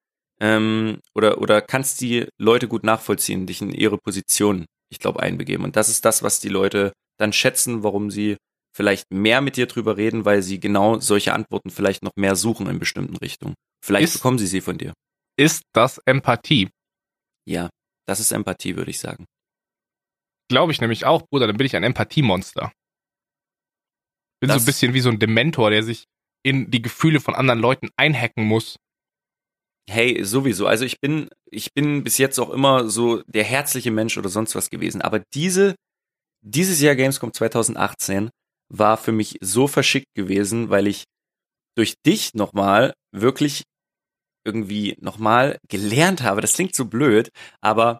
ähm, 0.42 1.00
oder, 1.16 1.40
oder 1.40 1.62
kannst 1.62 2.02
die 2.02 2.28
Leute 2.40 2.68
gut 2.68 2.84
nachvollziehen, 2.84 3.46
dich 3.46 3.62
in 3.62 3.72
ihre 3.72 3.98
Position, 3.98 4.66
ich 4.90 5.00
glaube, 5.00 5.22
einbegeben. 5.22 5.64
Und 5.64 5.76
das 5.76 5.88
ist 5.88 6.04
das, 6.04 6.24
was 6.24 6.40
die 6.40 6.50
Leute 6.50 6.92
dann 7.18 7.32
schätzen, 7.32 7.84
warum 7.84 8.10
sie 8.10 8.38
vielleicht 8.76 9.12
mehr 9.12 9.42
mit 9.42 9.58
dir 9.58 9.68
drüber 9.68 9.98
reden, 9.98 10.26
weil 10.26 10.42
sie 10.42 10.60
genau 10.60 11.00
solche 11.00 11.34
Antworten 11.34 11.70
vielleicht 11.70 12.04
noch 12.04 12.14
mehr 12.16 12.36
suchen 12.36 12.68
in 12.68 12.80
bestimmten 12.80 13.18
Richtungen. 13.18 13.54
Vielleicht 13.84 14.06
ist, 14.06 14.14
bekommen 14.14 14.40
sie 14.40 14.48
sie 14.48 14.62
von 14.62 14.78
dir. 14.78 14.94
Ist 15.38 15.64
das 15.74 16.00
Empathie? 16.06 16.70
Ja, 17.48 17.70
das 18.08 18.20
ist 18.20 18.32
Empathie, 18.32 18.76
würde 18.76 18.92
ich 18.92 19.00
sagen. 19.00 19.26
Glaube 20.50 20.72
ich 20.72 20.82
nämlich 20.82 21.06
auch, 21.06 21.24
Bruder, 21.28 21.48
dann 21.48 21.58
bin 21.58 21.68
ich 21.68 21.76
ein 21.76 21.84
Empathiemonster. 21.84 22.72
Bin 24.42 24.48
das 24.48 24.58
so 24.58 24.64
ein 24.64 24.66
bisschen 24.66 24.94
wie 24.94 25.02
so 25.02 25.10
ein 25.10 25.20
Dementor, 25.20 25.70
der 25.70 25.84
sich 25.84 26.06
in 26.44 26.72
die 26.72 26.82
Gefühle 26.82 27.20
von 27.20 27.36
anderen 27.36 27.60
Leuten 27.60 27.90
einhacken 27.96 28.44
muss. 28.44 28.78
Hey, 29.92 30.24
sowieso. 30.24 30.68
Also 30.68 30.86
ich 30.86 31.02
bin, 31.02 31.28
ich 31.52 31.74
bin 31.74 32.06
bis 32.06 32.18
jetzt 32.18 32.40
auch 32.40 32.50
immer 32.50 32.88
so 32.88 33.24
der 33.28 33.44
herzliche 33.44 33.92
Mensch 33.92 34.18
oder 34.18 34.30
sonst 34.30 34.56
was 34.56 34.70
gewesen. 34.70 35.02
Aber 35.02 35.20
diese, 35.34 35.76
dieses 36.42 36.80
Jahr 36.80 36.96
Gamescom 36.96 37.34
2018 37.34 38.30
war 38.70 38.96
für 38.96 39.12
mich 39.12 39.38
so 39.42 39.68
verschickt 39.68 40.08
gewesen, 40.16 40.70
weil 40.70 40.88
ich 40.88 41.04
durch 41.76 41.96
dich 42.06 42.34
nochmal 42.36 42.94
wirklich 43.12 43.64
irgendwie 44.46 44.96
nochmal 45.02 45.58
gelernt 45.68 46.24
habe, 46.24 46.40
das 46.40 46.54
klingt 46.54 46.74
so 46.74 46.86
blöd, 46.86 47.30
aber 47.60 48.00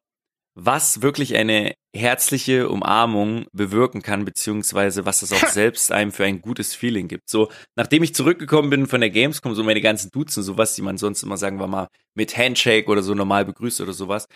was 0.56 1.02
wirklich 1.02 1.36
eine 1.36 1.74
herzliche 1.94 2.70
Umarmung 2.70 3.46
bewirken 3.52 4.02
kann, 4.02 4.26
beziehungsweise 4.26 5.06
was 5.06 5.22
es 5.22 5.34
auch 5.34 5.48
selbst 5.50 5.92
einem 5.92 6.12
für 6.12 6.26
ein 6.26 6.42
gutes 6.42 6.74
Feeling 6.74 7.08
gibt. 7.08 7.30
So, 7.30 7.50
nachdem 7.76 8.04
ich 8.04 8.16
zurückgekommen 8.16 8.70
bin 8.70 8.88
von 8.88 9.02
der 9.02 9.10
Gamescom, 9.10 9.56
so 9.56 9.64
meine 9.64 9.82
ganzen 9.82 10.12
Duzen, 10.12 10.44
sowas, 10.44 10.76
die 10.76 10.82
man 10.82 10.98
sonst 10.98 11.24
immer, 11.24 11.38
sagen 11.38 11.60
wir 11.60 11.68
mal, 11.68 11.88
mit 12.14 12.38
Handshake 12.38 12.88
oder 12.90 13.04
so 13.04 13.14
normal 13.14 13.46
begrüßt 13.46 13.82
oder 13.82 13.94
sowas. 13.94 14.28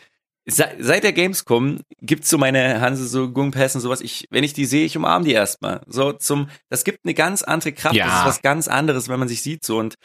Seit 0.47 1.03
der 1.03 1.13
Gamescom 1.13 1.79
gibt's 2.01 2.29
so 2.29 2.37
meine 2.37 2.79
Hanse, 2.79 3.07
so 3.07 3.31
Gungpass 3.31 3.73
und 3.73 3.81
sowas. 3.81 4.01
Ich, 4.01 4.27
wenn 4.29 4.43
ich 4.43 4.53
die 4.53 4.65
sehe, 4.65 4.85
ich 4.85 4.95
umarme 4.95 5.25
die 5.25 5.31
erstmal. 5.31 5.81
So 5.87 6.11
zum, 6.13 6.49
das 6.69 6.83
gibt 6.83 6.99
eine 7.03 7.15
ganz 7.15 7.41
andere 7.41 7.73
Kraft. 7.73 7.95
Ja. 7.95 8.05
Das 8.05 8.19
ist 8.19 8.25
was 8.25 8.41
ganz 8.43 8.67
anderes, 8.67 9.09
wenn 9.09 9.17
man 9.17 9.27
sich 9.27 9.41
sieht. 9.41 9.65
So 9.65 9.79
und 9.79 9.95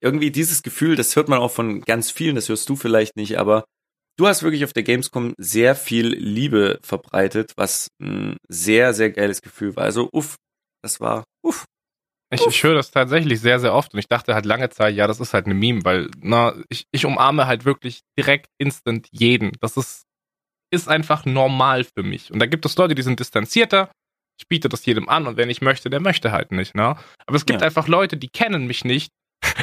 irgendwie 0.00 0.32
dieses 0.32 0.64
Gefühl, 0.64 0.96
das 0.96 1.14
hört 1.14 1.28
man 1.28 1.38
auch 1.38 1.52
von 1.52 1.80
ganz 1.82 2.10
vielen. 2.10 2.34
Das 2.34 2.48
hörst 2.48 2.68
du 2.68 2.74
vielleicht 2.74 3.14
nicht, 3.14 3.38
aber 3.38 3.66
du 4.16 4.26
hast 4.26 4.42
wirklich 4.42 4.64
auf 4.64 4.72
der 4.72 4.82
Gamescom 4.82 5.34
sehr 5.38 5.74
viel 5.74 6.08
Liebe 6.08 6.78
verbreitet, 6.82 7.52
was 7.56 7.88
ein 8.00 8.36
sehr, 8.48 8.94
sehr 8.94 9.10
geiles 9.10 9.42
Gefühl 9.42 9.76
war. 9.76 9.84
Also, 9.84 10.08
uff, 10.12 10.36
das 10.82 11.00
war, 11.00 11.24
uff. 11.42 11.64
Ich, 12.32 12.44
ich 12.46 12.62
höre 12.64 12.74
das 12.74 12.90
tatsächlich 12.90 13.40
sehr, 13.40 13.60
sehr 13.60 13.74
oft 13.74 13.92
und 13.92 14.00
ich 14.00 14.08
dachte 14.08 14.34
halt 14.34 14.44
lange 14.44 14.68
Zeit, 14.70 14.96
ja, 14.96 15.06
das 15.06 15.20
ist 15.20 15.34
halt 15.34 15.46
eine 15.46 15.54
Meme, 15.54 15.84
weil, 15.84 16.10
na, 16.20 16.54
ich, 16.68 16.84
ich 16.90 17.06
umarme 17.06 17.46
halt 17.46 17.64
wirklich 17.64 18.00
direkt 18.18 18.48
instant 18.58 19.06
jeden. 19.12 19.52
Das 19.60 19.76
ist, 19.76 20.02
ist 20.72 20.88
einfach 20.88 21.24
normal 21.26 21.84
für 21.84 22.02
mich. 22.02 22.32
Und 22.32 22.40
da 22.40 22.46
gibt 22.46 22.66
es 22.66 22.76
Leute, 22.76 22.94
die 22.96 23.02
sind 23.02 23.20
distanzierter. 23.20 23.90
Ich 24.40 24.48
biete 24.48 24.68
das 24.68 24.84
jedem 24.84 25.08
an 25.08 25.28
und 25.28 25.36
wer 25.36 25.46
nicht 25.46 25.62
möchte, 25.62 25.90
der 25.90 26.00
möchte 26.00 26.32
halt 26.32 26.50
nicht, 26.50 26.74
ne? 26.74 26.96
Aber 27.24 27.36
es 27.36 27.46
gibt 27.46 27.60
ja. 27.60 27.66
einfach 27.66 27.86
Leute, 27.86 28.16
die 28.16 28.28
kennen 28.28 28.66
mich 28.66 28.84
nicht 28.84 29.12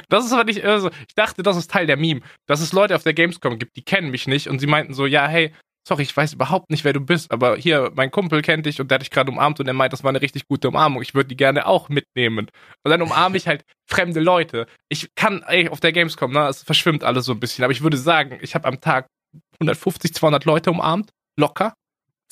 das 0.10 0.26
ist 0.26 0.34
aber 0.34 0.44
nicht, 0.44 0.64
also 0.64 0.90
ich 1.08 1.16
dachte, 1.16 1.44
das 1.44 1.58
ist 1.58 1.72
Teil 1.72 1.88
der 1.88 1.98
Meme, 1.98 2.22
dass 2.48 2.62
es 2.62 2.74
Leute 2.74 2.96
auf 2.96 3.04
der 3.04 3.14
Gamescom 3.14 3.60
gibt, 3.60 3.76
die 3.76 3.84
kennen 3.84 4.12
mich 4.12 4.28
nicht 4.28 4.48
und 4.48 4.60
sie 4.60 4.68
meinten 4.68 4.94
so, 4.94 5.06
ja, 5.06 5.28
hey, 5.28 5.52
sorry, 5.88 6.04
ich 6.04 6.16
weiß 6.16 6.34
überhaupt 6.34 6.70
nicht, 6.70 6.84
wer 6.84 6.94
du 6.94 7.02
bist, 7.02 7.32
aber 7.32 7.58
hier, 7.58 7.92
mein 7.96 8.12
Kumpel 8.12 8.42
kennt 8.42 8.66
dich 8.66 8.80
und 8.80 8.90
der 8.92 8.96
hat 8.96 9.02
dich 9.02 9.10
gerade 9.10 9.32
umarmt 9.32 9.60
und 9.60 9.68
er 9.68 9.74
meint, 9.74 9.94
das 9.94 10.04
war 10.04 10.10
eine 10.10 10.22
richtig 10.22 10.48
gute 10.48 10.68
Umarmung. 10.68 11.02
Ich 11.02 11.16
würde 11.16 11.30
die 11.30 11.38
gerne 11.38 11.66
auch 11.66 11.90
mitnehmen. 11.90 12.48
Und 12.84 12.92
dann 12.92 13.02
umarme 13.02 13.38
ich 13.38 13.48
halt 13.48 13.66
fremde 13.88 14.20
Leute. 14.20 14.68
Ich 14.90 15.10
kann, 15.16 15.44
ey, 15.48 15.70
auf 15.70 15.80
der 15.80 15.92
Gamescom, 15.92 16.32
ne, 16.32 16.48
es 16.48 16.64
verschwimmt 16.64 17.04
alles 17.04 17.26
so 17.26 17.34
ein 17.34 17.40
bisschen, 17.40 17.64
aber 17.64 17.72
ich 17.72 17.82
würde 17.82 17.98
sagen, 17.98 18.38
ich 18.42 18.56
habe 18.56 18.68
am 18.68 18.80
Tag 18.80 19.08
150, 19.60 20.14
200 20.14 20.46
Leute 20.46 20.72
umarmt, 20.72 21.10
locker. 21.38 21.74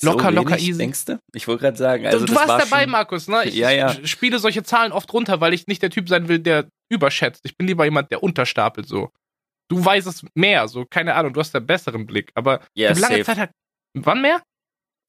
Locker, 0.02 0.28
so 0.28 0.30
locker, 0.30 0.58
easy. 0.58 0.78
Denkst 0.78 1.04
du? 1.06 1.20
Ich 1.34 1.46
wollte 1.46 1.62
gerade 1.62 1.76
sagen. 1.76 2.06
Also 2.06 2.20
du, 2.20 2.26
du 2.26 2.34
warst 2.34 2.48
war 2.48 2.58
dabei, 2.58 2.86
Markus, 2.86 3.28
ne? 3.28 3.44
Ich, 3.44 3.54
ja, 3.54 3.70
ja. 3.70 3.94
spiele 4.06 4.38
solche 4.38 4.62
Zahlen 4.62 4.92
oft 4.92 5.12
runter, 5.12 5.40
weil 5.40 5.52
ich 5.52 5.66
nicht 5.66 5.82
der 5.82 5.90
Typ 5.90 6.08
sein 6.08 6.28
will, 6.28 6.38
der 6.38 6.68
überschätzt. 6.88 7.42
Ich 7.44 7.56
bin 7.56 7.66
lieber 7.66 7.84
jemand, 7.84 8.10
der 8.10 8.22
unterstapelt 8.22 8.88
so. 8.88 9.10
Du 9.68 9.84
weißt 9.84 10.06
es 10.06 10.24
mehr, 10.34 10.66
so, 10.68 10.84
keine 10.84 11.14
Ahnung, 11.14 11.32
du 11.32 11.40
hast 11.40 11.54
einen 11.54 11.66
besseren 11.66 12.06
Blick. 12.06 12.32
Aber 12.34 12.60
yeah, 12.76 12.92
lange 12.92 13.16
safe. 13.16 13.24
Zeit 13.24 13.38
hat. 13.38 13.50
Wann 13.94 14.22
mehr? 14.22 14.42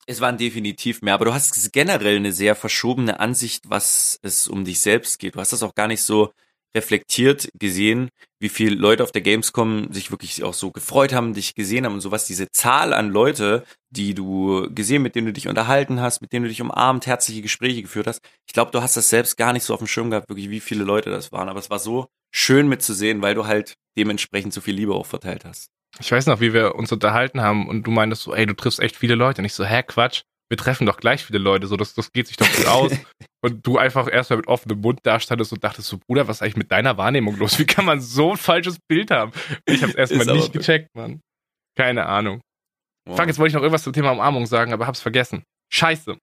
Es 0.08 0.20
waren 0.20 0.38
definitiv 0.38 1.02
mehr, 1.02 1.14
aber 1.14 1.26
du 1.26 1.34
hast 1.34 1.72
generell 1.72 2.18
eine 2.18 2.32
sehr 2.32 2.56
verschobene 2.56 3.20
Ansicht, 3.20 3.70
was 3.70 4.20
es 4.24 4.48
um 4.48 4.66
dich 4.66 4.82
selbst 4.82 5.20
geht. 5.20 5.36
Du 5.36 5.40
hast 5.40 5.54
das 5.54 5.64
auch 5.64 5.76
gar 5.76 5.88
nicht 5.88 6.02
so 6.02 6.32
reflektiert 6.76 7.50
gesehen, 7.60 8.10
wie 8.40 8.50
viele 8.50 8.76
Leute 8.76 9.04
auf 9.04 9.12
der 9.12 9.22
Gamescom 9.22 9.92
sich 9.92 10.12
wirklich 10.12 10.44
auch 10.44 10.54
so 10.54 10.72
gefreut 10.72 11.14
haben, 11.14 11.34
dich 11.34 11.54
gesehen 11.54 11.86
haben 11.86 11.94
und 11.94 12.02
sowas. 12.02 12.26
Diese 12.26 12.50
Zahl 12.52 12.94
an 12.94 13.10
Leute, 13.10 13.64
die 13.90 14.14
du 14.14 14.68
gesehen, 14.74 15.02
mit 15.02 15.16
denen 15.16 15.28
du 15.28 15.34
dich 15.34 15.48
unterhalten 15.48 16.02
hast, 16.02 16.22
mit 16.22 16.34
denen 16.34 16.44
du 16.44 16.50
dich 16.50 16.62
umarmt, 16.62 17.06
herzliche 17.06 17.42
Gespräche 17.42 17.82
geführt 17.82 18.08
hast. 18.08 18.22
Ich 18.48 18.54
glaube, 18.54 18.72
du 18.72 18.82
hast 18.82 18.98
das 18.98 19.10
selbst 19.10 19.38
gar 19.38 19.54
nicht 19.54 19.64
so 19.64 19.74
auf 19.74 19.80
dem 19.80 19.88
Schirm 19.88 20.10
gehabt, 20.10 20.30
wirklich, 20.30 20.50
wie 20.50 20.60
viele 20.60 20.84
Leute 20.84 21.10
das 21.10 21.32
waren. 21.32 21.50
Aber 21.50 21.60
es 21.60 21.70
war 21.70 21.80
so 21.80 22.08
schön 22.32 22.68
mitzusehen, 22.68 23.22
weil 23.22 23.36
du 23.36 23.46
halt 23.46 23.76
dementsprechend 23.98 24.54
so 24.54 24.62
viel 24.62 24.76
Liebe 24.76 24.96
auch 24.96 25.06
verteilt 25.06 25.46
hast. 25.46 25.70
Ich 26.00 26.12
weiß 26.12 26.26
noch, 26.28 26.40
wie 26.40 26.54
wir 26.54 26.76
uns 26.76 26.92
unterhalten 26.92 27.42
haben 27.42 27.68
und 27.68 27.84
du 27.84 27.92
meintest 27.92 28.24
so, 28.24 28.34
ey, 28.34 28.46
du 28.46 28.54
triffst 28.54 28.80
echt 28.80 28.96
viele 28.96 29.16
Leute. 29.16 29.42
Und 29.42 29.46
ich 29.46 29.54
so, 29.54 29.66
hä, 29.66 29.84
Quatsch 29.84 30.24
wir 30.52 30.58
treffen 30.58 30.86
doch 30.86 30.98
gleich 30.98 31.24
viele 31.24 31.40
Leute, 31.40 31.66
so 31.66 31.78
das, 31.78 31.94
das 31.94 32.12
geht 32.12 32.28
sich 32.28 32.36
doch 32.36 32.52
gut 32.54 32.68
aus. 32.68 32.92
und 33.42 33.66
du 33.66 33.78
einfach 33.78 34.12
erstmal 34.12 34.38
mit 34.38 34.48
offenem 34.48 34.82
Mund 34.82 35.00
dastandest 35.04 35.54
und 35.54 35.64
dachtest 35.64 35.88
so, 35.88 35.98
Bruder, 35.98 36.28
was 36.28 36.38
ist 36.38 36.42
eigentlich 36.42 36.58
mit 36.58 36.72
deiner 36.74 36.98
Wahrnehmung 36.98 37.38
los? 37.38 37.58
Wie 37.58 37.66
kann 37.66 37.86
man 37.86 38.02
so 38.02 38.32
ein 38.32 38.38
falsches 38.38 38.78
Bild 38.86 39.12
haben? 39.12 39.32
Ich 39.66 39.82
hab's 39.82 39.96
erstmal 39.96 40.26
nicht 40.26 40.52
gecheckt, 40.52 40.90
Mann. 40.94 41.22
Keine 41.78 42.06
Ahnung. 42.06 42.42
Wow. 43.08 43.16
Fuck, 43.16 43.28
jetzt 43.28 43.40
wollte 43.40 43.48
ich 43.48 43.54
noch 43.54 43.62
irgendwas 43.62 43.84
zum 43.84 43.94
Thema 43.94 44.12
Umarmung 44.12 44.46
sagen, 44.46 44.74
aber 44.74 44.88
hab's 44.88 45.00
vergessen. 45.00 45.44
Scheiße. 45.72 46.18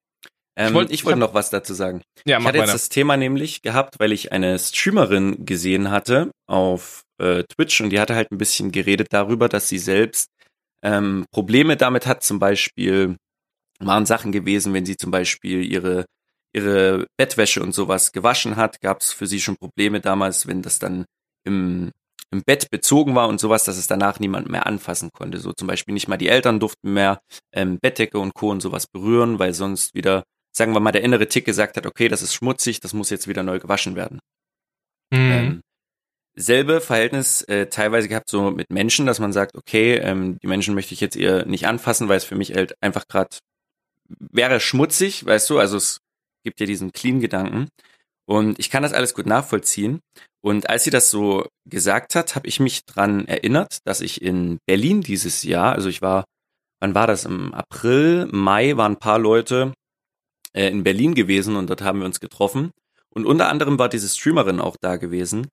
Ähm, 0.59 0.68
ich 0.68 0.74
wollte 0.74 1.05
wollt 1.07 1.18
noch 1.18 1.33
was 1.33 1.49
dazu 1.49 1.72
sagen. 1.72 2.03
Ja, 2.26 2.39
ich 2.39 2.45
hatte 2.45 2.59
jetzt 2.59 2.74
das 2.74 2.91
Thema 2.91 3.16
nämlich 3.16 3.62
gehabt, 3.62 3.99
weil 3.99 4.12
ich 4.12 4.31
eine 4.33 4.59
Streamerin 4.59 5.47
gesehen 5.47 5.91
hatte 5.91 6.33
auf 6.47 7.05
äh, 7.16 7.45
Twitch 7.45 7.81
und 7.81 7.89
die 7.91 7.99
hatte 7.99 8.14
halt 8.14 8.31
ein 8.31 8.37
bisschen 8.37 8.72
geredet 8.72 9.09
darüber, 9.11 9.49
dass 9.49 9.70
sie 9.70 9.79
selbst 9.79 10.29
ähm, 10.85 11.24
Probleme 11.33 11.79
damit 11.79 12.07
hat, 12.07 12.22
zum 12.22 12.39
Beispiel 12.39 13.16
waren 13.81 14.07
Sachen 14.07 14.33
gewesen, 14.33 14.74
wenn 14.74 14.87
sie 14.87 14.97
zum 14.97 15.11
Beispiel 15.11 15.64
ihre 15.64 16.05
ihre 16.53 17.07
Bettwäsche 17.16 17.62
und 17.62 17.72
sowas 17.72 18.12
gewaschen 18.12 18.57
hat, 18.57 18.81
gab 18.81 19.01
es 19.01 19.12
für 19.12 19.26
sie 19.26 19.41
schon 19.41 19.57
Probleme 19.57 20.01
damals, 20.01 20.47
wenn 20.47 20.62
das 20.62 20.79
dann 20.79 21.05
im, 21.45 21.93
im 22.31 22.43
Bett 22.43 22.70
bezogen 22.70 23.14
war 23.14 23.29
und 23.29 23.41
sowas, 23.41 23.64
dass 23.64 23.76
es 23.76 23.87
danach 23.87 24.18
niemand 24.18 24.49
mehr 24.49 24.66
anfassen 24.66 25.11
konnte. 25.12 25.39
So 25.39 25.53
zum 25.53 25.68
Beispiel 25.68 25.95
nicht 25.95 26.09
mal 26.09 26.16
die 26.16 26.29
Eltern 26.29 26.61
durften 26.61 26.93
mehr 26.93 27.20
ähm, 27.53 27.79
Bettdecke 27.81 28.18
und 28.18 28.35
Co. 28.35 28.51
und 28.51 28.61
sowas 28.61 28.87
berühren, 28.87 29.39
weil 29.39 29.53
sonst 29.53 29.95
wieder, 29.95 30.24
sagen 30.53 30.72
wir 30.72 30.81
mal, 30.81 30.93
der 30.93 31.03
innere 31.03 31.29
Tick 31.29 31.45
gesagt 31.45 31.76
hat, 31.76 31.87
okay, 31.87 32.09
das 32.09 32.22
ist 32.22 32.35
schmutzig, 32.35 32.81
das 32.81 32.95
muss 32.95 33.11
jetzt 33.11 33.29
wieder 33.29 33.43
neu 33.43 33.59
gewaschen 33.59 33.95
werden. 33.95 34.18
Mhm. 35.11 35.33
Ähm, 35.33 35.61
selbe 36.35 36.81
Verhältnis 36.81 37.43
äh, 37.43 37.66
teilweise 37.66 38.09
gehabt 38.09 38.29
so 38.31 38.51
mit 38.51 38.70
Menschen, 38.70 39.07
dass 39.07 39.20
man 39.20 39.33
sagt, 39.33 39.57
okay, 39.57 39.97
ähm, 39.97 40.39
die 40.43 40.47
Menschen 40.47 40.74
möchte 40.74 40.95
ich 40.95 41.01
jetzt 41.01 41.16
eher 41.16 41.47
nicht 41.47 41.66
anfassen, 41.66 42.09
weil 42.09 42.18
es 42.18 42.24
für 42.24 42.37
mich 42.37 42.55
halt 42.55 42.74
einfach 42.81 43.07
gerade 43.09 43.37
wäre 44.09 44.61
schmutzig, 44.61 45.26
weißt 45.26 45.48
du, 45.50 45.59
also 45.59 45.76
es 45.76 46.00
gibt 46.44 46.61
ja 46.61 46.66
diesen 46.66 46.92
Clean-Gedanken. 46.92 47.68
Und 48.26 48.59
ich 48.59 48.68
kann 48.68 48.82
das 48.82 48.92
alles 48.92 49.14
gut 49.14 49.26
nachvollziehen. 49.26 50.00
Und 50.40 50.68
als 50.68 50.84
sie 50.84 50.90
das 50.90 51.11
so 51.11 51.46
gesagt 51.64 52.14
hat, 52.14 52.36
habe 52.36 52.46
ich 52.46 52.61
mich 52.61 52.84
dran 52.84 53.26
erinnert, 53.26 53.78
dass 53.84 54.00
ich 54.00 54.22
in 54.22 54.59
Berlin 54.66 55.00
dieses 55.00 55.42
Jahr, 55.42 55.72
also 55.72 55.88
ich 55.88 56.02
war, 56.02 56.24
wann 56.80 56.94
war 56.94 57.06
das? 57.06 57.24
Im 57.24 57.54
April, 57.54 58.28
Mai 58.30 58.76
waren 58.76 58.92
ein 58.92 58.98
paar 58.98 59.18
Leute 59.18 59.72
äh, 60.52 60.68
in 60.68 60.84
Berlin 60.84 61.14
gewesen 61.14 61.56
und 61.56 61.70
dort 61.70 61.82
haben 61.82 62.00
wir 62.00 62.06
uns 62.06 62.20
getroffen. 62.20 62.70
Und 63.11 63.26
unter 63.26 63.48
anderem 63.48 63.78
war 63.78 63.88
diese 63.88 64.09
Streamerin 64.09 64.61
auch 64.61 64.76
da 64.80 64.96
gewesen. 64.96 65.48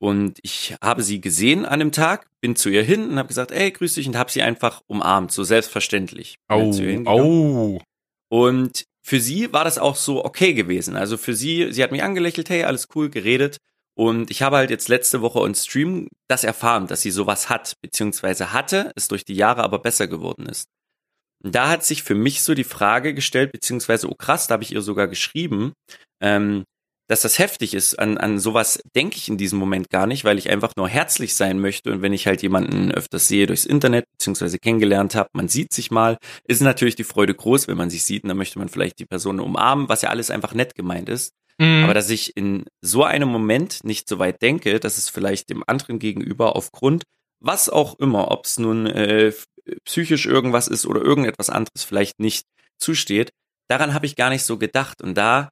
Und 0.00 0.38
ich 0.42 0.76
habe 0.82 1.02
sie 1.02 1.20
gesehen 1.20 1.66
an 1.66 1.80
dem 1.80 1.90
Tag, 1.90 2.26
bin 2.40 2.54
zu 2.54 2.68
ihr 2.68 2.84
hin 2.84 3.08
und 3.08 3.18
habe 3.18 3.28
gesagt, 3.28 3.50
ey, 3.50 3.72
grüß 3.72 3.94
dich 3.94 4.06
und 4.06 4.16
habe 4.16 4.30
sie 4.30 4.42
einfach 4.42 4.82
umarmt, 4.86 5.32
so 5.32 5.42
selbstverständlich. 5.42 6.36
Oh, 6.48 6.70
oh. 7.06 7.80
Und 8.28 8.84
für 9.02 9.20
sie 9.20 9.52
war 9.52 9.64
das 9.64 9.78
auch 9.78 9.96
so 9.96 10.24
okay 10.24 10.52
gewesen. 10.54 10.96
Also 10.96 11.16
für 11.16 11.34
sie, 11.34 11.72
sie 11.72 11.82
hat 11.82 11.92
mich 11.92 12.02
angelächelt, 12.02 12.50
hey, 12.50 12.64
alles 12.64 12.88
cool, 12.94 13.08
geredet. 13.08 13.56
Und 13.96 14.30
ich 14.30 14.42
habe 14.42 14.56
halt 14.56 14.70
jetzt 14.70 14.88
letzte 14.88 15.22
Woche 15.22 15.40
on 15.40 15.54
Stream 15.54 16.08
das 16.28 16.44
erfahren, 16.44 16.86
dass 16.86 17.02
sie 17.02 17.10
sowas 17.10 17.48
hat, 17.48 17.72
beziehungsweise 17.82 18.52
hatte, 18.52 18.92
es 18.94 19.08
durch 19.08 19.24
die 19.24 19.34
Jahre 19.34 19.64
aber 19.64 19.80
besser 19.80 20.06
geworden 20.06 20.46
ist. 20.46 20.68
Und 21.42 21.54
da 21.54 21.68
hat 21.68 21.84
sich 21.84 22.02
für 22.02 22.14
mich 22.14 22.42
so 22.42 22.54
die 22.54 22.64
Frage 22.64 23.14
gestellt, 23.14 23.52
beziehungsweise, 23.52 24.08
oh 24.08 24.14
krass, 24.14 24.46
da 24.46 24.54
habe 24.54 24.62
ich 24.62 24.72
ihr 24.72 24.82
sogar 24.82 25.08
geschrieben, 25.08 25.72
ähm, 26.20 26.64
dass 27.08 27.22
das 27.22 27.38
heftig 27.38 27.74
ist. 27.74 27.98
An, 27.98 28.18
an 28.18 28.38
sowas 28.38 28.80
denke 28.94 29.16
ich 29.16 29.28
in 29.28 29.38
diesem 29.38 29.58
Moment 29.58 29.88
gar 29.90 30.06
nicht, 30.06 30.24
weil 30.24 30.38
ich 30.38 30.50
einfach 30.50 30.76
nur 30.76 30.88
herzlich 30.88 31.34
sein 31.34 31.58
möchte. 31.58 31.90
Und 31.90 32.02
wenn 32.02 32.12
ich 32.12 32.26
halt 32.26 32.42
jemanden 32.42 32.92
öfters 32.92 33.26
sehe 33.26 33.46
durchs 33.46 33.64
Internet, 33.64 34.04
beziehungsweise 34.12 34.58
kennengelernt 34.58 35.14
habe, 35.14 35.30
man 35.32 35.48
sieht 35.48 35.72
sich 35.72 35.90
mal, 35.90 36.18
ist 36.44 36.60
natürlich 36.60 36.96
die 36.96 37.04
Freude 37.04 37.34
groß, 37.34 37.66
wenn 37.66 37.78
man 37.78 37.90
sich 37.90 38.04
sieht. 38.04 38.24
Und 38.24 38.28
dann 38.28 38.36
möchte 38.36 38.58
man 38.58 38.68
vielleicht 38.68 38.98
die 38.98 39.06
Person 39.06 39.40
umarmen, 39.40 39.88
was 39.88 40.02
ja 40.02 40.10
alles 40.10 40.30
einfach 40.30 40.52
nett 40.52 40.74
gemeint 40.74 41.08
ist. 41.08 41.32
Mhm. 41.58 41.84
Aber 41.84 41.94
dass 41.94 42.10
ich 42.10 42.36
in 42.36 42.66
so 42.82 43.04
einem 43.04 43.28
Moment 43.30 43.84
nicht 43.84 44.06
so 44.06 44.18
weit 44.18 44.42
denke, 44.42 44.78
dass 44.78 44.98
es 44.98 45.08
vielleicht 45.08 45.48
dem 45.48 45.64
anderen 45.66 45.98
gegenüber 45.98 46.56
aufgrund, 46.56 47.04
was 47.40 47.70
auch 47.70 47.98
immer, 47.98 48.30
ob 48.30 48.44
es 48.44 48.58
nun 48.58 48.86
äh, 48.86 49.32
psychisch 49.84 50.26
irgendwas 50.26 50.68
ist 50.68 50.84
oder 50.84 51.00
irgendetwas 51.00 51.48
anderes 51.48 51.84
vielleicht 51.84 52.20
nicht 52.20 52.44
zusteht, 52.78 53.30
daran 53.68 53.94
habe 53.94 54.06
ich 54.06 54.14
gar 54.14 54.28
nicht 54.28 54.44
so 54.44 54.58
gedacht. 54.58 55.02
Und 55.02 55.14
da 55.16 55.48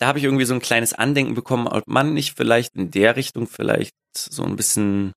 da 0.00 0.06
habe 0.06 0.18
ich 0.18 0.24
irgendwie 0.24 0.46
so 0.46 0.54
ein 0.54 0.60
kleines 0.60 0.94
Andenken 0.94 1.34
bekommen, 1.34 1.68
ob 1.68 1.86
man 1.86 2.14
nicht 2.14 2.36
vielleicht 2.36 2.74
in 2.74 2.90
der 2.90 3.16
Richtung 3.16 3.46
vielleicht 3.46 3.94
so 4.16 4.44
ein 4.44 4.56
bisschen 4.56 5.12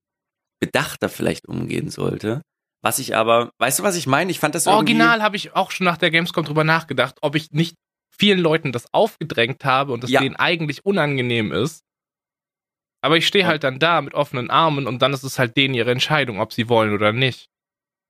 bedachter 0.60 1.10
vielleicht 1.10 1.48
umgehen 1.48 1.90
sollte. 1.90 2.42
Was 2.82 3.00
ich 3.00 3.16
aber, 3.16 3.52
weißt 3.60 3.80
du, 3.80 3.84
was 3.84 3.96
ich 3.96 4.08
meine? 4.08 4.30
Ich 4.30 4.40
fand 4.40 4.56
das 4.56 4.68
Original 4.68 5.22
habe 5.22 5.38
ich 5.38 5.56
auch 5.56 5.72
schon 5.72 5.86
nach 5.86 5.98
der 5.98 6.12
Gamescom 6.12 6.44
drüber 6.44 6.66
nachgedacht, 6.66 7.16
ob 7.22 7.36
ich 7.36 7.52
nicht 7.52 7.76
vielen 8.12 8.40
Leuten 8.40 8.74
das 8.74 8.94
aufgedrängt 8.94 9.64
habe 9.64 9.94
und 9.94 10.04
das 10.04 10.12
ja. 10.12 10.20
denen 10.20 10.36
eigentlich 10.36 10.86
unangenehm 10.86 11.54
ist. 11.54 11.84
Aber 13.02 13.16
ich 13.16 13.26
stehe 13.26 13.48
halt 13.48 13.64
dann 13.64 13.80
da 13.80 14.02
mit 14.02 14.14
offenen 14.14 14.50
Armen 14.50 14.86
und 14.86 15.02
dann 15.02 15.14
ist 15.14 15.24
es 15.24 15.40
halt 15.40 15.56
denen 15.56 15.74
ihre 15.74 15.92
Entscheidung, 15.92 16.42
ob 16.42 16.52
sie 16.52 16.68
wollen 16.68 16.94
oder 16.94 17.14
nicht. 17.14 17.48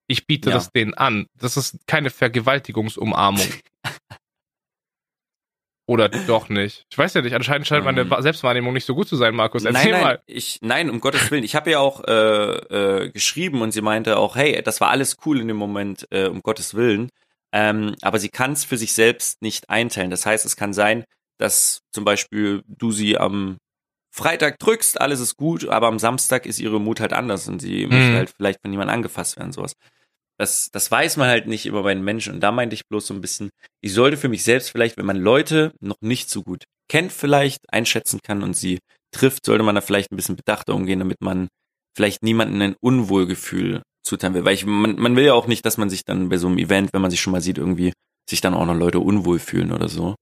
Ich 0.07 0.25
biete 0.25 0.49
ja. 0.49 0.55
das 0.55 0.71
denen 0.71 0.95
an. 0.95 1.27
Das 1.35 1.55
ist 1.55 1.85
keine 1.85 2.09
Vergewaltigungsumarmung. 2.09 3.47
Oder 5.85 6.07
doch 6.07 6.47
nicht? 6.47 6.85
Ich 6.89 6.97
weiß 6.97 7.13
ja 7.13 7.21
nicht. 7.21 7.33
Anscheinend 7.33 7.67
scheint 7.67 7.83
meine 7.83 8.01
Ähm. 8.01 8.15
Selbstwahrnehmung 8.19 8.73
nicht 8.73 8.85
so 8.85 8.95
gut 8.95 9.07
zu 9.07 9.17
sein, 9.17 9.35
Markus. 9.35 9.63
Nein, 9.63 9.75
Erzähl 9.75 9.91
nein, 9.91 10.01
mal. 10.01 10.21
ich, 10.25 10.59
nein, 10.61 10.89
um 10.89 11.01
Gottes 11.01 11.29
Willen. 11.29 11.43
Ich 11.43 11.55
habe 11.55 11.71
ja 11.71 11.79
auch 11.79 12.03
äh, 12.05 12.13
äh, 13.03 13.09
geschrieben 13.09 13.61
und 13.61 13.71
sie 13.71 13.81
meinte 13.81 14.17
auch, 14.17 14.35
hey, 14.35 14.61
das 14.63 14.79
war 14.79 14.89
alles 14.91 15.17
cool 15.25 15.41
in 15.41 15.47
dem 15.49 15.57
Moment, 15.57 16.07
äh, 16.11 16.27
um 16.27 16.41
Gottes 16.41 16.73
Willen. 16.73 17.09
Ähm, 17.51 17.95
aber 18.01 18.17
sie 18.19 18.29
kann 18.29 18.53
es 18.53 18.63
für 18.63 18.77
sich 18.77 18.93
selbst 18.93 19.41
nicht 19.41 19.69
einteilen. 19.69 20.09
Das 20.09 20.25
heißt, 20.25 20.45
es 20.45 20.55
kann 20.55 20.73
sein, 20.73 21.03
dass 21.37 21.81
zum 21.91 22.05
Beispiel 22.05 22.63
du 22.67 22.91
sie 22.91 23.17
am 23.17 23.57
Freitag 24.09 24.59
drückst, 24.59 25.01
alles 25.01 25.19
ist 25.19 25.37
gut, 25.37 25.67
aber 25.67 25.87
am 25.87 25.99
Samstag 25.99 26.45
ist 26.45 26.59
ihre 26.59 26.79
Mut 26.79 26.99
halt 26.99 27.13
anders 27.13 27.47
und 27.47 27.59
sie 27.59 27.87
möchte 27.87 28.15
halt 28.15 28.29
vielleicht 28.29 28.61
von 28.61 28.71
jemandem 28.71 28.93
angefasst 28.93 29.37
werden, 29.37 29.51
sowas. 29.51 29.73
Das, 30.43 30.69
das 30.71 30.91
weiß 30.91 31.15
man 31.15 31.29
halt 31.29 31.47
nicht 31.47 31.65
immer 31.65 31.83
bei 31.83 31.93
den 31.93 32.03
Menschen. 32.03 32.33
Und 32.33 32.41
da 32.41 32.51
meinte 32.51 32.73
ich 32.73 32.85
bloß 32.89 33.07
so 33.07 33.13
ein 33.13 33.21
bisschen, 33.21 33.49
ich 33.81 33.93
sollte 33.93 34.17
für 34.17 34.27
mich 34.27 34.43
selbst 34.43 34.71
vielleicht, 34.71 34.97
wenn 34.97 35.05
man 35.05 35.15
Leute 35.15 35.71
noch 35.79 35.95
nicht 36.01 36.29
so 36.29 36.43
gut 36.43 36.65
kennt, 36.91 37.13
vielleicht 37.13 37.61
einschätzen 37.71 38.19
kann 38.21 38.43
und 38.43 38.53
sie 38.57 38.79
trifft, 39.15 39.45
sollte 39.45 39.63
man 39.63 39.75
da 39.75 39.79
vielleicht 39.79 40.11
ein 40.11 40.17
bisschen 40.17 40.35
bedachter 40.35 40.75
umgehen, 40.75 40.99
damit 40.99 41.21
man 41.21 41.47
vielleicht 41.95 42.23
niemanden 42.23 42.61
ein 42.61 42.75
Unwohlgefühl 42.81 43.83
zuteilen 44.05 44.33
will. 44.33 44.43
Weil 44.43 44.55
ich, 44.55 44.65
man, 44.65 44.99
man 44.99 45.15
will 45.15 45.23
ja 45.23 45.33
auch 45.33 45.47
nicht, 45.47 45.65
dass 45.65 45.77
man 45.77 45.89
sich 45.89 46.03
dann 46.03 46.27
bei 46.27 46.35
so 46.35 46.47
einem 46.47 46.57
Event, 46.57 46.91
wenn 46.91 47.01
man 47.01 47.09
sich 47.09 47.21
schon 47.21 47.31
mal 47.31 47.39
sieht, 47.39 47.57
irgendwie 47.57 47.93
sich 48.29 48.41
dann 48.41 48.53
auch 48.53 48.65
noch 48.65 48.75
Leute 48.75 48.99
unwohl 48.99 49.39
fühlen 49.39 49.71
oder 49.71 49.87
so. 49.87 50.15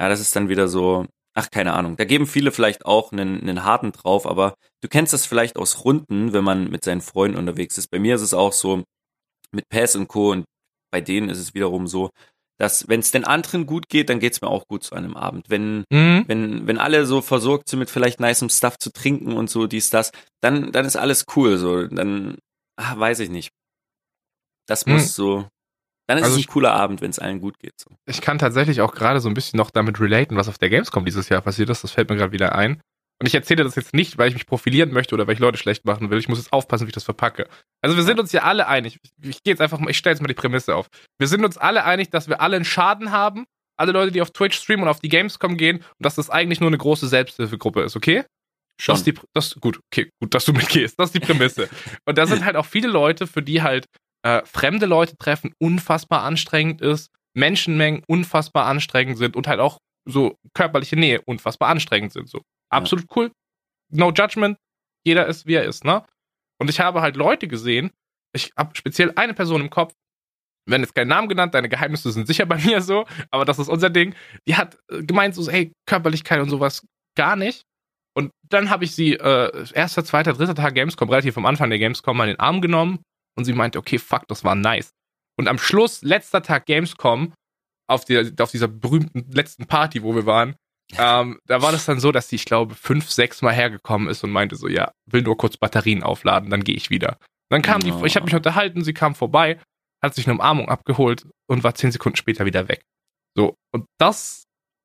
Ja, 0.00 0.08
das 0.08 0.18
ist 0.18 0.34
dann 0.34 0.48
wieder 0.48 0.66
so, 0.66 1.06
ach, 1.34 1.48
keine 1.52 1.74
Ahnung. 1.74 1.96
Da 1.96 2.04
geben 2.04 2.26
viele 2.26 2.50
vielleicht 2.50 2.84
auch 2.84 3.12
einen, 3.12 3.40
einen 3.40 3.62
harten 3.62 3.92
drauf, 3.92 4.26
aber 4.26 4.54
du 4.82 4.88
kennst 4.88 5.12
das 5.12 5.26
vielleicht 5.26 5.58
aus 5.58 5.84
Runden, 5.84 6.32
wenn 6.32 6.42
man 6.42 6.68
mit 6.70 6.84
seinen 6.84 7.02
Freunden 7.02 7.38
unterwegs 7.38 7.78
ist. 7.78 7.88
Bei 7.88 8.00
mir 8.00 8.16
ist 8.16 8.22
es 8.22 8.34
auch 8.34 8.52
so 8.52 8.82
mit 9.52 9.68
Pass 9.68 9.96
und 9.96 10.08
Co. 10.08 10.32
und 10.32 10.44
bei 10.92 11.00
denen 11.00 11.28
ist 11.28 11.38
es 11.38 11.54
wiederum 11.54 11.86
so, 11.86 12.10
dass 12.58 12.88
wenn 12.88 13.00
es 13.00 13.10
den 13.10 13.24
anderen 13.24 13.66
gut 13.66 13.88
geht, 13.88 14.08
dann 14.08 14.18
geht's 14.20 14.40
mir 14.40 14.48
auch 14.48 14.66
gut 14.66 14.82
zu 14.82 14.94
einem 14.94 15.16
Abend. 15.16 15.50
Wenn 15.50 15.84
Mhm. 15.92 16.24
wenn, 16.26 16.66
wenn 16.66 16.78
alle 16.78 17.04
so 17.06 17.20
versorgt 17.20 17.68
sind 17.68 17.80
mit 17.80 17.90
vielleicht 17.90 18.18
nicem 18.20 18.48
Stuff 18.48 18.78
zu 18.78 18.90
trinken 18.90 19.32
und 19.32 19.50
so, 19.50 19.66
dies, 19.66 19.90
das, 19.90 20.10
dann, 20.42 20.72
dann 20.72 20.86
ist 20.86 20.96
alles 20.96 21.24
cool, 21.36 21.58
so, 21.58 21.86
dann, 21.86 22.38
ah, 22.76 22.98
weiß 22.98 23.20
ich 23.20 23.28
nicht. 23.30 23.50
Das 24.66 24.84
Hm. 24.86 24.92
muss 24.94 25.14
so, 25.14 25.46
dann 26.08 26.18
ist 26.18 26.24
Also 26.24 26.36
es 26.36 26.40
ich- 26.40 26.48
ein 26.48 26.52
cooler 26.52 26.72
Abend, 26.72 27.00
wenn 27.02 27.10
es 27.10 27.18
allen 27.18 27.40
gut 27.40 27.58
geht, 27.58 27.74
so. 27.78 27.90
Ich 28.06 28.20
kann 28.20 28.38
tatsächlich 28.38 28.80
auch 28.80 28.94
gerade 28.94 29.20
so 29.20 29.28
ein 29.28 29.34
bisschen 29.34 29.56
noch 29.58 29.70
damit 29.70 30.00
relaten, 30.00 30.36
was 30.36 30.48
auf 30.48 30.58
der 30.58 30.70
Gamescom 30.70 31.04
dieses 31.04 31.28
Jahr 31.28 31.42
passiert 31.42 31.68
ist. 31.70 31.84
Das 31.84 31.90
fällt 31.90 32.08
mir 32.08 32.16
gerade 32.16 32.32
wieder 32.32 32.54
ein. 32.54 32.80
Und 33.18 33.26
ich 33.26 33.34
erzähle 33.34 33.64
das 33.64 33.76
jetzt 33.76 33.94
nicht, 33.94 34.18
weil 34.18 34.28
ich 34.28 34.34
mich 34.34 34.46
profilieren 34.46 34.92
möchte 34.92 35.14
oder 35.14 35.26
weil 35.26 35.34
ich 35.34 35.40
Leute 35.40 35.56
schlecht 35.56 35.86
machen 35.86 36.10
will. 36.10 36.18
Ich 36.18 36.28
muss 36.28 36.38
jetzt 36.38 36.52
aufpassen, 36.52 36.86
wie 36.86 36.90
ich 36.90 36.94
das 36.94 37.04
verpacke. 37.04 37.48
Also 37.82 37.96
wir 37.96 38.04
sind 38.04 38.20
uns 38.20 38.32
ja 38.32 38.42
alle 38.42 38.68
einig. 38.68 38.98
Ich, 39.02 39.10
ich 39.22 39.42
gehe 39.42 39.52
jetzt 39.52 39.62
einfach 39.62 39.78
mal, 39.78 39.90
ich 39.90 39.96
stelle 39.96 40.12
jetzt 40.14 40.20
mal 40.20 40.28
die 40.28 40.34
Prämisse 40.34 40.74
auf. 40.74 40.88
Wir 41.18 41.26
sind 41.26 41.44
uns 41.44 41.56
alle 41.56 41.84
einig, 41.84 42.10
dass 42.10 42.28
wir 42.28 42.40
alle 42.40 42.56
einen 42.56 42.64
Schaden 42.66 43.12
haben. 43.12 43.46
Alle 43.78 43.92
Leute, 43.92 44.10
die 44.10 44.22
auf 44.22 44.30
Twitch 44.30 44.58
streamen 44.58 44.84
und 44.84 44.88
auf 44.88 45.00
die 45.00 45.08
Gamescom 45.08 45.56
gehen 45.56 45.78
und 45.78 45.84
dass 46.00 46.14
das 46.14 46.30
eigentlich 46.30 46.60
nur 46.60 46.68
eine 46.68 46.78
große 46.78 47.08
Selbsthilfegruppe 47.08 47.82
ist, 47.82 47.94
okay? 47.94 48.24
Schon. 48.80 48.94
Das 48.94 49.00
ist 49.00 49.06
die, 49.06 49.14
das, 49.34 49.54
gut, 49.60 49.80
okay, 49.90 50.10
gut, 50.20 50.34
dass 50.34 50.44
du 50.44 50.52
mitgehst. 50.54 50.98
Das 50.98 51.10
ist 51.10 51.14
die 51.14 51.20
Prämisse. 51.20 51.68
und 52.06 52.16
da 52.16 52.26
sind 52.26 52.44
halt 52.44 52.56
auch 52.56 52.66
viele 52.66 52.88
Leute, 52.88 53.26
für 53.26 53.42
die 53.42 53.62
halt 53.62 53.86
äh, 54.22 54.42
fremde 54.44 54.86
Leute 54.86 55.16
treffen 55.16 55.54
unfassbar 55.58 56.22
anstrengend 56.22 56.80
ist, 56.80 57.10
Menschenmengen 57.34 58.02
unfassbar 58.06 58.66
anstrengend 58.66 59.18
sind 59.18 59.36
und 59.36 59.46
halt 59.46 59.60
auch 59.60 59.78
so 60.06 60.38
körperliche 60.54 60.96
Nähe 60.96 61.20
unfassbar 61.26 61.68
anstrengend 61.68 62.12
sind. 62.12 62.28
So 62.28 62.40
absolut 62.70 63.06
cool. 63.14 63.30
No 63.92 64.10
judgment. 64.10 64.58
Jeder 65.04 65.26
ist, 65.26 65.46
wie 65.46 65.54
er 65.54 65.64
ist, 65.64 65.84
ne? 65.84 66.04
Und 66.58 66.70
ich 66.70 66.80
habe 66.80 67.00
halt 67.00 67.16
Leute 67.16 67.48
gesehen, 67.48 67.90
ich 68.34 68.52
habe 68.56 68.74
speziell 68.74 69.12
eine 69.16 69.34
Person 69.34 69.60
im 69.60 69.70
Kopf, 69.70 69.92
werden 70.68 70.82
jetzt 70.82 70.94
keinen 70.94 71.08
Namen 71.08 71.28
genannt, 71.28 71.54
deine 71.54 71.68
Geheimnisse 71.68 72.10
sind 72.10 72.26
sicher 72.26 72.46
bei 72.46 72.56
mir 72.64 72.80
so, 72.82 73.06
aber 73.30 73.44
das 73.44 73.58
ist 73.58 73.68
unser 73.68 73.90
Ding. 73.90 74.14
Die 74.48 74.56
hat 74.56 74.78
äh, 74.90 75.02
gemeint, 75.02 75.34
so, 75.34 75.48
hey, 75.50 75.72
Körperlichkeit 75.86 76.40
und 76.40 76.50
sowas 76.50 76.86
gar 77.16 77.36
nicht. 77.36 77.62
Und 78.16 78.32
dann 78.48 78.70
habe 78.70 78.84
ich 78.84 78.94
sie, 78.94 79.14
äh, 79.14 79.66
erster, 79.74 80.04
zweiter, 80.04 80.32
dritter 80.32 80.54
Tag 80.54 80.74
Gamescom, 80.74 81.08
relativ 81.08 81.36
am 81.36 81.46
Anfang 81.46 81.68
der 81.68 81.78
Gamescom, 81.78 82.16
mal 82.16 82.24
in 82.24 82.34
den 82.34 82.40
Arm 82.40 82.60
genommen 82.60 83.02
und 83.36 83.44
sie 83.44 83.52
meinte, 83.52 83.78
okay, 83.78 83.98
fuck, 83.98 84.26
das 84.28 84.42
war 84.42 84.54
nice. 84.54 84.90
Und 85.38 85.48
am 85.48 85.58
Schluss, 85.58 86.02
letzter 86.02 86.42
Tag 86.42 86.64
Gamescom, 86.66 87.34
auf, 87.88 88.04
der, 88.04 88.32
auf 88.40 88.50
dieser 88.50 88.68
berühmten 88.68 89.30
letzten 89.30 89.66
Party, 89.66 90.02
wo 90.02 90.14
wir 90.14 90.26
waren, 90.26 90.56
ähm, 90.96 91.38
da 91.46 91.62
war 91.62 91.72
das 91.72 91.84
dann 91.86 92.00
so, 92.00 92.12
dass 92.12 92.28
sie, 92.28 92.36
ich 92.36 92.44
glaube, 92.44 92.74
fünf, 92.74 93.10
sechs 93.10 93.42
Mal 93.42 93.52
hergekommen 93.52 94.08
ist 94.08 94.22
und 94.24 94.30
meinte 94.30 94.56
so, 94.56 94.68
ja, 94.68 94.92
will 95.06 95.22
nur 95.22 95.36
kurz 95.36 95.56
Batterien 95.56 96.02
aufladen, 96.02 96.50
dann 96.50 96.62
gehe 96.64 96.76
ich 96.76 96.90
wieder. 96.90 97.18
Dann 97.50 97.62
kam 97.62 97.82
Oh. 97.82 98.00
die, 98.00 98.06
ich 98.06 98.16
habe 98.16 98.24
mich 98.24 98.34
unterhalten, 98.34 98.84
sie 98.84 98.94
kam 98.94 99.14
vorbei, 99.14 99.58
hat 100.02 100.14
sich 100.14 100.26
eine 100.26 100.34
Umarmung 100.34 100.68
abgeholt 100.68 101.26
und 101.48 101.64
war 101.64 101.74
zehn 101.74 101.92
Sekunden 101.92 102.16
später 102.16 102.44
wieder 102.46 102.68
weg. 102.68 102.82
So, 103.36 103.54
und 103.72 103.86
das, 103.98 104.44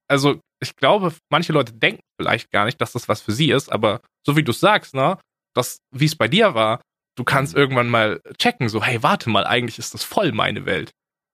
also 0.09 0.39
ich 0.61 0.75
glaube, 0.75 1.13
manche 1.31 1.53
Leute 1.53 1.73
denken 1.73 2.01
vielleicht 2.19 2.51
gar 2.51 2.65
nicht, 2.65 2.79
dass 2.81 2.91
das 2.91 3.07
was 3.07 3.21
für 3.21 3.31
sie 3.31 3.51
ist, 3.51 3.71
aber 3.71 4.01
so 4.25 4.35
wie 4.35 4.43
du 4.43 4.51
es 4.51 4.59
sagst, 4.59 4.93
ne, 4.93 5.17
das, 5.55 5.79
wie 5.91 6.05
es 6.05 6.15
bei 6.15 6.27
dir 6.27 6.53
war, 6.53 6.81
du 7.17 7.23
kannst 7.23 7.55
irgendwann 7.55 7.89
mal 7.89 8.21
checken, 8.37 8.69
so, 8.69 8.83
hey, 8.83 9.01
warte 9.03 9.29
mal, 9.29 9.45
eigentlich 9.45 9.79
ist 9.79 9.93
das 9.93 10.03
voll 10.03 10.31
meine 10.31 10.65
Welt. 10.65 10.91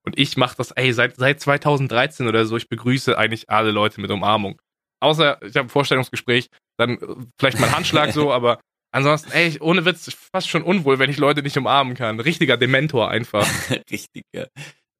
Und 0.08 0.18
ich 0.18 0.38
mache 0.38 0.55
das, 0.58 0.72
ey, 0.72 0.93
seit, 0.93 1.18
seit 1.18 1.41
2013 1.41 2.28
oder 2.30 2.45
so, 2.45 2.55
ich 2.55 2.70
begrüße 2.70 3.18
eigentlich 3.18 3.49
alle 3.49 3.72
Leute 3.72 3.99
mit 3.99 4.10
Umarmung. 4.10 4.60
Außer, 5.01 5.38
ich 5.43 5.55
habe 5.58 5.68
ein 5.68 5.70
Vorstellungsgespräch, 5.70 6.47
dann 6.78 6.91
äh, 6.97 7.16
vielleicht 7.38 7.60
mal 7.60 7.72
Handschlag 7.76 8.14
so, 8.14 8.32
aber 8.32 8.62
ansonsten, 8.95 9.32
ey, 9.34 9.49
ich- 9.49 9.62
ohne 9.62 9.84
Witz, 9.84 10.10
fast 10.34 10.47
schon 10.47 10.64
unwohl, 10.64 10.97
wenn 10.97 11.10
ich 11.10 11.18
Leute 11.18 11.43
nicht 11.43 11.58
umarmen 11.58 11.93
kann. 11.93 12.22
Richtiger 12.22 12.55
Dementor 12.55 13.10
einfach. 13.12 13.45
Richtiger 13.91 14.47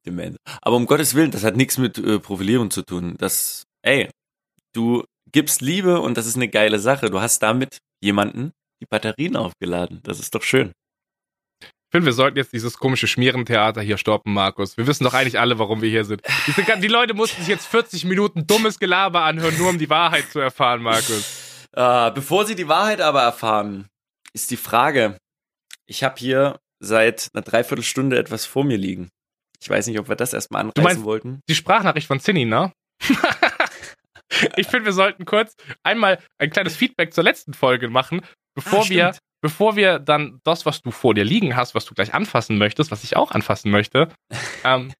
Dement. 0.06 0.38
Aber 0.62 0.76
um 0.76 0.86
Gottes 0.86 1.16
Willen, 1.16 1.32
das 1.32 1.46
hat 1.46 1.56
nichts 1.56 1.78
mit 1.78 1.98
äh, 1.98 2.20
Profilierung 2.20 2.70
zu 2.70 2.82
tun. 2.84 3.16
Das, 3.18 3.64
ey, 3.82 4.10
du 4.74 5.06
gibst 5.32 5.62
Liebe 5.62 6.02
und 6.02 6.18
das 6.18 6.28
ist 6.28 6.36
eine 6.36 6.50
geile 6.50 6.80
Sache. 6.80 7.10
Du 7.10 7.22
hast 7.22 7.40
damit 7.40 7.78
jemanden 8.04 8.52
die 8.82 8.86
Batterien 8.90 9.36
aufgeladen. 9.38 10.02
Das 10.04 10.20
ist 10.20 10.36
doch 10.36 10.44
schön. 10.44 10.74
Ich 11.88 11.92
finde, 11.92 12.08
wir 12.08 12.14
sollten 12.14 12.38
jetzt 12.38 12.52
dieses 12.52 12.78
komische 12.78 13.08
Schmierentheater 13.08 13.82
hier 13.82 13.98
stoppen, 13.98 14.34
Markus. 14.34 14.76
Wir 14.76 14.88
wissen 14.88 15.06
doch 15.06 15.14
eigentlich 15.14 15.40
alle, 15.40 15.58
warum 15.58 15.82
wir 15.82 15.90
hier 15.90 16.04
sind. 16.04 16.22
Diese, 16.46 16.78
die 16.80 16.88
Leute 16.90 17.14
mussten 17.14 17.40
sich 17.40 17.48
jetzt 17.48 17.66
40 17.66 18.04
Minuten 18.04 18.46
dummes 18.46 18.78
Gelaber 18.78 19.22
anhören, 19.24 19.58
nur 19.58 19.70
um 19.70 19.78
die 19.78 19.90
Wahrheit 19.90 20.30
zu 20.30 20.40
erfahren, 20.40 20.82
Markus. 20.82 21.68
Äh, 21.72 22.12
bevor 22.12 22.46
Sie 22.46 22.56
die 22.56 22.68
Wahrheit 22.68 23.00
aber 23.00 23.22
erfahren, 23.22 23.88
ist 24.34 24.52
die 24.52 24.58
Frage, 24.58 25.18
ich 25.86 26.04
habe 26.04 26.16
hier 26.18 26.60
seit 26.84 27.30
einer 27.34 27.42
Dreiviertelstunde 27.44 28.18
etwas 28.20 28.46
vor 28.46 28.66
mir 28.66 28.78
liegen. 28.78 29.08
Ich 29.62 29.70
weiß 29.70 29.88
nicht, 29.88 29.98
ob 29.98 30.10
wir 30.10 30.18
das 30.18 30.34
erstmal 30.34 30.64
anreißen 30.64 30.84
meinst- 30.84 31.04
wollten. 31.06 31.40
Die 31.50 31.56
Sprachnachricht 31.56 32.08
von 32.08 32.20
Zinni, 32.20 32.44
ne? 32.44 32.74
ich 34.58 34.68
finde, 34.68 34.86
wir 34.86 34.94
sollten 34.94 35.24
kurz 35.26 35.56
einmal 35.84 36.20
ein 36.38 36.50
kleines 36.50 36.76
Feedback 36.76 37.14
zur 37.14 37.24
letzten 37.24 37.54
Folge 37.54 37.88
machen, 37.90 38.22
bevor 38.56 38.84
Ah, 38.86 38.90
wir. 38.90 39.18
Bevor 39.42 39.76
wir 39.76 40.00
dann 40.00 40.40
das, 40.44 40.66
was 40.66 40.82
du 40.82 40.92
vor 40.92 41.14
dir 41.14 41.24
liegen 41.24 41.56
hast, 41.56 41.76
was 41.76 41.86
du 41.86 41.94
gleich 41.94 42.14
anfassen 42.14 42.58
möchtest, 42.58 42.92
was 42.92 43.04
ich 43.04 43.16
auch 43.16 43.32
anfassen 43.32 43.72
möchte, 43.72 44.10
ähm, 44.64 44.94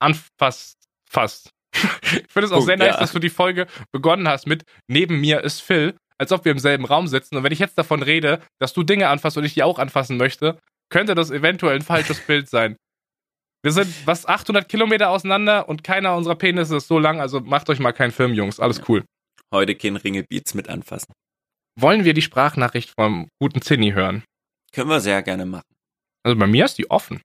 anfasst, 0.00 0.78
fast. 1.08 1.50
ich 1.74 2.26
finde 2.28 2.46
es 2.46 2.52
auch 2.52 2.56
Punkt, 2.56 2.66
sehr 2.66 2.76
nice, 2.76 2.94
ja. 2.94 3.00
dass 3.00 3.12
du 3.12 3.18
die 3.18 3.30
Folge 3.30 3.66
begonnen 3.92 4.28
hast 4.28 4.46
mit 4.46 4.64
Neben 4.88 5.20
mir 5.20 5.42
ist 5.42 5.60
Phil, 5.60 5.96
als 6.18 6.32
ob 6.32 6.44
wir 6.44 6.52
im 6.52 6.58
selben 6.58 6.84
Raum 6.84 7.08
sitzen. 7.08 7.36
Und 7.36 7.42
wenn 7.42 7.52
ich 7.52 7.58
jetzt 7.58 7.76
davon 7.76 8.02
rede, 8.02 8.40
dass 8.60 8.72
du 8.72 8.82
Dinge 8.82 9.08
anfasst 9.08 9.36
und 9.36 9.44
ich 9.44 9.54
die 9.54 9.62
auch 9.62 9.78
anfassen 9.78 10.16
möchte, 10.16 10.58
könnte 10.90 11.14
das 11.14 11.30
eventuell 11.30 11.76
ein 11.76 11.82
falsches 11.82 12.20
Bild 12.26 12.48
sein. 12.48 12.76
Wir 13.62 13.72
sind 13.72 13.88
was 14.04 14.26
800 14.26 14.68
Kilometer 14.68 15.08
auseinander 15.08 15.68
und 15.68 15.82
keiner 15.82 16.14
unserer 16.16 16.34
Penisse 16.34 16.76
ist 16.76 16.86
so 16.86 16.98
lang, 16.98 17.20
also 17.20 17.40
macht 17.40 17.70
euch 17.70 17.78
mal 17.78 17.92
keinen 17.92 18.12
Film, 18.12 18.34
Jungs. 18.34 18.60
Alles 18.60 18.82
cool. 18.88 19.04
Heute 19.52 19.74
kein 19.74 19.96
Ringelbeats 19.96 20.52
mit 20.54 20.68
anfassen. 20.68 21.14
Wollen 21.76 22.04
wir 22.04 22.14
die 22.14 22.22
Sprachnachricht 22.22 22.92
vom 22.96 23.28
guten 23.40 23.60
Zinni 23.60 23.92
hören? 23.92 24.22
Können 24.72 24.90
wir 24.90 25.00
sehr 25.00 25.22
gerne 25.22 25.44
machen. 25.44 25.66
Also 26.22 26.38
bei 26.38 26.46
mir 26.46 26.64
ist 26.66 26.78
die 26.78 26.88
offen. 26.88 27.20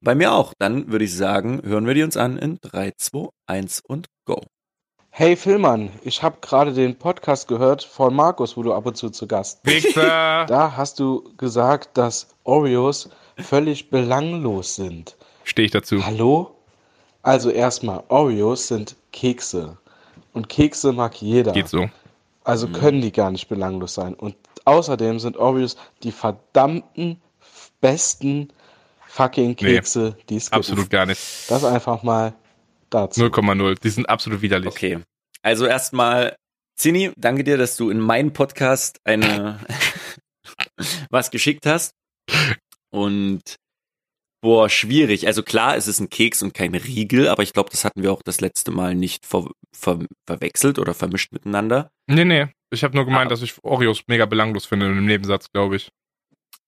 Bei 0.00 0.14
mir 0.14 0.32
auch. 0.32 0.52
Dann 0.58 0.92
würde 0.92 1.04
ich 1.04 1.16
sagen, 1.16 1.60
hören 1.64 1.86
wir 1.86 1.94
die 1.94 2.04
uns 2.04 2.16
an 2.16 2.38
in 2.38 2.58
3, 2.62 2.92
2, 2.96 3.28
1 3.46 3.80
und 3.86 4.06
go. 4.24 4.40
Hey 5.10 5.34
Philmann, 5.34 5.90
ich 6.04 6.22
habe 6.22 6.38
gerade 6.40 6.72
den 6.72 6.96
Podcast 6.96 7.48
gehört 7.48 7.82
von 7.82 8.14
Markus, 8.14 8.56
wo 8.56 8.62
du 8.62 8.72
ab 8.72 8.86
und 8.86 8.96
zu 8.96 9.10
zu 9.10 9.26
Gast 9.26 9.62
bist. 9.64 9.94
Da 9.96 10.74
hast 10.76 11.00
du 11.00 11.34
gesagt, 11.36 11.98
dass 11.98 12.28
Oreos 12.44 13.10
völlig 13.36 13.90
belanglos 13.90 14.76
sind. 14.76 15.16
Stehe 15.42 15.66
ich 15.66 15.72
dazu. 15.72 16.06
Hallo? 16.06 16.56
Also 17.22 17.50
erstmal, 17.50 18.04
Oreos 18.08 18.68
sind 18.68 18.96
Kekse. 19.10 19.76
Und 20.32 20.48
Kekse 20.48 20.92
mag 20.92 21.20
jeder. 21.20 21.52
Geht 21.52 21.68
so. 21.68 21.90
Also 22.44 22.68
können 22.68 23.00
die 23.00 23.12
gar 23.12 23.30
nicht 23.30 23.48
belanglos 23.48 23.94
sein. 23.94 24.14
Und 24.14 24.36
außerdem 24.64 25.20
sind 25.20 25.36
Oreos 25.36 25.76
die 26.02 26.12
verdammten 26.12 27.20
besten 27.80 28.48
fucking 29.06 29.56
Kekse, 29.56 30.16
die 30.28 30.36
es 30.36 30.46
gibt. 30.46 30.54
Absolut 30.54 30.90
gar 30.90 31.06
nicht. 31.06 31.20
Das 31.48 31.64
einfach 31.64 32.02
mal 32.02 32.34
dazu. 32.90 33.22
0,0. 33.22 33.80
Die 33.80 33.90
sind 33.90 34.08
absolut 34.08 34.42
widerlich. 34.42 34.70
Okay. 34.70 34.98
Also 35.42 35.66
erstmal, 35.66 36.36
Zini, 36.76 37.12
danke 37.16 37.44
dir, 37.44 37.58
dass 37.58 37.76
du 37.76 37.90
in 37.90 38.00
meinen 38.00 38.32
Podcast 38.32 38.98
eine 39.04 39.60
was 41.10 41.30
geschickt 41.30 41.66
hast. 41.66 41.92
Und 42.90 43.56
Boah, 44.42 44.68
schwierig. 44.68 45.26
Also 45.28 45.42
klar, 45.44 45.76
es 45.76 45.86
ist 45.86 46.00
ein 46.00 46.10
Keks 46.10 46.42
und 46.42 46.52
kein 46.52 46.74
Riegel, 46.74 47.28
aber 47.28 47.44
ich 47.44 47.52
glaube, 47.52 47.70
das 47.70 47.84
hatten 47.84 48.02
wir 48.02 48.12
auch 48.12 48.22
das 48.22 48.40
letzte 48.40 48.72
Mal 48.72 48.94
nicht 48.96 49.24
ver 49.24 49.48
ver 49.72 50.00
verwechselt 50.26 50.78
oder 50.80 50.94
vermischt 50.94 51.32
miteinander. 51.32 51.90
Nee, 52.08 52.24
nee. 52.24 52.48
Ich 52.70 52.82
habe 52.82 52.96
nur 52.96 53.04
gemeint, 53.04 53.26
Ah. 53.26 53.28
dass 53.30 53.42
ich 53.42 53.54
Oreos 53.62 54.02
mega 54.08 54.26
belanglos 54.26 54.66
finde 54.66 54.86
im 54.86 55.06
Nebensatz, 55.06 55.46
glaube 55.52 55.76
ich. 55.76 55.90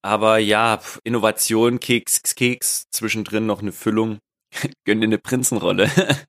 Aber 0.03 0.39
ja, 0.39 0.81
Innovation, 1.03 1.81
Keks, 1.81 2.23
Keks, 2.35 2.85
zwischendrin 2.91 3.47
noch 3.47 3.61
eine 3.63 3.73
Füllung. 3.73 4.19
Gönn 4.85 5.01
dir 5.01 5.07
eine 5.09 5.19
Prinzenrolle. 5.19 5.91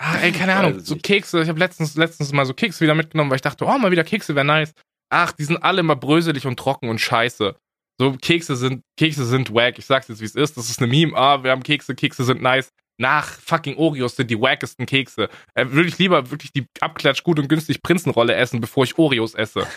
Ah, 0.00 0.18
ey, 0.22 0.30
keine 0.30 0.54
Ahnung. 0.54 0.78
So. 0.78 0.94
Kekse, 0.94 1.42
ich 1.42 1.48
habe 1.48 1.58
letztens, 1.58 1.96
letztens 1.96 2.30
mal 2.32 2.46
so 2.46 2.54
Kekse 2.54 2.82
wieder 2.82 2.94
mitgenommen, 2.94 3.30
weil 3.30 3.36
ich 3.36 3.42
dachte, 3.42 3.64
oh, 3.64 3.78
mal 3.78 3.90
wieder 3.90 4.04
Kekse 4.04 4.36
wäre 4.36 4.44
nice. 4.44 4.72
Ach, 5.10 5.32
die 5.32 5.42
sind 5.42 5.56
alle 5.56 5.80
immer 5.80 5.96
bröselig 5.96 6.46
und 6.46 6.56
trocken 6.56 6.88
und 6.88 7.00
scheiße. 7.00 7.56
So, 8.00 8.12
Kekse 8.20 8.54
sind, 8.56 8.82
Kekse 8.96 9.24
sind 9.24 9.52
wack. 9.52 9.78
Ich 9.78 9.86
sag's 9.86 10.08
jetzt, 10.08 10.20
wie 10.20 10.24
es 10.24 10.34
ist. 10.36 10.56
Das 10.56 10.70
ist 10.70 10.78
eine 10.80 10.86
Meme. 10.88 11.16
Ah, 11.16 11.42
wir 11.42 11.50
haben 11.50 11.62
Kekse, 11.62 11.94
Kekse 11.94 12.24
sind 12.24 12.40
nice. 12.42 12.68
Nach 13.00 13.26
fucking 13.26 13.76
Oreos 13.76 14.16
sind 14.16 14.30
die 14.30 14.40
wackesten 14.40 14.86
Kekse. 14.86 15.28
Äh, 15.54 15.66
würde 15.70 15.88
ich 15.88 15.98
lieber 15.98 16.30
wirklich 16.30 16.52
die 16.52 16.66
abklatsch 16.80 17.22
gut 17.22 17.38
und 17.38 17.48
günstig 17.48 17.82
Prinzenrolle 17.82 18.34
essen, 18.34 18.60
bevor 18.60 18.84
ich 18.84 18.98
Oreos 18.98 19.34
esse. 19.34 19.66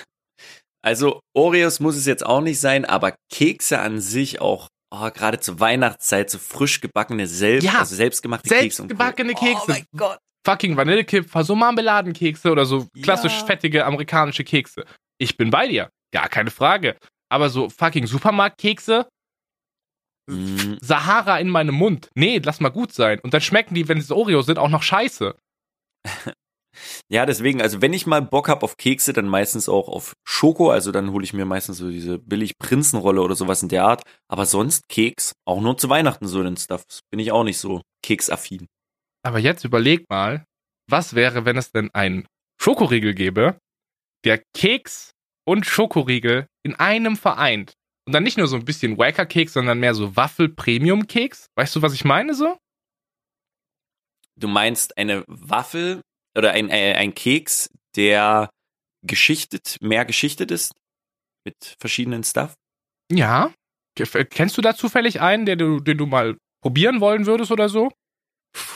Also 0.84 1.20
Oreos 1.36 1.80
muss 1.80 1.96
es 1.96 2.08
jetzt 2.08 2.26
auch 2.26 2.42
nicht 2.42 2.60
sein, 2.60 2.86
aber 2.86 3.14
Kekse 3.32 3.78
an 3.80 4.00
sich 4.02 4.42
auch, 4.42 4.68
oh, 4.90 5.12
gerade 5.12 5.40
zur 5.40 5.60
Weihnachtszeit, 5.60 6.32
so 6.32 6.40
frisch 6.40 6.82
gebackene, 6.82 7.28
selbst, 7.28 7.66
Ja, 7.66 7.80
also 7.82 7.96
selbstgemachte 7.96 8.50
Kekse. 8.50 8.82
und 8.82 8.90
Co. 8.90 8.98
selbstgebackene 8.98 9.34
Kekse. 9.36 9.64
Oh 9.68 9.72
mein 9.72 9.86
Gott. 9.96 10.18
Fucking 10.44 10.76
Vanillekipferl, 10.76 11.44
so 11.46 11.56
Marmeladenkekse 11.56 12.52
oder 12.52 12.66
so 12.66 12.88
klassisch 13.04 13.42
Ja. 13.42 13.46
fettige 13.46 13.86
amerikanische 13.86 14.44
Kekse. 14.44 14.86
Ich 15.20 15.38
bin 15.38 15.52
bei 15.52 15.68
dir. 15.68 15.92
Gar 16.12 16.30
keine 16.30 16.50
Frage. 16.50 16.98
Aber 17.32 17.50
so 17.50 17.70
fucking 17.70 18.08
Supermarktkekse, 18.08 19.08
Mm, 20.32 20.78
Sahara 20.82 21.40
in 21.40 21.50
meinem 21.50 21.76
Mund. 21.76 22.10
Nee, 22.16 22.40
lass 22.44 22.60
mal 22.60 22.70
gut 22.70 22.94
sein. 22.94 23.20
Und 23.20 23.34
dann 23.34 23.42
schmecken 23.42 23.76
die, 23.76 23.88
wenn 23.88 23.98
es 23.98 24.12
Oreos 24.12 24.46
sind, 24.46 24.60
auch 24.60 24.70
noch 24.70 24.84
scheiße. 24.84 25.36
Ja, 27.10 27.26
deswegen, 27.26 27.62
also 27.62 27.82
wenn 27.82 27.92
ich 27.92 28.08
mal 28.08 28.22
Bock 28.22 28.48
hab 28.48 28.64
auf 28.64 28.78
Kekse, 28.78 29.12
dann 29.12 29.28
meistens 29.28 29.68
auch 29.68 29.90
auf 29.90 30.14
Schoko, 30.26 30.72
also 30.72 30.94
dann 30.94 31.12
hole 31.12 31.26
ich 31.26 31.34
mir 31.34 31.44
meistens 31.44 31.78
so 31.78 31.90
diese 31.90 32.18
billig 32.18 32.58
Prinzenrolle 32.58 33.22
oder 33.22 33.36
sowas 33.36 33.62
in 33.62 33.68
der 33.68 33.84
Art. 33.84 34.04
Aber 34.30 34.46
sonst 34.46 34.88
Keks, 34.88 35.34
auch 35.46 35.60
nur 35.60 35.78
zu 35.78 35.90
Weihnachten 35.90 36.28
so 36.28 36.42
den 36.42 36.56
Stuff. 36.56 36.86
Bin 37.12 37.20
ich 37.20 37.34
auch 37.34 37.44
nicht 37.44 37.58
so 37.58 37.82
keksaffin. 38.02 38.68
Aber 39.22 39.38
jetzt 39.38 39.66
überleg 39.66 40.10
mal, 40.10 40.46
was 40.90 41.14
wäre, 41.14 41.44
wenn 41.44 41.58
es 41.58 41.72
denn 41.74 41.94
einen 41.94 42.26
Schokoriegel 42.58 43.14
gäbe, 43.16 43.60
der 44.24 44.42
Keks 44.56 45.12
und 45.52 45.66
Schokoriegel 45.66 46.48
in 46.64 46.76
einem 46.76 47.18
vereint. 47.18 47.74
Und 48.08 48.14
dann 48.14 48.24
nicht 48.24 48.38
nur 48.38 48.48
so 48.48 48.56
ein 48.56 48.66
bisschen 48.66 48.98
Wacker-Keks, 48.98 49.54
sondern 49.54 49.80
mehr 49.80 49.94
so 49.94 50.16
Waffel-Premium-Keks. 50.16 51.48
Weißt 51.56 51.76
du, 51.76 51.82
was 51.82 51.94
ich 51.94 52.06
meine 52.06 52.34
so? 52.34 52.58
Du 54.40 54.48
meinst 54.48 54.98
eine 54.98 55.24
Waffel 55.28 56.02
oder 56.38 56.52
ein, 56.52 56.70
äh, 56.70 56.94
ein 56.96 57.14
Keks, 57.14 57.70
der 57.96 58.50
geschichtet, 59.06 59.78
mehr 59.82 60.06
geschichtet 60.06 60.52
ist? 60.52 60.74
Mit 61.46 61.76
verschiedenen 61.80 62.24
Stuff? 62.24 62.54
Ja. 63.12 63.54
Ke- 63.96 64.26
Kennst 64.26 64.58
du 64.58 64.62
da 64.62 64.74
zufällig 64.76 65.20
einen, 65.22 65.46
der 65.46 65.58
du, 65.58 65.80
den 65.80 65.98
du 65.98 66.06
mal 66.06 66.38
probieren 66.64 67.02
wollen 67.02 67.26
würdest 67.26 67.52
oder 67.52 67.68
so? 67.68 67.92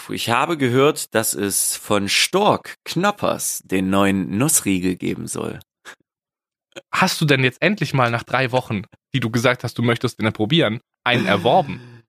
Ich 0.10 0.30
habe 0.30 0.58
gehört, 0.58 1.14
dass 1.16 1.34
es 1.34 1.76
von 1.76 2.10
Stork 2.10 2.76
Knoppers 2.86 3.62
den 3.66 3.90
neuen 3.90 4.38
Nussriegel 4.38 4.96
geben 4.96 5.28
soll. 5.28 5.60
Hast 6.92 7.20
du 7.22 7.26
denn 7.26 7.44
jetzt 7.44 7.62
endlich 7.62 7.94
mal 7.94 8.12
nach 8.12 8.24
drei 8.24 8.52
Wochen, 8.52 8.84
die 9.14 9.20
du 9.20 9.30
gesagt 9.30 9.64
hast, 9.64 9.78
du 9.78 9.82
möchtest 9.82 10.20
den 10.20 10.32
probieren, 10.34 10.82
einen 11.04 11.26
erworben? 11.26 12.04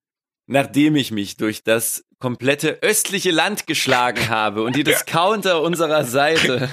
Nachdem 0.48 0.96
ich 0.96 1.10
mich 1.10 1.36
durch 1.36 1.62
das 1.64 2.04
komplette 2.18 2.82
östliche 2.82 3.30
Land 3.30 3.66
geschlagen 3.66 4.28
habe 4.28 4.62
und 4.62 4.76
die 4.76 4.84
Discounter 4.84 5.62
unserer 5.62 6.04
Seite 6.04 6.70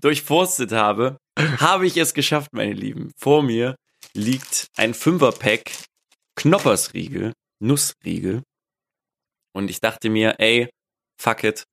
durchforstet 0.00 0.72
habe, 0.72 1.18
habe 1.58 1.86
ich 1.86 1.96
es 1.96 2.14
geschafft, 2.14 2.52
meine 2.52 2.72
Lieben. 2.72 3.12
Vor 3.16 3.42
mir 3.42 3.76
liegt 4.14 4.68
ein 4.76 4.94
Fünferpack 4.94 5.72
Knoppersriegel, 6.36 7.32
Nussriegel. 7.60 8.42
Und 9.52 9.70
ich 9.70 9.80
dachte 9.80 10.10
mir, 10.10 10.36
ey, 10.38 10.68
fuck 11.20 11.44
it, 11.44 11.64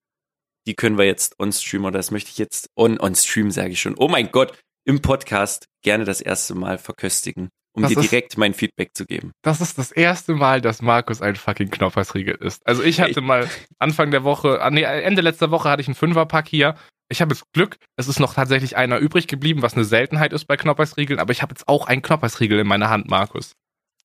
die 0.68 0.76
können 0.76 0.98
wir 0.98 1.06
jetzt 1.06 1.40
on-stream 1.40 1.86
oder 1.86 1.98
das 1.98 2.12
möchte 2.12 2.30
ich 2.30 2.38
jetzt 2.38 2.70
on, 2.76 3.00
on-stream, 3.00 3.52
sage 3.52 3.72
ich 3.72 3.82
schon. 3.82 3.96
Oh 3.98 4.08
mein 4.08 4.32
Gott, 4.32 4.58
im 4.86 5.02
Podcast 5.02 5.66
gerne 5.84 6.06
das 6.06 6.22
erste 6.22 6.56
Mal 6.56 6.78
verköstigen, 6.78 7.50
um 7.74 7.84
Das 7.84 7.92
dir 7.94 8.00
ist- 8.00 8.12
direkt 8.12 8.38
mein 8.38 8.54
Feedback 8.54 8.92
zu 8.94 9.06
geben. 9.06 9.32
Das 9.44 9.62
ist 9.62 9.78
das 9.78 9.92
erste 9.92 10.34
Mal, 10.34 10.62
dass 10.62 10.82
Markus 10.82 11.22
ein 11.22 11.36
fucking 11.36 11.70
Knoppersriegel 11.70 12.36
ist. 12.36 12.66
Also 12.66 12.84
ich 12.84 13.00
hatte 13.02 13.22
mal 13.22 13.50
Anfang 13.80 14.12
der 14.12 14.24
Woche, 14.24 14.62
ah, 14.62 14.70
nee, 14.70 14.84
Ende 14.84 15.22
letzter 15.22 15.52
Woche 15.52 15.70
hatte 15.70 15.82
ich 15.82 15.88
einen 15.88 15.96
Fünferpack 15.96 16.48
hier. 16.48 16.76
Ich 17.10 17.22
habe 17.22 17.34
jetzt 17.34 17.44
Glück, 17.54 17.78
es 17.98 18.08
ist 18.08 18.20
noch 18.20 18.34
tatsächlich 18.34 18.78
einer 18.78 18.98
übrig 19.00 19.28
geblieben, 19.28 19.62
was 19.62 19.74
eine 19.74 19.84
Seltenheit 19.84 20.32
ist 20.34 20.46
bei 20.46 20.56
Knoppersriegeln, 20.58 21.20
aber 21.20 21.32
ich 21.34 21.42
habe 21.42 21.54
jetzt 21.54 21.68
auch 21.68 21.86
einen 21.88 22.02
Knoppersriegel 22.02 22.60
in 22.60 22.68
meiner 22.68 22.90
Hand, 22.90 23.10
Markus. 23.10 23.52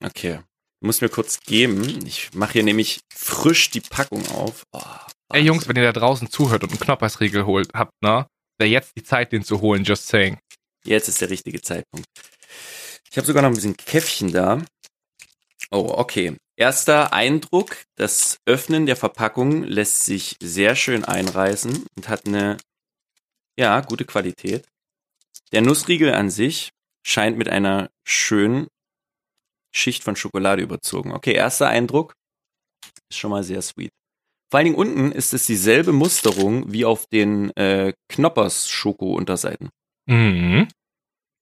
Okay. 0.05 0.41
Du 0.81 0.87
musst 0.89 1.01
mir 1.03 1.09
kurz 1.09 1.41
geben. 1.41 2.05
Ich 2.07 2.35
mache 2.35 2.55
hier 2.55 2.63
nämlich 2.65 3.01
frisch 3.15 3.71
die 3.71 3.81
Packung 3.81 4.27
auf. 4.29 4.65
Oh, 4.73 4.83
Ey 5.33 5.43
Jungs, 5.43 5.67
wenn 5.69 5.77
ihr 5.77 5.91
da 5.91 5.99
draußen 5.99 6.29
zuhört 6.31 6.63
und 6.65 6.71
einen 6.71 6.81
Knoppersriegel 6.81 7.47
holt, 7.47 7.71
habt, 7.75 7.93
ne? 8.03 8.27
Wäre 8.59 8.71
jetzt 8.71 8.93
die 8.97 9.03
Zeit, 9.03 9.33
den 9.33 9.43
zu 9.45 9.61
holen, 9.61 9.85
just 9.85 10.07
saying. 10.09 10.39
Jetzt 10.87 11.09
ist 11.09 11.21
der 11.21 11.31
richtige 11.31 11.61
Zeitpunkt. 11.61 12.07
Ich 13.11 13.17
habe 13.17 13.27
sogar 13.27 13.43
noch 13.43 13.51
ein 13.51 13.55
bisschen 13.55 13.77
Käffchen 13.77 14.33
da. 14.33 14.63
Oh, 15.71 15.93
okay. 15.97 16.37
Erster 16.57 17.13
Eindruck, 17.13 17.77
das 17.97 18.39
Öffnen 18.47 18.87
der 18.87 18.97
Verpackung 18.97 19.65
lässt 19.65 20.05
sich 20.05 20.37
sehr 20.41 20.77
schön 20.77 21.05
einreißen 21.05 21.87
und 21.97 22.09
hat 22.09 22.27
eine, 22.27 22.57
ja, 23.59 23.81
gute 23.81 24.05
Qualität. 24.05 24.67
Der 25.53 25.61
Nussriegel 25.61 26.15
an 26.15 26.31
sich 26.31 26.71
scheint 27.05 27.37
mit 27.37 27.49
einer 27.49 27.91
schönen 28.07 28.69
Schicht 29.75 30.05
von 30.05 30.17
Schokolade 30.17 30.63
überzogen. 30.63 31.13
Okay, 31.13 31.35
erster 31.35 31.69
Eindruck 31.69 32.15
ist 33.11 33.19
schon 33.19 33.31
mal 33.31 33.45
sehr 33.45 33.61
sweet. 33.61 33.91
Vor 34.51 34.59
allen 34.59 34.67
Dingen 34.67 34.79
unten 34.79 35.13
ist 35.13 35.35
es 35.35 35.47
dieselbe 35.47 35.93
Musterung 35.93 36.73
wie 36.73 36.85
auf 36.85 37.07
den 37.07 37.51
äh, 37.57 37.93
Knoppers 38.09 38.69
Schoko-Unterseiten. 38.71 39.71
Mhm. 40.07 40.69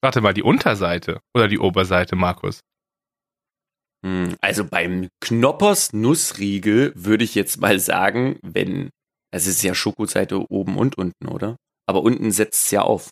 Warte 0.02 0.20
mal, 0.20 0.34
die 0.34 0.42
Unterseite 0.42 1.20
oder 1.34 1.48
die 1.48 1.58
Oberseite, 1.58 2.16
Markus? 2.16 2.60
Hm, 4.04 4.36
Also 4.40 4.64
beim 4.66 5.08
Knoppers 5.20 5.92
Nussriegel 5.92 6.92
würde 6.94 7.24
ich 7.24 7.34
jetzt 7.34 7.60
mal 7.60 7.78
sagen, 7.78 8.38
wenn, 8.42 8.90
also 9.32 9.48
es 9.50 9.56
ist 9.56 9.62
ja 9.62 9.74
Schokoseite 9.74 10.50
oben 10.50 10.76
und 10.76 10.96
unten, 10.98 11.28
oder? 11.28 11.56
Aber 11.86 12.02
unten 12.02 12.30
setzt 12.30 12.66
es 12.66 12.70
ja 12.70 12.82
auf. 12.82 13.10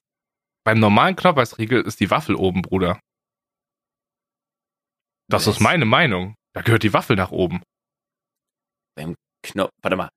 Beim 0.64 0.78
normalen 0.78 1.16
Knoppersriegel 1.16 1.82
ist 1.82 2.00
die 2.00 2.10
Waffel 2.10 2.34
oben, 2.36 2.62
Bruder. 2.62 3.00
Das 5.28 5.46
Was? 5.46 5.56
ist 5.56 5.60
meine 5.60 5.84
Meinung. 5.86 6.34
Da 6.54 6.60
gehört 6.60 6.82
die 6.82 6.92
Waffel 6.92 7.16
nach 7.16 7.30
oben. 7.30 7.62
Kno 9.44 9.70
warte 9.82 9.96
mal. 9.96 10.08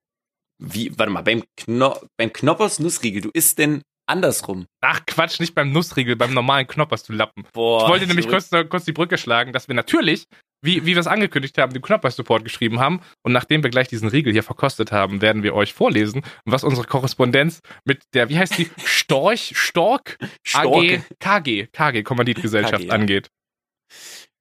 Wie, 0.61 0.97
warte 0.99 1.11
mal, 1.11 1.23
beim, 1.23 1.43
Kno 1.57 1.97
beim 2.17 2.31
Knoppers 2.31 2.79
Nussriegel, 2.79 3.21
du 3.21 3.29
isst 3.33 3.57
denn 3.57 3.81
andersrum. 4.07 4.67
Ach 4.81 5.01
Quatsch, 5.05 5.39
nicht 5.39 5.55
beim 5.55 5.71
Nussriegel, 5.71 6.15
beim 6.15 6.33
normalen 6.33 6.67
Knoppers, 6.67 7.03
du 7.03 7.13
Lappen. 7.13 7.45
Boah. 7.53 7.83
ich 7.83 7.89
wollte 7.89 8.07
nämlich 8.07 8.27
kurz, 8.27 8.49
kurz 8.69 8.85
die 8.85 8.91
Brücke 8.91 9.17
schlagen, 9.17 9.53
dass 9.53 9.67
wir 9.67 9.75
natürlich, 9.75 10.25
wie, 10.61 10.85
wie 10.85 10.93
wir 10.93 10.99
es 10.99 11.07
angekündigt 11.07 11.57
haben, 11.57 11.73
den 11.73 11.81
Knoppers-Support 11.81 12.43
geschrieben 12.43 12.79
haben. 12.79 13.01
Und 13.23 13.33
nachdem 13.33 13.63
wir 13.63 13.69
gleich 13.69 13.87
diesen 13.87 14.07
Riegel 14.09 14.33
hier 14.33 14.43
verkostet 14.43 14.91
haben, 14.91 15.21
werden 15.21 15.43
wir 15.43 15.53
euch 15.53 15.73
vorlesen, 15.73 16.23
was 16.45 16.63
unsere 16.63 16.87
Korrespondenz 16.87 17.61
mit 17.83 18.03
der, 18.13 18.29
wie 18.29 18.37
heißt 18.37 18.57
die, 18.57 18.69
Storch, 18.85 19.53
Stork, 19.55 20.17
AG, 20.21 20.29
Storke. 20.43 21.03
KG, 21.19 21.67
KG, 21.71 22.03
Kommanditgesellschaft 22.03 22.81
KG, 22.81 22.87
ja. 22.87 22.93
angeht. 22.93 23.29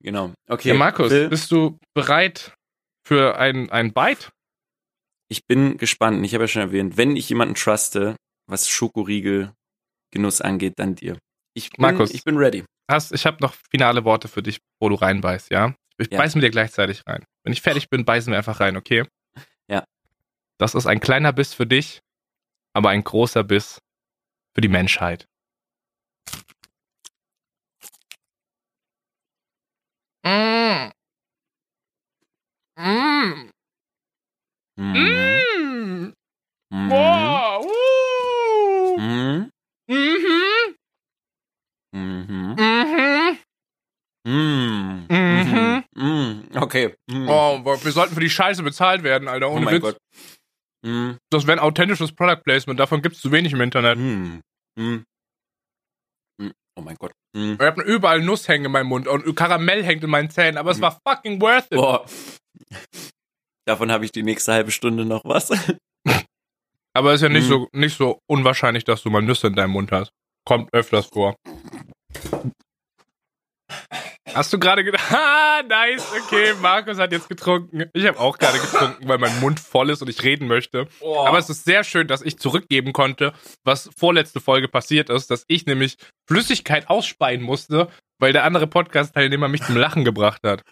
Genau. 0.01 0.33
Okay. 0.49 0.69
Ja, 0.69 0.75
Markus, 0.75 1.09
Phil, 1.09 1.29
bist 1.29 1.51
du 1.51 1.79
bereit 1.95 2.55
für 3.07 3.39
ein, 3.39 3.71
ein 3.71 3.93
Bite? 3.93 4.29
ich 5.29 5.47
bin 5.47 5.77
gespannt. 5.79 6.25
Ich 6.25 6.35
habe 6.35 6.45
ja 6.45 6.49
schon 6.49 6.63
erwähnt, 6.63 6.97
wenn 6.97 7.17
ich 7.17 7.29
jemanden 7.29 7.55
truste, 7.55 8.17
was 8.47 8.69
Schokoriegel 8.69 9.53
Genuss 10.13 10.41
angeht, 10.41 10.75
dann 10.77 10.95
dir. 10.95 11.19
Ich 11.55 11.71
bin, 11.71 11.83
Markus. 11.83 12.13
ich 12.13 12.25
bin 12.25 12.37
ready. 12.37 12.65
Hast, 12.91 13.13
ich 13.13 13.27
habe 13.27 13.39
noch 13.41 13.55
finale 13.71 14.05
Worte 14.05 14.29
für 14.29 14.43
dich, 14.43 14.59
wo 14.81 14.89
du 14.89 14.95
reinbeißt, 14.97 15.51
ja? 15.51 15.75
Ich 15.99 16.11
Ja. 16.11 16.19
beiß 16.19 16.35
mit 16.35 16.45
dir 16.45 16.51
gleichzeitig 16.51 17.03
rein. 17.07 17.25
Wenn 17.45 17.53
ich 17.53 17.63
fertig 17.63 17.89
bin, 17.89 18.05
beißen 18.05 18.31
wir 18.33 18.39
einfach 18.39 18.61
rein, 18.61 18.77
okay? 18.77 19.05
Ja. 19.69 19.85
Das 20.59 20.75
ist 20.75 20.87
ein 20.87 21.01
kleiner 21.01 21.33
Biss 21.33 21.55
für 21.55 21.67
dich, 21.67 22.01
aber 22.75 22.91
ein 22.91 23.03
großer 23.03 23.43
Biss 23.45 23.79
für 24.55 24.61
die 24.61 24.69
Menschheit. 24.69 25.27
Mm. 30.25 30.91
Mm. 32.77 33.51
Mhm. 34.77 35.43
Mm. 35.57 36.15
Mhm. 36.71 36.91
Mhm. 39.89 40.75
Mhm. 41.93 42.57
Mhm. 42.59 43.39
Mhm. 44.27 45.07
Mhm. 45.09 45.09
Mhm. 45.11 45.85
Mhm. 45.95 46.49
Okay. 46.57 46.95
Mhm. 47.11 47.29
Oh, 47.29 47.61
wir 47.65 47.93
sollten 47.93 48.15
für 48.15 48.21
die 48.21 48.31
Scheiße 48.31 48.63
bezahlt 48.63 49.03
werden, 49.03 49.29
Alter. 49.29 49.51
Oh 49.51 49.55
Ohne 49.57 49.65
mein 49.67 49.75
Witz. 49.77 49.83
Gott. 49.83 49.99
Mm, 50.85 51.13
Das 51.31 51.47
wäre 51.47 51.59
ein 51.59 51.65
authentisches 51.65 52.13
Product 52.13 52.43
Placement. 52.45 52.79
Davon 52.81 53.03
gibt's 53.03 53.21
zu 53.21 53.31
wenig 53.33 53.53
im 53.53 53.61
Internet. 53.61 53.99
mm, 53.99 54.41
mm. 54.79 55.05
Mm, 56.41 56.51
Oh 56.77 56.83
mein 56.83 56.97
Gott. 56.97 57.13
Mm. 57.37 57.53
Ich 57.55 57.61
hab 57.61 57.79
überall 57.79 58.21
Nuss 58.23 58.49
hängen 58.49 58.67
in 58.67 58.73
meinem 58.73 58.89
Mund 58.89 59.07
und 59.09 59.35
Karamell 59.37 59.83
hängt 59.85 60.03
in 60.05 60.11
meinen 60.11 60.31
Zähnen, 60.31 60.59
aber 60.59 60.71
es 60.73 60.81
war 60.81 60.99
fucking 61.07 61.41
worth 61.41 61.67
it. 61.67 61.77
Boah. 61.77 62.05
Davon 63.67 63.91
habe 63.93 64.05
ich 64.05 64.13
die 64.13 64.23
nächste 64.23 64.53
halbe 64.53 64.71
Stunde 64.73 65.05
noch 65.07 65.23
was. 65.25 65.51
Aber 66.97 67.11
es 67.13 67.17
ist 67.17 67.23
ja 67.23 67.29
nicht 67.29 67.45
Mhm. 67.45 67.49
so 67.49 67.69
nicht 67.73 67.97
so 67.97 68.19
unwahrscheinlich, 68.31 68.85
dass 68.85 69.03
du 69.03 69.11
mal 69.11 69.23
Nüsse 69.23 69.49
in 69.49 69.55
deinem 69.55 69.71
Mund 69.71 69.91
hast. 69.93 70.11
Kommt 70.47 70.73
öfters 70.73 71.07
vor. 71.07 71.35
Hast 74.33 74.53
du 74.53 74.59
gerade 74.59 74.83
gedacht, 74.85 75.05
ah, 75.13 75.63
nice, 75.69 76.05
okay, 76.25 76.55
Markus 76.61 76.99
hat 76.99 77.13
jetzt 77.13 77.29
getrunken. 77.29 77.85
Ich 77.93 78.07
habe 78.07 78.19
auch 78.19 78.37
gerade 78.39 78.59
getrunken, 78.59 79.07
weil 79.09 79.19
mein 79.19 79.39
Mund 79.41 79.61
voll 79.61 79.91
ist 79.91 80.03
und 80.03 80.09
ich 80.09 80.23
reden 80.25 80.49
möchte. 80.49 80.89
Aber 81.03 81.39
es 81.39 81.49
ist 81.51 81.65
sehr 81.65 81.85
schön, 81.85 82.09
dass 82.09 82.21
ich 82.23 82.39
zurückgeben 82.39 82.93
konnte, 82.93 83.33
was 83.65 83.89
vorletzte 83.97 84.41
Folge 84.41 84.69
passiert 84.69 85.09
ist, 85.09 85.31
dass 85.31 85.45
ich 85.47 85.67
nämlich 85.67 85.97
Flüssigkeit 86.29 86.89
ausspeien 86.91 87.43
musste, 87.43 87.89
weil 88.21 88.33
der 88.33 88.45
andere 88.45 88.67
Podcast-Teilnehmer 88.67 89.49
mich 89.49 89.63
zum 89.63 89.77
Lachen 89.77 90.05
gebracht 90.05 90.41
hat. 90.45 90.63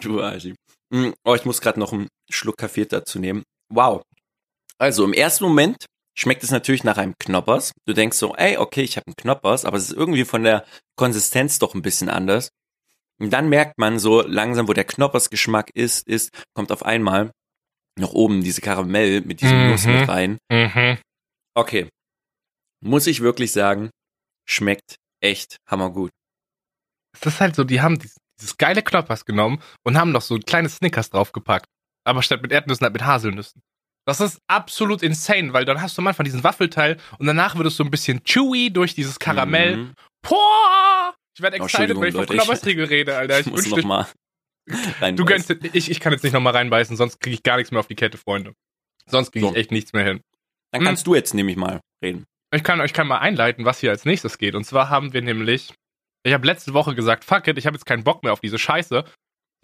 Du 0.00 0.22
Arschie. 0.22 0.54
Mm, 0.90 1.10
Oh, 1.26 1.34
ich 1.34 1.44
muss 1.44 1.60
gerade 1.60 1.78
noch 1.78 1.92
einen 1.92 2.08
Schluck 2.30 2.56
Kaffee 2.56 2.86
dazu 2.86 3.18
nehmen. 3.18 3.42
Wow. 3.70 4.02
Also 4.78 5.04
im 5.04 5.12
ersten 5.12 5.44
Moment 5.44 5.86
schmeckt 6.16 6.42
es 6.42 6.50
natürlich 6.50 6.84
nach 6.84 6.96
einem 6.98 7.14
Knoppers. 7.18 7.72
Du 7.86 7.92
denkst 7.92 8.16
so, 8.16 8.34
ey, 8.36 8.56
okay, 8.56 8.82
ich 8.82 8.96
habe 8.96 9.06
einen 9.06 9.16
Knoppers, 9.16 9.64
aber 9.64 9.76
es 9.76 9.84
ist 9.90 9.96
irgendwie 9.96 10.24
von 10.24 10.44
der 10.44 10.64
Konsistenz 10.96 11.58
doch 11.58 11.74
ein 11.74 11.82
bisschen 11.82 12.08
anders. 12.08 12.50
Und 13.20 13.30
dann 13.30 13.48
merkt 13.48 13.78
man 13.78 13.98
so 13.98 14.22
langsam, 14.22 14.68
wo 14.68 14.72
der 14.72 14.84
Knoppersgeschmack 14.84 15.70
ist, 15.74 16.06
ist, 16.08 16.30
kommt 16.54 16.72
auf 16.72 16.84
einmal 16.84 17.30
noch 17.98 18.12
oben 18.12 18.42
diese 18.42 18.60
Karamell 18.60 19.20
mit 19.20 19.40
diesem 19.40 19.64
Mhm. 19.64 19.70
Nuss 19.70 19.86
mit 19.86 20.08
rein. 20.08 20.38
Mhm. 20.50 20.98
Okay. 21.54 21.88
Muss 22.80 23.06
ich 23.06 23.20
wirklich 23.20 23.52
sagen, 23.52 23.90
schmeckt 24.48 24.96
echt 25.20 25.58
hammergut. 25.68 26.10
Es 27.12 27.24
ist 27.24 27.40
halt 27.40 27.54
so, 27.54 27.62
die 27.62 27.80
haben 27.80 27.98
dieses, 27.98 28.16
dieses 28.40 28.56
geile 28.56 28.82
Knoppers 28.82 29.24
genommen 29.24 29.62
und 29.84 29.96
haben 29.96 30.10
noch 30.10 30.22
so 30.22 30.34
ein 30.34 30.42
kleines 30.42 30.76
Snickers 30.76 31.10
draufgepackt. 31.10 31.66
Aber 32.04 32.22
statt 32.22 32.42
mit 32.42 32.50
Erdnüssen 32.52 32.82
halt 32.84 32.92
mit 32.92 33.04
Haselnüssen. 33.04 33.62
Das 34.06 34.20
ist 34.20 34.38
absolut 34.48 35.02
insane, 35.02 35.52
weil 35.52 35.64
dann 35.64 35.80
hast 35.80 35.96
du 35.96 36.02
am 36.02 36.06
Anfang 36.08 36.24
diesen 36.24 36.44
Waffelteil 36.44 36.98
und 37.18 37.26
danach 37.26 37.56
wird 37.56 37.66
es 37.66 37.76
so 37.76 37.84
ein 37.84 37.90
bisschen 37.90 38.22
chewy 38.24 38.70
durch 38.70 38.94
dieses 38.94 39.18
Karamell. 39.18 39.76
Mhm. 39.78 39.94
Boah! 40.22 41.14
Ich 41.36 41.42
werde 41.42 41.58
Oh, 41.60 41.64
excited, 41.64 41.98
wenn 42.00 42.08
ich 42.08 42.14
von 42.14 42.24
ich- 42.24 42.30
Knoppersriegel 42.30 42.84
rede, 42.84 43.16
Alter. 43.18 43.40
Ich 43.40 43.46
Ich 43.46 43.52
muss 43.52 43.60
wünschte, 43.64 43.80
noch 43.80 43.86
mal 43.86 44.06
rein. 45.00 45.16
du 45.16 45.24
gönnst, 45.24 45.50
ich, 45.50 45.90
ich 45.90 46.00
kann 46.00 46.12
jetzt 46.12 46.22
nicht 46.22 46.32
nochmal 46.32 46.52
reinbeißen, 46.54 46.96
sonst 46.96 47.18
kriege 47.20 47.34
ich 47.34 47.42
gar 47.42 47.56
nichts 47.56 47.70
mehr 47.70 47.80
auf 47.80 47.86
die 47.86 47.94
Kette, 47.96 48.18
Freunde. 48.18 48.52
Sonst 49.06 49.32
kriege 49.32 49.46
ich 49.46 49.52
So. 49.52 49.56
echt 49.56 49.70
nichts 49.72 49.92
mehr 49.92 50.04
hin. 50.04 50.20
Dann 50.72 50.82
kannst 50.84 51.06
du 51.06 51.14
jetzt 51.14 51.34
nämlich 51.34 51.56
mal 51.56 51.80
reden. 52.02 52.24
Ich 52.54 52.62
kann 52.62 52.80
euch 52.80 52.92
kann 52.92 53.06
mal 53.06 53.18
einleiten, 53.18 53.64
was 53.64 53.80
hier 53.80 53.90
als 53.90 54.04
nächstes 54.04 54.38
geht. 54.38 54.54
Und 54.54 54.64
zwar 54.64 54.88
haben 54.90 55.12
wir 55.12 55.22
nämlich, 55.22 55.72
ich 56.24 56.32
habe 56.32 56.46
letzte 56.46 56.72
Woche 56.74 56.94
gesagt, 56.94 57.24
fuck 57.24 57.46
it, 57.48 57.58
ich 57.58 57.66
habe 57.66 57.76
jetzt 57.76 57.84
keinen 57.84 58.04
Bock 58.04 58.22
mehr 58.22 58.32
auf 58.32 58.40
diese 58.40 58.58
Scheiße. 58.58 59.04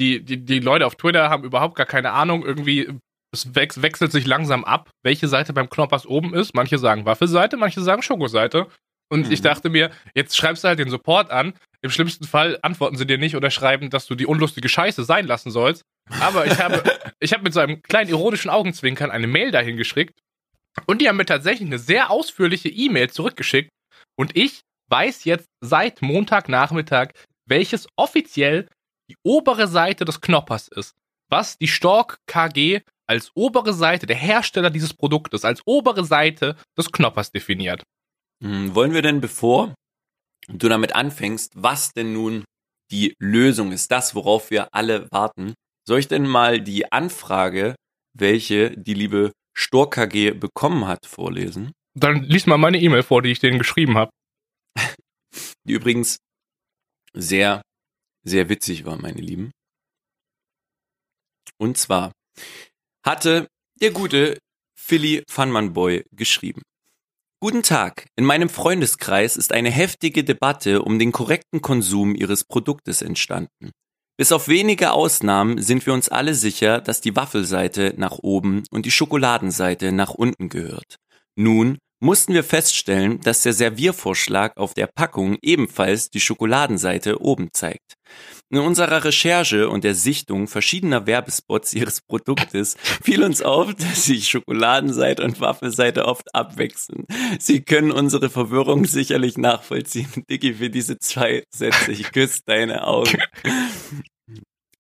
Die, 0.01 0.25
die, 0.25 0.45
die 0.45 0.61
Leute 0.61 0.87
auf 0.87 0.97
Twitter 0.97 1.29
haben 1.31 1.45
überhaupt 1.45 1.77
gar 1.77 1.87
keine 1.87 2.13
Ahnung. 2.13 2.45
Irgendwie, 2.45 2.89
es 3.33 3.55
wech 3.55 3.81
wechselt 3.83 4.13
sich 4.13 4.27
langsam 4.27 4.65
ab, 4.65 4.91
welche 5.03 5.29
Seite 5.29 5.53
beim 5.53 5.71
Knoppers 5.71 6.07
oben 6.07 6.35
ist. 6.35 6.55
Manche 6.55 6.79
sagen 6.79 7.05
Waffelseite, 7.05 7.57
manche 7.57 7.81
sagen 7.81 8.03
Schokoseite. 8.03 8.67
Und 9.13 9.31
ich 9.33 9.41
Mhm. 9.41 9.45
dachte 9.45 9.71
mir, 9.71 9.91
jetzt 10.15 10.37
schreibst 10.37 10.63
du 10.65 10.69
halt 10.69 10.79
den 10.79 10.91
Support 10.91 11.31
an. 11.31 11.55
Im 11.83 11.91
schlimmsten 11.91 12.25
Fall 12.25 12.59
antworten 12.63 12.97
sie 12.97 13.07
dir 13.07 13.19
nicht 13.19 13.35
oder 13.37 13.51
schreiben, 13.51 13.91
dass 13.91 14.07
du 14.07 14.15
die 14.15 14.27
unlustige 14.27 14.69
Scheiße 14.69 15.05
sein 15.05 15.27
lassen 15.27 15.51
sollst. 15.51 15.83
Aber 16.21 16.47
ich 16.47 16.59
habe, 16.59 16.83
ich 17.21 17.33
habe 17.33 17.43
mit 17.43 17.53
so 17.55 17.61
einem 17.61 17.83
kleinen 17.83 18.11
ironischen 18.11 18.51
Augenzwinkern 18.51 19.11
eine 19.11 19.27
Mail 19.27 19.51
dahin 19.51 19.77
geschickt. 19.77 20.19
Und 20.87 21.01
die 21.01 21.09
haben 21.09 21.17
mir 21.17 21.27
tatsächlich 21.27 21.67
eine 21.69 21.79
sehr 21.79 22.11
ausführliche 22.11 22.69
E-Mail 22.69 23.11
zurückgeschickt. 23.11 23.71
Und 24.17 24.37
ich 24.37 24.61
weiß 24.91 25.25
jetzt 25.25 25.47
seit 25.61 26.03
Montagnachmittag, 26.03 27.09
welches 27.49 27.89
offiziell 27.97 28.69
die 29.11 29.17
obere 29.25 29.67
Seite 29.67 30.05
des 30.05 30.21
Knoppers 30.21 30.69
ist. 30.69 30.95
Was 31.29 31.59
die 31.59 31.69
Stork 31.69 32.19
KG 32.27 32.81
als 33.11 33.33
obere 33.35 33.75
Seite, 33.75 34.07
der 34.07 34.15
Hersteller 34.15 34.71
dieses 34.71 34.95
Produktes, 34.95 35.45
als 35.45 35.63
obere 35.67 36.05
Seite 36.05 36.57
des 36.79 36.93
Knoppers 36.93 37.33
definiert. 37.33 37.83
Hm, 38.41 38.73
Wollen 38.77 38.95
wir 38.95 39.03
denn, 39.03 39.21
bevor 39.21 39.75
du 40.47 40.69
damit 40.69 40.95
anfängst, 40.95 41.53
was 41.57 41.93
denn 41.93 42.13
nun 42.13 42.45
die 42.93 43.15
Lösung 43.19 43.73
ist, 43.73 43.91
das, 43.91 44.15
worauf 44.15 44.53
wir 44.53 44.73
alle 44.73 45.11
warten, 45.11 45.55
soll 45.89 45.99
ich 45.99 46.07
denn 46.07 46.25
mal 46.25 46.61
die 46.61 46.93
Anfrage, 46.93 47.75
welche 48.17 48.71
die 48.77 48.95
liebe 48.95 49.33
Stork 49.57 49.95
KG 49.95 50.31
bekommen 50.31 50.87
hat, 50.87 51.05
vorlesen? 51.05 51.73
Dann 51.95 52.23
lies 52.23 52.47
mal 52.47 52.59
meine 52.59 52.81
E-Mail 52.81 53.03
vor, 53.03 53.23
die 53.23 53.33
ich 53.33 53.41
denen 53.41 53.59
geschrieben 53.59 53.99
habe. 53.99 54.13
Die 55.65 55.73
übrigens 55.73 56.17
sehr, 57.13 57.61
sehr 58.25 58.49
witzig 58.49 58.85
war, 58.85 58.97
meine 58.97 59.21
Lieben. 59.21 59.51
Und 61.59 61.77
zwar 61.77 62.13
hatte 63.05 63.49
der 63.81 63.91
gute 63.91 64.39
Philly 64.75 65.23
Funman 65.29 65.73
Boy 65.73 66.05
geschrieben. 66.13 66.63
Guten 67.43 67.63
Tag. 67.63 68.07
In 68.17 68.25
meinem 68.25 68.51
Freundeskreis 68.51 69.37
ist 69.37 69.53
eine 69.53 69.71
heftige 69.71 70.25
Debatte 70.25 70.83
um 70.83 70.99
den 70.99 71.11
korrekten 71.11 71.63
Konsum 71.63 72.15
Ihres 72.15 72.45
Produktes 72.45 73.01
entstanden. 73.01 73.71
Bis 74.19 74.33
auf 74.33 74.49
wenige 74.49 74.93
Ausnahmen 74.93 75.63
sind 75.63 75.87
wir 75.87 75.95
uns 75.95 76.11
alle 76.11 76.35
sicher, 76.35 76.83
dass 76.83 77.01
die 77.01 77.17
Waffelseite 77.17 77.95
nach 77.97 78.19
oben 78.19 78.65
und 78.71 78.85
die 78.85 78.91
Schokoladenseite 78.91 79.93
nach 79.93 80.11
unten 80.11 80.51
gehört. 80.51 80.97
Nun 81.37 81.79
mussten 82.01 82.35
wir 82.35 82.45
feststellen, 82.45 83.21
dass 83.21 83.41
der 83.41 83.55
Serviervorschlag 83.55 84.59
auf 84.59 84.75
der 84.75 84.89
Packung 84.89 85.39
ebenfalls 85.41 86.11
die 86.11 86.21
Schokoladenseite 86.21 87.23
oben 87.23 87.49
zeigt. 87.55 87.95
In 88.53 88.59
unserer 88.59 89.05
Recherche 89.05 89.69
und 89.69 89.85
der 89.85 89.95
Sichtung 89.95 90.49
verschiedener 90.49 91.07
Werbespots 91.07 91.73
ihres 91.73 92.01
Produktes 92.01 92.77
fiel 93.03 93.23
uns 93.23 93.43
auf, 93.43 93.75
dass 93.75 94.07
sich 94.07 94.29
Schokoladenseite 94.29 95.23
und 95.23 95.41
Waffelseite 95.41 96.07
oft 96.07 96.35
abwechseln. 96.35 97.07
Sie 97.39 97.61
können 97.63 97.93
unsere 97.93 98.29
Verwirrung 98.29 98.87
sicherlich 98.87 99.39
nachvollziehen. 99.39 100.09
Dicky, 100.31 100.55
für 100.55 100.69
diese 100.69 100.99
zwei 100.99 101.45
Sätze, 101.55 101.93
ich 101.93 102.11
küsse 102.11 102.41
deine 102.45 102.87
Augen. 102.87 103.19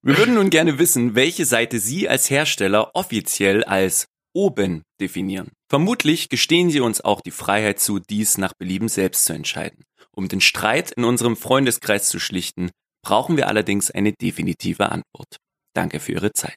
Wir 0.02 0.16
würden 0.16 0.34
nun 0.34 0.50
gerne 0.50 0.78
wissen, 0.78 1.14
welche 1.14 1.44
Seite 1.44 1.78
Sie 1.78 2.08
als 2.08 2.30
Hersteller 2.30 2.90
offiziell 2.94 3.62
als 3.64 4.06
oben 4.32 4.82
definieren. 5.00 5.50
Vermutlich 5.68 6.28
gestehen 6.28 6.70
Sie 6.70 6.80
uns 6.80 7.00
auch 7.00 7.20
die 7.20 7.30
Freiheit 7.30 7.78
zu, 7.78 7.98
dies 7.98 8.38
nach 8.38 8.54
Belieben 8.54 8.88
selbst 8.88 9.26
zu 9.26 9.32
entscheiden. 9.32 9.84
Um 10.10 10.28
den 10.28 10.40
Streit 10.40 10.90
in 10.92 11.04
unserem 11.04 11.36
Freundeskreis 11.36 12.08
zu 12.08 12.18
schlichten, 12.18 12.70
brauchen 13.02 13.36
wir 13.36 13.48
allerdings 13.48 13.90
eine 13.90 14.12
definitive 14.12 14.90
Antwort. 14.90 15.36
Danke 15.74 16.00
für 16.00 16.12
Ihre 16.12 16.32
Zeit. 16.32 16.56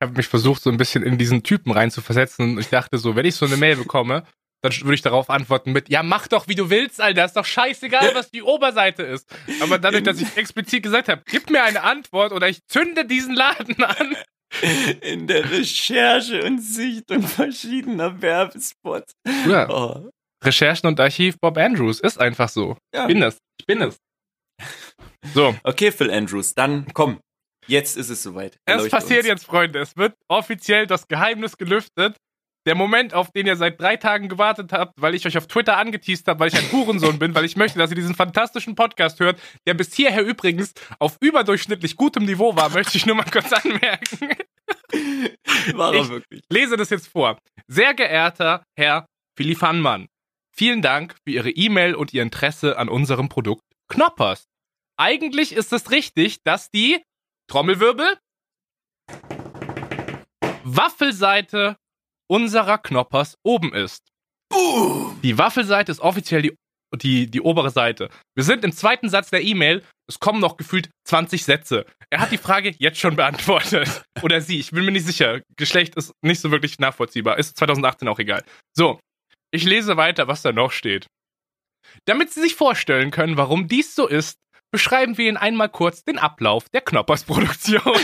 Ich 0.00 0.06
habe 0.08 0.16
mich 0.16 0.26
versucht, 0.28 0.62
so 0.62 0.70
ein 0.70 0.76
bisschen 0.76 1.02
in 1.02 1.18
diesen 1.18 1.42
Typen 1.42 1.72
reinzuversetzen. 1.72 2.52
Und 2.52 2.60
ich 2.60 2.68
dachte 2.68 2.98
so, 2.98 3.16
wenn 3.16 3.26
ich 3.26 3.36
so 3.36 3.46
eine 3.46 3.56
Mail 3.56 3.76
bekomme, 3.76 4.24
dann 4.62 4.72
würde 4.80 4.94
ich 4.94 5.02
darauf 5.02 5.30
antworten 5.30 5.72
mit, 5.72 5.88
ja, 5.88 6.02
mach 6.02 6.26
doch, 6.26 6.48
wie 6.48 6.54
du 6.54 6.70
willst, 6.70 7.00
Alter. 7.00 7.24
Ist 7.24 7.36
doch 7.36 7.44
scheißegal, 7.44 8.14
was 8.14 8.30
die 8.30 8.42
Oberseite 8.42 9.02
ist. 9.02 9.28
Aber 9.60 9.78
dadurch, 9.78 10.02
dass 10.02 10.20
ich 10.20 10.36
explizit 10.36 10.82
gesagt 10.82 11.08
habe, 11.08 11.22
gib 11.26 11.50
mir 11.50 11.62
eine 11.64 11.82
Antwort 11.82 12.32
oder 12.32 12.48
ich 12.48 12.60
zünde 12.66 13.04
diesen 13.04 13.34
Laden 13.34 13.82
an. 13.82 14.16
In 15.00 15.26
der 15.26 15.50
Recherche 15.50 16.44
und 16.44 16.60
Sichtung 16.60 17.22
verschiedener 17.22 18.22
Werbespots. 18.22 19.12
Ja. 19.48 19.68
Oh, 19.68 20.08
Recherchen 20.44 20.86
und 20.86 21.00
Archiv 21.00 21.36
Bob 21.40 21.56
Andrews 21.58 22.00
ist 22.00 22.20
einfach 22.20 22.48
so. 22.48 22.76
ja. 22.94 23.02
Ich 23.02 23.08
bin 23.08 23.22
es. 23.22 23.38
Ich 23.60 23.66
bin 23.66 23.82
es. 23.82 23.98
So. 25.32 25.54
Okay, 25.64 25.90
Phil 25.92 26.10
Andrews, 26.10 26.54
dann 26.54 26.86
komm. 26.92 27.20
Jetzt 27.66 27.96
ist 27.96 28.10
es 28.10 28.22
soweit. 28.22 28.58
Es 28.66 28.88
passiert 28.90 29.24
jetzt, 29.24 29.46
Freunde. 29.46 29.78
Es 29.78 29.96
wird 29.96 30.14
offiziell 30.28 30.86
das 30.86 31.08
Geheimnis 31.08 31.56
gelüftet. 31.56 32.16
Der 32.66 32.74
Moment, 32.74 33.12
auf 33.12 33.30
den 33.30 33.46
ihr 33.46 33.56
seit 33.56 33.78
drei 33.78 33.96
Tagen 33.96 34.28
gewartet 34.30 34.72
habt, 34.72 34.92
weil 34.98 35.14
ich 35.14 35.26
euch 35.26 35.36
auf 35.36 35.46
Twitter 35.46 35.76
angeteased 35.76 36.26
habe, 36.28 36.40
weil 36.40 36.48
ich 36.48 36.56
ein 36.56 36.72
Hurensohn 36.72 37.18
bin, 37.18 37.34
weil 37.34 37.44
ich 37.44 37.56
möchte, 37.56 37.78
dass 37.78 37.90
ihr 37.90 37.96
diesen 37.96 38.14
fantastischen 38.14 38.74
Podcast 38.74 39.20
hört, 39.20 39.38
der 39.66 39.74
bis 39.74 39.92
hierher 39.94 40.24
übrigens 40.24 40.72
auf 40.98 41.18
überdurchschnittlich 41.20 41.96
gutem 41.96 42.24
Niveau 42.24 42.56
war, 42.56 42.68
möchte 42.74 42.96
ich 42.96 43.04
nur 43.04 43.16
mal 43.16 43.26
kurz 43.30 43.52
anmerken. 43.52 44.30
War 45.74 45.94
Ich- 45.94 46.08
wirklich. 46.08 46.40
Lese 46.50 46.76
das 46.78 46.88
jetzt 46.90 47.08
vor. 47.08 47.38
Sehr 47.66 47.92
geehrter 47.94 48.62
Herr 48.78 49.06
Philipp 49.36 49.60
Hannmann, 49.60 50.06
vielen 50.56 50.80
Dank 50.80 51.14
für 51.26 51.32
Ihre 51.34 51.50
E-Mail 51.50 51.94
und 51.94 52.14
Ihr 52.14 52.22
Interesse 52.22 52.78
an 52.78 52.88
unserem 52.88 53.28
Produkt 53.28 53.62
Knoppers. 53.94 54.48
Eigentlich 54.98 55.52
ist 55.52 55.72
es 55.72 55.90
richtig, 55.90 56.42
dass 56.42 56.70
die 56.70 57.02
Trommelwirbel 57.48 58.18
Waffelseite 60.64 61.76
unserer 62.28 62.78
Knoppers 62.78 63.36
oben 63.44 63.72
ist. 63.72 64.02
Die 65.22 65.38
Waffelseite 65.38 65.92
ist 65.92 66.00
offiziell 66.00 66.42
die 66.42 66.56
die, 66.96 67.28
die 67.28 67.40
obere 67.40 67.70
Seite. 67.70 68.08
Wir 68.36 68.44
sind 68.44 68.62
im 68.64 68.70
zweiten 68.70 69.08
Satz 69.08 69.30
der 69.30 69.42
E-Mail. 69.42 69.82
Es 70.08 70.20
kommen 70.20 70.38
noch 70.38 70.56
gefühlt 70.56 70.90
20 71.08 71.44
Sätze. 71.44 71.86
Er 72.08 72.20
hat 72.20 72.30
die 72.30 72.38
Frage 72.38 72.72
jetzt 72.78 73.00
schon 73.00 73.16
beantwortet. 73.16 74.04
Oder 74.22 74.40
sie, 74.40 74.60
ich 74.60 74.70
bin 74.70 74.84
mir 74.84 74.92
nicht 74.92 75.06
sicher. 75.06 75.40
Geschlecht 75.56 75.96
ist 75.96 76.12
nicht 76.22 76.40
so 76.40 76.52
wirklich 76.52 76.78
nachvollziehbar. 76.78 77.38
Ist 77.38 77.56
2018 77.56 78.06
auch 78.06 78.20
egal. 78.20 78.44
So, 78.76 79.00
ich 79.50 79.64
lese 79.64 79.96
weiter, 79.96 80.28
was 80.28 80.42
da 80.42 80.52
noch 80.52 80.70
steht. 80.70 81.08
Damit 82.06 82.32
Sie 82.32 82.40
sich 82.40 82.54
vorstellen 82.54 83.10
können, 83.10 83.36
warum 83.36 83.68
dies 83.68 83.94
so 83.94 84.06
ist, 84.06 84.38
beschreiben 84.70 85.18
wir 85.18 85.28
Ihnen 85.28 85.36
einmal 85.36 85.68
kurz 85.68 86.04
den 86.04 86.18
Ablauf 86.18 86.68
der 86.70 86.80
Knoppers-Produktion. 86.80 87.80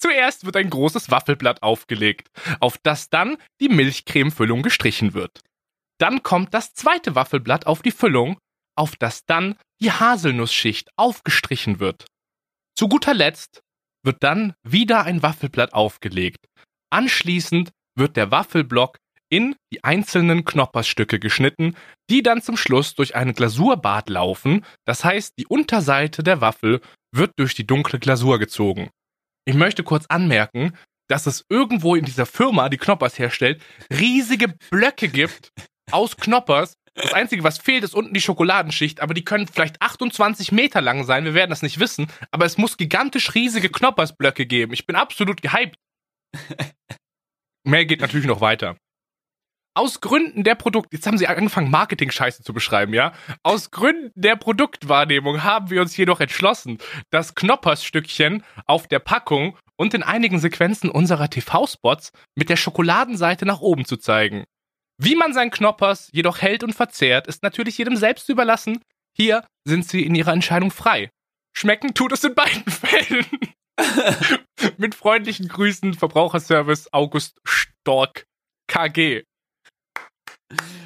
Zuerst 0.00 0.46
wird 0.46 0.56
ein 0.56 0.70
großes 0.70 1.10
Waffelblatt 1.10 1.62
aufgelegt, 1.62 2.28
auf 2.60 2.78
das 2.82 3.10
dann 3.10 3.36
die 3.60 3.68
Milchcremefüllung 3.68 4.62
gestrichen 4.62 5.12
wird. 5.12 5.40
Dann 5.98 6.22
kommt 6.22 6.54
das 6.54 6.72
zweite 6.72 7.14
Waffelblatt 7.14 7.66
auf 7.66 7.82
die 7.82 7.90
Füllung, 7.90 8.38
auf 8.76 8.94
das 8.96 9.24
dann 9.26 9.56
die 9.80 9.90
Haselnussschicht 9.90 10.88
aufgestrichen 10.96 11.80
wird. 11.80 12.06
Zu 12.76 12.88
guter 12.88 13.12
Letzt 13.12 13.60
wird 14.04 14.22
dann 14.22 14.54
wieder 14.62 15.02
ein 15.02 15.22
Waffelblatt 15.22 15.74
aufgelegt. 15.74 16.46
Anschließend 16.90 17.70
wird 17.96 18.16
der 18.16 18.30
Waffelblock 18.30 18.98
in 19.30 19.56
die 19.72 19.84
einzelnen 19.84 20.44
Knoppersstücke 20.44 21.18
geschnitten, 21.18 21.76
die 22.10 22.22
dann 22.22 22.42
zum 22.42 22.56
Schluss 22.56 22.94
durch 22.94 23.14
ein 23.14 23.34
Glasurbad 23.34 24.08
laufen, 24.08 24.64
das 24.86 25.04
heißt, 25.04 25.34
die 25.38 25.46
Unterseite 25.46 26.22
der 26.22 26.40
Waffel 26.40 26.80
wird 27.14 27.32
durch 27.36 27.54
die 27.54 27.66
dunkle 27.66 27.98
Glasur 27.98 28.38
gezogen. 28.38 28.90
Ich 29.46 29.54
möchte 29.54 29.82
kurz 29.82 30.06
anmerken, 30.06 30.74
dass 31.08 31.26
es 31.26 31.44
irgendwo 31.48 31.94
in 31.94 32.04
dieser 32.04 32.26
Firma, 32.26 32.68
die 32.68 32.76
Knoppers 32.76 33.18
herstellt, 33.18 33.62
riesige 33.90 34.54
Blöcke 34.70 35.08
gibt 35.08 35.52
aus 35.90 36.16
Knoppers. 36.16 36.74
Das 36.94 37.14
Einzige, 37.14 37.44
was 37.44 37.58
fehlt, 37.58 37.84
ist 37.84 37.94
unten 37.94 38.12
die 38.12 38.20
Schokoladenschicht, 38.20 39.00
aber 39.00 39.14
die 39.14 39.24
können 39.24 39.46
vielleicht 39.46 39.80
28 39.80 40.52
Meter 40.52 40.80
lang 40.80 41.04
sein, 41.04 41.24
wir 41.24 41.34
werden 41.34 41.50
das 41.50 41.62
nicht 41.62 41.78
wissen, 41.78 42.08
aber 42.30 42.44
es 42.44 42.58
muss 42.58 42.76
gigantisch 42.76 43.34
riesige 43.34 43.70
Knoppersblöcke 43.70 44.46
geben. 44.46 44.72
Ich 44.72 44.86
bin 44.86 44.96
absolut 44.96 45.40
gehypt. 45.40 45.76
Mehr 47.64 47.84
geht 47.84 48.00
natürlich 48.00 48.26
noch 48.26 48.40
weiter. 48.40 48.76
Aus 49.78 50.00
Gründen 50.00 50.42
der 50.42 50.56
Produkt, 50.56 50.92
jetzt 50.92 51.06
haben 51.06 51.18
sie 51.18 51.28
angefangen, 51.28 51.70
Marketing-Scheiße 51.70 52.42
zu 52.42 52.52
beschreiben, 52.52 52.94
ja? 52.94 53.12
Aus 53.44 53.70
Gründen 53.70 54.10
der 54.16 54.34
Produktwahrnehmung 54.34 55.44
haben 55.44 55.70
wir 55.70 55.80
uns 55.80 55.96
jedoch 55.96 56.18
entschlossen, 56.18 56.78
das 57.10 57.36
Knoppersstückchen 57.36 58.42
auf 58.66 58.88
der 58.88 58.98
Packung 58.98 59.56
und 59.76 59.94
in 59.94 60.02
einigen 60.02 60.40
Sequenzen 60.40 60.90
unserer 60.90 61.30
TV-Spots 61.30 62.10
mit 62.34 62.48
der 62.48 62.56
Schokoladenseite 62.56 63.46
nach 63.46 63.60
oben 63.60 63.84
zu 63.84 63.96
zeigen. 63.98 64.46
Wie 65.00 65.14
man 65.14 65.32
sein 65.32 65.52
Knoppers 65.52 66.08
jedoch 66.12 66.42
hält 66.42 66.64
und 66.64 66.74
verzehrt, 66.74 67.28
ist 67.28 67.44
natürlich 67.44 67.78
jedem 67.78 67.94
selbst 67.94 68.28
überlassen. 68.28 68.82
Hier 69.16 69.44
sind 69.64 69.88
sie 69.88 70.04
in 70.04 70.16
ihrer 70.16 70.32
Entscheidung 70.32 70.72
frei. 70.72 71.08
Schmecken 71.56 71.94
tut 71.94 72.10
es 72.10 72.24
in 72.24 72.34
beiden 72.34 72.64
Fällen. 72.68 73.26
Mit 74.76 74.96
freundlichen 74.96 75.46
Grüßen, 75.46 75.94
Verbraucherservice 75.94 76.92
August 76.92 77.38
Stork, 77.44 78.24
KG. 78.66 79.22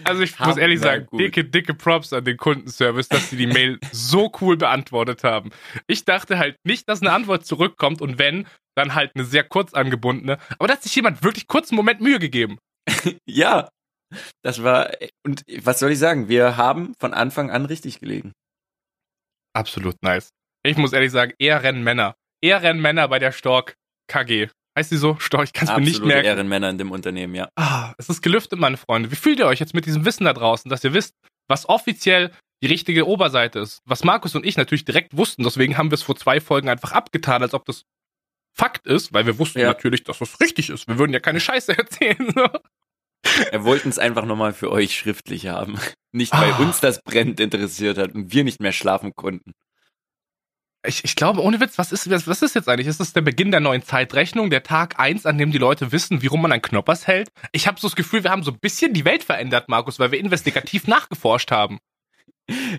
Also 0.05 0.23
ich 0.23 0.39
muss 0.39 0.57
ehrlich 0.57 0.81
sagen, 0.81 1.07
gut. 1.07 1.21
dicke, 1.21 1.45
dicke 1.45 1.75
Props 1.75 2.13
an 2.13 2.25
den 2.25 2.37
Kundenservice, 2.37 3.09
dass 3.09 3.31
sie 3.31 3.37
die 3.37 3.47
Mail 3.47 3.79
so 3.93 4.33
cool 4.41 4.57
beantwortet 4.57 5.25
haben. 5.25 5.51
Ich 5.87 6.05
dachte 6.05 6.39
halt 6.39 6.57
nicht, 6.65 6.89
dass 6.89 7.01
eine 7.01 7.13
Antwort 7.13 7.47
zurückkommt 7.47 8.01
und 8.01 8.19
wenn, 8.19 8.47
dann 8.77 8.95
halt 8.95 9.13
eine 9.15 9.25
sehr 9.25 9.45
kurz 9.45 9.75
angebundene. 9.75 10.39
Aber 10.59 10.69
da 10.69 10.75
hat 10.75 10.83
sich 10.83 10.95
jemand 10.95 11.23
wirklich 11.23 11.47
kurz 11.47 11.71
einen 11.71 11.77
Moment 11.77 12.01
Mühe 12.01 12.19
gegeben. 12.19 12.59
Ja, 13.27 13.69
das 14.43 14.63
war, 14.63 14.91
und 15.25 15.43
was 15.63 15.79
soll 15.79 15.93
ich 15.93 15.99
sagen? 15.99 16.29
Wir 16.29 16.57
haben 16.57 16.95
von 17.01 17.15
Anfang 17.15 17.51
an 17.51 17.65
richtig 17.65 18.01
gelegen. 18.01 18.33
Absolut 19.55 19.97
nice. 20.03 20.29
Ich 20.65 20.77
muss 20.77 20.93
ehrlich 20.93 21.11
sagen, 21.11 21.33
eher 21.39 21.63
rennen 21.63 21.83
Männer. 21.83 22.15
Eher 22.43 22.63
rennen 22.63 22.81
Männer 22.81 23.09
bei 23.09 23.19
der 23.19 23.33
Stork 23.33 23.75
KG. 24.09 24.49
Heißt 24.77 24.91
sie 24.91 24.97
so? 24.97 25.17
Stork, 25.19 25.45
ich 25.45 25.53
kann 25.53 25.69
es 25.69 25.75
mir 25.75 25.81
nicht 25.83 26.03
merken. 26.05 26.25
Ehrenmänner 26.25 26.71
in 26.71 26.79
dem 26.79 26.91
Unternehmen, 26.91 27.35
ja. 27.35 27.49
Ah, 27.57 27.93
es 27.99 28.09
ist 28.09 28.23
gelüftet, 28.23 28.59
meine 28.59 28.77
Freunde. 28.79 29.11
Wie 29.11 29.17
fühlt 29.17 29.39
ihr 29.39 29.47
euch 29.47 29.61
jetzt 29.61 29.75
mit 29.75 29.85
diesem 29.87 30.05
Wissen 30.05 30.25
da 30.25 30.33
draußen, 30.33 30.69
dass 30.71 30.83
ihr 30.85 30.95
wisst, 30.95 31.15
was 31.49 31.69
offiziell 31.69 32.33
die 32.63 32.69
richtige 32.69 33.07
Oberseite 33.07 33.59
ist? 33.59 33.81
Was 33.85 34.03
Markus 34.05 34.35
und 34.35 34.47
ich 34.47 34.57
natürlich 34.57 34.85
direkt 34.87 35.15
wussten, 35.17 35.43
deswegen 35.43 35.77
haben 35.77 35.91
wir 35.91 35.95
es 35.97 36.03
vor 36.03 36.17
zwei 36.17 36.41
Folgen 36.41 36.69
einfach 36.71 36.93
abgetan, 36.93 37.43
als 37.43 37.53
ob 37.55 37.65
das 37.67 37.85
Fakt 38.57 38.87
ist, 38.87 39.13
weil 39.13 39.27
wir 39.27 39.39
wussten 39.39 39.61
Ja. 39.61 39.69
natürlich, 39.69 40.05
dass 40.05 40.19
das 40.19 40.41
richtig 40.41 40.71
ist. 40.71 40.87
Wir 40.89 40.99
würden 40.99 41.13
ja 41.13 41.21
keine 41.21 41.41
Scheiße 41.41 41.77
erzählen. 41.79 42.33
Wir 43.51 43.65
wollten 43.65 43.89
es 43.89 43.99
einfach 43.99 44.25
nochmal 44.25 44.53
für 44.53 44.71
euch 44.71 44.97
schriftlich 44.97 45.49
haben. 45.49 45.79
Nicht, 46.13 46.33
weil 46.33 46.53
Ah. 46.53 46.59
uns 46.59 46.81
das 46.81 47.03
brennend 47.03 47.41
interessiert 47.41 47.97
hat 47.99 48.15
und 48.15 48.33
wir 48.33 48.45
nicht 48.45 48.61
mehr 48.61 48.73
schlafen 48.73 49.13
konnten. 49.15 49.53
Ich, 50.85 51.05
ich 51.05 51.15
glaube, 51.15 51.41
ohne 51.41 51.61
Witz, 51.61 51.79
was 51.79 51.93
ist, 51.93 52.11
was, 52.11 52.27
was 52.27 52.43
ist 52.43 52.55
jetzt 52.55 52.69
eigentlich? 52.69 52.89
Ist 52.89 52.99
das 52.99 53.13
der 53.13 53.21
Beginn 53.21 53.53
der 53.53 53.61
neuen 53.61 53.83
Zeitrechnung, 53.83 54.51
der 54.51 54.65
Tag 54.65 54.99
eins, 54.99 55.27
an 55.27 55.39
dem 55.39 55.53
die 55.53 55.59
Leute 55.59 55.93
wissen, 55.93 56.23
wie 56.23 56.27
rum 56.27 56.43
man 56.43 56.51
ein 56.53 56.63
Knoppers 56.63 57.07
hält? 57.07 57.29
Ich 57.53 57.69
habe 57.69 57.79
so 57.79 57.87
das 57.89 57.95
Gefühl, 57.95 58.25
wir 58.25 58.31
haben 58.31 58.43
so 58.43 58.51
ein 58.51 58.59
bisschen 58.59 58.93
die 58.93 59.05
Welt 59.05 59.23
verändert, 59.23 59.69
Markus, 59.69 59.99
weil 60.01 60.11
wir 60.11 60.19
investigativ 60.19 60.87
nachgeforscht 60.89 61.51
haben. 61.53 61.79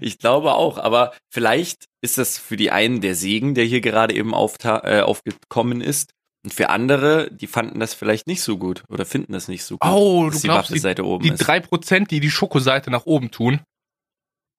Ich 0.01 0.19
glaube 0.19 0.53
auch, 0.53 0.77
aber 0.77 1.13
vielleicht 1.29 1.85
ist 2.01 2.17
das 2.17 2.37
für 2.37 2.57
die 2.57 2.71
einen 2.71 2.99
der 2.99 3.15
Segen, 3.15 3.55
der 3.55 3.63
hier 3.63 3.79
gerade 3.79 4.13
eben 4.13 4.33
aufta 4.33 4.81
äh, 4.83 5.01
aufgekommen 5.01 5.79
ist. 5.79 6.11
Und 6.43 6.53
für 6.53 6.69
andere, 6.69 7.31
die 7.31 7.47
fanden 7.47 7.79
das 7.79 7.93
vielleicht 7.93 8.27
nicht 8.27 8.41
so 8.41 8.57
gut 8.57 8.83
oder 8.89 9.05
finden 9.05 9.31
das 9.31 9.47
nicht 9.47 9.63
so 9.63 9.77
gut. 9.77 9.89
Oh, 9.89 10.29
du 10.29 10.37
die 10.37 10.41
glaubst, 10.41 10.69
die, 10.69 10.73
Waffelseite 10.73 11.05
oben 11.05 11.23
die 11.23 11.29
ist. 11.31 11.37
drei 11.47 11.61
Prozent, 11.61 12.11
die 12.11 12.19
die 12.19 12.29
Schokoseite 12.31 12.91
nach 12.91 13.05
oben 13.05 13.31
tun, 13.31 13.61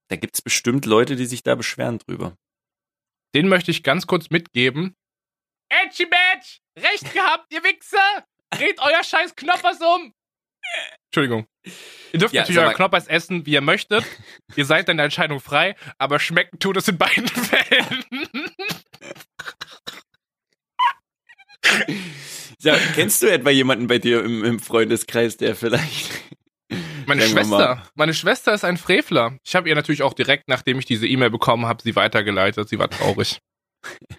Da 0.09 0.17
gibt's 0.17 0.41
bestimmt 0.41 0.87
Leute, 0.87 1.17
die 1.17 1.27
sich 1.27 1.43
da 1.43 1.55
beschweren 1.55 1.99
drüber. 1.99 2.35
Den 3.35 3.49
möchte 3.49 3.71
ich 3.71 3.83
ganz 3.83 4.07
kurz 4.07 4.31
mitgeben. 4.31 4.95
Edgy 5.69 6.07
Badge! 6.07 6.59
Recht 6.79 7.13
gehabt, 7.13 7.53
ihr 7.53 7.63
Wichser! 7.63 8.25
Dreht 8.51 8.79
euer 8.81 9.03
scheiß 9.03 9.35
Knoppers 9.37 9.81
um! 9.81 10.15
Entschuldigung. 11.07 11.47
Ihr 12.13 12.19
dürft 12.21 12.35
Ja, 12.35 12.43
natürlich 12.43 12.61
euer 12.61 12.75
Knoppers 12.75 13.07
essen, 13.07 13.47
wie 13.47 13.53
ihr 13.53 13.61
möchtet. 13.61 14.05
ihr 14.57 14.65
seid 14.65 14.89
in 14.89 14.97
der 14.97 15.05
Entscheidung 15.05 15.41
frei, 15.41 15.77
aber 15.99 16.19
schmecken 16.19 16.59
tut 16.59 16.77
es 16.77 16.89
in 16.89 16.99
beiden 16.99 17.29
Fällen. 17.29 18.05
Ja, 22.61 22.77
kennst 22.95 23.23
du 23.23 23.27
etwa 23.31 23.51
jemanden 23.51 23.87
bei 23.87 23.99
dir 23.99 24.25
im, 24.25 24.45
im 24.45 24.59
Freundeskreis, 24.59 25.37
der 25.37 25.55
vielleicht. 25.55 26.11
Meine 27.07 27.27
Schwester, 27.27 27.89
meine 27.95 28.15
Schwester 28.15 28.55
ist 28.55 28.65
ein 28.65 28.77
Frevler. 28.77 29.39
Ich 29.45 29.55
habe 29.55 29.69
ihr 29.69 29.75
natürlich 29.75 30.03
auch 30.03 30.15
direkt, 30.15 30.49
nachdem 30.49 30.79
ich 30.79 30.87
diese 30.87 31.07
E-Mail 31.07 31.31
bekommen 31.31 31.67
habe, 31.67 31.83
sie 31.83 31.97
weitergeleitet. 31.97 32.69
Sie 32.69 32.79
war 32.79 32.91
traurig. 32.91 33.39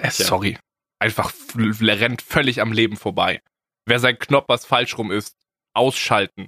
äh, 0.00 0.10
sorry. 0.10 0.58
Einfach 0.98 1.32
rennt 1.56 2.22
völlig 2.22 2.60
am 2.60 2.72
Leben 2.72 2.96
vorbei. 2.96 3.40
Wer 3.86 3.98
sein 3.98 4.18
Knoppers 4.18 4.66
falsch 4.66 4.96
rum 4.98 5.10
ist, 5.10 5.34
ausschalten. 5.74 6.46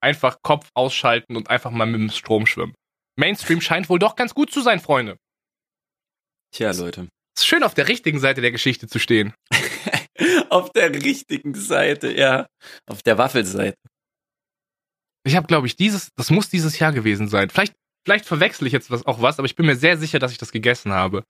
Einfach 0.00 0.42
Kopf 0.42 0.68
ausschalten 0.74 1.36
und 1.36 1.48
einfach 1.48 1.70
mal 1.70 1.86
mit 1.86 2.00
dem 2.00 2.10
Strom 2.10 2.46
schwimmen. 2.46 2.74
Mainstream 3.16 3.60
scheint 3.60 3.88
wohl 3.88 3.98
doch 3.98 4.16
ganz 4.16 4.34
gut 4.34 4.50
zu 4.50 4.60
sein, 4.60 4.80
Freunde. 4.80 5.16
Tja, 6.52 6.72
Leute. 6.72 7.08
Es 7.34 7.42
ist 7.42 7.46
schön, 7.46 7.62
auf 7.62 7.74
der 7.74 7.88
richtigen 7.88 8.20
Seite 8.20 8.40
der 8.40 8.52
Geschichte 8.52 8.86
zu 8.86 8.98
stehen. 8.98 9.34
Auf 10.48 10.70
der 10.70 10.94
richtigen 10.94 11.54
Seite, 11.54 12.16
ja. 12.16 12.46
Auf 12.86 13.02
der 13.02 13.18
Waffelseite. 13.18 13.76
Ich 15.26 15.36
habe, 15.36 15.46
glaube 15.46 15.66
ich, 15.66 15.76
dieses, 15.76 16.10
das 16.16 16.30
muss 16.30 16.48
dieses 16.50 16.78
Jahr 16.78 16.92
gewesen 16.92 17.28
sein. 17.28 17.50
Vielleicht, 17.50 17.74
vielleicht 18.06 18.26
verwechsel 18.26 18.66
ich 18.66 18.72
jetzt 18.72 18.90
was, 18.90 19.06
auch 19.06 19.22
was, 19.22 19.38
aber 19.38 19.46
ich 19.46 19.56
bin 19.56 19.66
mir 19.66 19.76
sehr 19.76 19.96
sicher, 19.96 20.18
dass 20.18 20.32
ich 20.32 20.38
das 20.38 20.52
gegessen 20.52 20.92
habe. 20.92 21.24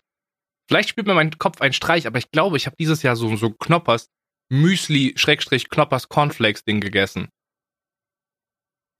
Vielleicht 0.69 0.89
spielt 0.89 1.07
mir 1.07 1.15
mein 1.15 1.39
Kopf 1.39 1.61
einen 1.61 1.75
Streich, 1.75 2.07
aber 2.07 2.19
ich 2.19 2.31
glaube, 2.31 2.57
ich 2.57 2.67
habe 2.67 2.77
dieses 2.79 3.03
Jahr 3.03 3.17
so, 3.17 3.35
so 3.37 3.51
Knoppers 3.51 4.07
Müsli, 4.51 5.13
Schrägstrich, 5.17 5.69
Knoppers 5.69 6.09
Cornflakes 6.09 6.65
Ding 6.65 6.81
gegessen. 6.81 7.29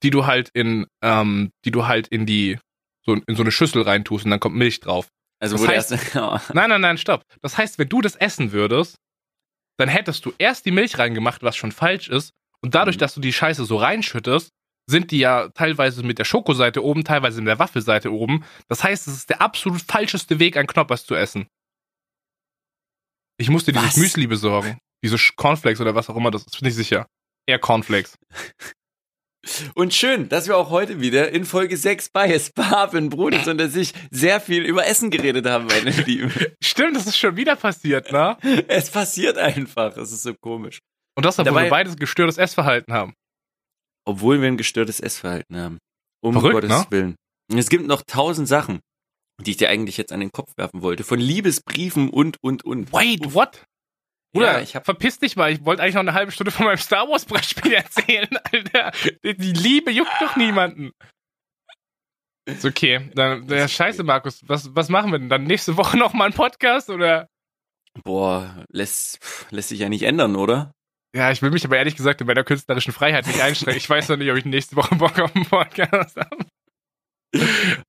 Die 0.03 0.09
du 0.09 0.25
halt 0.25 0.49
in, 0.53 0.85
ähm, 1.03 1.51
die 1.65 1.71
du 1.71 1.87
halt 1.87 2.07
in 2.07 2.25
die, 2.25 2.59
so, 3.05 3.13
in 3.13 3.35
so 3.35 3.41
eine 3.43 3.51
Schüssel 3.51 3.81
reintust 3.81 4.25
und 4.25 4.31
dann 4.31 4.39
kommt 4.39 4.55
Milch 4.55 4.79
drauf. 4.79 5.07
Also 5.39 5.57
Das 5.57 5.67
heißt- 5.67 5.91
erst. 5.91 6.15
Oh, 6.15 6.39
Nein, 6.53 6.69
nein, 6.69 6.81
nein, 6.81 6.97
stopp. 6.97 7.23
Das 7.41 7.57
heißt, 7.57 7.79
wenn 7.79 7.89
du 7.89 8.01
das 8.01 8.15
essen 8.15 8.51
würdest, 8.51 8.95
dann 9.77 9.89
hättest 9.89 10.25
du 10.25 10.33
erst 10.37 10.65
die 10.65 10.71
Milch 10.71 10.97
reingemacht, 10.97 11.43
was 11.43 11.55
schon 11.55 11.71
falsch 11.71 12.07
ist. 12.09 12.31
Und 12.61 12.75
dadurch, 12.75 12.95
Mhm. 12.97 12.99
dass 12.99 13.13
du 13.15 13.21
die 13.21 13.33
Scheiße 13.33 13.65
so 13.65 13.77
reinschüttest, 13.77 14.49
sind 14.87 15.11
die 15.11 15.17
ja 15.19 15.49
teilweise 15.49 16.03
mit 16.03 16.19
der 16.19 16.25
Schokoseite 16.25 16.83
oben, 16.83 17.03
teilweise 17.03 17.41
mit 17.41 17.47
der 17.47 17.59
Waffelseite 17.59 18.11
oben. 18.11 18.43
Das 18.67 18.83
heißt, 18.83 19.07
es 19.07 19.15
ist 19.15 19.29
der 19.29 19.41
absolut 19.41 19.81
falscheste 19.81 20.39
Weg, 20.39 20.57
ein 20.57 20.67
Knoppers 20.67 21.05
zu 21.05 21.15
essen. 21.15 21.47
Ich 23.37 23.49
musste 23.49 23.71
dieses 23.73 23.89
Was? 23.89 23.97
Müsli 23.97 24.27
besorgen. 24.27 24.77
Diese 25.03 25.17
Cornflakes 25.35 25.81
oder 25.81 25.95
was 25.95 26.09
auch 26.09 26.15
immer, 26.15 26.31
das 26.31 26.45
ist 26.45 26.61
nicht 26.61 26.75
sicher. 26.75 27.07
Eher 27.47 27.59
Cornflakes. 27.59 28.17
Und 29.75 29.93
schön, 29.93 30.27
dass 30.29 30.47
wir 30.47 30.57
auch 30.57 30.71
heute 30.71 30.99
wieder 31.01 31.31
in 31.31 31.45
Folge 31.45 31.77
6 31.77 32.09
bei 32.09 32.39
Sparven, 32.39 33.09
Bruder 33.11 33.45
und 33.47 33.59
dass 33.59 33.75
ich 33.75 33.93
sehr 34.09 34.41
viel 34.41 34.63
über 34.63 34.87
Essen 34.87 35.11
geredet 35.11 35.45
haben, 35.45 35.67
meine 35.67 35.91
Lieben. 36.05 36.33
Stimmt, 36.63 36.95
das 36.95 37.05
ist 37.05 37.19
schon 37.19 37.35
wieder 37.37 37.55
passiert, 37.55 38.11
ne? 38.11 38.37
Es 38.67 38.89
passiert 38.89 39.37
einfach. 39.37 39.95
Es 39.97 40.11
ist 40.11 40.23
so 40.23 40.33
komisch. 40.33 40.79
Und 41.15 41.25
das, 41.27 41.37
obwohl 41.37 41.45
Dabei- 41.53 41.63
wir 41.65 41.69
beides 41.69 41.95
gestörtes 41.95 42.39
Essverhalten 42.39 42.91
haben. 42.91 43.13
Obwohl 44.05 44.41
wir 44.41 44.47
ein 44.47 44.57
gestörtes 44.57 44.99
Essverhalten 44.99 45.57
haben. 45.57 45.77
Um 46.23 46.33
Verrückt, 46.33 46.53
Gottes 46.53 46.69
ne? 46.69 46.85
Willen. 46.89 47.15
Und 47.51 47.57
es 47.57 47.69
gibt 47.69 47.85
noch 47.87 48.01
tausend 48.07 48.47
Sachen, 48.47 48.79
die 49.41 49.51
ich 49.51 49.57
dir 49.57 49.69
eigentlich 49.69 49.97
jetzt 49.97 50.11
an 50.11 50.19
den 50.19 50.31
Kopf 50.31 50.51
werfen 50.57 50.81
wollte. 50.81 51.03
Von 51.03 51.19
Liebesbriefen 51.19 52.09
und, 52.09 52.37
und, 52.41 52.63
und. 52.65 52.91
Wait, 52.93 53.33
what? 53.33 53.63
Bruder, 54.33 54.53
Ja, 54.53 54.61
ich 54.61 54.75
hab- 54.75 54.85
verpiss 54.85 55.19
dich 55.19 55.35
mal. 55.35 55.51
Ich 55.51 55.63
wollte 55.65 55.81
eigentlich 55.83 55.95
noch 55.95 56.01
eine 56.01 56.13
halbe 56.13 56.31
Stunde 56.31 56.51
von 56.51 56.65
meinem 56.65 56.77
Star 56.77 57.07
Wars 57.07 57.25
Brettspiel 57.25 57.73
erzählen, 57.73 58.29
Alter. 58.51 58.91
Die 59.23 59.51
Liebe 59.53 59.91
juckt 59.91 60.11
doch 60.21 60.35
niemanden. 60.35 60.91
Ist 62.47 62.65
okay. 62.65 63.09
Dann, 63.15 63.47
ja, 63.49 63.67
scheiße, 63.67 64.03
Markus. 64.03 64.41
Was, 64.47 64.75
was 64.75 64.89
machen 64.89 65.11
wir 65.11 65.19
denn? 65.19 65.29
Dann 65.29 65.43
nächste 65.43 65.77
Woche 65.77 65.97
noch 65.97 66.13
mal 66.13 66.25
einen 66.25 66.33
Podcast 66.33 66.89
oder? 66.89 67.27
Boah, 68.03 68.65
lässt, 68.69 69.19
lässt 69.51 69.69
sich 69.69 69.79
ja 69.79 69.89
nicht 69.89 70.03
ändern, 70.03 70.35
oder? 70.35 70.71
Ja, 71.15 71.31
ich 71.31 71.41
will 71.41 71.49
mich 71.51 71.63
aber 71.63 71.77
ehrlich 71.77 71.95
gesagt 71.95 72.19
in 72.19 72.27
meiner 72.27 72.43
künstlerischen 72.43 72.91
Freiheit 72.91 73.25
nicht 73.25 73.39
einschränken. 73.41 73.77
Ich 73.77 73.89
weiß 73.89 74.09
noch 74.09 74.17
nicht, 74.17 74.29
ob 74.29 74.37
ich 74.37 74.43
nächste 74.45 74.75
Woche 74.75 74.95
Bock 74.95 75.17
auf 75.19 75.33
einen 75.35 75.45
Podcast 75.45 76.17
habe. 76.17 76.45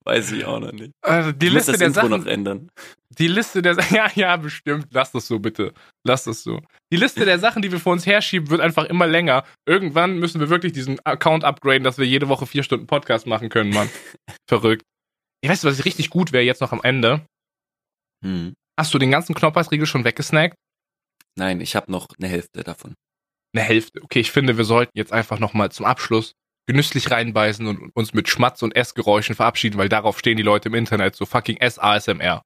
Weiß 0.05 0.31
ich 0.31 0.45
auch 0.45 0.59
noch 0.59 0.71
nicht. 0.71 0.91
Also 1.01 1.31
die 1.31 1.47
Ich 1.47 1.53
muss 1.53 1.67
Liste 1.67 1.71
das 1.73 1.79
der 1.79 1.87
Intro 1.87 2.01
Sachen, 2.01 2.21
noch 2.21 2.25
ändern. 2.25 2.69
die 3.17 3.27
Liste 3.27 3.61
der 3.61 3.77
ja, 3.91 4.09
ja, 4.15 4.35
bestimmt. 4.37 4.87
Lass 4.91 5.11
das 5.11 5.27
so 5.27 5.39
bitte. 5.39 5.73
Lass 6.05 6.23
das 6.23 6.43
so. 6.43 6.61
Die 6.91 6.97
Liste 6.97 7.25
der 7.25 7.39
Sachen, 7.39 7.61
die 7.61 7.71
wir 7.71 7.79
vor 7.79 7.93
uns 7.93 8.05
herschieben, 8.05 8.49
wird 8.49 8.61
einfach 8.61 8.85
immer 8.85 9.07
länger. 9.07 9.43
Irgendwann 9.65 10.19
müssen 10.19 10.39
wir 10.39 10.49
wirklich 10.49 10.73
diesen 10.73 10.99
Account 11.05 11.43
upgraden, 11.43 11.83
dass 11.83 11.97
wir 11.97 12.05
jede 12.05 12.29
Woche 12.29 12.45
vier 12.45 12.63
Stunden 12.63 12.87
Podcast 12.87 13.25
machen 13.25 13.49
können, 13.49 13.71
Mann. 13.71 13.89
Verrückt. 14.49 14.83
Ich 15.41 15.49
weiß, 15.49 15.63
was 15.65 15.85
richtig 15.85 16.09
gut 16.09 16.31
wäre 16.31 16.43
jetzt 16.43 16.61
noch 16.61 16.71
am 16.71 16.81
Ende. 16.83 17.25
Hm. 18.23 18.53
Hast 18.79 18.93
du 18.93 18.99
den 18.99 19.11
ganzen 19.11 19.35
Knoppersriegel 19.35 19.85
schon 19.85 20.03
weggesnackt? 20.03 20.55
Nein, 21.37 21.61
ich 21.61 21.75
habe 21.75 21.91
noch 21.91 22.07
eine 22.17 22.27
Hälfte 22.27 22.63
davon. 22.63 22.95
Eine 23.57 23.67
Hälfte. 23.67 24.03
Okay, 24.03 24.19
ich 24.19 24.31
finde, 24.31 24.57
wir 24.57 24.65
sollten 24.65 24.95
jetzt 24.95 25.11
einfach 25.11 25.39
nochmal 25.39 25.71
zum 25.71 25.85
Abschluss 25.85 26.33
genüsslich 26.67 27.09
reinbeißen 27.09 27.65
und 27.65 27.95
uns 27.95 28.13
mit 28.13 28.29
Schmatz- 28.29 28.61
und 28.61 28.75
Essgeräuschen 28.75 29.35
verabschieden, 29.35 29.77
weil 29.77 29.89
darauf 29.89 30.19
stehen 30.19 30.37
die 30.37 30.43
Leute 30.43 30.69
im 30.69 30.75
Internet, 30.75 31.15
so 31.15 31.25
fucking 31.25 31.57
S-ASMR. 31.57 32.43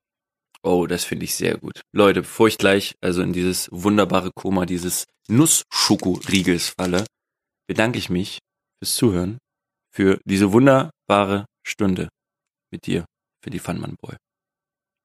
Oh, 0.64 0.86
das 0.88 1.04
finde 1.04 1.26
ich 1.26 1.34
sehr 1.34 1.58
gut. 1.58 1.82
Leute, 1.92 2.22
bevor 2.22 2.48
ich 2.48 2.58
gleich 2.58 2.96
also 3.02 3.24
in 3.24 3.34
dieses 3.34 3.68
wunderbare 3.72 4.32
Koma 4.34 4.66
dieses 4.66 5.06
Nussschokoriegels 5.28 6.70
falle, 6.70 7.06
bedanke 7.68 7.98
ich 7.98 8.10
mich 8.10 8.40
fürs 8.80 8.96
Zuhören, 8.96 9.38
für 9.92 10.22
diese 10.24 10.54
wunderbare 10.54 11.46
Stunde 11.66 12.10
mit 12.72 12.86
dir, 12.86 13.06
für 13.44 13.50
die 13.50 13.60
Funman 13.60 13.96
Boy. 14.00 14.16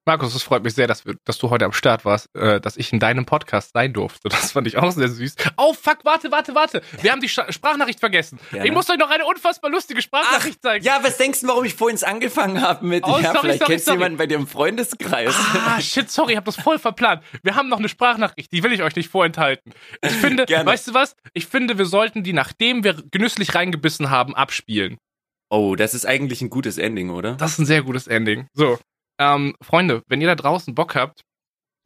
Markus, 0.09 0.37
es 0.37 0.45
freut 0.45 0.63
mich 0.63 0.75
sehr, 0.75 0.87
dass, 0.87 1.05
wir, 1.05 1.17
dass 1.25 1.37
du 1.39 1.51
heute 1.51 1.65
am 1.65 1.73
Start 1.73 2.05
warst, 2.05 2.33
äh, 2.37 2.61
dass 2.61 2.77
ich 2.77 2.93
in 2.93 3.01
deinem 3.01 3.27
Podcast 3.27 3.73
sein 3.75 3.93
durfte. 3.93 4.29
Das 4.37 4.53
fand 4.53 4.69
ich 4.69 4.77
auch 4.79 4.93
sehr 4.93 5.09
süß. 5.09 5.35
Oh, 5.57 5.73
fuck, 5.75 6.05
warte, 6.05 6.31
warte, 6.31 6.55
warte. 6.55 6.81
Wir 7.03 7.11
haben 7.11 7.21
die 7.21 7.29
Sta- 7.29 7.51
Sprachnachricht 7.53 7.99
vergessen. 7.99 8.39
Gerne. 8.53 8.67
Ich 8.69 8.73
muss 8.73 8.89
euch 8.89 8.99
noch 8.99 9.11
eine 9.11 9.25
unfassbar 9.27 9.69
lustige 9.71 10.01
Sprachnachricht 10.01 10.63
zeigen. 10.63 10.85
ja, 10.85 11.01
was 11.03 11.17
denkst 11.19 11.41
du, 11.41 11.49
warum 11.49 11.65
ich 11.65 11.75
vorhin 11.75 12.03
angefangen 12.05 12.61
habe 12.63 12.87
mit, 12.87 13.03
Oh, 13.05 13.19
ja, 13.19 13.33
sorry, 13.33 13.39
vielleicht 13.41 13.59
sorry, 13.59 13.73
kennst 13.73 13.85
sorry. 13.87 13.99
jemanden 13.99 14.19
bei 14.19 14.27
dir 14.29 14.37
im 14.37 14.47
Freundeskreis. 14.47 15.35
Ah, 15.55 15.81
shit, 15.81 16.09
sorry, 16.09 16.33
ich 16.33 16.37
hab 16.37 16.45
das 16.45 16.55
voll 16.57 16.79
verplant. 16.79 17.23
Wir 17.43 17.57
haben 17.57 17.69
noch 17.69 17.79
eine 17.79 17.89
Sprachnachricht, 17.89 18.53
die 18.53 18.63
will 18.63 18.73
ich 18.73 18.83
euch 18.85 18.95
nicht 18.95 19.11
vorenthalten. 19.11 19.73
Ich 20.03 20.13
finde, 20.13 20.45
Gerne. 20.47 20.67
weißt 20.71 20.87
du 20.87 20.95
was? 20.95 21.17
Ich 21.33 21.47
finde, 21.47 21.79
wir 21.79 21.87
sollten 21.87 22.23
die, 22.23 22.33
nachdem 22.33 22.85
wir 22.85 23.03
genüsslich 23.11 23.57
reingebissen 23.57 24.09
haben, 24.11 24.37
abspielen. 24.37 24.99
Oh, 25.51 25.75
das 25.75 25.95
ist 25.95 26.07
eigentlich 26.07 26.43
ein 26.43 26.51
gutes 26.51 26.79
Ending, 26.79 27.11
oder? 27.11 27.35
Das 27.35 27.53
ist 27.53 27.59
ein 27.59 27.67
sehr 27.67 27.83
gutes 27.83 28.07
Ending. 28.07 28.47
So, 28.55 28.79
ähm, 29.21 29.55
Freunde, 29.63 30.03
wenn 30.09 30.21
ihr 30.21 30.27
da 30.27 30.35
draußen 30.35 30.75
Bock 30.75 30.95
habt, 30.95 31.23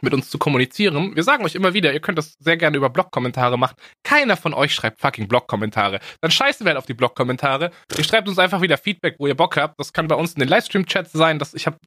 mit 0.02 0.14
uns 0.14 0.30
zu 0.30 0.38
kommunizieren, 0.38 1.14
wir 1.14 1.22
sagen 1.22 1.44
euch 1.44 1.54
immer 1.54 1.74
wieder, 1.74 1.92
ihr 1.92 2.00
könnt 2.00 2.16
das 2.16 2.34
sehr 2.38 2.56
gerne 2.56 2.76
über 2.76 2.88
Blog-Kommentare 2.88 3.58
machen. 3.58 3.76
Keiner 4.02 4.36
von 4.36 4.54
euch 4.54 4.74
schreibt 4.74 5.00
fucking 5.00 5.28
Blog-Kommentare. 5.28 6.00
Dann 6.22 6.30
scheißen 6.30 6.64
wir 6.64 6.70
halt 6.70 6.78
auf 6.78 6.86
die 6.86 6.94
Blog-Kommentare. 6.94 7.70
Ihr 7.96 8.04
schreibt 8.04 8.28
uns 8.28 8.38
einfach 8.38 8.62
wieder 8.62 8.78
Feedback, 8.78 9.16
wo 9.18 9.26
ihr 9.26 9.36
Bock 9.36 9.56
habt. 9.56 9.74
Das 9.78 9.92
kann 9.92 10.08
bei 10.08 10.14
uns 10.14 10.32
in 10.32 10.40
den 10.40 10.48
Livestream-Chats 10.48 11.12
sein. 11.12 11.38
Das, 11.38 11.54
ich 11.54 11.66
hab, 11.66 11.78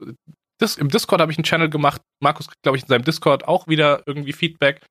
das, 0.59 0.77
Im 0.77 0.89
Discord 0.89 1.21
habe 1.21 1.31
ich 1.31 1.37
einen 1.37 1.45
Channel 1.45 1.69
gemacht. 1.69 2.01
Markus 2.21 2.47
kriegt, 2.47 2.61
glaube 2.61 2.77
ich, 2.77 2.83
in 2.83 2.89
seinem 2.89 3.03
Discord 3.03 3.47
auch 3.47 3.67
wieder 3.67 4.03
irgendwie 4.05 4.33
Feedback. 4.33 4.81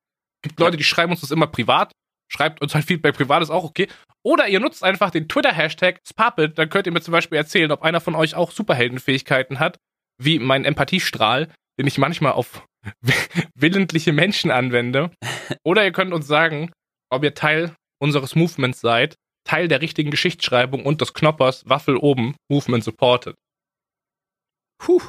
gibt 0.43 0.59
Leute, 0.59 0.77
die 0.77 0.85
schreiben 0.85 1.13
uns 1.13 1.21
das 1.21 1.31
immer 1.31 1.47
privat. 1.47 1.93
Schreibt 2.33 2.63
uns 2.63 2.75
halt 2.75 2.87
Feedback 2.87 3.15
privat, 3.15 3.43
ist 3.43 3.51
auch 3.51 3.65
okay. 3.65 3.89
Oder 4.25 4.49
ihr 4.49 4.59
nutzt 4.59 4.83
einfach 4.83 5.11
den 5.11 5.29
Twitter-Hashtag 5.29 6.01
Sparpit, 6.09 6.57
dann 6.57 6.71
könnt 6.71 6.87
ihr 6.87 6.93
mir 6.93 7.03
zum 7.03 7.13
Beispiel 7.13 7.37
erzählen, 7.37 7.71
ob 7.71 7.83
einer 7.83 8.01
von 8.01 8.15
euch 8.15 8.35
auch 8.35 8.53
Superheldenfähigkeiten 8.53 9.59
hat, 9.59 9.77
wie 10.19 10.39
mein 10.39 10.65
Empathiestrahl, 10.65 11.53
den 11.79 11.87
ich 11.87 11.99
manchmal 11.99 12.33
auf 12.33 12.67
willentliche 13.55 14.13
Menschen 14.13 14.51
anwende. 14.51 15.11
Oder 15.65 15.85
ihr 15.85 15.93
könnt 15.93 16.13
uns 16.13 16.27
sagen, 16.27 16.73
ob 17.11 17.25
ihr 17.25 17.35
Teil 17.35 17.75
unseres 18.01 18.35
Movements 18.35 18.81
seid, 18.81 19.15
Teil 19.45 19.69
der 19.69 19.81
richtigen 19.81 20.11
Geschichtsschreibung 20.11 20.85
und 20.85 21.01
des 21.01 21.15
Knoppers 21.15 21.69
Waffel 21.69 21.97
oben 21.97 22.37
Movement 22.49 22.85
supported. 22.85 23.35
Puh. 24.79 25.01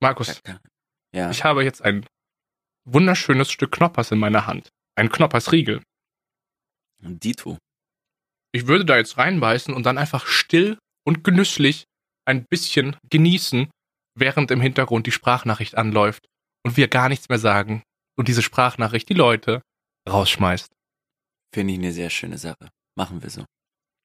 Markus, 0.00 0.40
Ja. 1.14 1.30
ich 1.30 1.44
habe 1.44 1.64
jetzt 1.64 1.82
ein 1.82 2.06
wunderschönes 2.84 3.50
Stück 3.50 3.72
Knoppers 3.72 4.10
in 4.12 4.18
meiner 4.18 4.46
Hand. 4.46 4.68
Ein 4.94 5.10
Knoppersriegel. 5.10 5.82
Dito. 7.00 7.58
Ich 8.52 8.66
würde 8.66 8.84
da 8.84 8.96
jetzt 8.96 9.18
reinbeißen 9.18 9.74
und 9.74 9.84
dann 9.84 9.98
einfach 9.98 10.26
still 10.26 10.78
und 11.04 11.24
genüsslich 11.24 11.84
ein 12.26 12.44
bisschen 12.44 12.96
genießen, 13.08 13.70
während 14.18 14.50
im 14.50 14.60
Hintergrund 14.60 15.06
die 15.06 15.12
Sprachnachricht 15.12 15.76
anläuft 15.76 16.26
und 16.64 16.76
wir 16.76 16.88
gar 16.88 17.08
nichts 17.08 17.28
mehr 17.28 17.38
sagen 17.38 17.82
und 18.18 18.28
diese 18.28 18.42
Sprachnachricht 18.42 19.08
die 19.08 19.14
Leute 19.14 19.62
rausschmeißt. 20.08 20.72
Finde 21.54 21.72
ich 21.72 21.78
eine 21.78 21.92
sehr 21.92 22.10
schöne 22.10 22.38
Sache. 22.38 22.68
Machen 22.96 23.22
wir 23.22 23.30
so. 23.30 23.44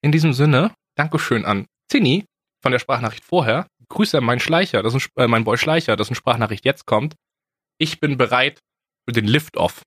In 0.04 0.12
diesem 0.12 0.34
Sinne, 0.34 0.74
Dankeschön 0.96 1.46
an 1.46 1.66
Zinni 1.92 2.26
von 2.62 2.72
der 2.72 2.80
Sprachnachricht 2.80 3.24
vorher. 3.24 3.68
Grüße 3.90 4.18
an 4.18 4.24
meinen 4.24 4.40
Schleicher, 4.40 4.84
das 4.84 4.96
ist 4.96 5.10
ein, 5.16 5.24
äh, 5.24 5.28
mein 5.28 5.44
Boy 5.44 5.58
Schleicher, 5.58 5.96
dessen 5.96 6.16
Sprachnachricht 6.16 6.66
jetzt 6.66 6.86
kommt. 6.86 7.16
Ich 7.78 8.00
bin 8.00 8.18
bereit 8.18 8.60
für 9.06 9.14
den 9.14 9.26
Lift-Off. 9.26 9.82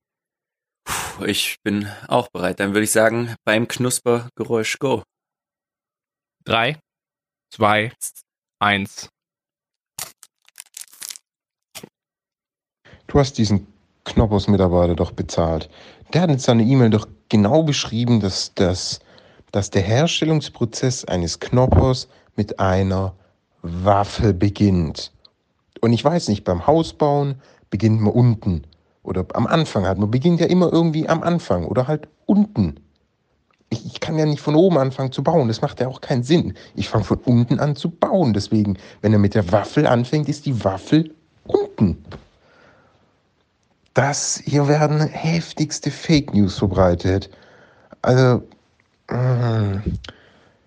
Ich 1.25 1.57
bin 1.63 1.89
auch 2.09 2.29
bereit. 2.29 2.61
Dann 2.61 2.71
würde 2.71 2.85
ich 2.85 2.91
sagen, 2.91 3.35
beim 3.45 3.69
Knuspergeräusch 3.69 4.79
go. 4.79 5.03
Drei, 6.45 6.79
zwei, 7.51 7.93
eins. 8.65 9.09
Du 13.07 13.19
hast 13.21 13.39
diesen 13.39 13.67
Knoppers-Mitarbeiter 14.05 14.97
doch 14.97 15.13
bezahlt. 15.13 15.69
Der 16.13 16.23
hat 16.23 16.31
in 16.31 16.39
seiner 16.39 16.63
E-Mail 16.63 16.91
doch 16.91 17.07
genau 17.29 17.63
beschrieben, 17.63 18.21
dass, 18.21 18.55
dass, 18.55 19.01
dass 19.53 19.71
der 19.71 19.83
Herstellungsprozess 19.83 21.05
eines 21.05 21.39
Knoppers 21.39 22.09
mit 22.37 22.59
einer 22.59 23.15
Waffe 23.63 24.35
beginnt. 24.35 25.13
Und 25.81 25.93
ich 25.93 26.05
weiß 26.05 26.29
nicht, 26.29 26.45
beim 26.45 26.67
Hausbauen 26.67 27.37
beginnt 27.71 28.01
man 28.01 28.13
unten. 28.13 28.67
Oder 29.03 29.27
am 29.35 29.47
Anfang 29.47 29.87
halt. 29.87 29.99
Man 29.99 30.11
beginnt 30.11 30.41
ja 30.41 30.47
immer 30.47 30.73
irgendwie 30.73 31.09
am 31.09 31.23
Anfang 31.23 31.67
oder 31.67 31.87
halt 31.87 32.09
unten. 32.27 32.81
Ich, 33.71 33.87
ich 33.87 34.01
kann 34.01 34.19
ja 34.19 34.27
nicht 34.27 34.41
von 34.41 34.55
oben 34.55 34.79
anfangen 34.79 35.13
zu 35.13 35.23
bauen. 35.23 35.49
Das 35.49 35.63
macht 35.63 35.81
ja 35.81 35.89
auch 35.89 36.01
keinen 36.01 36.23
Sinn. 36.23 36.55
Ich 36.75 36.89
fange 36.89 37.05
von 37.05 37.19
unten 37.19 37.61
an 37.61 37.77
zu 37.77 37.91
bauen. 37.91 38.33
Deswegen, 38.33 38.79
wenn 39.01 39.13
er 39.13 39.19
mit 39.19 39.35
der 39.35 39.51
Waffel 39.53 39.87
anfängt, 39.87 40.29
ist 40.29 40.47
die 40.47 40.65
Waffel 40.65 41.15
unten. 41.47 42.05
Das 43.95 44.43
hier 44.45 44.67
werden 44.67 45.01
heftigste 45.01 45.91
Fake 45.91 46.35
News 46.35 46.59
verbreitet. 46.59 47.31
Also, 48.03 48.43
mm, 49.09 49.79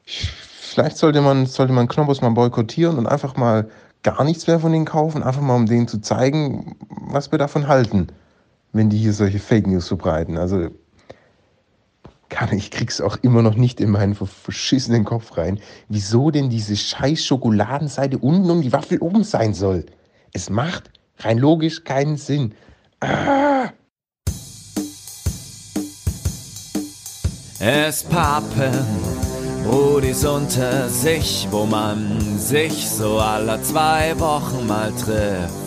ich, 0.05 0.31
vielleicht 0.31 0.97
sollte 0.97 1.21
man, 1.21 1.45
sollte 1.45 1.73
man 1.73 1.89
Knoppers 1.89 2.21
mal 2.21 2.29
boykottieren 2.29 2.97
und 2.97 3.05
einfach 3.05 3.35
mal 3.35 3.69
gar 4.03 4.23
nichts 4.23 4.47
mehr 4.47 4.59
von 4.61 4.71
denen 4.71 4.85
kaufen, 4.85 5.23
einfach 5.23 5.41
mal 5.41 5.55
um 5.55 5.65
denen 5.65 5.89
zu 5.89 5.99
zeigen, 5.99 6.77
was 6.89 7.31
wir 7.31 7.37
davon 7.37 7.67
halten, 7.67 8.07
wenn 8.71 8.89
die 8.89 8.97
hier 8.97 9.13
solche 9.13 9.39
Fake 9.39 9.67
News 9.67 9.89
verbreiten. 9.89 10.37
Also, 10.37 10.69
kann, 12.29 12.55
ich 12.57 12.71
krieg's 12.71 13.01
auch 13.01 13.17
immer 13.21 13.41
noch 13.41 13.55
nicht 13.55 13.79
in 13.79 13.91
meinen 13.91 14.15
ver- 14.15 14.25
verschissenen 14.27 15.03
Kopf 15.05 15.37
rein, 15.37 15.59
wieso 15.89 16.31
denn 16.31 16.49
diese 16.49 16.75
scheiß 16.75 17.25
Schokoladenseite 17.25 18.17
unten 18.17 18.49
und 18.49 18.61
die 18.61 18.73
Waffel 18.73 18.99
oben 18.99 19.23
sein 19.23 19.53
soll. 19.53 19.85
Es 20.33 20.49
macht 20.49 20.91
rein 21.19 21.37
logisch 21.37 21.83
keinen 21.83 22.17
Sinn. 22.17 22.53
Es 27.59 28.03
pappen 28.03 28.85
Brudis 29.63 30.23
unter 30.23 30.87
sich, 30.89 31.47
wo 31.51 31.65
man 31.65 32.39
sich 32.39 32.89
so 32.89 33.19
alle 33.19 33.61
zwei 33.63 34.17
Wochen 34.19 34.65
mal 34.67 34.91
trifft. 34.93 35.66